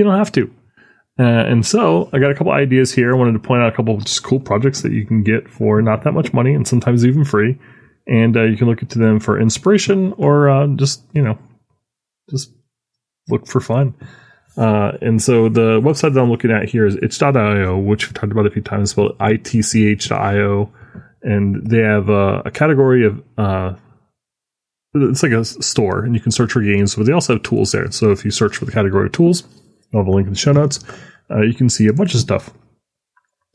you 0.00 0.04
don't 0.04 0.18
have 0.18 0.32
to. 0.32 0.52
Uh, 1.18 1.44
and 1.46 1.66
so 1.66 2.08
I 2.12 2.18
got 2.18 2.30
a 2.30 2.34
couple 2.34 2.52
ideas 2.52 2.92
here. 2.92 3.12
I 3.12 3.18
wanted 3.18 3.32
to 3.32 3.38
point 3.40 3.62
out 3.62 3.72
a 3.72 3.76
couple 3.76 3.94
of 3.94 4.04
just 4.04 4.22
cool 4.22 4.40
projects 4.40 4.80
that 4.82 4.92
you 4.92 5.04
can 5.04 5.22
get 5.22 5.48
for 5.50 5.82
not 5.82 6.02
that 6.04 6.12
much 6.12 6.32
money 6.32 6.54
and 6.54 6.66
sometimes 6.66 7.04
even 7.04 7.24
free. 7.24 7.58
And 8.06 8.36
uh, 8.36 8.44
you 8.44 8.56
can 8.56 8.66
look 8.66 8.80
into 8.80 8.98
them 8.98 9.20
for 9.20 9.38
inspiration 9.38 10.14
or 10.16 10.48
uh, 10.48 10.66
just, 10.68 11.02
you 11.12 11.22
know, 11.22 11.38
just 12.30 12.50
look 13.28 13.46
for 13.46 13.60
fun. 13.60 13.94
Uh, 14.56 14.92
and 15.02 15.20
so 15.20 15.48
the 15.50 15.80
website 15.80 16.14
that 16.14 16.20
I'm 16.20 16.30
looking 16.30 16.50
at 16.50 16.68
here 16.68 16.86
is 16.86 16.96
itch.io, 16.96 17.78
which 17.78 18.06
we've 18.06 18.14
talked 18.14 18.32
about 18.32 18.46
a 18.46 18.50
few 18.50 18.62
times, 18.62 18.92
spelled 18.92 19.14
itch.io. 19.20 20.72
And 21.22 21.70
they 21.70 21.82
have 21.82 22.08
uh, 22.08 22.42
a 22.46 22.50
category 22.50 23.04
of 23.04 23.22
uh, 23.36 23.74
it's 24.94 25.22
like 25.22 25.32
a 25.32 25.44
store 25.44 26.04
and 26.04 26.14
you 26.14 26.20
can 26.20 26.32
search 26.32 26.52
for 26.52 26.62
games, 26.62 26.94
but 26.96 27.06
they 27.06 27.12
also 27.12 27.34
have 27.34 27.42
tools 27.42 27.72
there. 27.72 27.90
So 27.90 28.10
if 28.10 28.24
you 28.24 28.30
search 28.30 28.56
for 28.56 28.64
the 28.64 28.72
category 28.72 29.06
of 29.06 29.12
tools, 29.12 29.44
I'll 29.92 30.00
have 30.00 30.08
a 30.08 30.10
link 30.10 30.26
in 30.26 30.32
the 30.32 30.38
show 30.38 30.52
notes. 30.52 30.80
Uh, 31.30 31.42
you 31.42 31.54
can 31.54 31.68
see 31.68 31.86
a 31.86 31.92
bunch 31.92 32.14
of 32.14 32.20
stuff. 32.20 32.50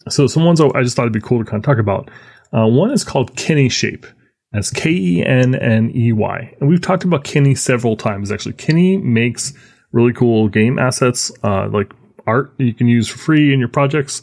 So 0.10 0.28
some 0.28 0.46
ones 0.46 0.62
I 0.62 0.84
just 0.84 0.96
thought 0.96 1.04
it'd 1.04 1.14
be 1.14 1.22
cool 1.22 1.44
to 1.44 1.50
kind 1.50 1.64
of 1.64 1.66
talk 1.66 1.80
about. 1.80 2.10
Uh, 2.54 2.68
one 2.68 2.92
is 2.92 3.04
called 3.04 3.36
Kenney 3.36 3.70
Shape. 3.70 4.06
That's 4.52 4.70
K 4.70 4.90
E 4.92 5.26
N 5.26 5.56
N 5.56 5.92
E 5.94 6.14
Y, 6.14 6.56
and 6.60 6.70
we've 6.70 6.82
talked 6.82 7.04
about 7.04 7.26
Kenney 7.26 7.56
several 7.56 7.98
times. 7.98 8.32
Actually, 8.32 8.54
Kenney 8.54 8.96
makes 8.96 9.54
really 9.92 10.14
cool 10.14 10.48
game 10.48 10.80
assets, 10.80 11.32
uh, 11.44 11.68
like 11.68 11.92
art 12.26 12.54
you 12.58 12.74
can 12.74 12.88
use 12.88 13.10
for 13.10 13.18
free 13.18 13.54
in 13.54 13.60
your 13.60 13.68
projects. 13.68 14.22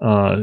Uh, 0.00 0.42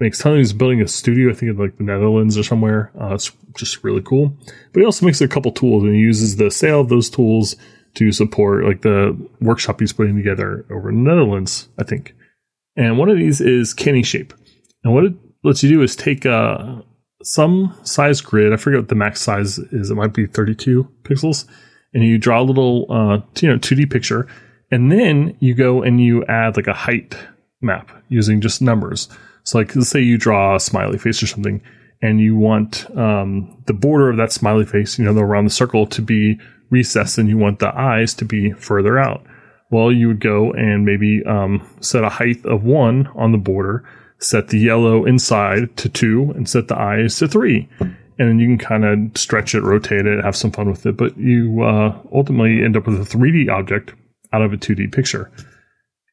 makes 0.00 0.18
tons. 0.18 0.38
He's 0.38 0.52
building 0.52 0.80
a 0.80 0.88
studio, 0.88 1.30
I 1.30 1.34
think 1.34 1.50
in 1.50 1.58
like 1.58 1.76
the 1.76 1.84
Netherlands 1.84 2.38
or 2.38 2.42
somewhere. 2.42 2.90
Uh, 2.98 3.14
it's 3.14 3.30
just 3.56 3.84
really 3.84 4.02
cool. 4.02 4.36
But 4.72 4.80
he 4.80 4.86
also 4.86 5.04
makes 5.04 5.20
a 5.20 5.28
couple 5.28 5.52
tools, 5.52 5.82
and 5.82 5.94
he 5.94 6.00
uses 6.00 6.36
the 6.36 6.50
sale 6.50 6.80
of 6.80 6.88
those 6.88 7.10
tools 7.10 7.56
to 7.94 8.12
support 8.12 8.64
like 8.64 8.82
the 8.82 9.16
workshop 9.40 9.80
he's 9.80 9.92
putting 9.92 10.16
together 10.16 10.66
over 10.70 10.90
in 10.90 11.04
the 11.04 11.10
Netherlands, 11.10 11.68
I 11.78 11.84
think. 11.84 12.14
And 12.76 12.98
one 12.98 13.08
of 13.08 13.16
these 13.16 13.40
is 13.40 13.72
Kenney 13.72 14.02
Shape. 14.02 14.34
And 14.82 14.92
what 14.92 15.04
it 15.04 15.14
lets 15.44 15.62
you 15.62 15.68
do 15.68 15.82
is 15.82 15.94
take 15.94 16.26
uh, 16.26 16.82
some 17.22 17.76
size 17.84 18.20
grid. 18.20 18.52
I 18.52 18.56
forget 18.56 18.80
what 18.80 18.88
the 18.88 18.94
max 18.94 19.20
size 19.20 19.58
is. 19.58 19.90
It 19.90 19.94
might 19.94 20.12
be 20.12 20.26
32 20.26 20.88
pixels. 21.02 21.46
And 21.92 22.04
you 22.04 22.18
draw 22.18 22.40
a 22.40 22.42
little, 22.42 22.86
uh, 22.90 23.20
you 23.40 23.48
know, 23.48 23.58
2D 23.58 23.90
picture. 23.90 24.26
And 24.70 24.90
then 24.90 25.36
you 25.38 25.54
go 25.54 25.82
and 25.82 26.00
you 26.00 26.24
add 26.26 26.56
like 26.56 26.66
a 26.66 26.74
height 26.74 27.16
map 27.60 27.90
using 28.08 28.40
just 28.40 28.60
numbers. 28.60 29.08
So, 29.44 29.58
like, 29.58 29.76
let's 29.76 29.88
say 29.88 30.00
you 30.00 30.18
draw 30.18 30.56
a 30.56 30.60
smiley 30.60 30.98
face 30.98 31.22
or 31.22 31.26
something, 31.26 31.62
and 32.00 32.18
you 32.18 32.34
want 32.34 32.86
um, 32.96 33.62
the 33.66 33.74
border 33.74 34.10
of 34.10 34.16
that 34.16 34.32
smiley 34.32 34.64
face, 34.64 34.98
you 34.98 35.04
know, 35.04 35.18
around 35.20 35.44
the 35.44 35.50
circle 35.50 35.86
to 35.88 36.02
be 36.02 36.38
recessed, 36.70 37.18
and 37.18 37.28
you 37.28 37.38
want 37.38 37.58
the 37.58 37.76
eyes 37.78 38.14
to 38.14 38.24
be 38.24 38.52
further 38.52 38.98
out. 38.98 39.24
Well, 39.70 39.90
you 39.90 40.08
would 40.08 40.20
go 40.20 40.52
and 40.52 40.84
maybe 40.84 41.22
um, 41.24 41.68
set 41.80 42.04
a 42.04 42.08
height 42.08 42.44
of 42.44 42.64
one 42.64 43.08
on 43.14 43.32
the 43.32 43.38
border, 43.38 43.84
set 44.18 44.48
the 44.48 44.58
yellow 44.58 45.04
inside 45.04 45.76
to 45.78 45.88
two, 45.88 46.32
and 46.36 46.48
set 46.48 46.68
the 46.68 46.78
eyes 46.78 47.18
to 47.18 47.28
three. 47.28 47.68
And 47.80 48.28
then 48.28 48.38
you 48.38 48.46
can 48.46 48.58
kind 48.58 48.84
of 48.84 49.18
stretch 49.18 49.54
it, 49.54 49.62
rotate 49.62 50.06
it, 50.06 50.24
have 50.24 50.36
some 50.36 50.52
fun 50.52 50.70
with 50.70 50.86
it. 50.86 50.96
But 50.96 51.16
you 51.16 51.62
uh, 51.62 51.98
ultimately 52.12 52.62
end 52.62 52.76
up 52.76 52.86
with 52.86 53.00
a 53.00 53.16
3D 53.16 53.50
object 53.50 53.94
out 54.32 54.42
of 54.42 54.52
a 54.52 54.56
2D 54.56 54.92
picture. 54.92 55.32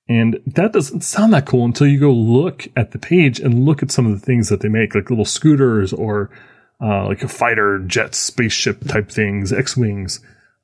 And 0.10 0.40
that 0.46 0.74
doesn't 0.74 1.02
sound 1.02 1.34
that 1.34 1.46
cool 1.46 1.64
until 1.64 1.88
you 1.88 2.00
go 2.00 2.12
look 2.12 2.68
at 2.76 2.92
the 2.92 3.00
page 3.00 3.40
and 3.40 3.66
look 3.66 3.84
at 3.84 3.92
some 3.92 4.06
of 4.06 4.20
the 4.20 4.26
things 4.26 4.50
that 4.50 4.62
they 4.62 4.68
make, 4.68 4.96
like 4.96 5.10
little 5.10 5.26
scooters 5.26 5.94
or 5.94 6.30
uh, 6.82 7.06
like 7.06 7.24
a 7.24 7.28
fighter 7.28 7.80
jet 7.80 8.16
spaceship 8.16 8.84
type 8.88 9.10
things, 9.10 9.54
X 9.54 9.78
Wings. 9.78 10.20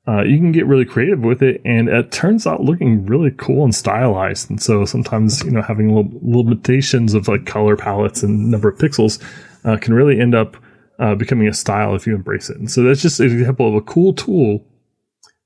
Uh, 0.08 0.22
you 0.22 0.38
can 0.38 0.52
get 0.52 0.66
really 0.66 0.86
creative 0.86 1.20
with 1.20 1.42
it, 1.42 1.60
and 1.66 1.90
it 1.90 2.10
turns 2.10 2.46
out 2.46 2.62
looking 2.62 3.04
really 3.04 3.30
cool 3.32 3.62
and 3.62 3.74
stylized. 3.74 4.48
And 4.48 4.62
so 4.62 4.86
sometimes, 4.86 5.44
you 5.44 5.50
know, 5.50 5.60
having 5.60 5.94
little 5.94 6.10
limitations 6.22 7.12
of 7.12 7.28
like 7.28 7.44
color 7.44 7.76
palettes 7.76 8.22
and 8.22 8.50
number 8.50 8.70
of 8.70 8.78
pixels 8.78 9.22
uh, 9.66 9.76
can 9.76 9.92
really 9.92 10.18
end 10.18 10.34
up 10.34 10.56
uh, 10.98 11.14
becoming 11.14 11.46
a 11.46 11.52
style 11.52 11.94
if 11.94 12.06
you 12.06 12.14
embrace 12.14 12.48
it. 12.48 12.56
And 12.56 12.70
so 12.70 12.82
that's 12.82 13.02
just 13.02 13.20
an 13.20 13.26
example 13.26 13.68
of 13.68 13.74
a 13.74 13.82
cool 13.82 14.14
tool 14.14 14.64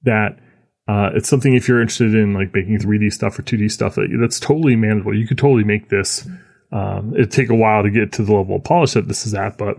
that 0.05 0.39
uh, 0.87 1.11
it's 1.15 1.29
something 1.29 1.55
if 1.55 1.67
you're 1.67 1.81
interested 1.81 2.15
in 2.15 2.33
like 2.33 2.55
making 2.55 2.79
3D 2.79 3.13
stuff 3.13 3.39
or 3.39 3.43
2D 3.43 3.71
stuff 3.71 3.97
that, 3.97 4.17
that's 4.21 4.39
totally 4.39 4.77
manageable. 4.77 5.17
You 5.17 5.27
could 5.27 5.39
totally 5.39 5.65
make 5.65 5.89
this. 5.89 6.29
Um, 6.71 7.15
it'd 7.15 7.33
take 7.33 7.51
a 7.51 7.55
while 7.55 7.83
to 7.83 7.91
get 7.91 8.13
to 8.13 8.23
the 8.23 8.33
level 8.33 8.57
of 8.57 8.65
polish 8.65 8.93
that 8.93 9.09
this 9.09 9.27
is 9.27 9.35
at, 9.35 9.59
but 9.59 9.77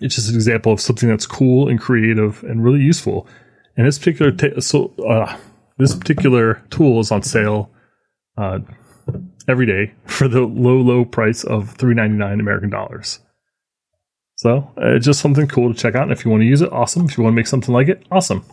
it's 0.00 0.14
just 0.14 0.30
an 0.30 0.34
example 0.34 0.72
of 0.72 0.80
something 0.80 1.08
that's 1.08 1.26
cool 1.26 1.68
and 1.68 1.78
creative 1.78 2.42
and 2.44 2.64
really 2.64 2.80
useful. 2.80 3.28
And 3.76 3.86
this 3.86 3.98
particular 3.98 4.32
ta- 4.32 4.60
so 4.60 4.92
uh, 5.06 5.36
this 5.78 5.94
particular 5.94 6.62
tool 6.70 7.00
is 7.00 7.10
on 7.10 7.22
sale 7.22 7.70
uh, 8.36 8.60
every 9.48 9.66
day 9.66 9.94
for 10.04 10.28
the 10.28 10.42
low 10.42 10.76
low 10.76 11.04
price 11.04 11.44
of 11.44 11.70
three 11.70 11.94
ninety 11.94 12.16
nine 12.16 12.40
American 12.40 12.70
dollars. 12.70 13.20
So 14.36 14.70
uh, 14.76 14.96
it's 14.96 15.06
just 15.06 15.20
something 15.20 15.46
cool 15.46 15.72
to 15.72 15.78
check 15.78 15.94
out. 15.94 16.04
And 16.04 16.12
if 16.12 16.24
you 16.24 16.30
want 16.30 16.42
to 16.42 16.46
use 16.46 16.62
it, 16.62 16.72
awesome. 16.72 17.06
If 17.06 17.16
you 17.16 17.24
want 17.24 17.34
to 17.34 17.36
make 17.36 17.46
something 17.46 17.72
like 17.72 17.88
it, 17.88 18.04
awesome. 18.10 18.44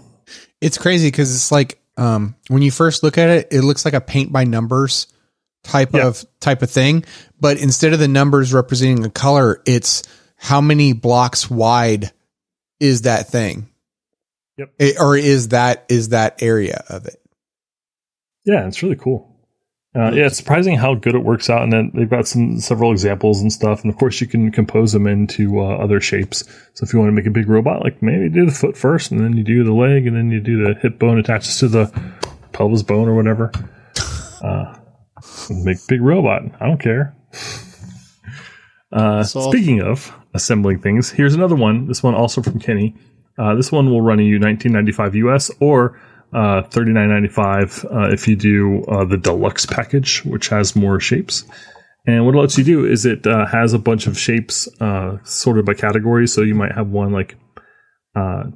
It's 0.62 0.78
crazy 0.78 1.08
because 1.08 1.34
it's 1.34 1.52
like 1.52 1.82
um, 1.98 2.36
when 2.48 2.62
you 2.62 2.72
first 2.72 3.04
look 3.04 3.18
at 3.18 3.30
it, 3.30 3.48
it 3.52 3.62
looks 3.62 3.86
like 3.86 3.94
a 3.94 4.02
paint 4.02 4.32
by 4.32 4.44
numbers 4.44 5.08
type 5.64 5.94
yeah. 5.94 6.08
of 6.08 6.24
type 6.40 6.62
of 6.62 6.70
thing. 6.70 7.04
But 7.40 7.58
instead 7.58 7.94
of 7.94 8.00
the 8.00 8.08
numbers 8.08 8.54
representing 8.54 9.04
a 9.04 9.10
color, 9.10 9.62
it's 9.66 10.04
how 10.38 10.62
many 10.62 10.94
blocks 10.94 11.50
wide 11.50 12.12
is 12.80 13.02
that 13.02 13.28
thing? 13.28 13.68
Yep. 14.60 14.74
It, 14.78 14.96
or 15.00 15.16
is 15.16 15.50
that 15.50 15.86
is 15.88 16.10
that 16.10 16.44
area 16.44 16.84
of 16.90 17.06
it? 17.06 17.16
Yeah, 18.44 18.68
it's 18.68 18.84
really 18.84 18.98
cool. 18.98 19.26
Uh, 19.96 20.12
yeah, 20.12 20.26
it's 20.26 20.36
surprising 20.36 20.76
how 20.76 20.96
good 20.96 21.16
it 21.16 21.24
works 21.24 21.50
out, 21.50 21.64
and 21.64 21.72
then 21.72 21.92
they've 21.96 22.10
got 22.10 22.28
some 22.28 22.60
several 22.60 22.92
examples 22.92 23.42
and 23.42 23.54
stuff. 23.54 23.82
And 23.84 23.92
of 23.92 23.98
course, 23.98 24.20
you 24.20 24.28
can 24.28 24.52
compose 24.52 24.92
them 24.92 25.08
into 25.08 25.62
uh, 25.62 25.78
other 25.78 26.02
shapes. 26.02 26.44
So 26.74 26.84
if 26.84 26.92
you 26.92 27.00
want 27.00 27.10
to 27.10 27.14
make 27.14 27.26
a 27.26 27.32
big 27.32 27.48
robot, 27.48 27.84
like 27.84 28.04
maybe 28.04 28.30
do 28.30 28.46
the 28.46 28.52
foot 28.52 28.76
first, 28.76 29.12
and 29.12 29.22
then 29.22 29.38
you 29.38 29.44
do 29.46 29.64
the 29.64 29.74
leg, 29.74 30.06
and 30.06 30.16
then 30.16 30.30
you 30.30 30.42
do 30.42 30.62
the 30.66 30.80
hip 30.80 31.00
bone 31.00 31.18
attaches 31.18 31.58
to 31.60 31.70
the 31.70 32.14
pelvis 32.52 32.84
bone 32.84 33.08
or 33.08 33.16
whatever. 33.16 33.52
Uh, 34.42 34.74
make 35.50 35.78
big 35.90 36.02
robot. 36.02 36.44
I 36.62 36.68
don't 36.68 36.80
care. 36.80 37.14
Uh, 38.90 39.22
speaking 39.22 39.82
of 39.82 40.14
assembling 40.34 40.80
things, 40.80 41.12
here's 41.12 41.36
another 41.36 41.56
one. 41.56 41.88
This 41.88 42.02
one 42.02 42.16
also 42.16 42.42
from 42.42 42.58
Kenney. 42.58 42.96
Uh, 43.40 43.56
this 43.56 43.72
one 43.72 43.90
will 43.90 44.02
run 44.02 44.20
you 44.20 44.40
1995 44.40 45.16
US 45.16 45.50
or 45.60 46.00
uh, 46.34 46.62
thirty 46.64 46.92
nine 46.92 47.10
ninety 47.10 47.28
five 47.28 47.84
uh, 47.86 48.10
if 48.12 48.28
you 48.28 48.36
do 48.36 48.84
uh, 48.84 49.06
the 49.06 49.18
deluxe 49.18 49.66
package, 49.66 50.24
which 50.26 50.50
has 50.50 50.76
more 50.76 51.00
shapes. 51.00 51.44
And 52.06 52.26
what 52.26 52.36
it 52.36 52.38
lets 52.38 52.58
you 52.58 52.64
do 52.64 52.86
is 52.86 53.06
it 53.06 53.26
uh, 53.26 53.46
has 53.48 53.74
a 53.74 53.80
bunch 53.80 54.08
of 54.08 54.18
shapes 54.18 54.68
uh, 54.80 55.18
sorted 55.24 55.66
by 55.66 55.74
category. 55.74 56.28
So 56.28 56.42
you 56.42 56.56
might 56.56 56.74
have 56.74 56.90
one 56.90 57.12
like 57.12 57.36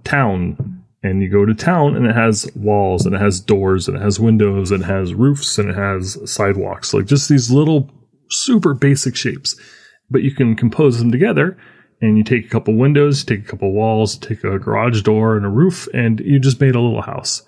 town, 0.04 0.84
and 1.02 1.22
you 1.22 1.30
go 1.30 1.46
to 1.46 1.54
town, 1.54 1.96
and 1.96 2.06
it 2.06 2.16
has 2.16 2.50
walls, 2.56 3.06
and 3.06 3.16
it 3.16 3.22
has 3.22 3.40
doors, 3.40 3.88
and 3.88 3.98
it 3.98 4.02
has 4.02 4.20
windows, 4.20 4.72
and 4.72 4.84
it 4.84 4.88
has 4.88 5.14
roofs, 5.14 5.58
and 5.58 5.70
it 5.70 5.76
has 5.76 6.18
sidewalks. 6.32 6.94
Like 6.94 7.06
just 7.06 7.30
these 7.30 7.50
little 7.50 7.90
super 8.30 8.74
basic 8.74 9.16
shapes, 9.16 9.60
but 10.12 10.22
you 10.22 10.32
can 10.32 10.56
compose 10.56 11.00
them 11.00 11.12
together 11.12 11.58
and 12.04 12.18
you 12.18 12.24
take 12.24 12.46
a 12.46 12.50
couple 12.50 12.76
windows, 12.76 13.24
take 13.24 13.40
a 13.40 13.48
couple 13.50 13.72
walls, 13.72 14.18
take 14.18 14.44
a 14.44 14.60
garage 14.60 15.02
door 15.02 15.36
and 15.36 15.46
a 15.46 15.50
roof, 15.50 15.88
and 15.94 16.20
you 16.20 16.38
just 16.40 16.62
made 16.62 16.76
a 16.76 16.80
little 16.80 17.02
house 17.02 17.42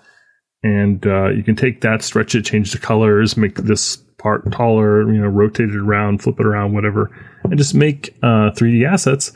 and 0.66 1.06
uh, 1.06 1.30
you 1.30 1.44
can 1.44 1.56
take 1.56 1.82
that, 1.82 2.02
stretch 2.02 2.34
it, 2.34 2.44
change 2.44 2.72
the 2.72 2.80
colors, 2.80 3.38
make 3.38 3.54
this 3.54 3.98
part 4.18 4.52
taller, 4.52 5.04
you 5.14 5.22
know, 5.22 5.28
rotate 5.28 5.70
it 5.70 5.76
around, 5.76 6.24
flip 6.24 6.40
it 6.40 6.46
around, 6.46 6.74
whatever, 6.74 7.16
and 7.44 7.56
just 7.60 7.76
make 7.76 8.16
uh, 8.24 8.50
3D 8.50 8.84
assets 8.92 9.32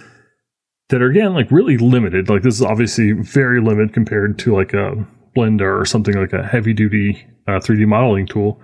that 0.89 1.03
are 1.03 1.09
again 1.11 1.35
like 1.35 1.51
really 1.51 1.77
limited. 1.77 2.29
Like 2.29 2.41
this 2.41 2.55
is 2.55 2.63
obviously 2.63 3.11
very 3.11 3.61
limited 3.61 3.93
compared 3.93 4.39
to 4.39 4.55
like 4.55 4.73
a 4.73 5.05
Blender 5.37 5.79
or 5.79 5.85
something 5.85 6.15
like 6.15 6.33
a 6.33 6.41
heavy 6.41 6.73
duty 6.73 7.27
uh, 7.47 7.59
3D 7.59 7.85
modeling 7.85 8.25
tool. 8.25 8.59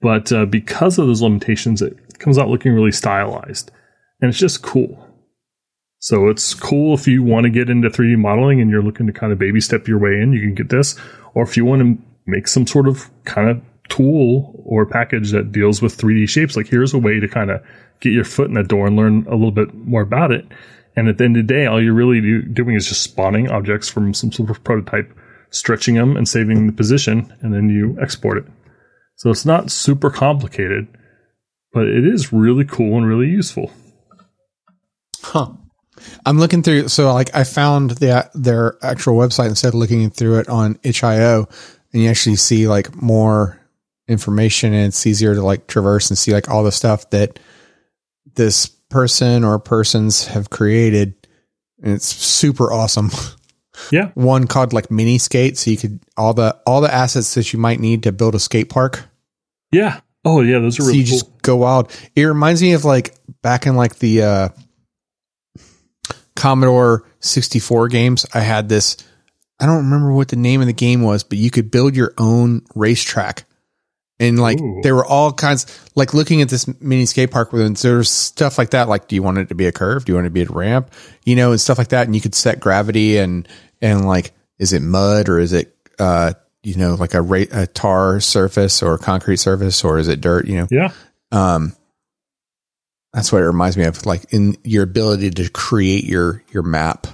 But 0.00 0.30
uh, 0.30 0.46
because 0.46 0.98
of 0.98 1.08
those 1.08 1.22
limitations, 1.22 1.82
it 1.82 2.20
comes 2.20 2.38
out 2.38 2.48
looking 2.48 2.72
really 2.72 2.92
stylized, 2.92 3.72
and 4.20 4.28
it's 4.28 4.38
just 4.38 4.62
cool. 4.62 5.05
So 6.06 6.28
it's 6.28 6.54
cool 6.54 6.94
if 6.94 7.08
you 7.08 7.24
want 7.24 7.44
to 7.46 7.50
get 7.50 7.68
into 7.68 7.90
3D 7.90 8.16
modeling 8.16 8.60
and 8.60 8.70
you're 8.70 8.80
looking 8.80 9.08
to 9.08 9.12
kind 9.12 9.32
of 9.32 9.40
baby 9.40 9.60
step 9.60 9.88
your 9.88 9.98
way 9.98 10.20
in, 10.22 10.32
you 10.32 10.38
can 10.38 10.54
get 10.54 10.68
this. 10.68 10.94
Or 11.34 11.42
if 11.42 11.56
you 11.56 11.64
want 11.64 11.82
to 11.82 11.98
make 12.26 12.46
some 12.46 12.64
sort 12.64 12.86
of 12.86 13.10
kind 13.24 13.50
of 13.50 13.60
tool 13.88 14.62
or 14.64 14.86
package 14.86 15.32
that 15.32 15.50
deals 15.50 15.82
with 15.82 15.98
3D 15.98 16.28
shapes. 16.28 16.56
Like 16.56 16.68
here's 16.68 16.94
a 16.94 16.98
way 16.98 17.18
to 17.18 17.26
kind 17.26 17.50
of 17.50 17.60
get 17.98 18.12
your 18.12 18.22
foot 18.22 18.46
in 18.46 18.54
the 18.54 18.62
door 18.62 18.86
and 18.86 18.94
learn 18.94 19.26
a 19.26 19.34
little 19.34 19.50
bit 19.50 19.74
more 19.74 20.02
about 20.02 20.30
it. 20.30 20.46
And 20.94 21.08
at 21.08 21.18
the 21.18 21.24
end 21.24 21.38
of 21.38 21.44
the 21.44 21.52
day, 21.52 21.66
all 21.66 21.82
you're 21.82 21.92
really 21.92 22.20
do, 22.20 22.40
doing 22.42 22.76
is 22.76 22.86
just 22.86 23.02
spawning 23.02 23.50
objects 23.50 23.88
from 23.88 24.14
some 24.14 24.30
sort 24.30 24.48
of 24.48 24.62
prototype, 24.62 25.12
stretching 25.50 25.96
them 25.96 26.16
and 26.16 26.28
saving 26.28 26.68
the 26.68 26.72
position, 26.72 27.34
and 27.40 27.52
then 27.52 27.68
you 27.68 27.98
export 28.00 28.38
it. 28.38 28.44
So 29.16 29.28
it's 29.30 29.44
not 29.44 29.72
super 29.72 30.10
complicated, 30.10 30.86
but 31.72 31.88
it 31.88 32.06
is 32.06 32.32
really 32.32 32.64
cool 32.64 32.96
and 32.96 33.08
really 33.08 33.26
useful. 33.26 33.72
Huh. 35.20 35.54
I'm 36.24 36.38
looking 36.38 36.62
through. 36.62 36.88
So 36.88 37.12
like 37.12 37.34
I 37.34 37.44
found 37.44 37.92
the, 37.92 38.30
their 38.34 38.76
actual 38.82 39.14
website 39.14 39.48
instead 39.48 39.68
of 39.68 39.74
looking 39.74 40.08
through 40.10 40.38
it 40.40 40.48
on 40.48 40.78
itch.io 40.82 41.48
and 41.92 42.02
you 42.02 42.08
actually 42.08 42.36
see 42.36 42.68
like 42.68 42.94
more 42.94 43.60
information 44.08 44.72
and 44.72 44.86
it's 44.86 45.06
easier 45.06 45.34
to 45.34 45.42
like 45.42 45.66
traverse 45.66 46.10
and 46.10 46.18
see 46.18 46.32
like 46.32 46.48
all 46.48 46.62
the 46.64 46.72
stuff 46.72 47.10
that 47.10 47.38
this 48.34 48.66
person 48.66 49.44
or 49.44 49.58
persons 49.58 50.26
have 50.26 50.50
created. 50.50 51.14
And 51.82 51.92
it's 51.94 52.06
super 52.06 52.72
awesome. 52.72 53.10
Yeah. 53.90 54.10
One 54.14 54.46
called 54.46 54.72
like 54.72 54.90
mini 54.90 55.18
skate. 55.18 55.58
So 55.58 55.70
you 55.70 55.76
could 55.76 56.00
all 56.16 56.32
the, 56.32 56.58
all 56.66 56.80
the 56.80 56.92
assets 56.92 57.34
that 57.34 57.52
you 57.52 57.58
might 57.58 57.78
need 57.78 58.04
to 58.04 58.10
build 58.12 58.34
a 58.34 58.38
skate 58.38 58.70
park. 58.70 59.04
Yeah. 59.70 60.00
Oh 60.24 60.40
yeah. 60.40 60.60
Those 60.60 60.78
are 60.78 60.82
So 60.84 60.86
really 60.86 61.00
you 61.00 61.04
cool. 61.04 61.18
just 61.18 61.42
go 61.42 61.56
wild. 61.56 61.92
It 62.16 62.22
reminds 62.24 62.62
me 62.62 62.72
of 62.72 62.86
like 62.86 63.14
back 63.42 63.66
in 63.66 63.76
like 63.76 63.96
the 63.98 64.22
uh, 64.22 64.48
Commodore 66.36 67.08
64 67.20 67.88
games. 67.88 68.26
I 68.32 68.40
had 68.40 68.68
this. 68.68 68.96
I 69.58 69.66
don't 69.66 69.84
remember 69.84 70.12
what 70.12 70.28
the 70.28 70.36
name 70.36 70.60
of 70.60 70.66
the 70.66 70.72
game 70.72 71.02
was, 71.02 71.24
but 71.24 71.38
you 71.38 71.50
could 71.50 71.70
build 71.70 71.96
your 71.96 72.12
own 72.18 72.62
racetrack. 72.74 73.44
And 74.18 74.38
like 74.38 74.60
Ooh. 74.60 74.80
there 74.82 74.94
were 74.94 75.04
all 75.04 75.32
kinds, 75.32 75.66
like 75.94 76.14
looking 76.14 76.40
at 76.40 76.48
this 76.48 76.66
mini 76.80 77.04
skate 77.04 77.30
park 77.30 77.52
where 77.52 77.68
there's 77.68 78.10
stuff 78.10 78.56
like 78.56 78.70
that. 78.70 78.88
Like, 78.88 79.08
do 79.08 79.14
you 79.14 79.22
want 79.22 79.38
it 79.38 79.48
to 79.48 79.54
be 79.54 79.66
a 79.66 79.72
curve? 79.72 80.04
Do 80.04 80.12
you 80.12 80.14
want 80.14 80.26
it 80.26 80.30
to 80.30 80.34
be 80.34 80.42
a 80.42 80.46
ramp? 80.46 80.90
You 81.24 81.36
know, 81.36 81.50
and 81.50 81.60
stuff 81.60 81.78
like 81.78 81.88
that. 81.88 82.06
And 82.06 82.14
you 82.14 82.20
could 82.20 82.34
set 82.34 82.60
gravity 82.60 83.18
and 83.18 83.46
and 83.82 84.06
like, 84.06 84.32
is 84.58 84.72
it 84.72 84.80
mud 84.80 85.28
or 85.28 85.38
is 85.38 85.52
it 85.52 85.76
uh 85.98 86.32
you 86.62 86.76
know 86.76 86.94
like 86.94 87.14
a 87.14 87.20
ra- 87.20 87.44
a 87.52 87.66
tar 87.66 88.20
surface 88.20 88.82
or 88.82 88.96
concrete 88.96 89.36
surface 89.36 89.84
or 89.84 89.98
is 89.98 90.08
it 90.08 90.20
dirt? 90.22 90.46
You 90.46 90.56
know, 90.56 90.68
yeah. 90.70 90.92
um 91.30 91.74
that's 93.16 93.32
what 93.32 93.42
it 93.42 93.46
reminds 93.46 93.76
me 93.78 93.84
of 93.84 94.04
like 94.04 94.32
in 94.32 94.56
your 94.62 94.84
ability 94.84 95.30
to 95.30 95.48
create 95.48 96.04
your 96.04 96.44
your 96.52 96.62
map 96.62 97.06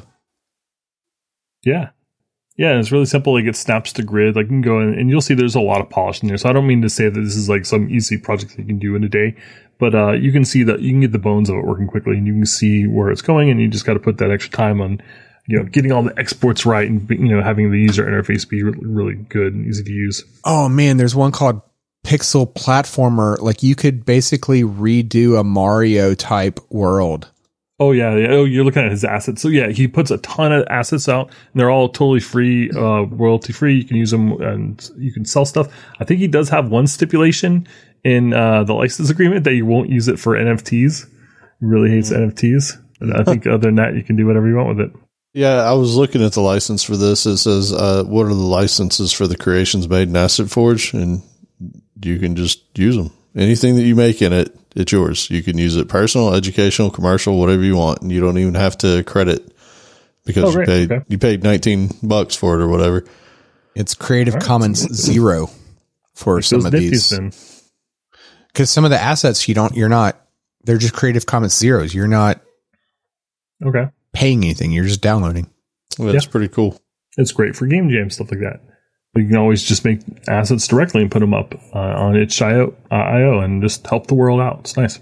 Yeah. 1.62 1.91
Yeah, 2.59 2.79
it's 2.79 2.93
really 2.93 3.07
simple. 3.07 3.33
Like 3.33 3.47
it 3.47 3.57
snaps 3.57 3.95
to 3.95 4.03
grid. 4.03 4.37
Like 4.37 4.45
you 4.45 4.49
can 4.51 4.61
go 4.61 4.81
in 4.81 4.93
and 4.93 5.09
you'll 5.09 5.23
see 5.23 5.33
there's 5.35 5.55
a 5.55 5.61
lot 5.61 5.81
of 5.81 5.89
polish 5.89 6.23
in 6.23 6.29
there. 6.29 6.37
So 6.37 6.51
I 6.51 6.53
don't 6.53 6.66
mean 6.66 6.83
to 6.83 6.91
say 6.91 7.05
that 7.09 7.19
this 7.19 7.35
is 7.35 7.49
like 7.49 7.65
some 7.65 7.89
easy 7.89 8.19
project 8.19 8.53
that 8.53 8.59
you 8.59 8.66
can 8.66 8.79
do 8.79 8.95
in 8.95 9.05
a 9.05 9.09
day, 9.09 9.37
but 9.79 9.95
uh, 9.95 10.12
you 10.12 10.33
can 10.33 10.45
see 10.45 10.62
that 10.65 10.81
you 10.81 10.91
can 10.91 11.01
get 11.01 11.12
the 11.12 11.19
bones 11.19 11.49
of 11.49 11.57
it 11.57 11.65
working 11.65 11.87
quickly 11.87 12.19
and 12.19 12.27
you 12.27 12.35
can 12.35 12.47
see 12.47 12.87
where 12.87 13.11
it's 13.11 13.23
going 13.23 13.49
and 13.49 13.61
you 13.61 13.69
just 13.69 13.87
got 13.87 13.95
to 13.95 14.01
put 14.01 14.19
that 14.19 14.31
extra 14.31 14.53
time 14.53 14.83
on, 14.83 15.01
you 15.47 15.59
know, 15.59 15.65
getting 15.65 15.93
all 15.93 16.03
the 16.03 16.16
exports 16.19 16.66
right 16.66 16.89
and, 16.89 17.09
you 17.09 17.35
know, 17.35 17.43
having 17.43 17.70
the 17.70 17.79
user 17.79 18.05
interface 18.05 18.47
be 18.47 18.62
really, 18.62 18.79
really 18.83 19.15
good 19.15 19.55
and 19.55 19.66
easy 19.66 19.83
to 19.85 19.91
use. 19.91 20.23
oh 20.45 20.69
man 20.69 20.99
there's 20.99 21.15
one 21.15 21.33
called 21.33 21.62
pixel 22.05 22.53
platformer 22.53 23.39
like 23.41 23.62
you 23.62 23.74
could 23.74 24.05
basically 24.05 24.62
redo 24.62 25.39
a 25.39 25.45
mario 25.45 26.15
type 26.15 26.59
world 26.70 27.31
Oh 27.83 27.91
yeah, 27.91 28.15
yeah. 28.15 28.29
Oh, 28.29 28.45
you're 28.45 28.65
looking 28.65 28.85
at 28.85 28.93
his 28.93 29.03
assets. 29.03 29.43
So 29.43 29.49
yeah, 29.49 29.70
he 29.70 29.89
puts 29.89 30.12
a 30.12 30.19
ton 30.19 30.53
of 30.53 30.65
assets 30.70 31.09
out, 31.09 31.27
and 31.29 31.61
they're 31.61 31.70
all 31.70 31.89
totally 31.89 32.20
free, 32.20 32.70
uh, 32.70 33.07
royalty 33.07 33.53
free. 33.53 33.74
You 33.74 33.85
can 33.85 33.97
use 33.97 34.12
them, 34.12 34.41
and 34.41 34.89
you 34.97 35.12
can 35.12 35.24
sell 35.24 35.45
stuff. 35.45 35.66
I 35.99 36.05
think 36.05 36.20
he 36.20 36.29
does 36.29 36.49
have 36.51 36.70
one 36.70 36.87
stipulation 36.87 37.66
in 38.05 38.35
uh, 38.35 38.62
the 38.62 38.74
license 38.74 39.11
agreement 39.11 39.43
that 39.45 39.55
you 39.55 39.66
won't 39.66 39.89
use 39.89 40.07
it 40.07 40.20
for 40.20 40.37
NFTs. 40.37 41.09
He 41.59 41.66
really 41.66 41.91
hates 41.91 42.11
NFTs. 42.11 42.81
But 43.01 43.19
I 43.19 43.24
think 43.24 43.47
other 43.49 43.66
than 43.66 43.74
that, 43.77 43.97
you 43.97 44.05
can 44.05 44.15
do 44.15 44.27
whatever 44.27 44.49
you 44.49 44.55
want 44.55 44.77
with 44.77 44.87
it. 44.87 44.93
Yeah, 45.35 45.62
I 45.62 45.73
was 45.73 45.97
looking 45.97 46.23
at 46.23 46.35
the 46.35 46.41
license 46.41 46.85
for 46.85 46.97
this. 46.97 47.27
It 47.27 47.39
says, 47.39 47.73
uh, 47.73 48.05
what 48.05 48.27
are 48.27 48.29
the 48.29 48.35
licenses 48.35 49.12
for 49.12 49.27
the 49.27 49.37
creations 49.37 49.89
made 49.89 50.09
in 50.09 50.15
Asset 50.15 50.51
Forge? 50.51 50.95
And 50.95 51.23
you 52.05 52.19
can 52.19 52.37
just 52.37 52.62
use 52.79 52.97
them. 52.97 53.11
Anything 53.35 53.77
that 53.77 53.83
you 53.83 53.95
make 53.97 54.20
in 54.23 54.33
it, 54.33 54.55
it's 54.77 54.93
yours. 54.93 55.31
You 55.31 55.43
can 55.43 55.57
use 55.59 55.77
it 55.77 55.89
personal, 55.89 56.35
educational, 56.35 56.91
commercial, 56.91 57.39
whatever 57.39 57.62
you 57.62 57.77
want. 57.77 58.03
And 58.03 58.12
you 58.12 58.20
don't 58.20 58.39
even 58.39 58.55
have 58.55 58.77
to 58.79 59.03
credit 59.05 59.55
because 60.24 60.55
Oh, 60.55 60.61
you 60.61 60.66
paid, 60.66 60.93
Okay. 60.93 61.05
you 61.09 61.19
paid 61.19 61.43
19 61.43 61.91
bucks 62.03 62.35
for 62.37 62.59
it 62.59 62.62
or 62.62 62.69
whatever. 62.69 63.05
it's 63.74 63.95
creative 63.95 64.39
commons 64.39 64.81
zero 64.95 65.49
for 66.15 66.43
some 66.43 66.65
of 66.66 66.73
these 66.73 67.12
because 68.49 68.70
some 68.70 68.85
of 68.85 68.91
the 68.91 69.01
assets 69.01 69.49
you 69.49 69.55
don't 69.55 69.74
you're 69.74 69.89
not 69.89 70.20
they're 70.65 70.77
just 70.77 70.93
creative 70.93 71.24
commons 71.24 71.57
zeros 71.57 71.95
you're 71.95 72.07
not 72.07 72.41
Okay, 73.65 73.89
paying 74.12 74.45
anything 74.45 74.73
you're 74.73 74.85
just 74.85 75.01
downloading 75.01 75.49
That's 75.99 76.27
pretty 76.27 76.49
cool. 76.49 76.79
it's 77.16 77.33
great 77.33 77.57
for 77.57 77.66
game 77.66 77.89
jam 77.91 78.11
stuff 78.11 78.31
like 78.31 78.41
that. 78.41 78.61
You 79.14 79.26
can 79.26 79.36
always 79.36 79.62
just 79.62 79.84
make 79.84 80.01
assets 80.26 80.66
directly 80.66 81.02
and 81.02 81.10
put 81.10 81.20
them 81.20 81.34
up 81.34 81.55
uh, 81.74 81.78
on 81.78 82.16
itch.io 82.16 82.74
uh, 82.90 82.94
IO 82.94 83.40
and 83.40 83.62
just 83.62 83.86
help 83.86 84.06
the 84.06 84.14
world 84.14 84.40
out. 84.40 84.60
It's 84.60 84.76
nice. 84.76 84.98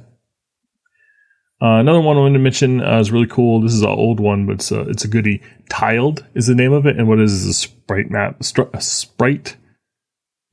Uh, 1.62 1.78
another 1.78 2.01
one 2.01 2.16
I 2.16 2.20
wanted 2.20 2.39
to 2.39 2.43
mention 2.43 2.82
uh, 2.82 2.99
is 2.99 3.12
really 3.12 3.27
cool. 3.27 3.61
This 3.61 3.74
is 3.74 3.82
an 3.82 3.91
old 3.91 4.19
one, 4.19 4.47
but 4.47 4.55
it's 4.55 4.73
a, 4.73 4.81
it's 4.89 5.05
a 5.05 5.09
goodie. 5.09 5.43
Tiled 5.69 6.24
is 6.35 6.47
the 6.47 6.55
name 6.55 6.73
of 6.73 6.87
it, 6.87 6.97
and 6.97 7.07
what 7.07 7.20
is 7.20 7.32
is 7.32 7.47
a 7.47 7.53
sprite 7.53 8.11
map, 8.11 8.41
a 8.41 8.81
sprite 8.81 9.57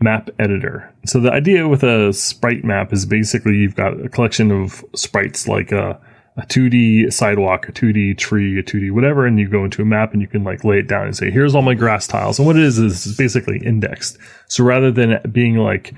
map 0.02 0.30
editor. 0.38 0.94
So 1.06 1.20
the 1.20 1.32
idea 1.32 1.68
with 1.68 1.84
a 1.84 2.12
sprite 2.12 2.66
map 2.66 2.92
is 2.92 3.06
basically 3.06 3.56
you've 3.56 3.76
got 3.76 4.00
a 4.00 4.10
collection 4.10 4.52
of 4.52 4.84
sprites 4.96 5.48
like 5.48 5.72
a, 5.72 6.00
a 6.38 6.44
2D 6.44 7.12
sidewalk, 7.12 7.68
a 7.68 7.72
2D 7.72 8.18
tree, 8.18 8.60
a 8.60 8.64
2D 8.64 8.92
whatever, 8.92 9.26
and 9.26 9.40
you 9.40 9.50
go 9.50 9.66
into 9.66 9.82
a 9.82 9.86
map 9.86 10.14
and 10.14 10.22
you 10.22 10.28
can 10.28 10.44
like 10.44 10.64
lay 10.64 10.80
it 10.80 10.88
down 10.88 11.06
and 11.06 11.18
say, 11.18 11.32
here's 11.32 11.56
all 11.56 11.64
my 11.64 11.74
grass 11.74 12.08
tiles. 12.08 12.38
And 12.38 12.46
what 12.46 12.56
it 12.56 12.64
is 12.64 12.78
is 12.78 13.18
basically 13.18 13.58
indexed. 13.58 14.18
So 14.48 14.64
rather 14.64 14.92
than 14.92 15.20
being 15.32 15.58
like 15.58 15.94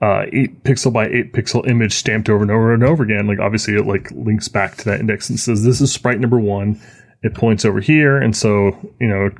uh, 0.00 0.26
eight 0.32 0.62
pixel 0.62 0.92
by 0.92 1.08
eight 1.08 1.32
pixel 1.32 1.68
image 1.68 1.92
stamped 1.92 2.28
over 2.28 2.42
and 2.42 2.50
over 2.50 2.72
and 2.72 2.84
over 2.84 3.02
again. 3.02 3.26
Like 3.26 3.40
obviously 3.40 3.74
it 3.74 3.86
like 3.86 4.10
links 4.12 4.48
back 4.48 4.76
to 4.76 4.84
that 4.86 5.00
index 5.00 5.28
and 5.28 5.40
says 5.40 5.64
this 5.64 5.80
is 5.80 5.92
sprite 5.92 6.20
number 6.20 6.38
one. 6.38 6.80
It 7.22 7.34
points 7.34 7.64
over 7.64 7.80
here, 7.80 8.16
and 8.16 8.36
so 8.36 8.78
you 9.00 9.08
know 9.08 9.30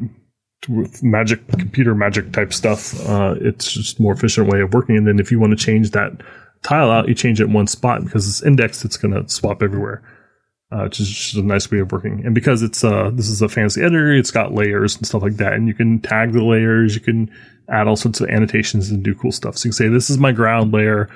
with 0.68 1.00
magic 1.00 1.46
computer 1.46 1.94
magic 1.94 2.32
type 2.32 2.52
stuff, 2.52 2.98
uh, 3.08 3.36
it's 3.40 3.70
just 3.70 4.00
more 4.00 4.14
efficient 4.14 4.48
way 4.48 4.60
of 4.60 4.74
working. 4.74 4.96
And 4.96 5.06
then 5.06 5.20
if 5.20 5.30
you 5.30 5.38
want 5.38 5.56
to 5.56 5.64
change 5.64 5.92
that 5.92 6.12
tile 6.64 6.90
out, 6.90 7.06
you 7.06 7.14
change 7.14 7.40
it 7.40 7.44
in 7.44 7.52
one 7.52 7.68
spot 7.68 8.02
because 8.02 8.28
it's 8.28 8.42
indexed. 8.42 8.84
It's 8.84 8.96
going 8.96 9.14
to 9.14 9.28
swap 9.28 9.62
everywhere. 9.62 10.02
Uh, 10.70 10.82
which 10.82 11.00
is 11.00 11.08
just 11.08 11.34
a 11.34 11.42
nice 11.42 11.70
way 11.70 11.78
of 11.78 11.90
working. 11.90 12.22
And 12.26 12.34
because 12.34 12.62
it's 12.62 12.84
uh 12.84 13.10
this 13.14 13.30
is 13.30 13.40
a 13.40 13.48
fancy 13.48 13.80
editor, 13.80 14.12
it's 14.12 14.30
got 14.30 14.52
layers 14.52 14.96
and 14.96 15.06
stuff 15.06 15.22
like 15.22 15.38
that, 15.38 15.54
and 15.54 15.66
you 15.66 15.72
can 15.72 15.98
tag 16.00 16.32
the 16.32 16.44
layers, 16.44 16.94
you 16.94 17.00
can 17.00 17.30
add 17.70 17.88
all 17.88 17.96
sorts 17.96 18.20
of 18.20 18.28
annotations 18.28 18.90
and 18.90 19.02
do 19.02 19.14
cool 19.14 19.32
stuff. 19.32 19.56
So 19.56 19.66
you 19.66 19.70
can 19.70 19.76
say 19.76 19.88
this 19.88 20.10
is 20.10 20.18
my 20.18 20.32
ground 20.32 20.72
layer. 20.72 21.08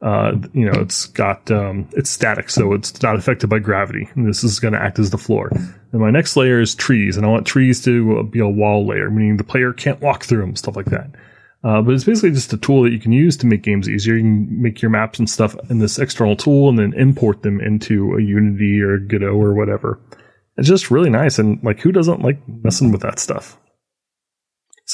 Uh, 0.00 0.32
you 0.54 0.64
know, 0.64 0.80
it's 0.80 1.06
got 1.06 1.50
um, 1.50 1.88
it's 1.92 2.08
static, 2.08 2.50
so 2.50 2.72
it's 2.72 3.02
not 3.02 3.16
affected 3.16 3.50
by 3.50 3.58
gravity. 3.58 4.08
And 4.14 4.28
this 4.28 4.44
is 4.44 4.60
going 4.60 4.74
to 4.74 4.80
act 4.80 4.98
as 4.98 5.10
the 5.10 5.18
floor. 5.18 5.50
And 5.92 6.00
my 6.00 6.10
next 6.10 6.36
layer 6.36 6.60
is 6.60 6.74
trees, 6.74 7.16
and 7.16 7.26
I 7.26 7.28
want 7.28 7.46
trees 7.46 7.82
to 7.84 8.22
be 8.24 8.38
a 8.38 8.48
wall 8.48 8.86
layer, 8.86 9.10
meaning 9.10 9.36
the 9.36 9.44
player 9.44 9.72
can't 9.72 10.00
walk 10.00 10.24
through 10.24 10.40
them, 10.40 10.56
stuff 10.56 10.76
like 10.76 10.86
that. 10.86 11.10
Uh, 11.62 11.82
but 11.82 11.92
it's 11.92 12.04
basically 12.04 12.30
just 12.30 12.52
a 12.54 12.56
tool 12.56 12.82
that 12.82 12.90
you 12.90 12.98
can 12.98 13.12
use 13.12 13.36
to 13.36 13.46
make 13.46 13.62
games 13.62 13.88
easier. 13.88 14.14
You 14.14 14.22
can 14.22 14.62
make 14.62 14.80
your 14.80 14.90
maps 14.90 15.18
and 15.18 15.28
stuff 15.28 15.54
in 15.68 15.78
this 15.78 15.98
external 15.98 16.34
tool 16.34 16.70
and 16.70 16.78
then 16.78 16.94
import 16.94 17.42
them 17.42 17.60
into 17.60 18.14
a 18.14 18.22
Unity 18.22 18.80
or 18.80 18.98
Godot 18.98 19.34
or 19.34 19.52
whatever. 19.52 20.00
It's 20.56 20.68
just 20.68 20.90
really 20.90 21.10
nice. 21.10 21.38
And 21.38 21.62
like, 21.62 21.80
who 21.80 21.92
doesn't 21.92 22.22
like 22.22 22.38
messing 22.48 22.92
with 22.92 23.02
that 23.02 23.18
stuff? 23.18 23.58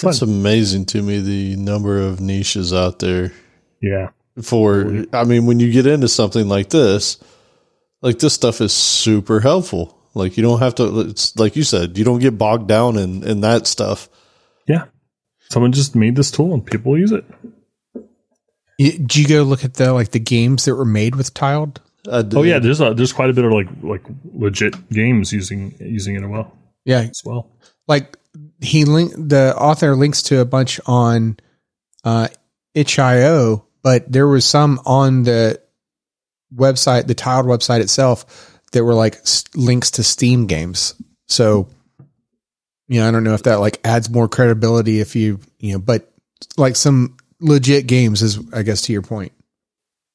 It's 0.02 0.22
amazing 0.22 0.86
to 0.86 1.02
me 1.02 1.20
the 1.20 1.56
number 1.56 2.01
of 2.01 2.20
niches 2.20 2.72
out 2.72 2.98
there 2.98 3.32
yeah. 3.80 4.10
for, 4.43 5.06
I 5.12 5.24
mean, 5.24 5.47
when 5.47 5.59
you 5.59 5.72
get 5.72 5.86
into 5.86 6.09
something 6.09 6.48
like 6.48 6.68
this, 6.68 7.18
like 8.02 8.18
this 8.18 8.34
stuff 8.34 8.60
is 8.60 8.74
super 8.74 9.40
helpful. 9.40 9.98
Like 10.14 10.36
you 10.36 10.43
don't 10.43 10.59
have 10.59 10.74
to, 10.76 11.01
it's 11.01 11.34
like 11.36 11.56
you 11.56 11.62
said, 11.62 11.97
you 11.97 12.05
don't 12.05 12.18
get 12.18 12.36
bogged 12.36 12.68
down 12.68 12.98
in, 12.98 13.22
in 13.22 13.40
that 13.40 13.66
stuff. 13.66 14.10
Yeah. 14.68 14.86
Someone 15.51 15.73
just 15.73 15.94
made 15.94 16.16
this 16.16 16.31
tool 16.31 16.52
and 16.55 16.64
people 16.64 16.98
use 16.98 17.12
it. 17.12 17.24
You- 18.78 18.93
Did 18.98 19.16
you 19.16 19.28
go 19.28 19.43
look 19.43 19.64
at 19.64 19.74
the 19.74 19.93
like 19.93 20.10
the 20.10 20.18
games 20.20 20.64
that 20.64 20.74
were 20.74 20.85
made 20.85 21.14
with 21.14 21.32
tiled? 21.35 21.81
I 22.10 22.23
did- 22.23 22.35
Oh 22.36 22.43
yeah, 22.43 22.59
there's 22.59 22.81
a, 22.81 22.94
there's 22.94 23.12
quite 23.12 23.31
a 23.31 23.32
bit 23.32 23.44
of 23.44 23.52
like 23.52 23.68
like 23.82 24.02
legit 24.35 24.89
games 24.90 25.32
using 25.32 25.74
using 25.81 26.14
it 26.16 26.23
as 26.23 26.28
well 26.28 26.52
Yeah, 26.85 27.01
as 27.01 27.23
well. 27.24 27.51
like 27.89 28.16
he 28.60 28.85
link 28.85 29.12
the 29.16 29.55
author 29.56 29.97
links 29.97 30.23
to 30.24 30.40
a 30.40 30.44
bunch 30.44 30.78
on 30.86 31.39
uh 32.05 32.28
itch.io, 32.74 33.64
but 33.82 34.10
there 34.12 34.28
was 34.28 34.44
some 34.44 34.78
on 34.85 35.23
the 35.23 35.60
website, 36.55 37.06
the 37.06 37.14
tiled 37.14 37.47
website 37.47 37.81
itself, 37.81 38.60
that 38.73 38.85
were 38.85 38.94
like 38.94 39.18
links 39.55 39.90
to 39.93 40.02
Steam 40.05 40.47
games. 40.47 40.94
So, 41.28 41.68
you 42.88 43.00
know, 43.00 43.08
I 43.08 43.10
don't 43.10 43.24
know 43.24 43.34
if 43.34 43.44
that 43.44 43.60
like 43.60 43.80
adds 43.84 44.10
more 44.10 44.28
credibility 44.28 45.00
if 45.00 45.16
you, 45.16 45.40
you 45.58 45.72
know, 45.72 45.78
but 45.78 46.10
like 46.56 46.76
some 46.76 47.16
legit 47.40 47.86
games. 47.86 48.22
Is 48.22 48.38
I 48.52 48.62
guess 48.62 48.82
to 48.82 48.92
your 48.92 49.02
point. 49.02 49.32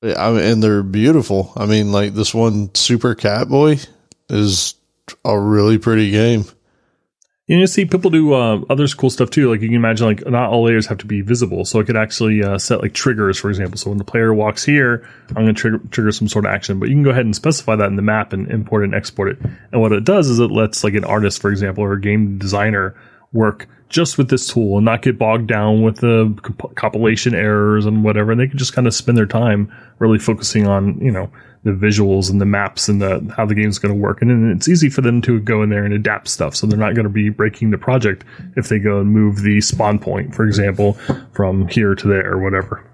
Yeah, 0.01 0.15
I 0.17 0.31
mean, 0.31 0.43
and 0.43 0.63
they're 0.63 0.83
beautiful. 0.83 1.53
I 1.55 1.65
mean, 1.65 1.91
like 1.91 2.13
this 2.13 2.33
one, 2.33 2.73
Super 2.73 3.13
Catboy, 3.13 3.87
is 4.29 4.75
a 5.23 5.39
really 5.39 5.77
pretty 5.77 6.11
game. 6.11 6.45
You 7.51 7.59
know, 7.59 7.65
see 7.65 7.83
people 7.83 8.09
do 8.09 8.33
uh, 8.33 8.61
other 8.69 8.87
cool 8.87 9.09
stuff 9.09 9.29
too. 9.29 9.51
Like 9.51 9.59
you 9.59 9.67
can 9.67 9.75
imagine, 9.75 10.07
like 10.07 10.25
not 10.25 10.51
all 10.51 10.63
layers 10.63 10.87
have 10.87 10.99
to 10.99 11.05
be 11.05 11.19
visible, 11.19 11.65
so 11.65 11.81
I 11.81 11.83
could 11.83 11.97
actually 11.97 12.41
uh, 12.41 12.57
set 12.57 12.81
like 12.81 12.93
triggers, 12.93 13.37
for 13.37 13.49
example. 13.49 13.77
So 13.77 13.89
when 13.89 13.97
the 13.97 14.05
player 14.05 14.33
walks 14.33 14.63
here, 14.63 15.05
I'm 15.35 15.43
going 15.43 15.47
to 15.47 15.53
trigger 15.53 15.81
trigger 15.91 16.13
some 16.13 16.29
sort 16.29 16.45
of 16.45 16.51
action. 16.51 16.79
But 16.79 16.87
you 16.87 16.95
can 16.95 17.03
go 17.03 17.09
ahead 17.09 17.25
and 17.25 17.35
specify 17.35 17.75
that 17.75 17.87
in 17.87 17.97
the 17.97 18.01
map 18.01 18.31
and 18.31 18.49
import 18.49 18.85
and 18.85 18.95
export 18.95 19.33
it. 19.33 19.39
And 19.73 19.81
what 19.81 19.91
it 19.91 20.05
does 20.05 20.29
is 20.29 20.39
it 20.39 20.49
lets 20.49 20.85
like 20.85 20.93
an 20.93 21.03
artist, 21.03 21.41
for 21.41 21.51
example, 21.51 21.83
or 21.83 21.91
a 21.91 21.99
game 21.99 22.37
designer 22.37 22.95
work 23.33 23.67
just 23.89 24.17
with 24.17 24.29
this 24.29 24.47
tool 24.47 24.77
and 24.77 24.85
not 24.85 25.01
get 25.01 25.19
bogged 25.19 25.47
down 25.47 25.81
with 25.81 25.97
the 25.97 26.33
comp- 26.41 26.75
compilation 26.75 27.35
errors 27.35 27.85
and 27.85 28.05
whatever. 28.05 28.31
And 28.31 28.39
they 28.39 28.47
can 28.47 28.59
just 28.59 28.71
kind 28.71 28.87
of 28.87 28.93
spend 28.93 29.17
their 29.17 29.25
time 29.25 29.69
really 29.99 30.19
focusing 30.19 30.67
on 30.67 31.01
you 31.01 31.11
know 31.11 31.29
the 31.63 31.71
visuals 31.71 32.29
and 32.29 32.41
the 32.41 32.45
maps 32.45 32.87
and 32.87 33.01
the 33.01 33.33
how 33.35 33.45
the 33.45 33.55
game's 33.55 33.79
going 33.79 33.93
to 33.93 33.99
work. 33.99 34.21
And 34.21 34.31
then 34.31 34.51
it's 34.55 34.67
easy 34.67 34.89
for 34.89 35.01
them 35.01 35.21
to 35.23 35.39
go 35.39 35.61
in 35.61 35.69
there 35.69 35.83
and 35.85 35.93
adapt 35.93 36.27
stuff. 36.27 36.55
So 36.55 36.67
they're 36.67 36.77
not 36.77 36.95
going 36.95 37.05
to 37.05 37.09
be 37.09 37.29
breaking 37.29 37.71
the 37.71 37.77
project 37.77 38.23
if 38.55 38.69
they 38.69 38.79
go 38.79 38.99
and 38.99 39.11
move 39.11 39.41
the 39.41 39.61
spawn 39.61 39.99
point, 39.99 40.33
for 40.33 40.45
example, 40.45 40.93
from 41.33 41.67
here 41.67 41.95
to 41.95 42.07
there 42.07 42.31
or 42.31 42.41
whatever. 42.41 42.85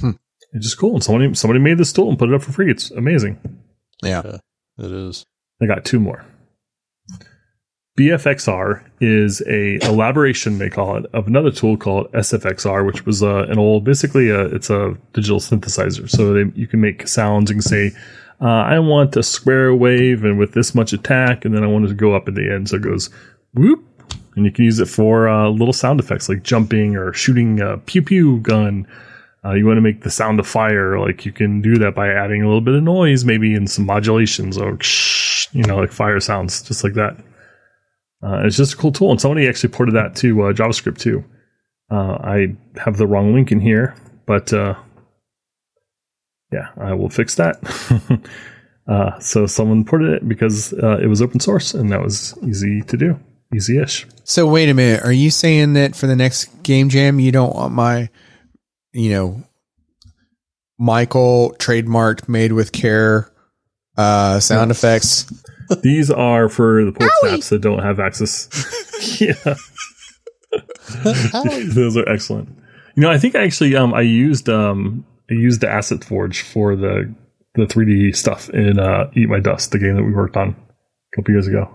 Hmm. 0.00 0.10
It's 0.52 0.66
just 0.66 0.78
cool. 0.78 0.94
And 0.94 1.04
somebody 1.04 1.34
somebody 1.34 1.60
made 1.60 1.78
this 1.78 1.92
tool 1.92 2.10
and 2.10 2.18
put 2.18 2.28
it 2.28 2.34
up 2.34 2.42
for 2.42 2.52
free. 2.52 2.70
It's 2.70 2.90
amazing. 2.90 3.38
Yeah. 4.02 4.38
It 4.78 4.92
is. 4.92 5.24
I 5.62 5.66
got 5.66 5.84
two 5.84 6.00
more. 6.00 6.24
BFXR 7.96 8.84
is 9.00 9.40
a 9.42 9.76
elaboration 9.86 10.58
they 10.58 10.68
call 10.68 10.96
it 10.96 11.06
of 11.12 11.28
another 11.28 11.52
tool 11.52 11.76
called 11.76 12.10
SFXR, 12.10 12.84
which 12.84 13.06
was 13.06 13.22
uh, 13.22 13.44
an 13.44 13.56
old, 13.56 13.84
basically 13.84 14.30
a, 14.30 14.46
it's 14.46 14.68
a 14.68 14.96
digital 15.12 15.38
synthesizer. 15.38 16.10
So 16.10 16.32
they, 16.32 16.50
you 16.56 16.66
can 16.66 16.80
make 16.80 17.06
sounds 17.06 17.52
and 17.52 17.62
say, 17.62 17.92
uh, 18.40 18.46
I 18.46 18.80
want 18.80 19.14
a 19.16 19.22
square 19.22 19.72
wave 19.76 20.24
and 20.24 20.40
with 20.40 20.54
this 20.54 20.74
much 20.74 20.92
attack, 20.92 21.44
and 21.44 21.54
then 21.54 21.62
I 21.62 21.68
want 21.68 21.84
it 21.84 21.88
to 21.88 21.94
go 21.94 22.16
up 22.16 22.26
at 22.26 22.34
the 22.34 22.52
end. 22.52 22.68
So 22.68 22.76
it 22.76 22.82
goes 22.82 23.10
whoop, 23.54 23.84
and 24.34 24.44
you 24.44 24.50
can 24.50 24.64
use 24.64 24.80
it 24.80 24.88
for 24.88 25.28
uh, 25.28 25.48
little 25.48 25.72
sound 25.72 26.00
effects 26.00 26.28
like 26.28 26.42
jumping 26.42 26.96
or 26.96 27.12
shooting 27.12 27.60
a 27.60 27.78
pew 27.78 28.02
pew 28.02 28.40
gun. 28.40 28.88
Uh, 29.44 29.52
you 29.52 29.66
want 29.66 29.76
to 29.76 29.82
make 29.82 30.02
the 30.02 30.10
sound 30.10 30.40
of 30.40 30.48
fire, 30.48 30.98
like 30.98 31.24
you 31.24 31.30
can 31.30 31.60
do 31.60 31.76
that 31.76 31.94
by 31.94 32.08
adding 32.08 32.42
a 32.42 32.46
little 32.46 32.62
bit 32.62 32.74
of 32.74 32.82
noise, 32.82 33.24
maybe 33.24 33.54
in 33.54 33.68
some 33.68 33.86
modulations 33.86 34.58
or 34.58 34.78
you 35.52 35.62
know, 35.62 35.76
like 35.76 35.92
fire 35.92 36.18
sounds, 36.18 36.60
just 36.62 36.82
like 36.82 36.94
that. 36.94 37.16
Uh, 38.24 38.42
it's 38.44 38.56
just 38.56 38.72
a 38.72 38.76
cool 38.76 38.92
tool, 38.92 39.10
and 39.10 39.20
somebody 39.20 39.46
actually 39.46 39.68
ported 39.68 39.94
that 39.94 40.16
to 40.16 40.44
uh, 40.44 40.52
JavaScript 40.52 40.98
too. 40.98 41.24
Uh, 41.90 42.14
I 42.22 42.56
have 42.82 42.96
the 42.96 43.06
wrong 43.06 43.34
link 43.34 43.52
in 43.52 43.60
here, 43.60 43.94
but 44.24 44.52
uh, 44.52 44.74
yeah, 46.50 46.68
I 46.78 46.94
will 46.94 47.10
fix 47.10 47.34
that. 47.34 47.60
So 49.20 49.46
someone 49.46 49.84
ported 49.84 50.12
it 50.12 50.28
because 50.28 50.72
it 50.74 51.08
was 51.08 51.22
open 51.22 51.40
source, 51.40 51.72
and 51.74 51.90
that 51.90 52.02
was 52.02 52.36
easy 52.42 52.82
to 52.82 52.96
do, 52.96 53.18
easy-ish. 53.54 54.06
So 54.24 54.46
wait 54.46 54.68
a 54.68 54.74
minute. 54.74 55.02
Are 55.04 55.12
you 55.12 55.30
saying 55.30 55.72
that 55.74 55.96
for 55.96 56.06
the 56.06 56.16
next 56.16 56.62
game 56.62 56.90
jam, 56.90 57.18
you 57.18 57.32
don't 57.32 57.54
want 57.54 57.72
my, 57.72 58.10
you 58.92 59.10
know, 59.10 59.42
Michael 60.78 61.54
trademarked, 61.58 62.28
made 62.28 62.52
with 62.52 62.72
care, 62.72 63.30
uh, 63.96 64.40
sound 64.40 64.70
effects? 64.70 65.26
These 65.82 66.10
are 66.10 66.48
for 66.48 66.84
the 66.84 66.92
port 66.92 67.10
snaps 67.20 67.48
that 67.50 67.60
don't 67.60 67.82
have 67.82 68.00
access. 68.00 68.48
yeah. 69.20 69.34
Those 71.74 71.96
are 71.96 72.08
excellent. 72.08 72.48
You 72.96 73.02
know, 73.02 73.10
I 73.10 73.18
think 73.18 73.34
I 73.34 73.44
actually 73.44 73.74
um 73.76 73.94
I 73.94 74.02
used 74.02 74.48
um 74.48 75.04
I 75.30 75.34
used 75.34 75.60
the 75.60 75.68
Asset 75.68 76.04
Forge 76.04 76.42
for 76.42 76.76
the 76.76 77.12
the 77.54 77.66
3D 77.66 78.16
stuff 78.16 78.50
in 78.50 78.78
uh, 78.78 79.10
Eat 79.14 79.28
My 79.28 79.38
Dust, 79.40 79.70
the 79.70 79.78
game 79.78 79.94
that 79.94 80.02
we 80.02 80.12
worked 80.12 80.36
on 80.36 80.48
a 80.48 81.16
couple 81.16 81.32
years 81.32 81.46
ago. 81.46 81.70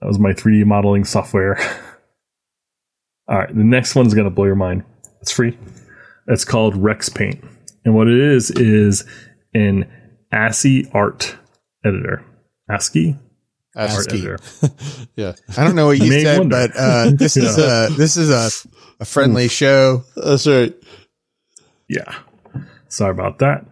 That 0.00 0.08
was 0.08 0.18
my 0.18 0.32
3D 0.32 0.66
modeling 0.66 1.04
software. 1.04 1.58
All 3.28 3.38
right, 3.38 3.48
the 3.48 3.64
next 3.64 3.94
one's 3.94 4.14
gonna 4.14 4.30
blow 4.30 4.44
your 4.44 4.54
mind. 4.54 4.84
It's 5.20 5.32
free. 5.32 5.58
It's 6.26 6.44
called 6.44 6.74
REXPaint, 6.74 7.46
and 7.84 7.94
what 7.94 8.08
it 8.08 8.18
is 8.18 8.50
is 8.50 9.04
an 9.54 9.90
ASCII 10.34 10.90
art 10.92 11.36
editor. 11.84 12.24
ASCII 12.68 13.16
art 13.76 14.06
editor. 14.12 14.38
Yeah. 15.16 15.34
I 15.56 15.64
don't 15.64 15.76
know 15.76 15.86
what 15.86 15.98
you 16.00 16.10
said, 16.20 16.38
wonder. 16.38 16.68
but 16.68 16.76
uh, 16.76 17.10
this 17.14 17.36
is 17.36 17.56
a 17.56 17.88
this 17.96 18.16
is 18.16 18.30
a, 18.30 18.50
a 19.00 19.04
friendly 19.04 19.46
show. 19.48 20.02
That's 20.16 20.46
right. 20.46 20.74
Yeah. 21.88 22.12
Sorry 22.88 23.12
about 23.12 23.38
that. 23.38 23.64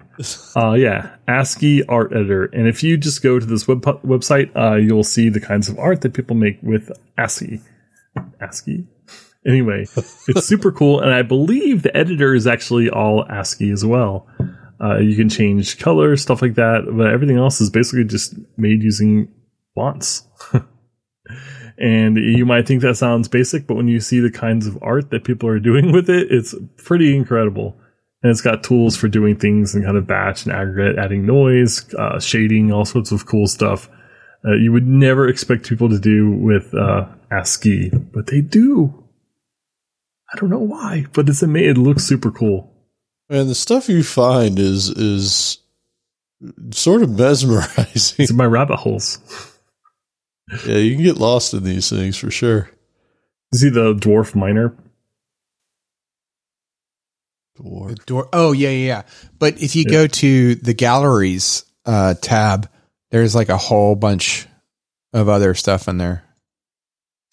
Uh, 0.55 0.75
yeah, 0.75 1.17
ASCII 1.27 1.85
art 1.89 2.13
editor. 2.13 2.45
And 2.45 2.69
if 2.69 2.83
you 2.83 2.97
just 2.97 3.23
go 3.23 3.41
to 3.41 3.47
this 3.47 3.67
web 3.67 3.83
website, 3.83 4.55
uh, 4.55 4.77
you'll 4.77 5.03
see 5.05 5.31
the 5.31 5.41
kinds 5.41 5.69
of 5.69 5.79
art 5.79 6.03
that 6.03 6.15
people 6.15 6.37
make 6.37 6.59
with 6.63 6.93
ASCII. 7.19 7.61
ASCII. 8.41 8.87
Anyway, 9.45 9.87
it's 10.29 10.47
super 10.47 10.71
cool, 10.71 11.01
and 11.01 11.13
I 11.13 11.23
believe 11.23 11.83
the 11.83 11.97
editor 11.97 12.35
is 12.35 12.47
actually 12.47 12.89
all 12.89 13.25
ASCII 13.29 13.71
as 13.71 13.85
well. 13.85 14.29
Uh, 14.83 14.99
you 14.99 15.15
can 15.15 15.29
change 15.29 15.79
color, 15.79 16.17
stuff 16.17 16.43
like 16.43 16.55
that, 16.57 16.85
but 16.91 17.07
everything 17.07 17.37
else 17.37 17.61
is 17.61 17.71
basically 17.71 18.05
just 18.05 18.35
made 18.57 18.83
using 18.83 19.29
fonts. 19.75 20.27
and 21.79 22.17
you 22.17 22.45
might 22.45 22.67
think 22.67 22.83
that 22.83 22.97
sounds 22.97 23.29
basic, 23.29 23.67
but 23.67 23.77
when 23.77 23.87
you 23.87 24.01
see 24.01 24.19
the 24.19 24.31
kinds 24.31 24.67
of 24.67 24.77
art 24.83 25.11
that 25.11 25.25
people 25.25 25.49
are 25.49 25.61
doing 25.61 25.93
with 25.93 26.11
it, 26.11 26.29
it's 26.31 26.55
pretty 26.79 27.15
incredible. 27.15 27.77
And 28.23 28.31
it's 28.31 28.41
got 28.41 28.63
tools 28.63 28.97
for 28.97 29.09
doing 29.09 29.37
things 29.37 29.75
and 29.75 29.85
kind 29.85 29.97
of 29.97 30.07
batch 30.07 30.45
and 30.45 30.55
aggregate, 30.55 30.99
adding 30.99 31.27
noise, 31.27 31.93
uh, 31.95 32.21
shading, 32.21 32.73
all 32.73 32.85
sorts 32.85 33.13
of 33.13 33.27
cool 33.27 33.47
stuff. 33.47 33.89
Uh, 34.45 34.55
you 34.55 34.73
would 34.73 34.87
never 34.87 35.29
expect 35.29 35.69
people 35.69 35.89
to 35.89 35.99
do 35.99 36.31
with 36.31 36.75
uh, 36.75 37.07
ASCII, 37.31 37.91
but 37.91 38.27
they 38.29 38.41
do. 38.41 39.05
I 40.33 40.39
don't 40.39 40.51
know 40.51 40.59
why, 40.59 41.07
but 41.13 41.29
it's 41.29 41.43
amazing. 41.43 41.71
It 41.71 41.79
looks 41.79 42.05
super 42.05 42.31
cool. 42.31 42.72
And 43.33 43.49
the 43.49 43.55
stuff 43.55 43.89
you 43.89 44.03
find 44.03 44.59
is 44.59 44.91
is 44.91 45.57
sort 46.71 47.03
of 47.03 47.09
mesmerizing. 47.19 48.23
It's 48.23 48.31
my 48.31 48.45
rabbit 48.45 48.77
holes. 48.77 49.21
yeah, 50.67 50.77
you 50.77 50.95
can 50.95 51.03
get 51.03 51.17
lost 51.17 51.55
in 51.55 51.65
these 51.65 51.89
things 51.89 52.19
for 52.19 52.31
sure. 52.31 52.71
You 53.53 53.59
see 53.59 53.71
the 53.71 53.95
dwarf 53.95 54.35
miner? 54.35 54.77
Dwarf. 57.59 58.05
Door. 58.05 58.29
Oh 58.35 58.53
yeah, 58.53 58.69
yeah, 58.69 58.87
yeah. 58.87 59.03
But 59.39 59.63
if 59.63 59.77
you 59.77 59.87
go 59.87 60.07
to 60.07 60.55
the 60.57 60.75
galleries 60.75 61.65
uh, 61.87 62.13
tab, 62.21 62.69
there's 63.13 63.35
like 63.35 63.49
a 63.49 63.57
whole 63.57 63.95
bunch 63.95 64.47
of 65.15 65.31
other 65.31 65.55
stuff 65.55 65.89
in 65.89 65.97
there. 65.97 66.23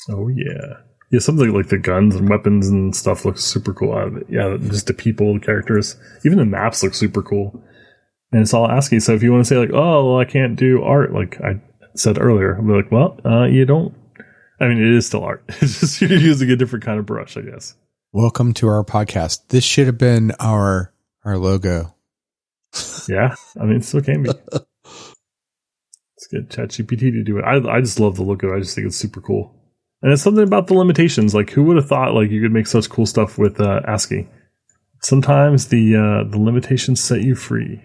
Oh 0.10 0.30
yeah, 0.30 0.78
yeah. 1.10 1.20
Something 1.20 1.54
like 1.54 1.70
the 1.70 1.78
guns 1.78 2.16
and 2.16 2.30
weapons 2.30 2.68
and 2.68 2.96
stuff 2.96 3.26
looks 3.26 3.44
super 3.44 3.74
cool 3.74 3.94
out 3.94 4.08
of 4.08 4.18
it. 4.18 4.28
Yeah, 4.30 4.58
just 4.60 4.88
the 4.88 4.94
people, 4.94 5.34
the 5.34 5.40
characters, 5.40 5.96
even 6.26 6.38
the 6.38 6.46
maps 6.46 6.84
look 6.84 6.94
super 6.94 7.22
cool. 7.22 7.64
And 8.32 8.42
it's 8.42 8.54
all 8.54 8.70
ASCII. 8.70 9.00
So 9.00 9.14
if 9.14 9.24
you 9.24 9.32
want 9.32 9.44
to 9.44 9.48
say 9.48 9.58
like, 9.58 9.74
oh, 9.74 10.12
well, 10.12 10.20
I 10.20 10.26
can't 10.26 10.56
do 10.56 10.84
art, 10.84 11.14
like 11.14 11.42
I 11.42 11.60
said 11.96 12.20
earlier, 12.20 12.54
I'm 12.54 12.70
like, 12.70 12.92
well, 12.92 13.20
uh, 13.26 13.46
you 13.46 13.66
don't. 13.66 13.96
I 14.60 14.68
mean, 14.68 14.78
it 14.78 14.94
is 14.94 15.08
still 15.08 15.24
art. 15.24 15.44
It's 15.62 15.80
just 15.80 16.02
you're 16.02 16.12
using 16.12 16.52
a 16.52 16.56
different 16.56 16.86
kind 16.86 17.00
of 17.00 17.06
brush, 17.06 17.38
I 17.38 17.42
guess. 17.42 17.76
Welcome 18.12 18.54
to 18.56 18.68
our 18.68 18.84
podcast. 18.84 19.48
This 19.50 19.64
should 19.64 19.88
have 19.88 19.98
been 19.98 20.32
our 20.40 20.94
our 21.24 21.38
logo. 21.38 21.96
Yeah, 23.08 23.34
I 23.60 23.66
mean, 23.66 23.78
it 23.78 23.86
still 23.86 24.02
can 24.02 24.22
be. 24.22 24.30
Let's 24.54 26.28
get 26.32 26.50
ChatGPT 26.50 27.12
to 27.12 27.24
do 27.24 27.40
it. 27.40 27.44
I 27.44 27.56
I 27.68 27.82
just 27.82 28.00
love 28.00 28.18
the 28.18 28.24
look 28.24 28.44
of 28.44 28.52
it. 28.52 28.56
I 28.56 28.60
just 28.60 28.76
think 28.76 28.86
it's 28.86 28.96
super 28.96 29.20
cool. 29.20 29.59
And 30.02 30.12
it's 30.12 30.22
something 30.22 30.44
about 30.44 30.68
the 30.68 30.76
limitations. 30.76 31.36
Like, 31.36 31.50
who 31.50 31.64
would 31.64 31.78
have 31.78 31.88
thought 31.88 32.14
like 32.14 32.30
you 32.30 32.42
could 32.42 32.54
make 32.54 32.68
such 32.68 32.90
cool 32.90 33.06
stuff 33.06 33.38
with 33.38 33.60
uh, 33.60 33.82
ASCII? 33.86 34.28
Sometimes 35.02 35.68
the 35.68 35.96
uh, 35.96 36.30
the 36.30 36.40
limitations 36.40 37.04
set 37.04 37.22
you 37.22 37.36
free. 37.36 37.84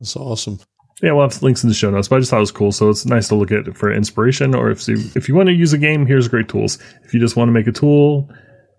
That's 0.00 0.16
awesome. 0.16 0.58
Yeah, 1.02 1.12
we'll 1.12 1.28
have 1.28 1.42
links 1.42 1.64
in 1.64 1.68
the 1.68 1.74
show 1.74 1.90
notes, 1.90 2.06
but 2.08 2.16
I 2.16 2.18
just 2.20 2.30
thought 2.30 2.36
it 2.36 2.40
was 2.40 2.52
cool. 2.52 2.70
So 2.70 2.88
it's 2.88 3.04
nice 3.06 3.26
to 3.28 3.34
look 3.34 3.50
at 3.50 3.76
for 3.76 3.92
inspiration. 3.92 4.54
Or 4.54 4.70
if 4.70 4.86
you, 4.86 4.96
if 5.16 5.28
you 5.28 5.34
want 5.34 5.48
to 5.48 5.52
use 5.52 5.72
a 5.72 5.78
game, 5.78 6.06
here's 6.06 6.28
great 6.28 6.48
tools. 6.48 6.78
If 7.02 7.12
you 7.12 7.18
just 7.18 7.36
want 7.36 7.48
to 7.48 7.52
make 7.52 7.66
a 7.66 7.72
tool, 7.72 8.28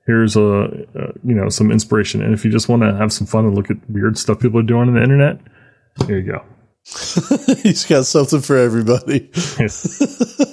here's 0.05 0.37
a, 0.37 0.41
a 0.41 1.13
you 1.23 1.35
know 1.35 1.49
some 1.49 1.71
inspiration. 1.71 2.21
And 2.21 2.33
if 2.33 2.45
you 2.45 2.51
just 2.51 2.69
want 2.69 2.83
to 2.83 2.95
have 2.95 3.11
some 3.11 3.27
fun 3.27 3.45
and 3.45 3.55
look 3.55 3.69
at 3.69 3.77
weird 3.89 4.17
stuff 4.17 4.39
people 4.39 4.59
are 4.59 4.63
doing 4.63 4.87
on 4.87 4.93
the 4.93 5.03
internet, 5.03 5.39
here 6.07 6.19
you 6.19 6.31
go. 6.31 6.43
He's 7.63 7.85
got 7.85 8.05
something 8.05 8.41
for 8.41 8.57
everybody. 8.57 9.29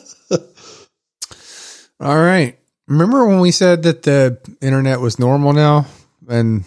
All 2.01 2.19
right. 2.19 2.59
Remember 2.87 3.27
when 3.27 3.41
we 3.41 3.51
said 3.51 3.83
that 3.85 4.03
the 4.03 4.39
internet 4.61 5.01
was 5.01 5.19
normal 5.19 5.53
now, 5.53 5.87
and 6.29 6.65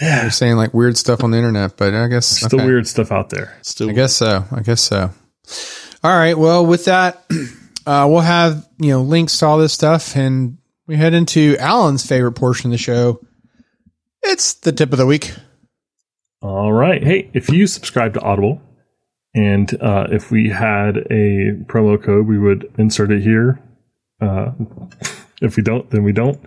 Yeah, 0.00 0.22
you're 0.22 0.30
saying 0.30 0.56
like 0.56 0.74
weird 0.74 0.96
stuff 0.96 1.24
on 1.24 1.30
the 1.30 1.38
internet, 1.38 1.76
but 1.76 1.94
I 1.94 2.08
guess 2.08 2.26
still 2.26 2.60
okay. 2.60 2.66
weird 2.66 2.86
stuff 2.86 3.10
out 3.10 3.30
there. 3.30 3.58
Still, 3.62 3.90
I 3.90 3.92
guess 3.92 4.14
so. 4.14 4.44
I 4.52 4.60
guess 4.60 4.82
so. 4.82 5.10
All 6.04 6.16
right. 6.16 6.36
Well, 6.36 6.66
with 6.66 6.84
that, 6.84 7.24
uh, 7.86 8.06
we'll 8.08 8.20
have 8.20 8.68
you 8.78 8.90
know 8.90 9.02
links 9.02 9.38
to 9.38 9.46
all 9.46 9.58
this 9.58 9.72
stuff, 9.72 10.14
and 10.14 10.58
we 10.86 10.96
head 10.96 11.14
into 11.14 11.56
Allen's 11.58 12.06
favorite 12.06 12.32
portion 12.32 12.68
of 12.68 12.72
the 12.72 12.78
show. 12.78 13.20
It's 14.22 14.54
the 14.54 14.72
tip 14.72 14.92
of 14.92 14.98
the 14.98 15.06
week. 15.06 15.32
All 16.42 16.72
right. 16.72 17.02
Hey, 17.02 17.30
if 17.32 17.48
you 17.48 17.66
subscribe 17.66 18.14
to 18.14 18.20
Audible, 18.20 18.60
and 19.34 19.72
uh, 19.82 20.08
if 20.10 20.30
we 20.30 20.50
had 20.50 20.98
a 21.10 21.52
promo 21.64 22.00
code, 22.00 22.26
we 22.26 22.38
would 22.38 22.70
insert 22.78 23.10
it 23.10 23.22
here. 23.22 23.60
Uh, 24.20 24.52
if 25.42 25.56
we 25.56 25.62
don't, 25.62 25.88
then 25.90 26.02
we 26.02 26.12
don't. 26.12 26.38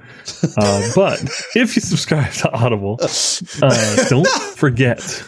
Uh, 0.58 0.92
but 0.96 1.22
if 1.56 1.76
you 1.76 1.82
subscribe 1.82 2.32
to 2.34 2.52
Audible, 2.52 2.98
uh, 3.02 4.10
don't 4.10 4.28
forget 4.28 5.24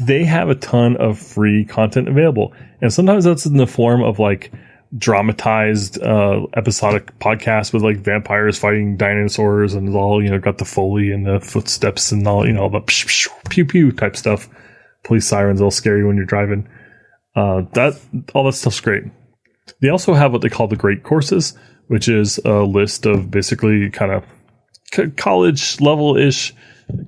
they 0.00 0.24
have 0.24 0.50
a 0.50 0.54
ton 0.54 0.96
of 0.96 1.18
free 1.18 1.64
content 1.64 2.08
available, 2.08 2.52
and 2.80 2.92
sometimes 2.92 3.24
that's 3.24 3.46
in 3.46 3.56
the 3.56 3.66
form 3.66 4.02
of 4.02 4.18
like 4.18 4.52
dramatized 4.96 6.00
uh, 6.02 6.46
episodic 6.54 7.18
podcasts 7.18 7.72
with 7.72 7.82
like 7.82 7.96
vampires 7.98 8.58
fighting 8.58 8.96
dinosaurs 8.96 9.74
and 9.74 9.94
all 9.94 10.22
you 10.22 10.30
know 10.30 10.38
got 10.38 10.58
the 10.58 10.64
foley 10.64 11.10
and 11.10 11.26
the 11.26 11.40
footsteps 11.40 12.12
and 12.12 12.26
all 12.28 12.46
you 12.46 12.52
know 12.52 12.68
the 12.68 12.80
psh, 12.80 13.06
psh, 13.06 13.50
pew 13.50 13.64
pew 13.64 13.92
type 13.92 14.16
stuff. 14.16 14.48
Police 15.02 15.26
sirens 15.26 15.60
all 15.60 15.70
scary 15.70 16.04
when 16.04 16.16
you're 16.16 16.26
driving. 16.26 16.68
Uh, 17.34 17.62
that 17.72 17.98
all 18.34 18.44
that 18.44 18.52
stuff's 18.52 18.80
great 18.80 19.04
they 19.80 19.88
also 19.88 20.14
have 20.14 20.32
what 20.32 20.42
they 20.42 20.48
call 20.48 20.68
the 20.68 20.76
great 20.76 21.02
courses 21.02 21.56
which 21.88 22.08
is 22.08 22.38
a 22.44 22.62
list 22.62 23.06
of 23.06 23.30
basically 23.30 23.90
kind 23.90 24.12
of 24.12 24.24
college 25.16 25.80
level 25.80 26.16
ish 26.16 26.54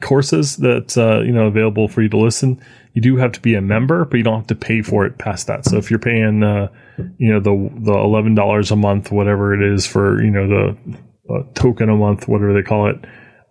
courses 0.00 0.56
that 0.56 0.98
uh, 0.98 1.20
you 1.20 1.32
know 1.32 1.46
available 1.46 1.88
for 1.88 2.02
you 2.02 2.08
to 2.08 2.18
listen 2.18 2.60
you 2.94 3.02
do 3.02 3.16
have 3.16 3.32
to 3.32 3.40
be 3.40 3.54
a 3.54 3.60
member 3.60 4.04
but 4.04 4.16
you 4.16 4.24
don't 4.24 4.38
have 4.38 4.46
to 4.46 4.54
pay 4.54 4.82
for 4.82 5.06
it 5.06 5.18
past 5.18 5.46
that 5.46 5.64
so 5.64 5.76
if 5.76 5.90
you're 5.90 6.00
paying 6.00 6.42
uh, 6.42 6.68
you 7.18 7.32
know 7.32 7.40
the 7.40 7.70
the 7.80 7.92
eleven 7.92 8.34
dollars 8.34 8.70
a 8.70 8.76
month, 8.76 9.10
whatever 9.10 9.54
it 9.54 9.62
is 9.62 9.86
for 9.86 10.22
you 10.22 10.30
know 10.30 10.48
the 10.48 10.96
uh, 11.32 11.42
token 11.54 11.88
a 11.88 11.96
month, 11.96 12.28
whatever 12.28 12.52
they 12.52 12.62
call 12.62 12.88
it, 12.88 12.96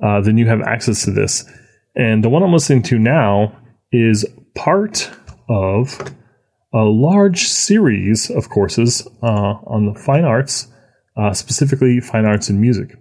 uh, 0.01 0.21
then 0.21 0.37
you 0.37 0.47
have 0.47 0.61
access 0.61 1.05
to 1.05 1.11
this. 1.11 1.45
And 1.95 2.23
the 2.23 2.29
one 2.29 2.43
I'm 2.43 2.53
listening 2.53 2.83
to 2.83 2.99
now 2.99 3.57
is 3.91 4.25
part 4.55 5.09
of 5.49 5.97
a 6.73 6.83
large 6.83 7.43
series 7.47 8.29
of 8.29 8.49
courses 8.49 9.07
uh, 9.23 9.55
on 9.65 9.85
the 9.85 9.99
fine 9.99 10.25
arts, 10.25 10.67
uh, 11.15 11.33
specifically 11.33 11.99
fine 11.99 12.25
arts 12.25 12.49
and 12.49 12.59
music. 12.59 12.95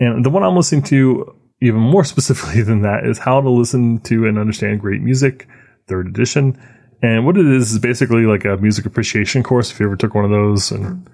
And 0.00 0.24
the 0.24 0.30
one 0.30 0.42
I'm 0.42 0.56
listening 0.56 0.82
to, 0.84 1.34
even 1.60 1.80
more 1.80 2.04
specifically 2.04 2.62
than 2.62 2.82
that, 2.82 3.04
is 3.04 3.18
how 3.18 3.40
to 3.40 3.50
listen 3.50 4.00
to 4.02 4.26
and 4.26 4.38
understand 4.38 4.80
great 4.80 5.00
music, 5.00 5.48
third 5.88 6.06
edition. 6.06 6.60
And 7.02 7.24
what 7.24 7.36
it 7.36 7.46
is 7.46 7.72
is 7.72 7.78
basically 7.78 8.26
like 8.26 8.44
a 8.44 8.56
music 8.56 8.84
appreciation 8.84 9.42
course. 9.42 9.70
If 9.70 9.78
you 9.78 9.86
ever 9.86 9.96
took 9.96 10.14
one 10.14 10.24
of 10.24 10.30
those 10.30 10.72
in 10.72 11.08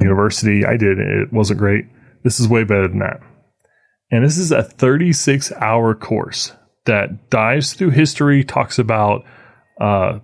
university, 0.00 0.64
I 0.64 0.76
did. 0.76 0.98
It 0.98 1.32
wasn't 1.32 1.60
great. 1.60 1.86
This 2.24 2.40
is 2.40 2.48
way 2.48 2.64
better 2.64 2.88
than 2.88 2.98
that. 2.98 3.20
And 4.10 4.24
this 4.24 4.38
is 4.38 4.50
a 4.50 4.62
36 4.62 5.52
hour 5.52 5.94
course 5.94 6.52
that 6.86 7.30
dives 7.30 7.74
through 7.74 7.90
history, 7.90 8.42
talks 8.42 8.78
about, 8.78 9.24
uh, 9.80 10.18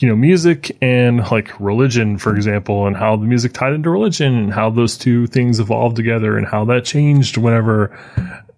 you 0.00 0.08
know, 0.08 0.16
music 0.16 0.76
and 0.82 1.18
like 1.30 1.58
religion, 1.60 2.18
for 2.18 2.34
example, 2.34 2.86
and 2.86 2.96
how 2.96 3.16
the 3.16 3.26
music 3.26 3.52
tied 3.52 3.72
into 3.72 3.90
religion 3.90 4.34
and 4.34 4.52
how 4.52 4.70
those 4.70 4.98
two 4.98 5.26
things 5.28 5.60
evolved 5.60 5.96
together 5.96 6.36
and 6.36 6.46
how 6.46 6.64
that 6.64 6.84
changed 6.84 7.36
whenever, 7.36 7.96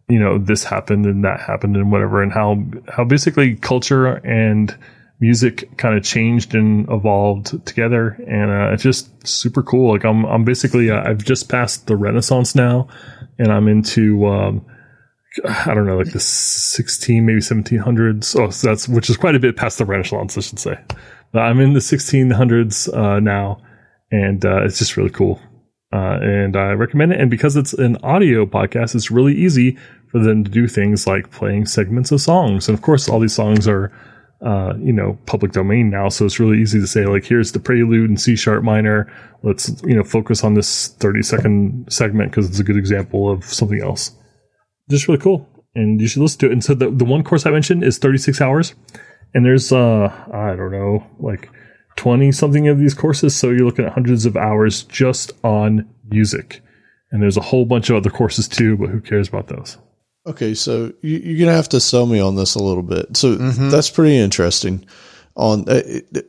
you 0.09 0.19
know, 0.19 0.39
this 0.39 0.65
happened 0.65 1.05
and 1.05 1.25
that 1.25 1.41
happened 1.41 1.77
and 1.77 1.93
whatever, 1.93 2.23
and 2.23 2.33
how, 2.33 2.63
how 2.89 3.05
basically 3.05 3.57
culture 3.57 4.07
and, 4.07 4.77
music 5.21 5.77
kind 5.79 5.97
of 5.97 6.05
changed 6.05 6.55
and 6.55 6.89
evolved 6.91 7.65
together. 7.67 8.19
And 8.29 8.51
uh, 8.51 8.75
it's 8.75 8.83
just 8.83 9.27
super 9.27 9.63
cool. 9.63 9.93
Like 9.93 10.05
i'm 10.05 10.25
i'm 10.27 10.45
basically 10.45 10.91
uh, 10.91 11.03
i've 11.09 11.25
just 11.25 11.49
passed 11.49 11.87
the 11.87 11.97
renaissance 11.97 12.55
now 12.55 12.89
and 13.39 13.53
i'm 13.53 13.69
into 13.69 14.27
um 14.27 14.65
i 15.49 15.75
don't 15.75 15.87
know 15.87 15.99
like 15.99 16.13
the 16.13 16.21
16 16.21 17.25
maybe 17.25 17.41
1700s 17.41 18.39
oh 18.39 18.51
so 18.51 18.69
that's 18.69 18.89
which 18.89 19.11
is 19.11 19.17
quite 19.17 19.35
a 19.35 19.39
bit 19.39 19.57
past 19.57 19.79
the 19.79 19.85
renaissance 19.85 20.39
i 20.39 20.41
should 20.41 20.59
say 20.59 20.79
but 21.33 21.41
i'm 21.41 21.61
in 21.61 21.73
the 21.73 21.81
1600s 21.81 22.93
uh, 22.97 23.21
now 23.21 23.59
and 24.11 24.45
uh, 24.45 24.63
it's 24.65 24.79
just 24.79 24.97
really 24.97 25.11
cool 25.11 25.41
uh, 25.93 26.19
and 26.21 26.57
i 26.57 26.73
recommend 26.73 27.13
it 27.13 27.21
and 27.21 27.31
because 27.31 27.57
it's 27.57 27.73
an 27.75 27.97
audio 28.03 28.47
podcast 28.47 28.95
it's 28.95 29.11
really 29.11 29.35
easy 29.35 29.77
for 30.11 30.19
them 30.19 30.45
to 30.45 30.51
do 30.51 30.69
things 30.69 31.07
like 31.07 31.31
playing 31.31 31.67
segments 31.67 32.13
of 32.13 32.21
songs 32.21 32.69
and 32.69 32.77
of 32.77 32.83
course 32.83 33.09
all 33.09 33.21
these 33.21 33.35
songs 33.35 33.67
are 33.67 33.93
uh, 34.45 34.75
you 34.79 34.93
know, 34.93 35.19
public 35.27 35.53
domain 35.53 35.91
now. 35.91 36.09
So 36.09 36.27
it's 36.27 36.39
really 36.39 36.61
easy 36.61 36.79
to 36.79 36.87
say, 36.87 37.07
like, 37.07 37.25
here's 37.25 37.53
the 37.53 37.59
prelude 37.59 38.11
in 38.11 38.17
C 38.17 38.37
sharp 38.37 38.63
minor. 38.63 39.11
Let's, 39.43 39.83
you 39.83 39.95
know, 39.95 40.05
focus 40.05 40.45
on 40.45 40.55
this 40.55 40.89
30 40.89 41.23
second 41.23 41.87
segment 41.91 42.31
because 42.31 42.49
it's 42.49 42.59
a 42.59 42.65
good 42.65 42.77
example 42.77 43.31
of 43.31 43.45
something 43.45 43.83
else. 43.83 44.13
Just 44.91 45.09
really 45.09 45.21
cool. 45.21 45.49
And 45.75 46.01
you 46.01 46.07
should 46.07 46.23
listen 46.23 46.41
to 46.41 46.47
it. 46.47 46.53
And 46.53 46.65
so 46.65 46.75
the, 46.75 46.91
the 46.91 47.05
one 47.05 47.25
course 47.25 47.47
I 47.47 47.51
mentioned 47.51 47.83
is 47.83 47.99
36 47.99 48.41
hours. 48.41 48.75
And 49.35 49.45
there's, 49.45 49.73
uh, 49.73 50.13
I 50.33 50.57
don't 50.57 50.73
know, 50.73 51.07
like 51.19 51.51
20 51.97 52.33
something 52.33 52.69
of 52.69 52.79
these 52.79 52.95
courses. 52.95 53.35
So 53.37 53.51
you're 53.51 53.67
looking 53.67 53.85
at 53.85 53.93
hundreds 53.93 54.27
of 54.27 54.37
hours 54.37 54.85
just 54.85 55.33
on 55.45 55.89
music. 56.09 56.63
And 57.11 57.23
there's 57.23 57.37
a 57.37 57.43
whole 57.43 57.65
bunch 57.65 57.91
of 57.91 57.97
other 57.97 58.11
courses 58.11 58.49
too, 58.49 58.77
but 58.77 58.91
who 58.91 59.01
cares 59.01 59.29
about 59.29 59.49
those? 59.49 59.79
Okay, 60.27 60.55
so 60.55 60.93
you, 61.03 61.19
you're 61.19 61.47
gonna 61.47 61.57
have 61.57 61.69
to 61.69 61.81
sell 61.81 62.07
me 62.07 62.19
on 62.19 62.35
this 62.35 62.57
a 62.57 62.63
little 62.63 62.83
bit. 62.83 63.17
So 63.17 63.37
that's 63.37 63.91
pretty 63.91 64.17
interesting. 64.17 64.85
On 65.37 65.69
uh, 65.69 65.83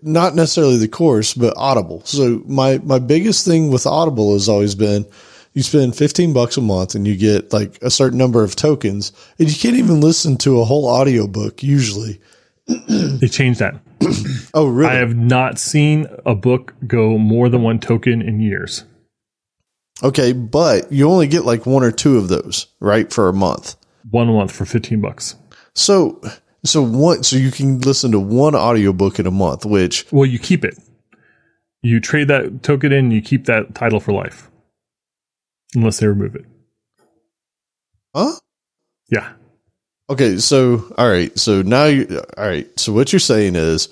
not 0.03 0.36
necessarily 0.36 0.78
the 0.78 0.88
course, 0.88 1.34
but 1.34 1.53
Audible. 1.57 2.02
So 2.06 2.44
my 2.45 2.78
my 2.80 2.99
biggest 2.99 3.45
thing 3.45 3.72
with 3.72 3.88
Audible 3.88 4.34
has 4.34 4.49
always 4.49 4.76
been 4.76 5.06
you 5.53 5.64
spend 5.64 5.95
15 5.95 6.34
bucks 6.34 6.57
a 6.57 6.61
month 6.61 6.94
and 6.94 7.07
you 7.07 7.15
get 7.15 7.52
like 7.52 7.82
a 7.82 7.90
certain 7.90 8.19
number 8.19 8.44
of 8.44 8.56
tokens, 8.56 9.11
and 9.40 9.49
you 9.49 9.57
can't 9.57 9.78
even 9.78 10.02
listen 10.02 10.38
to 10.38 10.61
a 10.61 10.65
whole 10.65 10.86
audiobook 10.86 11.64
usually. 11.64 12.22
They 12.88 13.27
changed 13.27 13.60
that. 13.60 13.76
Oh, 14.53 14.68
really? 14.68 14.89
I 14.89 14.95
have 14.95 15.15
not 15.15 15.60
seen 15.60 16.07
a 16.26 16.34
book 16.34 16.73
go 16.88 17.18
more 17.19 17.48
than 17.49 17.61
one 17.61 17.80
token 17.80 18.22
in 18.23 18.39
years. 18.39 18.85
okay, 20.03 20.31
but 20.34 20.91
you 20.91 21.07
only 21.10 21.27
get 21.27 21.45
like 21.45 21.65
one 21.68 21.84
or 21.84 21.91
two 21.91 22.18
of 22.18 22.27
those, 22.27 22.68
right, 22.80 23.11
for 23.14 23.30
a 23.30 23.34
month. 23.34 23.76
One 24.10 24.27
month 24.27 24.52
for 24.52 24.65
15 24.65 24.99
bucks. 25.02 25.35
So 25.76 26.19
so 26.65 26.81
one 26.81 27.22
so 27.23 27.35
you 27.35 27.52
can 27.52 27.80
listen 27.81 28.11
to 28.14 28.19
one 28.19 28.56
audiobook 28.56 29.19
in 29.19 29.27
a 29.27 29.31
month, 29.31 29.64
which 29.65 30.06
Well, 30.11 30.26
you 30.26 30.39
keep 30.39 30.65
it. 30.65 30.80
You 31.84 31.99
trade 31.99 32.30
that 32.30 32.64
token 32.64 32.91
in, 32.91 33.11
you 33.11 33.22
keep 33.22 33.45
that 33.45 33.76
title 33.76 33.99
for 33.99 34.14
life. 34.14 34.49
Unless 35.76 35.99
they 35.99 36.07
remove 36.07 36.35
it. 36.35 36.45
huh? 38.15 38.31
Yeah. 39.10 39.34
Okay, 40.10 40.38
so 40.38 40.94
all 40.98 41.10
right, 41.10 41.38
so 41.38 41.62
now 41.62 41.86
you 41.86 42.22
all 42.38 42.48
right. 42.48 42.68
So 42.80 42.94
what 42.94 43.12
you're 43.12 43.20
saying 43.20 43.56
is, 43.58 43.88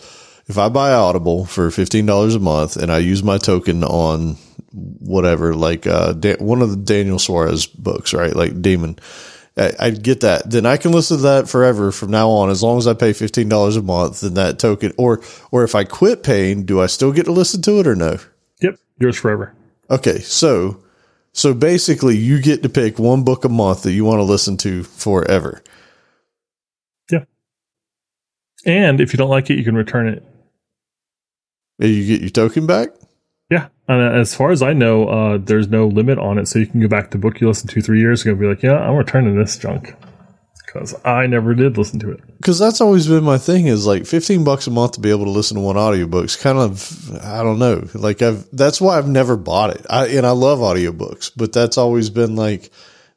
if 0.48 0.58
I 0.58 0.70
buy 0.70 0.94
Audible 0.94 1.46
for 1.46 1.70
fifteen 1.72 2.06
dollars 2.06 2.36
a 2.36 2.40
month 2.40 2.78
and 2.78 2.90
I 2.90 3.00
use 3.00 3.22
my 3.22 3.38
token 3.38 3.84
on 3.84 4.38
whatever, 4.72 5.54
like 5.56 5.86
uh, 5.86 6.14
da- 6.14 6.38
one 6.38 6.62
of 6.62 6.70
the 6.70 6.78
Daniel 6.78 7.20
Suarez 7.20 7.66
books, 7.66 8.14
right? 8.14 8.34
Like 8.34 8.62
Demon, 8.62 8.98
I, 9.58 9.74
I 9.78 9.90
get 9.90 10.22
that. 10.22 10.50
Then 10.50 10.66
I 10.66 10.78
can 10.78 10.94
listen 10.94 11.18
to 11.18 11.24
that 11.24 11.50
forever 11.50 11.92
from 11.92 12.12
now 12.12 12.30
on, 12.30 12.50
as 12.50 12.64
long 12.64 12.78
as 12.78 12.88
I 12.88 12.94
pay 12.94 13.12
fifteen 13.12 13.50
dollars 13.50 13.76
a 13.76 13.82
month. 13.82 14.22
Then 14.22 14.36
that 14.36 14.58
token, 14.58 14.94
or 14.98 15.22
or 15.52 15.66
if 15.66 15.76
I 15.76 15.84
quit 15.84 16.24
paying, 16.24 16.64
do 16.64 16.80
I 16.80 16.86
still 16.86 17.12
get 17.12 17.26
to 17.26 17.34
listen 17.34 17.62
to 17.64 17.82
it 17.82 17.88
or 17.88 17.96
no? 17.96 18.20
Yep. 18.62 18.80
Yours 19.00 19.18
forever. 19.18 19.54
Okay, 19.90 20.20
so 20.20 20.82
so 21.34 21.54
basically, 21.54 22.16
you 22.16 22.42
get 22.42 22.64
to 22.64 22.70
pick 22.70 23.00
one 23.00 23.26
book 23.26 23.44
a 23.44 23.50
month 23.50 23.84
that 23.84 23.92
you 23.92 24.06
want 24.06 24.20
to 24.20 24.24
listen 24.24 24.56
to 24.58 24.84
forever. 24.84 25.62
And 28.66 29.00
if 29.00 29.14
you 29.14 29.18
don't 29.18 29.30
like 29.30 29.50
it, 29.50 29.58
you 29.58 29.64
can 29.64 29.76
return 29.76 30.08
it. 30.08 30.24
And 31.80 31.90
You 31.90 32.06
get 32.08 32.22
your 32.22 32.30
token 32.30 32.66
back. 32.66 32.90
Yeah. 33.50 33.68
And 33.88 34.02
as 34.20 34.34
far 34.34 34.52
as 34.52 34.62
I 34.64 34.74
know, 34.74 35.08
uh, 35.08 35.38
there's 35.38 35.68
no 35.68 35.88
limit 35.88 36.18
on 36.18 36.40
it. 36.40 36.48
So 36.48 36.58
you 36.60 36.66
can 36.68 36.82
go 36.82 36.88
back 36.88 37.12
to 37.12 37.18
book 37.18 37.40
you 37.40 37.48
listened 37.48 37.70
to 37.72 37.82
three 37.82 38.00
years 38.00 38.22
ago 38.24 38.32
and 38.32 38.40
be 38.40 38.48
like, 38.48 38.64
yeah, 38.64 38.78
I'm 38.80 38.96
returning 38.96 39.38
this 39.38 39.58
junk. 39.58 39.94
Because 40.66 40.96
I 41.06 41.28
never 41.28 41.54
did 41.54 41.78
listen 41.78 42.00
to 42.00 42.12
it. 42.12 42.20
because 42.38 42.60
that's 42.60 42.82
always 42.82 43.08
been 43.08 43.24
my 43.24 43.38
thing 43.38 43.68
is 43.68 43.86
like 43.88 44.06
15 44.06 44.44
bucks 44.44 44.68
a 44.68 44.72
month 44.72 44.94
to 44.94 45.00
be 45.00 45.10
able 45.10 45.24
to 45.26 45.32
listen 45.32 45.56
to 45.56 45.62
one 45.62 45.78
audiobook's 45.78 46.36
kind 46.36 46.58
of 46.58 47.16
i 47.24 47.42
don't 47.42 47.60
know 47.60 47.88
like 47.94 48.22
i've 48.22 48.46
that's 48.52 48.82
why 48.82 48.98
i've 48.98 49.08
never 49.08 49.38
bought 49.38 49.70
it 49.70 49.86
i 49.90 50.08
and 50.08 50.26
i 50.26 50.32
love 50.32 50.60
audiobooks 50.60 51.32
but 51.38 51.54
that's 51.54 51.78
always 51.78 52.10
been 52.10 52.36
like 52.36 52.72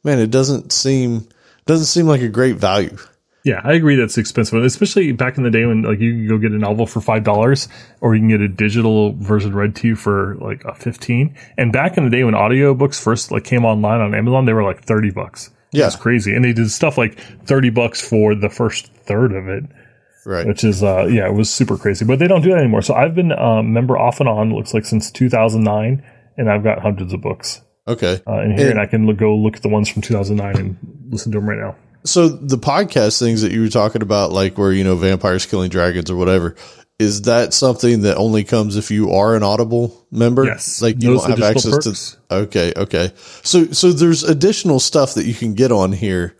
man 0.04 0.20
it 0.20 0.30
doesn't 0.30 0.70
seem 0.70 1.26
doesn't 1.66 1.86
seem 1.86 2.06
like 2.06 2.20
a 2.20 2.28
great 2.28 2.54
value 2.54 2.96
Yeah, 3.44 3.60
I 3.64 3.72
agree 3.74 3.94
that's 3.96 4.18
expensive, 4.18 4.62
especially 4.64 5.12
back 5.12 5.38
in 5.38 5.44
the 5.44 5.50
day 5.50 5.64
when 5.64 5.82
like 5.82 6.00
you 6.00 6.12
can 6.12 6.28
go 6.28 6.38
get 6.38 6.52
a 6.52 6.58
novel 6.58 6.86
for 6.86 7.00
five 7.00 7.24
dollars, 7.24 7.68
or 8.00 8.14
you 8.14 8.20
can 8.20 8.28
get 8.28 8.40
a 8.40 8.48
digital 8.48 9.14
version 9.14 9.54
read 9.54 9.74
to 9.76 9.88
you 9.88 9.96
for 9.96 10.36
like 10.40 10.64
a 10.64 10.74
fifteen. 10.74 11.36
And 11.56 11.72
back 11.72 11.96
in 11.96 12.04
the 12.04 12.10
day 12.10 12.24
when 12.24 12.34
audiobooks 12.34 13.00
first 13.02 13.30
like 13.30 13.44
came 13.44 13.64
online 13.64 14.00
on 14.00 14.14
Amazon, 14.14 14.44
they 14.44 14.52
were 14.52 14.64
like 14.64 14.82
thirty 14.84 15.10
bucks. 15.10 15.50
Yeah. 15.72 15.86
it's 15.86 15.96
crazy, 15.96 16.34
and 16.34 16.44
they 16.44 16.52
did 16.52 16.70
stuff 16.70 16.98
like 16.98 17.18
thirty 17.46 17.70
bucks 17.70 18.06
for 18.06 18.34
the 18.34 18.48
first 18.50 18.92
third 19.04 19.32
of 19.32 19.48
it, 19.48 19.64
right 20.26 20.46
which 20.46 20.64
is 20.64 20.82
uh 20.82 21.06
yeah, 21.06 21.26
it 21.26 21.32
was 21.34 21.48
super 21.48 21.76
crazy. 21.78 22.04
But 22.04 22.18
they 22.18 22.26
don't 22.26 22.42
do 22.42 22.50
that 22.50 22.58
anymore. 22.58 22.82
So 22.82 22.94
I've 22.94 23.14
been 23.14 23.32
a 23.32 23.62
member 23.62 23.96
off 23.96 24.18
and 24.20 24.28
on 24.28 24.52
looks 24.52 24.74
like 24.74 24.84
since 24.84 25.10
two 25.10 25.28
thousand 25.30 25.62
nine, 25.62 26.02
and 26.36 26.50
I've 26.50 26.64
got 26.64 26.80
hundreds 26.80 27.12
of 27.12 27.20
books. 27.20 27.62
Okay. 27.86 28.20
uh, 28.26 28.40
in 28.42 28.50
here, 28.58 28.60
And- 28.62 28.70
and 28.72 28.80
I 28.80 28.86
can 28.86 29.06
look, 29.06 29.16
go 29.16 29.34
look 29.34 29.56
at 29.56 29.62
the 29.62 29.68
ones 29.70 29.88
from 29.88 30.02
2009 30.02 30.56
and 30.62 30.76
listen 31.08 31.32
to 31.32 31.38
them 31.38 31.48
right 31.48 31.58
now. 31.58 31.74
So 32.04 32.28
the 32.28 32.58
podcast 32.58 33.18
things 33.18 33.42
that 33.42 33.52
you 33.52 33.62
were 33.62 33.68
talking 33.68 34.02
about, 34.02 34.32
like 34.32 34.56
where, 34.56 34.72
you 34.72 34.84
know, 34.84 34.96
vampires 34.96 35.46
killing 35.46 35.68
dragons 35.68 36.10
or 36.10 36.16
whatever, 36.16 36.56
is 36.98 37.22
that 37.22 37.54
something 37.54 38.02
that 38.02 38.16
only 38.16 38.44
comes 38.44 38.76
if 38.76 38.90
you 38.90 39.12
are 39.12 39.36
an 39.36 39.42
Audible 39.42 40.06
member? 40.10 40.44
Yes, 40.44 40.82
Like 40.82 41.02
you 41.02 41.10
those 41.10 41.22
don't 41.22 41.38
have 41.38 41.42
access 41.56 41.84
perks. 41.86 42.16
to. 42.28 42.34
Okay. 42.34 42.72
Okay. 42.76 43.12
So, 43.42 43.66
so 43.66 43.92
there's 43.92 44.24
additional 44.24 44.80
stuff 44.80 45.14
that 45.14 45.26
you 45.26 45.34
can 45.34 45.54
get 45.54 45.70
on 45.70 45.92
here 45.92 46.36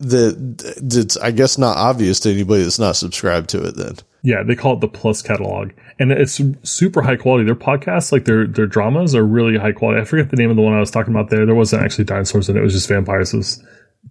that 0.00 0.76
that's, 0.80 1.16
I 1.16 1.32
guess, 1.32 1.58
not 1.58 1.76
obvious 1.76 2.20
to 2.20 2.30
anybody 2.30 2.62
that's 2.62 2.78
not 2.78 2.96
subscribed 2.96 3.50
to 3.50 3.64
it 3.64 3.76
then. 3.76 3.96
Yeah, 4.22 4.42
they 4.42 4.54
call 4.54 4.74
it 4.74 4.80
the 4.80 4.88
Plus 4.88 5.22
catalog, 5.22 5.70
and 5.98 6.10
it's 6.10 6.40
super 6.62 7.02
high 7.02 7.16
quality. 7.16 7.44
Their 7.44 7.54
podcasts, 7.54 8.10
like 8.10 8.24
their 8.24 8.46
their 8.46 8.66
dramas, 8.66 9.14
are 9.14 9.24
really 9.24 9.56
high 9.56 9.72
quality. 9.72 10.00
I 10.00 10.04
forget 10.04 10.30
the 10.30 10.36
name 10.36 10.50
of 10.50 10.56
the 10.56 10.62
one 10.62 10.74
I 10.74 10.80
was 10.80 10.90
talking 10.90 11.14
about 11.14 11.30
there. 11.30 11.46
There 11.46 11.54
wasn't 11.54 11.84
actually 11.84 12.04
dinosaurs 12.04 12.48
in 12.48 12.56
it; 12.56 12.60
it 12.60 12.64
was 12.64 12.72
just 12.72 12.88
vampires. 12.88 13.32
It 13.32 13.36
was 13.36 13.64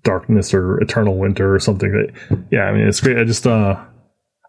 Darkness 0.08 0.54
or 0.54 0.80
Eternal 0.82 1.18
Winter 1.18 1.54
or 1.54 1.60
something. 1.60 1.92
That, 1.92 2.40
yeah, 2.52 2.64
I 2.64 2.72
mean 2.74 2.88
it's 2.88 3.02
great. 3.02 3.18
I 3.20 3.24
just 3.26 3.46
uh, 3.46 3.76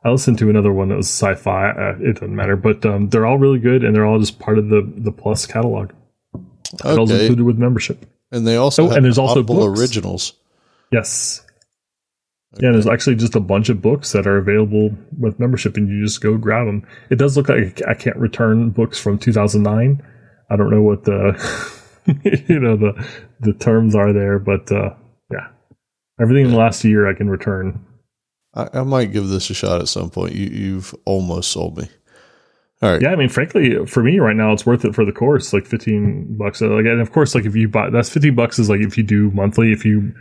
I 0.04 0.10
listened 0.10 0.38
to 0.38 0.48
another 0.50 0.72
one 0.72 0.88
that 0.88 0.96
was 0.96 1.08
sci-fi. 1.08 1.70
Uh, 1.70 1.96
it 2.00 2.14
doesn't 2.14 2.34
matter, 2.34 2.56
but 2.56 2.86
um, 2.86 3.08
they're 3.08 3.26
all 3.26 3.38
really 3.38 3.58
good, 3.58 3.82
and 3.84 3.94
they're 3.94 4.06
all 4.06 4.18
just 4.20 4.38
part 4.38 4.58
of 4.58 4.68
the 4.68 4.80
the 4.96 5.12
Plus 5.12 5.44
catalog. 5.46 5.90
It 6.34 6.84
Okay. 6.86 7.20
included 7.22 7.42
with 7.44 7.58
membership. 7.58 8.06
And 8.30 8.46
they 8.46 8.56
also 8.56 8.88
Oh, 8.88 8.90
and 8.94 9.04
there's 9.04 9.18
also 9.18 9.42
books. 9.42 9.80
originals. 9.80 10.34
Yes. 10.92 11.44
Yeah, 12.60 12.72
there's 12.72 12.86
actually 12.86 13.16
just 13.16 13.34
a 13.36 13.40
bunch 13.40 13.68
of 13.68 13.82
books 13.82 14.12
that 14.12 14.26
are 14.26 14.38
available 14.38 14.90
with 15.18 15.38
membership, 15.38 15.76
and 15.76 15.88
you 15.88 16.02
just 16.04 16.20
go 16.22 16.36
grab 16.38 16.66
them. 16.66 16.86
It 17.10 17.16
does 17.16 17.36
look 17.36 17.48
like 17.48 17.82
I 17.86 17.94
can't 17.94 18.16
return 18.16 18.70
books 18.70 18.98
from 18.98 19.18
2009. 19.18 20.02
I 20.50 20.56
don't 20.56 20.70
know 20.70 20.82
what 20.82 21.04
the 21.04 21.34
you 22.48 22.58
know 22.60 22.76
the 22.76 22.92
the 23.40 23.52
terms 23.52 23.94
are 23.94 24.12
there, 24.14 24.38
but 24.38 24.70
uh, 24.72 24.94
everything 26.20 26.46
in 26.46 26.50
the 26.52 26.58
last 26.58 26.84
year 26.84 27.08
I 27.08 27.14
can 27.14 27.28
return. 27.30 27.84
I, 28.54 28.68
I 28.74 28.82
might 28.82 29.12
give 29.12 29.28
this 29.28 29.50
a 29.50 29.54
shot 29.54 29.80
at 29.80 29.88
some 29.88 30.10
point. 30.10 30.34
You, 30.34 30.46
you've 30.46 30.94
almost 31.04 31.50
sold 31.52 31.78
me. 31.78 31.88
All 32.80 32.92
right. 32.92 33.02
Yeah, 33.02 33.10
I 33.10 33.16
mean, 33.16 33.28
frankly, 33.28 33.84
for 33.86 34.02
me 34.04 34.20
right 34.20 34.36
now, 34.36 34.52
it's 34.52 34.64
worth 34.64 34.84
it 34.84 34.94
for 34.94 35.04
the 35.04 35.12
course, 35.12 35.52
like 35.52 35.66
15 35.66 36.36
bucks. 36.38 36.60
Like, 36.60 36.84
and 36.86 37.00
of 37.00 37.10
course, 37.12 37.34
like 37.34 37.44
if 37.44 37.56
you 37.56 37.68
buy, 37.68 37.90
that's 37.90 38.08
15 38.08 38.34
bucks 38.36 38.58
is 38.58 38.70
like 38.70 38.80
if 38.80 38.96
you 38.96 39.02
do 39.02 39.30
monthly, 39.32 39.72
if 39.72 39.84
you 39.84 40.12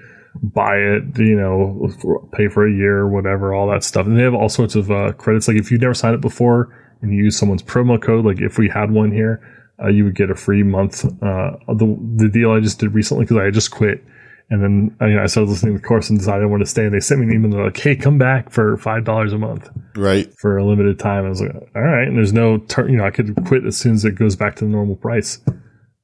buy 0.41 0.75
it, 0.75 1.03
you 1.17 1.35
know, 1.35 1.89
for- 2.01 2.27
pay 2.29 2.47
for 2.47 2.67
a 2.67 2.71
year 2.71 2.97
or 2.97 3.09
whatever, 3.09 3.53
all 3.53 3.69
that 3.69 3.83
stuff. 3.83 4.07
And 4.07 4.17
they 4.17 4.23
have 4.23 4.33
all 4.33 4.49
sorts 4.49 4.75
of 4.75 4.89
uh, 4.89 5.13
credits. 5.13 5.47
Like 5.47 5.57
if 5.57 5.69
you've 5.69 5.81
never 5.81 5.93
signed 5.93 6.15
up 6.15 6.21
before 6.21 6.75
and 7.01 7.13
you 7.13 7.25
use 7.25 7.37
someone's 7.37 7.63
promo 7.63 8.01
code, 8.01 8.25
like 8.25 8.41
if 8.41 8.57
we 8.57 8.69
had 8.69 8.89
one 8.91 9.11
here, 9.11 9.39
uh, 9.79 9.89
you 9.89 10.03
would 10.03 10.15
get 10.15 10.31
a 10.31 10.35
free 10.35 10.63
month. 10.63 11.05
Uh, 11.05 11.51
the, 11.67 11.97
the 12.15 12.29
deal 12.29 12.51
I 12.51 12.59
just 12.59 12.79
did 12.79 12.93
recently, 12.95 13.25
because 13.25 13.37
I 13.37 13.51
just 13.51 13.69
quit. 13.69 14.03
And 14.49 14.63
then 14.63 14.95
I, 15.01 15.07
you 15.07 15.15
know, 15.15 15.23
I 15.23 15.25
started 15.25 15.49
listening 15.49 15.75
to 15.75 15.81
the 15.81 15.87
course 15.87 16.09
and 16.09 16.17
decided 16.17 16.43
I 16.43 16.45
wanted 16.45 16.63
to 16.65 16.69
stay. 16.69 16.85
And 16.85 16.93
they 16.93 17.01
sent 17.01 17.19
me 17.19 17.27
an 17.27 17.33
email. 17.33 17.51
They're 17.51 17.65
like, 17.65 17.77
hey, 17.79 17.95
come 17.97 18.17
back 18.17 18.49
for 18.49 18.77
$5 18.77 19.33
a 19.33 19.37
month 19.37 19.69
Right. 19.95 20.31
for 20.39 20.57
a 20.57 20.65
limited 20.65 20.99
time. 20.99 21.25
I 21.25 21.29
was 21.29 21.41
like, 21.41 21.53
all 21.75 21.81
right. 21.81 22.07
And 22.07 22.15
there's 22.17 22.31
no, 22.31 22.57
tur 22.59 22.87
you 22.87 22.95
know, 22.97 23.05
I 23.05 23.11
could 23.11 23.35
quit 23.45 23.65
as 23.65 23.75
soon 23.77 23.95
as 23.95 24.05
it 24.05 24.15
goes 24.15 24.35
back 24.37 24.55
to 24.57 24.65
the 24.65 24.71
normal 24.71 24.95
price. 24.95 25.39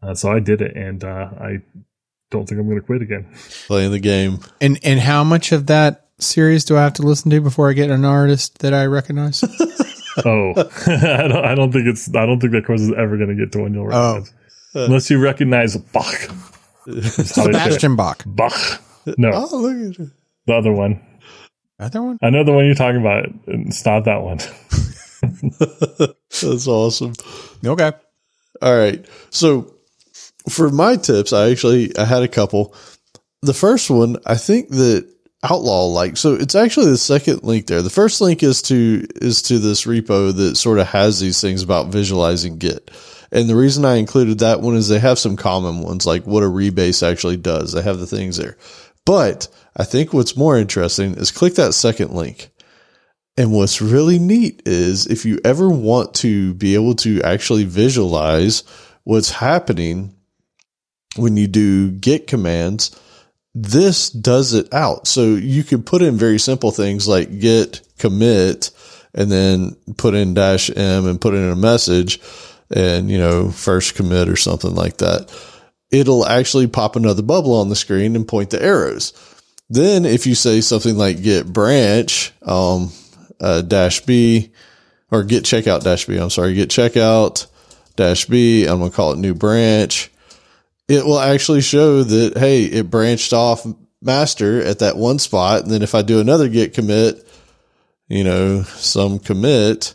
Uh, 0.02 0.14
so 0.14 0.30
I 0.30 0.40
did 0.40 0.62
it, 0.62 0.76
and 0.76 1.02
uh, 1.06 1.30
I 1.40 1.60
don't 2.30 2.46
think 2.50 2.60
I'm 2.60 2.68
going 2.68 2.82
to 2.82 2.86
quit 2.86 3.02
again. 3.02 3.34
Playing 3.68 3.92
the 3.92 4.00
game. 4.00 4.40
And 4.60 4.78
and 4.84 5.00
how 5.00 5.24
much 5.24 5.54
of 5.54 5.68
that 5.68 6.08
series 6.20 6.66
do 6.66 6.76
I 6.76 6.82
have 6.82 6.92
to 6.96 7.04
listen 7.04 7.32
to 7.32 7.40
before 7.40 7.70
I 7.70 7.74
get 7.74 7.90
an 7.90 8.04
artist 8.04 8.60
that 8.60 8.74
I 8.74 8.86
recognize? 8.88 9.42
Oh, 10.26 10.54
I 10.86 11.28
don't. 11.28 11.44
I 11.44 11.56
don't 11.56 11.72
think 11.72 11.88
it's. 11.88 12.08
I 12.14 12.28
don't 12.28 12.40
think 12.40 12.52
that 12.54 12.66
course 12.68 12.82
is 12.82 12.92
ever 12.92 13.18
going 13.18 13.30
to 13.30 13.36
get 13.36 13.52
to 13.54 13.62
one 13.62 13.74
you'll 13.74 13.88
recognize, 13.88 14.32
unless 14.76 15.10
you 15.10 15.18
recognize 15.20 15.76
Bach. 15.76 16.30
That's 16.86 17.36
how 17.36 17.44
they 17.48 17.52
say 17.54 17.60
it. 17.60 17.64
Sebastian 17.64 17.96
Bach. 17.96 18.24
Bach. 18.26 18.82
No, 19.18 19.32
Oh, 19.34 19.58
look 19.58 19.96
at 19.96 20.00
it. 20.00 20.12
the 20.48 20.54
other 20.54 20.72
one. 20.72 21.02
Other 21.80 22.02
one? 22.02 22.18
I 22.22 22.30
know 22.30 22.44
the 22.44 22.54
one 22.54 22.66
you're 22.66 22.76
talking 22.76 23.02
about. 23.02 23.26
It's 23.48 23.86
not 23.86 24.06
that 24.06 24.22
one. 24.22 24.38
That's 26.42 26.68
awesome. 26.68 27.14
Okay. 27.66 27.92
All 28.62 28.78
right. 28.78 29.06
So 29.30 29.74
for 30.50 30.70
my 30.70 30.96
tips, 30.96 31.34
I 31.34 31.50
actually 31.52 31.98
I 31.98 32.06
had 32.06 32.24
a 32.24 32.28
couple. 32.28 32.76
The 33.42 33.54
first 33.54 33.90
one, 33.90 34.18
I 34.26 34.36
think 34.36 34.70
that 34.70 35.10
Outlaw 35.46 35.88
like 35.88 36.16
so 36.16 36.36
it's 36.36 36.56
actually 36.56 36.86
the 36.92 36.98
second 36.98 37.44
link 37.44 37.68
there. 37.68 37.82
The 37.82 37.90
first 37.90 38.22
link 38.22 38.44
is 38.44 38.62
to 38.64 39.06
is 39.16 39.42
to 39.44 39.60
this 39.60 39.84
repo 39.84 40.34
that 40.34 40.56
sort 40.56 40.80
of 40.80 40.88
has 40.88 41.20
these 41.20 41.42
things 41.42 41.62
about 41.64 41.88
visualizing 41.88 42.58
Git. 42.60 42.90
And 43.34 43.50
the 43.50 43.56
reason 43.56 43.84
I 43.84 43.96
included 43.96 44.40
that 44.40 44.62
one 44.62 44.76
is 44.76 44.88
they 44.88 45.00
have 45.00 45.18
some 45.18 45.36
common 45.36 45.82
ones 45.82 46.06
like 46.06 46.26
what 46.26 46.44
a 46.44 46.46
rebase 46.46 47.06
actually 47.06 47.38
does. 47.38 47.74
They 47.74 47.82
have 47.82 47.98
the 47.98 48.06
things 48.06 48.38
there. 48.38 48.58
But 49.06 49.48
I 49.76 49.86
think 49.86 50.14
what's 50.14 50.38
more 50.38 50.56
interesting 50.56 51.16
is 51.16 51.32
click 51.32 51.56
that 51.56 51.74
second 51.74 52.12
link. 52.12 52.52
And 53.36 53.52
what's 53.52 53.82
really 53.82 54.20
neat 54.20 54.62
is 54.68 55.08
if 55.08 55.26
you 55.26 55.40
ever 55.44 55.68
want 55.68 56.14
to 56.16 56.54
be 56.54 56.76
able 56.76 56.94
to 56.98 57.24
actually 57.24 57.64
visualize 57.64 58.64
what's 59.04 59.32
happening 59.32 60.16
when 61.16 61.36
you 61.36 61.48
do 61.48 61.90
git 61.90 62.28
commands, 62.28 62.98
this 63.56 64.12
does 64.12 64.54
it 64.54 64.72
out. 64.72 65.08
So 65.08 65.34
you 65.34 65.64
can 65.64 65.82
put 65.82 66.04
in 66.04 66.18
very 66.18 66.38
simple 66.38 66.70
things 66.70 67.08
like 67.08 67.40
git 67.40 67.82
commit 67.98 68.70
and 69.16 69.32
then 69.32 69.76
put 69.98 70.14
in 70.14 70.36
dash 70.36 70.70
m 70.70 71.08
and 71.08 71.20
put 71.20 71.34
in 71.34 71.50
a 71.50 71.56
message 71.56 72.20
and, 72.70 73.10
you 73.10 73.18
know, 73.18 73.52
first 73.52 73.96
commit 73.96 74.30
or 74.30 74.36
something 74.36 74.76
like 74.76 74.98
that. 74.98 75.34
It'll 75.92 76.26
actually 76.26 76.68
pop 76.68 76.96
another 76.96 77.22
bubble 77.22 77.54
on 77.54 77.70
the 77.70 77.76
screen 77.76 78.16
and 78.16 78.28
point 78.28 78.50
the 78.50 78.64
arrows. 78.64 79.14
Then 79.70 80.06
if 80.06 80.28
you 80.28 80.36
say 80.36 80.62
something 80.62 80.98
like 80.98 81.22
git 81.22 81.46
branch, 81.52 82.32
um, 82.42 82.92
uh, 83.40 83.62
dash 83.62 84.02
B 84.02 84.52
or 85.12 85.24
git 85.24 85.44
checkout 85.44 85.84
dash 85.84 86.06
B. 86.06 86.18
I'm 86.18 86.30
sorry, 86.30 86.54
git 86.56 86.70
checkout 86.70 87.46
dash 87.96 88.26
B. 88.26 88.66
I'm 88.66 88.80
going 88.80 88.90
to 88.90 88.96
call 88.96 89.14
it 89.14 89.20
new 89.20 89.34
branch. 89.34 90.10
It 90.88 91.06
will 91.06 91.20
actually 91.20 91.62
show 91.62 92.04
that, 92.04 92.38
hey, 92.38 92.64
it 92.64 92.90
branched 92.90 93.34
off 93.34 93.66
master 94.02 94.62
at 94.62 94.80
that 94.80 94.98
one 94.98 95.20
spot. 95.20 95.64
And 95.64 95.72
then 95.72 95.82
if 95.82 95.96
I 95.96 96.02
do 96.02 96.20
another 96.20 96.50
git 96.50 96.74
commit, 96.74 97.28
you 98.08 98.24
know, 98.24 98.64
some 98.64 99.20
commit, 99.20 99.94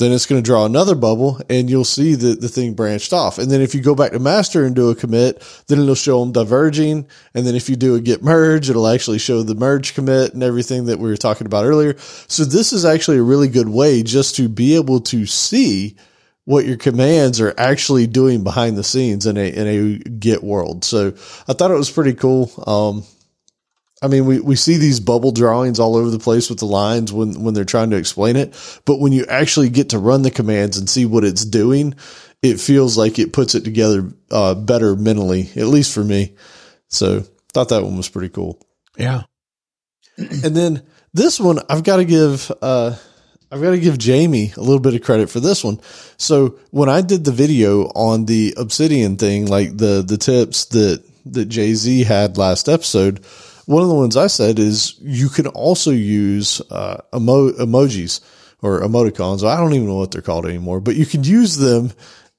then 0.00 0.12
it's 0.12 0.26
going 0.26 0.42
to 0.42 0.46
draw 0.46 0.64
another 0.64 0.94
bubble 0.94 1.40
and 1.48 1.68
you'll 1.68 1.84
see 1.84 2.14
that 2.14 2.40
the 2.40 2.48
thing 2.48 2.74
branched 2.74 3.12
off. 3.12 3.38
And 3.38 3.50
then 3.50 3.60
if 3.60 3.74
you 3.74 3.82
go 3.82 3.94
back 3.94 4.12
to 4.12 4.18
master 4.18 4.64
and 4.64 4.74
do 4.74 4.90
a 4.90 4.94
commit, 4.94 5.40
then 5.68 5.78
it'll 5.78 5.94
show 5.94 6.20
them 6.20 6.32
diverging. 6.32 7.06
And 7.34 7.46
then 7.46 7.54
if 7.54 7.68
you 7.68 7.76
do 7.76 7.94
a 7.94 8.00
git 8.00 8.22
merge, 8.22 8.70
it'll 8.70 8.88
actually 8.88 9.18
show 9.18 9.42
the 9.42 9.54
merge 9.54 9.94
commit 9.94 10.32
and 10.32 10.42
everything 10.42 10.86
that 10.86 10.98
we 10.98 11.10
were 11.10 11.16
talking 11.16 11.46
about 11.46 11.66
earlier. 11.66 11.96
So 11.98 12.44
this 12.44 12.72
is 12.72 12.84
actually 12.84 13.18
a 13.18 13.22
really 13.22 13.48
good 13.48 13.68
way 13.68 14.02
just 14.02 14.36
to 14.36 14.48
be 14.48 14.74
able 14.74 15.00
to 15.02 15.26
see 15.26 15.96
what 16.46 16.64
your 16.64 16.78
commands 16.78 17.40
are 17.40 17.54
actually 17.58 18.06
doing 18.06 18.42
behind 18.42 18.76
the 18.76 18.82
scenes 18.82 19.26
in 19.26 19.36
a, 19.36 19.48
in 19.48 19.66
a 19.68 19.98
git 19.98 20.42
world. 20.42 20.82
So 20.84 21.08
I 21.46 21.52
thought 21.52 21.70
it 21.70 21.74
was 21.74 21.90
pretty 21.90 22.14
cool. 22.14 22.50
Um, 22.66 23.04
I 24.02 24.08
mean, 24.08 24.24
we, 24.24 24.40
we 24.40 24.56
see 24.56 24.78
these 24.78 24.98
bubble 24.98 25.30
drawings 25.30 25.78
all 25.78 25.96
over 25.96 26.10
the 26.10 26.18
place 26.18 26.48
with 26.48 26.58
the 26.58 26.66
lines 26.66 27.12
when, 27.12 27.42
when 27.42 27.52
they're 27.52 27.64
trying 27.64 27.90
to 27.90 27.96
explain 27.96 28.36
it. 28.36 28.54
But 28.86 28.98
when 28.98 29.12
you 29.12 29.26
actually 29.26 29.68
get 29.68 29.90
to 29.90 29.98
run 29.98 30.22
the 30.22 30.30
commands 30.30 30.78
and 30.78 30.88
see 30.88 31.04
what 31.04 31.24
it's 31.24 31.44
doing, 31.44 31.94
it 32.42 32.58
feels 32.58 32.96
like 32.96 33.18
it 33.18 33.34
puts 33.34 33.54
it 33.54 33.64
together 33.64 34.10
uh, 34.30 34.54
better 34.54 34.96
mentally, 34.96 35.50
at 35.56 35.66
least 35.66 35.92
for 35.92 36.02
me. 36.02 36.34
So 36.88 37.24
thought 37.52 37.68
that 37.68 37.82
one 37.82 37.98
was 37.98 38.08
pretty 38.08 38.30
cool. 38.30 38.58
Yeah. 38.96 39.22
And 40.18 40.56
then 40.56 40.82
this 41.12 41.40
one, 41.40 41.60
I've 41.68 41.82
got 41.82 41.96
to 41.96 42.04
give, 42.04 42.50
uh, 42.62 42.94
I've 43.50 43.62
got 43.62 43.70
to 43.70 43.80
give 43.80 43.98
Jamie 43.98 44.52
a 44.56 44.60
little 44.60 44.80
bit 44.80 44.94
of 44.94 45.02
credit 45.02 45.28
for 45.28 45.40
this 45.40 45.64
one. 45.64 45.80
So 46.16 46.58
when 46.70 46.88
I 46.88 47.00
did 47.00 47.24
the 47.24 47.32
video 47.32 47.84
on 47.84 48.26
the 48.26 48.54
Obsidian 48.56 49.16
thing, 49.16 49.46
like 49.46 49.76
the, 49.76 50.02
the 50.06 50.18
tips 50.18 50.66
that, 50.66 51.02
that 51.26 51.48
JZ 51.48 52.04
had 52.04 52.38
last 52.38 52.68
episode, 52.68 53.24
one 53.66 53.82
of 53.82 53.88
the 53.88 53.94
ones 53.94 54.16
I 54.16 54.26
said 54.26 54.58
is 54.58 54.96
you 55.00 55.28
can 55.28 55.46
also 55.48 55.90
use, 55.90 56.60
uh, 56.70 56.98
emo- 57.14 57.52
emojis 57.52 58.20
or 58.62 58.80
emoticons. 58.80 59.46
I 59.46 59.56
don't 59.56 59.74
even 59.74 59.86
know 59.86 59.96
what 59.96 60.10
they're 60.10 60.22
called 60.22 60.46
anymore, 60.46 60.80
but 60.80 60.96
you 60.96 61.06
can 61.06 61.24
use 61.24 61.56
them 61.56 61.92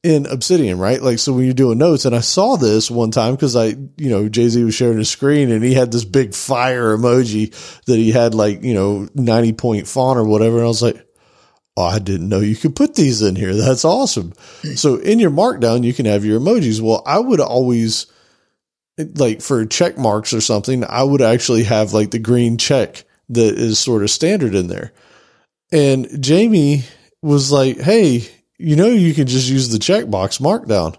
in 0.03 0.25
Obsidian, 0.25 0.79
right? 0.79 1.01
Like, 1.01 1.19
so 1.19 1.33
when 1.33 1.45
you're 1.45 1.53
doing 1.53 1.77
notes, 1.77 2.05
and 2.05 2.15
I 2.15 2.21
saw 2.21 2.55
this 2.55 2.89
one 2.89 3.11
time 3.11 3.35
because 3.35 3.55
I, 3.55 3.67
you 3.97 4.09
know, 4.09 4.27
JZ 4.27 4.63
was 4.65 4.73
sharing 4.73 4.97
his 4.97 5.09
screen 5.09 5.51
and 5.51 5.63
he 5.63 5.73
had 5.73 5.91
this 5.91 6.05
big 6.05 6.33
fire 6.33 6.97
emoji 6.97 7.53
that 7.85 7.97
he 7.97 8.11
had 8.11 8.33
like, 8.33 8.63
you 8.63 8.73
know, 8.73 9.07
90 9.13 9.53
point 9.53 9.87
font 9.87 10.17
or 10.17 10.23
whatever. 10.23 10.57
And 10.57 10.65
I 10.65 10.69
was 10.69 10.81
like, 10.81 11.05
oh, 11.77 11.83
I 11.83 11.99
didn't 11.99 12.29
know 12.29 12.39
you 12.39 12.55
could 12.55 12.75
put 12.75 12.95
these 12.95 13.21
in 13.21 13.35
here. 13.35 13.53
That's 13.53 13.85
awesome. 13.85 14.33
So 14.75 14.95
in 14.95 15.19
your 15.19 15.31
markdown, 15.31 15.83
you 15.83 15.93
can 15.93 16.05
have 16.05 16.25
your 16.25 16.39
emojis. 16.39 16.81
Well, 16.81 17.03
I 17.05 17.19
would 17.19 17.39
always, 17.39 18.07
like 19.15 19.41
for 19.41 19.65
check 19.65 19.97
marks 19.97 20.33
or 20.33 20.41
something, 20.41 20.83
I 20.83 21.03
would 21.03 21.21
actually 21.21 21.63
have 21.63 21.93
like 21.93 22.11
the 22.11 22.19
green 22.19 22.57
check 22.57 23.03
that 23.29 23.55
is 23.55 23.79
sort 23.79 24.03
of 24.03 24.09
standard 24.09 24.55
in 24.55 24.67
there. 24.67 24.91
And 25.71 26.21
Jamie 26.21 26.83
was 27.21 27.51
like, 27.51 27.79
Hey, 27.79 28.27
you 28.57 28.75
know, 28.75 28.87
you 28.87 29.13
can 29.13 29.27
just 29.27 29.49
use 29.49 29.69
the 29.69 29.77
checkbox 29.77 30.39
markdown. 30.39 30.95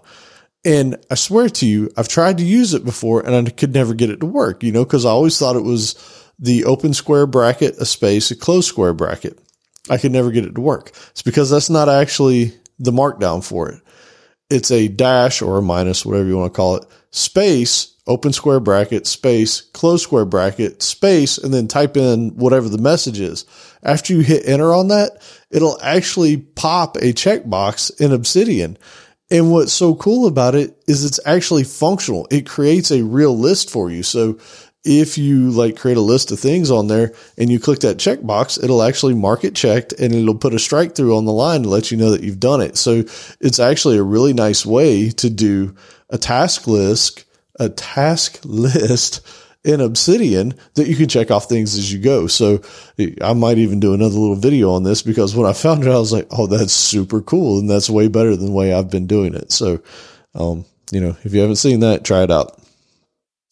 And 0.65 0.97
I 1.11 1.15
swear 1.15 1.49
to 1.49 1.65
you, 1.65 1.91
I've 1.97 2.07
tried 2.07 2.37
to 2.37 2.45
use 2.45 2.73
it 2.73 2.85
before 2.85 3.25
and 3.25 3.35
I 3.35 3.51
could 3.51 3.73
never 3.73 3.93
get 3.93 4.09
it 4.09 4.21
to 4.21 4.25
work, 4.25 4.63
you 4.63 4.71
know, 4.71 4.83
because 4.85 5.05
I 5.05 5.09
always 5.09 5.37
thought 5.37 5.55
it 5.55 5.63
was 5.63 5.95
the 6.39 6.65
open 6.65 6.93
square 6.93 7.27
bracket, 7.27 7.77
a 7.77 7.85
space, 7.85 8.31
a 8.31 8.35
closed 8.35 8.67
square 8.67 8.93
bracket. 8.93 9.39
I 9.89 9.97
could 9.97 10.11
never 10.11 10.31
get 10.31 10.45
it 10.45 10.55
to 10.55 10.61
work. 10.61 10.91
It's 11.11 11.21
because 11.21 11.49
that's 11.49 11.69
not 11.69 11.89
actually 11.89 12.53
the 12.79 12.91
markdown 12.91 13.43
for 13.43 13.69
it. 13.69 13.81
It's 14.49 14.71
a 14.71 14.87
dash 14.87 15.41
or 15.41 15.57
a 15.57 15.61
minus, 15.61 16.05
whatever 16.05 16.27
you 16.27 16.37
want 16.37 16.53
to 16.53 16.57
call 16.57 16.77
it, 16.77 16.85
space, 17.11 17.92
open 18.05 18.33
square 18.33 18.59
bracket, 18.59 19.07
space, 19.07 19.61
close 19.61 20.03
square 20.03 20.25
bracket, 20.25 20.81
space, 20.81 21.37
and 21.37 21.53
then 21.53 21.67
type 21.67 21.95
in 21.95 22.31
whatever 22.31 22.67
the 22.67 22.77
message 22.77 23.19
is. 23.19 23.45
After 23.81 24.13
you 24.13 24.19
hit 24.19 24.47
enter 24.47 24.73
on 24.73 24.89
that, 24.89 25.21
it'll 25.49 25.79
actually 25.81 26.37
pop 26.37 26.97
a 26.97 27.13
checkbox 27.13 28.01
in 28.01 28.11
Obsidian. 28.11 28.77
And 29.31 29.51
what's 29.51 29.73
so 29.73 29.95
cool 29.95 30.27
about 30.27 30.53
it 30.53 30.77
is 30.87 31.05
it's 31.05 31.19
actually 31.25 31.63
functional. 31.63 32.27
It 32.29 32.47
creates 32.47 32.91
a 32.91 33.03
real 33.03 33.37
list 33.37 33.69
for 33.69 33.89
you. 33.89 34.03
So 34.03 34.37
if 34.83 35.17
you 35.17 35.49
like 35.49 35.77
create 35.77 35.97
a 35.97 36.01
list 36.01 36.31
of 36.31 36.39
things 36.39 36.69
on 36.69 36.87
there 36.87 37.13
and 37.37 37.49
you 37.49 37.59
click 37.59 37.79
that 37.79 37.97
checkbox, 37.97 38.61
it'll 38.61 38.83
actually 38.83 39.13
mark 39.13 39.45
it 39.45 39.55
checked 39.55 39.93
and 39.93 40.13
it'll 40.13 40.35
put 40.35 40.53
a 40.53 40.59
strike 40.59 40.93
through 40.93 41.15
on 41.15 41.23
the 41.25 41.31
line 41.31 41.63
to 41.63 41.69
let 41.69 41.89
you 41.89 41.97
know 41.97 42.11
that 42.11 42.21
you've 42.21 42.39
done 42.39 42.59
it. 42.59 42.77
So 42.77 43.03
it's 43.39 43.59
actually 43.59 43.97
a 43.97 44.03
really 44.03 44.33
nice 44.33 44.65
way 44.65 45.09
to 45.11 45.29
do 45.29 45.73
a 46.09 46.17
task 46.17 46.67
list, 46.67 47.23
a 47.59 47.69
task 47.69 48.39
list 48.43 49.21
in 49.63 49.79
Obsidian 49.79 50.53
that 50.73 50.87
you 50.87 50.95
can 50.95 51.07
check 51.07 51.31
off 51.31 51.47
things 51.47 51.77
as 51.77 51.91
you 51.91 51.99
go. 51.99 52.27
So 52.27 52.61
I 53.21 53.33
might 53.33 53.57
even 53.57 53.79
do 53.79 53.93
another 53.93 54.15
little 54.15 54.35
video 54.35 54.71
on 54.71 54.83
this 54.83 55.01
because 55.01 55.35
when 55.35 55.47
I 55.47 55.53
found 55.53 55.83
it, 55.83 55.89
I 55.89 55.97
was 55.97 56.11
like, 56.11 56.27
Oh, 56.31 56.47
that's 56.47 56.73
super 56.73 57.21
cool. 57.21 57.59
And 57.59 57.69
that's 57.69 57.89
way 57.89 58.07
better 58.07 58.35
than 58.35 58.47
the 58.47 58.51
way 58.51 58.73
I've 58.73 58.89
been 58.89 59.07
doing 59.07 59.33
it. 59.33 59.51
So, 59.51 59.81
um, 60.35 60.65
you 60.91 60.99
know, 60.99 61.15
if 61.23 61.33
you 61.33 61.39
haven't 61.41 61.55
seen 61.57 61.79
that, 61.79 62.03
try 62.03 62.23
it 62.23 62.31
out. 62.31 62.59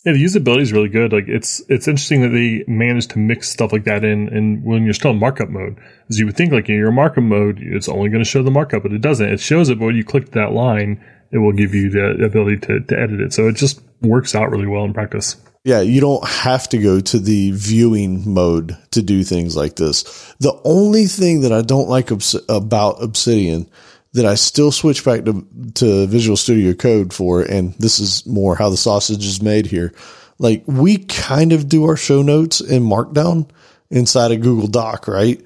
Yeah, 0.03 0.13
the 0.13 0.23
usability 0.23 0.61
is 0.61 0.73
really 0.73 0.89
good. 0.89 1.13
Like 1.13 1.27
it's 1.27 1.61
it's 1.69 1.87
interesting 1.87 2.21
that 2.21 2.29
they 2.29 2.63
managed 2.67 3.11
to 3.11 3.19
mix 3.19 3.49
stuff 3.49 3.71
like 3.71 3.83
that 3.83 4.03
in, 4.03 4.29
and 4.29 4.63
when 4.63 4.83
you're 4.83 4.95
still 4.95 5.11
in 5.11 5.19
markup 5.19 5.49
mode, 5.49 5.79
as 6.09 6.17
you 6.17 6.25
would 6.25 6.35
think, 6.35 6.51
like 6.51 6.69
in 6.69 6.75
your 6.75 6.91
markup 6.91 7.23
mode, 7.23 7.59
it's 7.61 7.87
only 7.87 8.09
going 8.09 8.23
to 8.23 8.29
show 8.29 8.41
the 8.41 8.49
markup, 8.49 8.81
but 8.81 8.93
it 8.93 9.01
doesn't. 9.01 9.29
It 9.29 9.39
shows 9.39 9.69
it, 9.69 9.77
but 9.77 9.85
when 9.85 9.95
you 9.95 10.03
click 10.03 10.31
that 10.31 10.53
line, 10.53 11.05
it 11.31 11.37
will 11.37 11.51
give 11.51 11.75
you 11.75 11.91
the 11.91 12.25
ability 12.25 12.57
to, 12.61 12.79
to 12.79 12.99
edit 12.99 13.21
it. 13.21 13.31
So 13.31 13.47
it 13.47 13.57
just 13.57 13.79
works 14.01 14.35
out 14.35 14.49
really 14.51 14.67
well 14.67 14.85
in 14.85 14.93
practice. 14.93 15.37
Yeah, 15.63 15.81
you 15.81 16.01
don't 16.01 16.27
have 16.27 16.67
to 16.69 16.79
go 16.79 16.99
to 16.99 17.19
the 17.19 17.51
viewing 17.51 18.33
mode 18.33 18.75
to 18.91 19.03
do 19.03 19.23
things 19.23 19.55
like 19.55 19.75
this. 19.75 20.33
The 20.39 20.59
only 20.63 21.05
thing 21.05 21.41
that 21.41 21.51
I 21.51 21.61
don't 21.61 21.87
like 21.87 22.11
obs- 22.11 22.35
about 22.49 23.03
Obsidian 23.03 23.69
that 24.13 24.25
I 24.25 24.35
still 24.35 24.71
switch 24.71 25.05
back 25.05 25.23
to, 25.25 25.47
to 25.75 26.07
Visual 26.07 26.35
Studio 26.35 26.73
Code 26.73 27.13
for, 27.13 27.43
and 27.43 27.73
this 27.75 27.99
is 27.99 28.25
more 28.25 28.55
how 28.55 28.69
the 28.69 28.77
sausage 28.77 29.25
is 29.25 29.41
made 29.41 29.67
here. 29.67 29.93
Like 30.39 30.63
we 30.65 30.97
kind 30.97 31.53
of 31.53 31.69
do 31.69 31.85
our 31.85 31.95
show 31.95 32.23
notes 32.23 32.59
in 32.59 32.83
Markdown 32.83 33.47
inside 33.91 34.31
of 34.31 34.41
Google 34.41 34.67
Doc, 34.67 35.07
right? 35.07 35.45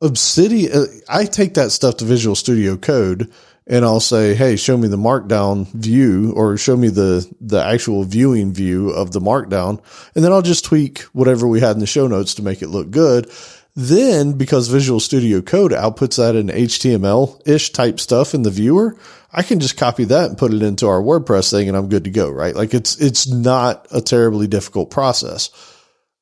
Obsidian, 0.00 0.72
uh, 0.72 0.86
I 1.08 1.26
take 1.26 1.54
that 1.54 1.72
stuff 1.72 1.98
to 1.98 2.04
Visual 2.04 2.34
Studio 2.34 2.76
Code 2.76 3.30
and 3.66 3.84
I'll 3.84 4.00
say, 4.00 4.34
Hey, 4.34 4.56
show 4.56 4.76
me 4.76 4.88
the 4.88 4.96
markdown 4.96 5.66
view 5.72 6.32
or 6.36 6.56
show 6.56 6.76
me 6.76 6.88
the, 6.88 7.28
the 7.40 7.62
actual 7.62 8.04
viewing 8.04 8.52
view 8.52 8.90
of 8.90 9.12
the 9.12 9.20
markdown. 9.20 9.82
And 10.14 10.24
then 10.24 10.32
I'll 10.32 10.42
just 10.42 10.64
tweak 10.64 11.00
whatever 11.12 11.46
we 11.46 11.60
had 11.60 11.76
in 11.76 11.80
the 11.80 11.86
show 11.86 12.06
notes 12.06 12.34
to 12.34 12.42
make 12.42 12.62
it 12.62 12.68
look 12.68 12.90
good. 12.90 13.30
Then, 13.74 14.32
because 14.32 14.68
Visual 14.68 15.00
Studio 15.00 15.42
Code 15.42 15.72
outputs 15.72 16.16
that 16.16 16.34
in 16.34 16.46
HTML 16.46 17.46
ish 17.46 17.72
type 17.72 18.00
stuff 18.00 18.32
in 18.32 18.42
the 18.42 18.50
viewer, 18.50 18.96
I 19.30 19.42
can 19.42 19.60
just 19.60 19.76
copy 19.76 20.04
that 20.04 20.30
and 20.30 20.38
put 20.38 20.54
it 20.54 20.62
into 20.62 20.86
our 20.86 21.02
WordPress 21.02 21.50
thing 21.50 21.68
and 21.68 21.76
I'm 21.76 21.90
good 21.90 22.04
to 22.04 22.10
go, 22.10 22.30
right? 22.30 22.54
Like 22.54 22.72
it's, 22.72 22.98
it's 22.98 23.28
not 23.28 23.86
a 23.90 24.00
terribly 24.00 24.46
difficult 24.46 24.90
process. 24.90 25.50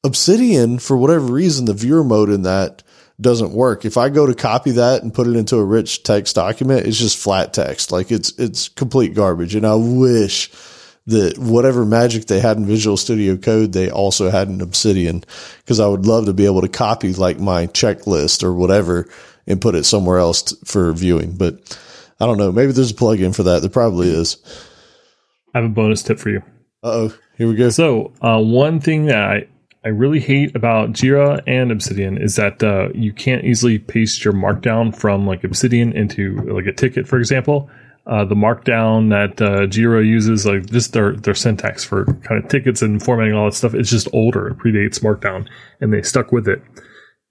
Obsidian, 0.02 0.80
for 0.80 0.96
whatever 0.96 1.26
reason, 1.26 1.66
the 1.66 1.74
viewer 1.74 2.02
mode 2.02 2.28
in 2.28 2.42
that 2.42 2.82
doesn't 3.20 3.52
work. 3.52 3.84
If 3.84 3.96
I 3.96 4.08
go 4.08 4.26
to 4.26 4.34
copy 4.34 4.72
that 4.72 5.02
and 5.02 5.14
put 5.14 5.26
it 5.26 5.36
into 5.36 5.56
a 5.56 5.64
rich 5.64 6.02
text 6.02 6.34
document, 6.34 6.86
it's 6.86 6.98
just 6.98 7.18
flat 7.18 7.54
text. 7.54 7.92
Like 7.92 8.10
it's, 8.10 8.30
it's 8.38 8.68
complete 8.68 9.14
garbage. 9.14 9.54
And 9.54 9.66
I 9.66 9.74
wish 9.74 10.50
that 11.06 11.38
whatever 11.38 11.84
magic 11.84 12.26
they 12.26 12.40
had 12.40 12.56
in 12.56 12.66
Visual 12.66 12.96
Studio 12.96 13.36
Code, 13.36 13.72
they 13.72 13.90
also 13.90 14.30
had 14.30 14.48
in 14.48 14.60
Obsidian 14.60 15.22
because 15.58 15.78
I 15.78 15.86
would 15.86 16.06
love 16.06 16.26
to 16.26 16.32
be 16.32 16.46
able 16.46 16.62
to 16.62 16.68
copy 16.68 17.12
like 17.12 17.38
my 17.38 17.66
checklist 17.68 18.42
or 18.42 18.54
whatever 18.54 19.08
and 19.46 19.60
put 19.60 19.74
it 19.74 19.84
somewhere 19.84 20.18
else 20.18 20.42
t- 20.42 20.56
for 20.64 20.92
viewing. 20.92 21.36
But 21.36 21.78
I 22.20 22.26
don't 22.26 22.38
know. 22.38 22.50
Maybe 22.50 22.72
there's 22.72 22.90
a 22.90 22.94
plugin 22.94 23.34
for 23.36 23.42
that. 23.44 23.60
There 23.60 23.70
probably 23.70 24.08
is. 24.08 24.38
I 25.54 25.60
have 25.60 25.70
a 25.70 25.72
bonus 25.72 26.02
tip 26.02 26.18
for 26.18 26.30
you. 26.30 26.42
Uh 26.82 26.90
oh. 26.92 27.14
Here 27.36 27.48
we 27.48 27.54
go. 27.54 27.68
So, 27.68 28.12
uh, 28.22 28.40
one 28.40 28.80
thing 28.80 29.06
that 29.06 29.18
I, 29.18 29.48
I 29.84 29.88
really 29.88 30.20
hate 30.20 30.56
about 30.56 30.92
Jira 30.92 31.42
and 31.46 31.70
Obsidian 31.70 32.16
is 32.16 32.36
that 32.36 32.62
uh, 32.62 32.88
you 32.94 33.12
can't 33.12 33.44
easily 33.44 33.78
paste 33.78 34.24
your 34.24 34.32
markdown 34.32 34.96
from 34.96 35.26
like 35.26 35.44
Obsidian 35.44 35.92
into 35.92 36.36
like 36.50 36.66
a 36.66 36.72
ticket, 36.72 37.06
for 37.06 37.18
example 37.18 37.70
uh, 38.06 38.24
the 38.24 38.34
markdown 38.34 39.10
that 39.10 39.40
uh, 39.40 39.66
Jira 39.66 40.06
uses, 40.06 40.44
like 40.44 40.66
just 40.66 40.92
their 40.92 41.16
their 41.16 41.34
syntax 41.34 41.84
for 41.84 42.04
kind 42.04 42.42
of 42.42 42.50
tickets 42.50 42.82
and 42.82 43.02
formatting 43.02 43.34
all 43.34 43.46
that 43.46 43.54
stuff, 43.54 43.74
it's 43.74 43.90
just 43.90 44.08
older. 44.12 44.48
It 44.48 44.58
predates 44.58 45.00
Markdown, 45.00 45.48
and 45.80 45.92
they 45.92 46.02
stuck 46.02 46.30
with 46.30 46.46
it. 46.46 46.62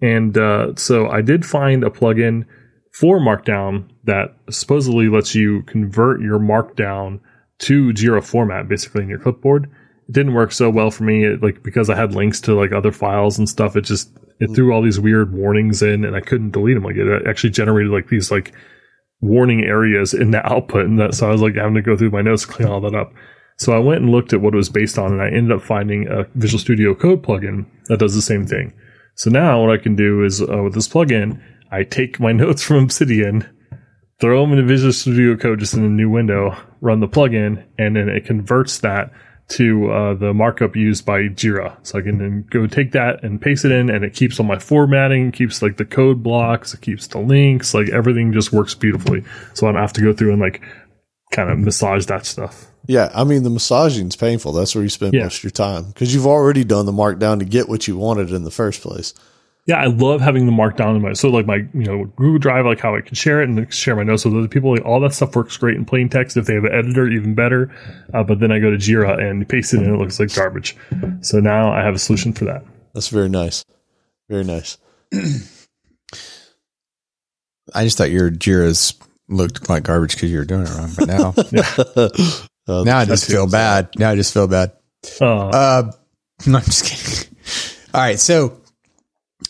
And 0.01 0.37
uh, 0.37 0.75
so 0.75 1.07
I 1.07 1.21
did 1.21 1.45
find 1.45 1.83
a 1.83 1.89
plugin 1.89 2.45
for 2.91 3.19
Markdown 3.19 3.87
that 4.05 4.35
supposedly 4.49 5.09
lets 5.09 5.35
you 5.35 5.61
convert 5.63 6.21
your 6.21 6.39
Markdown 6.39 7.19
to 7.59 7.89
Jira 7.89 8.23
format, 8.23 8.67
basically 8.67 9.03
in 9.03 9.09
your 9.09 9.19
clipboard. 9.19 9.69
Didn't 10.13 10.33
work 10.33 10.51
so 10.51 10.69
well 10.69 10.91
for 10.91 11.03
me, 11.03 11.25
it, 11.25 11.43
like 11.43 11.63
because 11.63 11.89
I 11.89 11.95
had 11.95 12.15
links 12.15 12.39
to 12.41 12.53
like 12.53 12.71
other 12.71 12.91
files 12.91 13.37
and 13.37 13.49
stuff. 13.49 13.75
It 13.75 13.81
just 13.81 14.11
it 14.39 14.53
threw 14.55 14.73
all 14.73 14.81
these 14.81 14.99
weird 14.99 15.33
warnings 15.33 15.81
in, 15.81 16.05
and 16.05 16.15
I 16.15 16.21
couldn't 16.21 16.51
delete 16.51 16.75
them. 16.75 16.83
Like 16.83 16.95
it 16.95 17.27
actually 17.27 17.49
generated 17.49 17.91
like 17.91 18.07
these 18.07 18.31
like 18.31 18.53
warning 19.23 19.63
areas 19.63 20.13
in 20.13 20.31
the 20.31 20.45
output. 20.45 20.85
And 20.85 20.99
that, 20.99 21.15
so 21.15 21.27
I 21.27 21.31
was 21.31 21.41
like 21.41 21.55
having 21.55 21.75
to 21.75 21.81
go 21.81 21.95
through 21.95 22.11
my 22.11 22.21
notes, 22.21 22.45
clean 22.45 22.67
all 22.67 22.81
that 22.81 22.93
up. 22.93 23.13
So 23.57 23.71
I 23.73 23.79
went 23.79 24.01
and 24.01 24.11
looked 24.11 24.33
at 24.33 24.41
what 24.41 24.53
it 24.53 24.57
was 24.57 24.69
based 24.69 24.97
on 24.99 25.13
and 25.13 25.21
I 25.21 25.27
ended 25.27 25.53
up 25.53 25.63
finding 25.63 26.07
a 26.07 26.25
Visual 26.35 26.59
Studio 26.59 26.93
Code 26.93 27.23
plugin 27.23 27.65
that 27.85 27.99
does 27.99 28.15
the 28.15 28.21
same 28.21 28.45
thing. 28.45 28.73
So 29.15 29.29
now 29.29 29.61
what 29.61 29.71
I 29.71 29.81
can 29.81 29.95
do 29.95 30.23
is 30.23 30.41
uh, 30.41 30.63
with 30.63 30.73
this 30.73 30.89
plugin, 30.89 31.41
I 31.71 31.83
take 31.83 32.19
my 32.19 32.31
notes 32.33 32.63
from 32.63 32.83
Obsidian, 32.83 33.47
throw 34.19 34.41
them 34.41 34.51
into 34.51 34.65
Visual 34.65 34.91
Studio 34.91 35.37
Code 35.37 35.59
just 35.59 35.73
in 35.73 35.85
a 35.85 35.89
new 35.89 36.09
window, 36.09 36.57
run 36.81 36.99
the 36.99 37.07
plugin, 37.07 37.63
and 37.77 37.95
then 37.95 38.09
it 38.09 38.25
converts 38.25 38.79
that 38.79 39.11
to 39.49 39.91
uh, 39.91 40.13
the 40.15 40.33
markup 40.33 40.75
used 40.75 41.05
by 41.05 41.23
Jira. 41.23 41.75
So 41.83 41.99
I 41.99 42.01
can 42.01 42.17
then 42.17 42.45
go 42.49 42.65
take 42.67 42.91
that 42.93 43.23
and 43.23 43.41
paste 43.41 43.65
it 43.65 43.71
in, 43.71 43.89
and 43.89 44.03
it 44.03 44.13
keeps 44.13 44.39
all 44.39 44.45
my 44.45 44.57
formatting, 44.59 45.31
keeps 45.31 45.61
like 45.61 45.77
the 45.77 45.85
code 45.85 46.23
blocks, 46.23 46.73
it 46.73 46.81
keeps 46.81 47.07
the 47.07 47.19
links, 47.19 47.73
like 47.73 47.89
everything 47.89 48.31
just 48.33 48.51
works 48.53 48.73
beautifully. 48.73 49.23
So 49.53 49.67
I 49.67 49.71
don't 49.71 49.81
have 49.81 49.93
to 49.93 50.01
go 50.01 50.13
through 50.13 50.31
and 50.31 50.41
like 50.41 50.61
kind 51.31 51.49
of 51.49 51.59
massage 51.59 52.05
that 52.07 52.25
stuff. 52.25 52.67
Yeah, 52.87 53.09
I 53.13 53.23
mean 53.23 53.43
the 53.43 53.49
massaging's 53.49 54.15
painful. 54.15 54.51
That's 54.53 54.75
where 54.75 54.83
you 54.83 54.89
spend 54.89 55.13
Yeah. 55.13 55.23
most 55.23 55.37
of 55.37 55.43
your 55.43 55.51
time 55.51 55.85
because 55.85 56.13
you've 56.13 56.27
already 56.27 56.63
done 56.63 56.85
the 56.85 56.91
markdown 56.91 57.39
to 57.39 57.45
get 57.45 57.69
what 57.69 57.87
you 57.87 57.95
wanted 57.97 58.31
in 58.31 58.43
the 58.43 58.51
first 58.51 58.81
place. 58.81 59.13
Yeah, 59.65 59.77
I 59.81 59.85
love 59.85 60.19
having 60.19 60.45
the 60.45 60.51
markdown 60.51 60.97
in 60.97 61.01
my 61.01 61.13
so 61.13 61.29
like 61.29 61.45
my 61.45 61.55
you 61.73 61.85
know 61.85 62.05
Google 62.17 62.37
Drive, 62.39 62.65
like 62.65 62.79
how 62.81 62.95
I 62.95 63.01
can 63.01 63.15
share 63.15 63.41
it 63.41 63.47
and 63.49 63.73
share 63.73 63.95
my 63.95 64.03
notes 64.03 64.25
with 64.25 64.35
other 64.35 64.47
people. 64.49 64.71
Like 64.71 64.83
all 64.85 64.99
that 65.01 65.13
stuff 65.13 65.35
works 65.35 65.55
great 65.55 65.77
in 65.77 65.85
plain 65.85 66.09
text. 66.09 66.35
If 66.35 66.45
they 66.47 66.55
have 66.55 66.65
an 66.65 66.73
editor, 66.73 67.07
even 67.07 67.33
better. 67.33 67.73
Uh, 68.13 68.23
but 68.23 68.39
then 68.39 68.51
I 68.51 68.59
go 68.59 68.69
to 68.71 68.77
Jira 68.77 69.17
and 69.19 69.47
paste 69.47 69.73
it 69.73 69.77
in, 69.77 69.85
and 69.85 69.95
it 69.95 69.97
looks 69.97 70.19
like 70.19 70.33
garbage. 70.35 70.75
So 71.21 71.39
now 71.39 71.71
I 71.71 71.81
have 71.81 71.95
a 71.95 71.99
solution 71.99 72.33
for 72.33 72.45
that. 72.45 72.65
That's 72.93 73.07
very 73.07 73.29
nice. 73.29 73.63
Very 74.29 74.43
nice. 74.43 74.77
I 77.73 77.85
just 77.85 77.97
thought 77.97 78.11
your 78.11 78.29
Jira's 78.29 78.93
looked 79.29 79.69
like 79.69 79.83
garbage 79.83 80.15
because 80.15 80.29
you 80.31 80.39
were 80.39 80.45
doing 80.45 80.63
it 80.63 80.69
wrong. 80.71 80.91
But 80.97 81.07
now, 81.07 81.33
Uh, 82.67 82.83
now 82.83 82.97
I 82.97 83.05
just 83.05 83.25
feel 83.29 83.45
bad. 83.47 83.89
Now 83.97 84.11
I 84.11 84.15
just 84.15 84.33
feel 84.33 84.47
bad. 84.47 84.71
Uh, 85.19 85.47
Uh, 85.47 85.91
no, 86.47 86.57
I'm 86.59 86.63
just 86.63 86.85
kidding. 86.85 87.37
All 87.93 88.01
right. 88.01 88.19
So, 88.19 88.61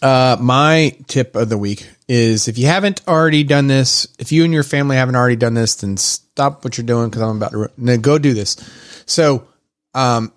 uh, 0.04 0.36
my 0.40 0.96
tip 1.08 1.36
of 1.38 1.48
the 1.48 1.58
week 1.58 1.88
is 2.10 2.50
if 2.50 2.58
you 2.58 2.68
haven't 2.68 3.02
already 3.08 3.46
done 3.46 3.68
this, 3.68 4.06
if 4.20 4.34
you 4.34 4.44
and 4.44 4.54
your 4.54 4.64
family 4.64 4.98
haven't 4.98 5.16
already 5.16 5.38
done 5.38 5.54
this, 5.54 5.76
then 5.76 5.96
stop 5.96 6.64
what 6.64 6.78
you're 6.78 6.86
doing 6.86 7.10
because 7.10 7.22
I'm 7.22 7.38
about 7.38 7.52
to 7.54 7.72
then 7.78 8.02
go 8.02 8.18
do 8.18 8.34
this. 8.34 8.58
So, 9.06 9.48
um, 9.94 10.34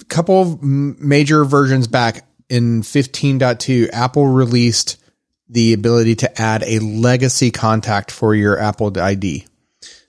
a 0.00 0.04
couple 0.06 0.42
of 0.42 0.62
major 0.62 1.44
versions 1.44 1.86
back 1.86 2.26
in 2.48 2.82
15.2, 2.82 3.90
Apple 3.92 4.26
released 4.26 4.96
the 5.48 5.72
ability 5.72 6.16
to 6.16 6.42
add 6.42 6.64
a 6.64 6.80
legacy 6.80 7.52
contact 7.52 8.10
for 8.10 8.34
your 8.34 8.58
Apple 8.58 8.98
ID. 8.98 9.46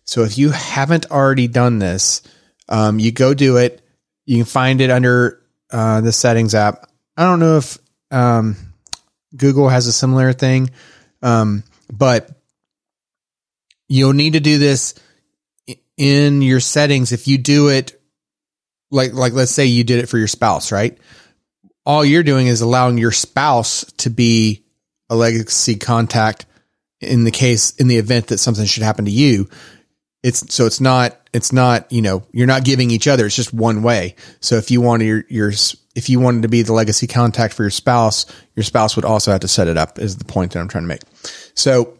So 0.03 0.23
if 0.23 0.37
you 0.37 0.49
haven't 0.49 1.11
already 1.11 1.47
done 1.47 1.77
this, 1.77 2.23
um, 2.69 2.97
you 2.97 3.11
go 3.11 3.35
do 3.35 3.57
it. 3.57 3.81
You 4.25 4.37
can 4.37 4.45
find 4.45 4.81
it 4.81 4.89
under 4.89 5.41
uh, 5.71 6.01
the 6.01 6.11
settings 6.11 6.55
app. 6.55 6.89
I 7.15 7.23
don't 7.23 7.39
know 7.39 7.57
if 7.57 7.77
um, 8.11 8.55
Google 9.35 9.69
has 9.69 9.87
a 9.87 9.93
similar 9.93 10.33
thing, 10.33 10.69
um, 11.21 11.63
but 11.91 12.29
you'll 13.87 14.13
need 14.13 14.33
to 14.33 14.39
do 14.39 14.57
this 14.57 14.95
in 15.97 16.41
your 16.41 16.59
settings. 16.59 17.11
If 17.11 17.27
you 17.27 17.37
do 17.37 17.69
it, 17.69 17.99
like, 18.91 19.13
like, 19.13 19.33
let's 19.33 19.51
say 19.51 19.65
you 19.65 19.83
did 19.83 19.99
it 19.99 20.09
for 20.09 20.17
your 20.17 20.27
spouse, 20.27 20.71
right? 20.71 20.97
All 21.85 22.05
you're 22.05 22.23
doing 22.23 22.47
is 22.47 22.61
allowing 22.61 22.97
your 22.97 23.11
spouse 23.11 23.85
to 23.97 24.09
be 24.09 24.65
a 25.09 25.15
legacy 25.15 25.75
contact 25.75 26.45
in 26.99 27.23
the 27.23 27.31
case, 27.31 27.75
in 27.75 27.87
the 27.87 27.97
event 27.97 28.27
that 28.27 28.39
something 28.39 28.65
should 28.65 28.83
happen 28.83 29.05
to 29.05 29.11
you. 29.11 29.49
It's 30.27 30.53
so 30.53 30.65
it's 30.65 30.81
not, 30.81 31.17
it's 31.31 31.53
not, 31.53 31.89
you 31.89 32.01
know, 32.01 32.23
you're 32.33 32.47
not 32.47 32.65
giving 32.65 32.91
each 32.91 33.07
other. 33.07 33.25
It's 33.25 33.35
just 33.35 33.53
one 33.53 33.81
way. 33.81 34.15
So 34.41 34.55
if 34.55 34.69
you 34.69 34.81
wanted 34.81 35.05
your, 35.05 35.23
your, 35.29 35.51
if 35.95 36.09
you 36.09 36.19
wanted 36.19 36.41
to 36.41 36.49
be 36.49 36.63
the 36.63 36.73
legacy 36.73 37.07
contact 37.07 37.53
for 37.53 37.63
your 37.63 37.69
spouse, 37.69 38.25
your 38.53 38.65
spouse 38.65 38.97
would 38.97 39.05
also 39.05 39.31
have 39.31 39.39
to 39.41 39.47
set 39.47 39.69
it 39.69 39.77
up 39.77 39.99
is 39.99 40.17
the 40.17 40.25
point 40.25 40.51
that 40.51 40.59
I'm 40.59 40.67
trying 40.67 40.83
to 40.83 40.89
make. 40.89 41.01
So, 41.53 41.97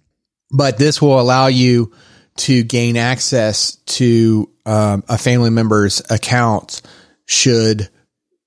but 0.52 0.78
this 0.78 1.02
will 1.02 1.20
allow 1.20 1.48
you 1.48 1.92
to 2.36 2.62
gain 2.62 2.96
access 2.96 3.74
to 3.86 4.48
um, 4.66 5.02
a 5.08 5.18
family 5.18 5.50
member's 5.50 6.00
account 6.10 6.80
should 7.26 7.88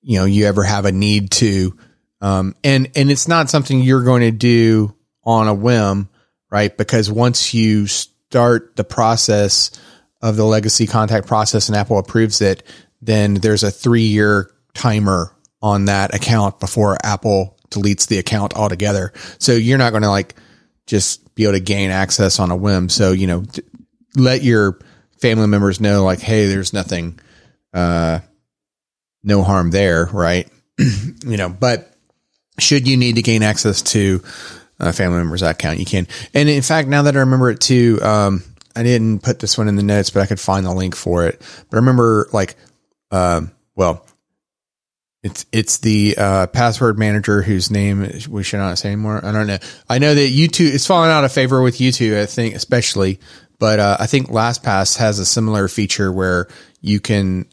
you 0.00 0.18
know 0.18 0.24
you 0.24 0.46
ever 0.46 0.62
have 0.62 0.84
a 0.84 0.92
need 0.92 1.30
to 1.30 1.76
um, 2.20 2.54
and 2.64 2.90
and 2.96 3.10
it's 3.10 3.28
not 3.28 3.50
something 3.50 3.80
you're 3.80 4.04
going 4.04 4.22
to 4.22 4.30
do 4.30 4.94
on 5.24 5.48
a 5.48 5.54
whim 5.54 6.08
right 6.50 6.76
because 6.76 7.10
once 7.10 7.54
you 7.54 7.86
start 8.30 8.76
the 8.76 8.84
process 8.84 9.70
of 10.20 10.36
the 10.36 10.44
legacy 10.44 10.86
contact 10.86 11.26
process 11.26 11.68
and 11.68 11.76
apple 11.76 11.98
approves 11.98 12.40
it 12.40 12.62
then 13.00 13.34
there's 13.34 13.62
a 13.62 13.70
three 13.70 14.02
year 14.02 14.50
timer 14.74 15.34
on 15.62 15.86
that 15.86 16.14
account 16.14 16.60
before 16.60 16.96
apple 17.04 17.56
deletes 17.70 18.06
the 18.08 18.18
account 18.18 18.54
altogether 18.54 19.12
so 19.38 19.52
you're 19.52 19.78
not 19.78 19.90
going 19.90 20.02
to 20.02 20.10
like 20.10 20.34
just 20.88 21.34
be 21.38 21.44
able 21.44 21.52
to 21.52 21.60
gain 21.60 21.90
access 21.90 22.40
on 22.40 22.50
a 22.50 22.56
whim. 22.56 22.88
So, 22.88 23.12
you 23.12 23.28
know, 23.28 23.44
let 24.16 24.42
your 24.42 24.80
family 25.20 25.46
members 25.46 25.80
know 25.80 26.04
like, 26.04 26.18
Hey, 26.18 26.46
there's 26.46 26.72
nothing, 26.72 27.20
uh, 27.72 28.20
no 29.22 29.44
harm 29.44 29.70
there. 29.70 30.06
Right. 30.06 30.48
you 30.78 31.36
know, 31.36 31.48
but 31.48 31.94
should 32.58 32.88
you 32.88 32.96
need 32.96 33.16
to 33.16 33.22
gain 33.22 33.44
access 33.44 33.82
to 33.82 34.20
a 34.78 34.92
family 34.92 35.18
member's 35.18 35.42
account, 35.42 35.78
you 35.78 35.86
can. 35.86 36.06
And 36.34 36.48
in 36.48 36.62
fact, 36.62 36.88
now 36.88 37.02
that 37.02 37.16
I 37.16 37.20
remember 37.20 37.50
it 37.50 37.60
too, 37.60 37.98
um, 38.02 38.42
I 38.76 38.82
didn't 38.82 39.22
put 39.22 39.40
this 39.40 39.58
one 39.58 39.68
in 39.68 39.76
the 39.76 39.82
notes, 39.82 40.10
but 40.10 40.22
I 40.22 40.26
could 40.26 40.40
find 40.40 40.64
the 40.64 40.72
link 40.72 40.94
for 40.94 41.26
it. 41.26 41.40
But 41.68 41.76
I 41.76 41.80
remember 41.80 42.28
like, 42.32 42.54
um, 43.10 43.50
well, 43.74 44.04
it's 45.22 45.46
it's 45.50 45.78
the 45.78 46.14
uh, 46.16 46.46
password 46.46 46.98
manager 46.98 47.42
whose 47.42 47.70
name 47.70 48.08
we 48.28 48.44
should 48.44 48.58
not 48.58 48.78
say 48.78 48.92
anymore. 48.92 49.24
I 49.24 49.32
don't 49.32 49.48
know. 49.48 49.58
I 49.88 49.98
know 49.98 50.14
that 50.14 50.32
YouTube 50.32 50.72
it's 50.72 50.86
fallen 50.86 51.10
out 51.10 51.24
of 51.24 51.32
favor 51.32 51.60
with 51.60 51.78
YouTube. 51.78 52.20
I 52.20 52.26
think 52.26 52.54
especially, 52.54 53.18
but 53.58 53.80
uh, 53.80 53.96
I 53.98 54.06
think 54.06 54.28
LastPass 54.28 54.98
has 54.98 55.18
a 55.18 55.26
similar 55.26 55.66
feature 55.66 56.12
where 56.12 56.46
you 56.80 57.00
can 57.00 57.46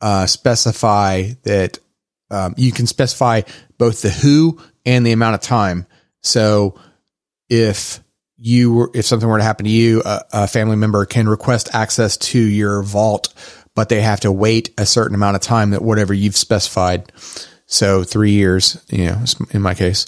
uh, 0.00 0.26
specify 0.26 1.30
that 1.42 1.78
um, 2.30 2.54
you 2.56 2.72
can 2.72 2.86
specify 2.86 3.42
both 3.76 4.00
the 4.00 4.10
who 4.10 4.58
and 4.86 5.06
the 5.06 5.12
amount 5.12 5.34
of 5.34 5.42
time. 5.42 5.86
So 6.22 6.74
if 7.48 8.00
you 8.38 8.72
were, 8.74 8.90
if 8.94 9.04
something 9.04 9.28
were 9.28 9.38
to 9.38 9.44
happen 9.44 9.64
to 9.64 9.70
you, 9.70 10.02
a, 10.04 10.22
a 10.32 10.46
family 10.48 10.76
member 10.76 11.04
can 11.06 11.28
request 11.28 11.74
access 11.74 12.16
to 12.16 12.38
your 12.38 12.82
vault, 12.82 13.32
but 13.74 13.88
they 13.88 14.00
have 14.00 14.20
to 14.20 14.32
wait 14.32 14.70
a 14.78 14.86
certain 14.86 15.14
amount 15.14 15.36
of 15.36 15.42
time 15.42 15.70
that 15.70 15.82
whatever 15.82 16.12
you've 16.14 16.36
specified. 16.36 17.12
So 17.66 18.04
three 18.04 18.32
years, 18.32 18.82
you 18.88 19.06
know, 19.06 19.24
in 19.50 19.62
my 19.62 19.74
case. 19.74 20.06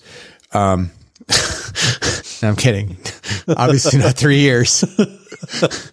Um, 0.52 0.90
I'm 2.42 2.56
kidding. 2.56 2.96
Obviously 3.48 3.98
not 4.00 4.16
three 4.16 4.40
years. 4.40 4.84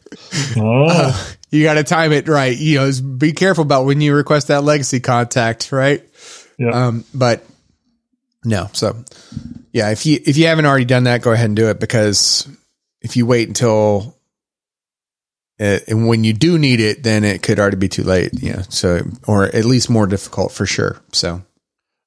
Oh, 0.56 1.35
You 1.49 1.64
got 1.64 1.73
to 1.73 1.84
time 1.84 2.14
it 2.14 2.27
right. 2.27 2.57
You 2.57 2.77
know, 2.80 2.91
be 3.18 3.34
careful 3.34 3.64
about 3.64 3.85
when 3.85 3.99
you 3.99 4.15
request 4.15 4.48
that 4.48 4.64
legacy 4.64 4.99
contact, 5.02 5.72
right? 5.72 6.03
yeah. 6.57 6.88
Um, 6.88 7.03
but 7.14 7.43
no. 8.44 8.70
So 8.74 9.04
yeah, 9.72 9.92
if 9.92 10.06
you 10.06 10.20
if 10.26 10.38
you 10.38 10.48
haven't 10.48 10.66
already 10.66 10.86
done 10.86 11.06
that, 11.06 11.22
go 11.22 11.32
ahead 11.32 11.48
and 11.48 11.56
do 11.56 11.70
it 11.70 11.80
because 11.80 12.48
if 13.02 13.16
you 13.16 13.26
wait 13.26 13.48
until 13.48 14.18
uh, 15.60 15.80
and 15.88 16.08
when 16.08 16.24
you 16.24 16.34
do 16.34 16.58
need 16.58 16.80
it, 16.80 17.04
then 17.04 17.24
it 17.24 17.44
could 17.44 17.60
already 17.60 17.78
be 17.78 17.90
too 17.90 18.04
late. 18.04 18.32
You 18.42 18.54
know, 18.54 18.62
so 18.70 19.02
or 19.28 19.46
at 19.46 19.66
least 19.66 19.90
more 19.90 20.08
difficult 20.08 20.52
for 20.52 20.66
sure. 20.66 21.02
So 21.12 21.44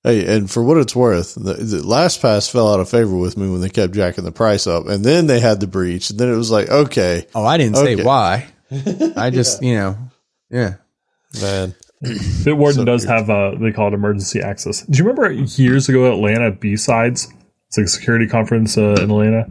Hey, 0.04 0.36
and 0.36 0.50
for 0.50 0.62
what 0.62 0.76
it's 0.76 0.94
worth, 0.94 1.34
the, 1.34 1.54
the 1.54 1.78
LastPass 1.78 2.50
fell 2.50 2.70
out 2.70 2.78
of 2.78 2.90
favor 2.90 3.16
with 3.16 3.38
me 3.38 3.50
when 3.50 3.62
they 3.62 3.70
kept 3.70 3.94
jacking 3.94 4.24
the 4.24 4.32
price 4.32 4.66
up, 4.66 4.86
and 4.86 5.02
then 5.02 5.26
they 5.26 5.40
had 5.40 5.60
the 5.60 5.66
breach, 5.66 6.10
and 6.10 6.20
then 6.20 6.30
it 6.30 6.36
was 6.36 6.50
like, 6.50 6.68
okay, 6.68 7.26
oh, 7.34 7.46
I 7.46 7.56
didn't 7.56 7.76
say 7.76 7.96
why. 7.96 8.46
I 9.16 9.30
just 9.30 9.62
you 9.62 9.74
know 9.76 9.96
yeah. 10.50 10.74
man, 11.40 11.74
Bitwarden 12.04 12.72
So 12.74 12.84
does 12.84 13.06
weird. 13.06 13.18
have 13.18 13.30
uh 13.30 13.54
they 13.60 13.72
call 13.72 13.88
it 13.88 13.94
emergency 13.94 14.40
access. 14.40 14.82
Do 14.82 14.98
you 14.98 15.04
remember 15.04 15.32
years 15.32 15.88
ago 15.88 16.12
Atlanta 16.12 16.52
BSides? 16.52 17.32
It's 17.68 17.78
like 17.78 17.86
a 17.86 17.88
security 17.88 18.28
conference 18.28 18.78
uh, 18.78 18.94
in 18.98 19.10
Atlanta. 19.10 19.46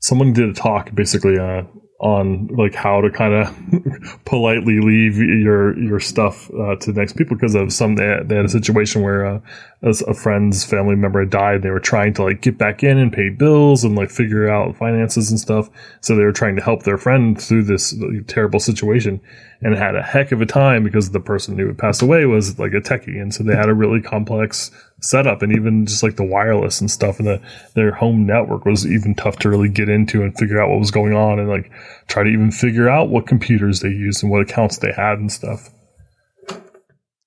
Someone 0.00 0.32
did 0.32 0.48
a 0.48 0.52
talk 0.52 0.94
basically 0.94 1.38
uh, 1.38 1.62
on 2.00 2.46
like 2.48 2.76
how 2.76 3.00
to 3.00 3.10
kind 3.10 3.34
of 3.34 4.24
politely 4.24 4.80
leave 4.80 5.16
your 5.16 5.76
your 5.76 5.98
stuff 5.98 6.48
uh, 6.54 6.76
to 6.76 6.92
next 6.92 7.16
people 7.16 7.36
because 7.36 7.56
of 7.56 7.72
some 7.72 7.96
they 7.96 8.04
had, 8.04 8.28
they 8.28 8.36
had 8.36 8.44
a 8.44 8.48
situation 8.48 9.02
where 9.02 9.26
uh, 9.26 9.40
a, 9.82 9.90
a 10.06 10.14
friend's 10.14 10.64
family 10.64 10.94
member 10.94 11.20
had 11.20 11.30
died. 11.30 11.62
They 11.62 11.70
were 11.70 11.80
trying 11.80 12.14
to 12.14 12.24
like 12.24 12.40
get 12.40 12.56
back 12.56 12.84
in 12.84 12.98
and 12.98 13.12
pay 13.12 13.30
bills 13.30 13.82
and 13.82 13.96
like 13.96 14.10
figure 14.10 14.48
out 14.48 14.76
finances 14.76 15.30
and 15.30 15.40
stuff. 15.40 15.70
So 16.00 16.14
they 16.14 16.24
were 16.24 16.32
trying 16.32 16.54
to 16.56 16.62
help 16.62 16.84
their 16.84 16.98
friend 16.98 17.40
through 17.40 17.64
this 17.64 17.96
terrible 18.28 18.60
situation 18.60 19.20
and 19.60 19.74
had 19.74 19.96
a 19.96 20.02
heck 20.02 20.30
of 20.30 20.40
a 20.40 20.46
time 20.46 20.84
because 20.84 21.10
the 21.10 21.20
person 21.20 21.58
who 21.58 21.66
had 21.66 21.78
passed 21.78 22.00
away 22.00 22.26
was 22.26 22.60
like 22.60 22.74
a 22.74 22.80
techie. 22.80 23.20
And 23.20 23.34
so 23.34 23.42
they 23.42 23.56
had 23.56 23.68
a 23.68 23.74
really 23.74 24.00
complex 24.00 24.70
setup 25.00 25.42
and 25.42 25.52
even 25.52 25.86
just 25.86 26.02
like 26.02 26.16
the 26.16 26.24
wireless 26.24 26.80
and 26.80 26.90
stuff 26.90 27.18
and 27.18 27.28
the, 27.28 27.40
their 27.74 27.92
home 27.92 28.26
network 28.26 28.64
was 28.64 28.84
even 28.86 29.14
tough 29.14 29.36
to 29.38 29.48
really 29.48 29.68
get 29.68 29.88
into 29.88 30.22
and 30.22 30.36
figure 30.36 30.60
out 30.60 30.68
what 30.70 30.78
was 30.80 30.90
going 30.90 31.12
on 31.14 31.38
and 31.38 31.48
like 31.48 31.70
try 32.08 32.22
to 32.24 32.28
even 32.30 32.50
figure 32.50 32.88
out 32.88 33.08
what 33.08 33.26
computers 33.26 33.80
they 33.80 33.88
used 33.88 34.22
and 34.22 34.32
what 34.32 34.42
accounts 34.42 34.78
they 34.78 34.90
had 34.92 35.18
and 35.18 35.30
stuff. 35.30 35.70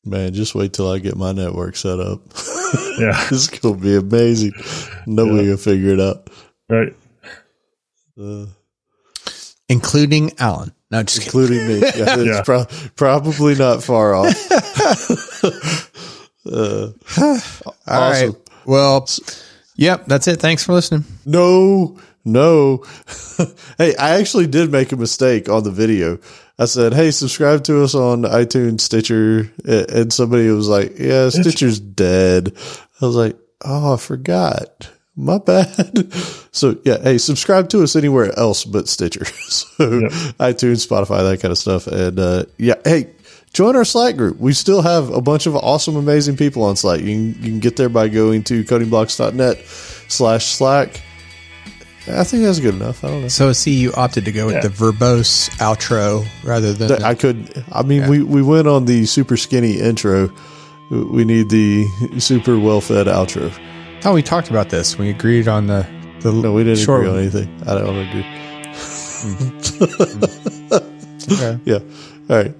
man, 0.04 0.34
just 0.34 0.54
wait 0.56 0.74
till 0.74 0.92
I 0.92 1.00
get 1.00 1.16
my 1.16 1.32
network 1.32 1.76
set 1.76 2.00
up. 2.00 2.22
Yeah. 3.00 3.26
this 3.30 3.32
is 3.32 3.48
gonna 3.48 3.78
be 3.78 3.96
amazing. 3.96 4.54
Nobody 5.08 5.48
will 5.50 5.58
figure 5.58 5.94
it 5.94 6.00
out. 6.00 6.30
Right. 6.70 6.96
Uh, 8.22 8.48
Including 9.70 10.32
Allen. 10.38 10.74
No, 10.92 11.02
just 11.04 11.22
kidding. 11.22 11.40
including 11.42 11.68
me. 11.68 11.80
Yeah, 11.80 11.90
it's 12.20 12.26
Yeah. 12.26 12.42
pro- 12.44 12.66
probably 12.98 13.56
not 13.56 13.82
far 13.84 14.14
off. 14.16 14.36
uh, 16.46 16.88
All 17.20 17.34
right. 17.88 18.28
awesome. 18.30 18.38
Well, 18.66 19.08
yep, 19.76 20.06
that's 20.06 20.28
it. 20.28 20.40
Thanks 20.40 20.64
for 20.64 20.74
listening. 20.74 21.04
No, 21.26 22.00
no. 22.24 22.84
hey, 23.78 23.96
I 23.96 24.20
actually 24.20 24.48
did 24.48 24.72
make 24.72 24.92
a 24.92 24.98
mistake 24.98 25.50
on 25.50 25.64
the 25.64 25.72
video. 25.72 26.20
I 26.60 26.66
said, 26.66 26.94
"Hey, 26.94 27.10
subscribe 27.12 27.64
to 27.66 27.84
us 27.84 27.96
on 27.96 28.22
iTunes, 28.24 28.82
Stitcher," 28.82 29.52
and 29.66 30.14
somebody 30.14 30.48
was 30.50 30.68
like, 30.68 31.00
"Yeah, 31.00 31.30
Stitcher's 31.30 31.80
dead." 31.80 32.54
I 33.02 33.06
was 33.06 33.16
like, 33.16 33.36
"Oh, 33.66 33.96
I 33.96 33.98
forgot. 33.98 34.90
My 35.16 35.38
bad." 35.46 36.14
So 36.52 36.78
yeah, 36.86 36.98
hey, 37.02 37.18
subscribe 37.18 37.70
to 37.70 37.82
us 37.82 37.96
anywhere 37.96 38.38
else 38.38 38.64
but 38.64 38.88
Stitcher. 38.88 39.26
so 39.48 39.74
Yep. 39.80 40.12
iTunes, 40.40 40.86
Spotify, 40.88 41.24
that 41.32 41.40
kind 41.42 41.52
of 41.52 41.58
stuff, 41.58 41.88
and 41.88 42.20
uh, 42.20 42.46
yeah, 42.58 42.76
hey. 42.86 43.10
Join 43.54 43.76
our 43.76 43.84
Slack 43.84 44.16
group. 44.16 44.40
We 44.40 44.54
still 44.54 44.82
have 44.82 45.10
a 45.10 45.20
bunch 45.22 45.46
of 45.46 45.56
awesome, 45.58 45.98
amazing 45.98 46.38
people 46.38 46.64
on 46.64 46.76
Slack. 46.78 47.02
You 47.02 47.06
can, 47.08 47.28
you 47.44 47.50
can 47.52 47.60
get 47.60 47.76
there 47.76 47.90
by 47.90 48.08
going 48.08 48.44
to 48.44 48.64
codingblocks.net 48.64 49.58
slash 50.08 50.46
Slack. 50.54 51.02
I 52.08 52.24
think 52.24 52.44
that's 52.44 52.60
good 52.60 52.76
enough. 52.76 53.04
I 53.04 53.10
don't 53.10 53.22
know. 53.24 53.28
So, 53.28 53.52
see, 53.54 53.74
you 53.76 53.92
opted 53.94 54.26
to 54.26 54.32
go 54.32 54.46
with 54.48 54.56
Yeah. 54.56 54.62
the 54.62 54.70
verbose 54.70 55.50
outro 55.58 56.26
rather 56.44 56.72
than. 56.74 56.88
That- 56.88 57.04
I 57.04 57.14
could. 57.14 57.64
I 57.72 57.84
mean, 57.84 58.08
we 58.10 58.24
we 58.24 58.42
went 58.42 58.68
on 58.68 58.86
the 58.86 59.06
super 59.06 59.38
skinny 59.38 59.80
intro. 59.80 60.32
We 60.90 61.24
need 61.26 61.50
the 61.50 61.86
super 62.20 62.58
well 62.58 62.82
fed 62.82 63.06
outro. 63.08 63.52
oh, 64.06 64.14
we 64.14 64.24
talked 64.24 64.50
about 64.50 64.70
this. 64.70 64.98
We 64.98 65.10
agreed 65.12 65.48
on 65.48 65.68
the. 65.68 65.86
the 66.22 66.32
No, 66.34 66.54
we 66.54 66.64
didn't 66.64 66.80
short 66.80 67.02
agree 67.06 67.12
on 67.14 67.20
anything. 67.20 67.62
I 67.68 67.76
don't 67.76 67.98
agree. 68.08 68.26
Okay. 68.26 69.92
Hmm. 70.72 70.88
Hmm. 71.32 71.58
Yeah. 71.66 71.78
All 72.30 72.36
right. 72.38 72.54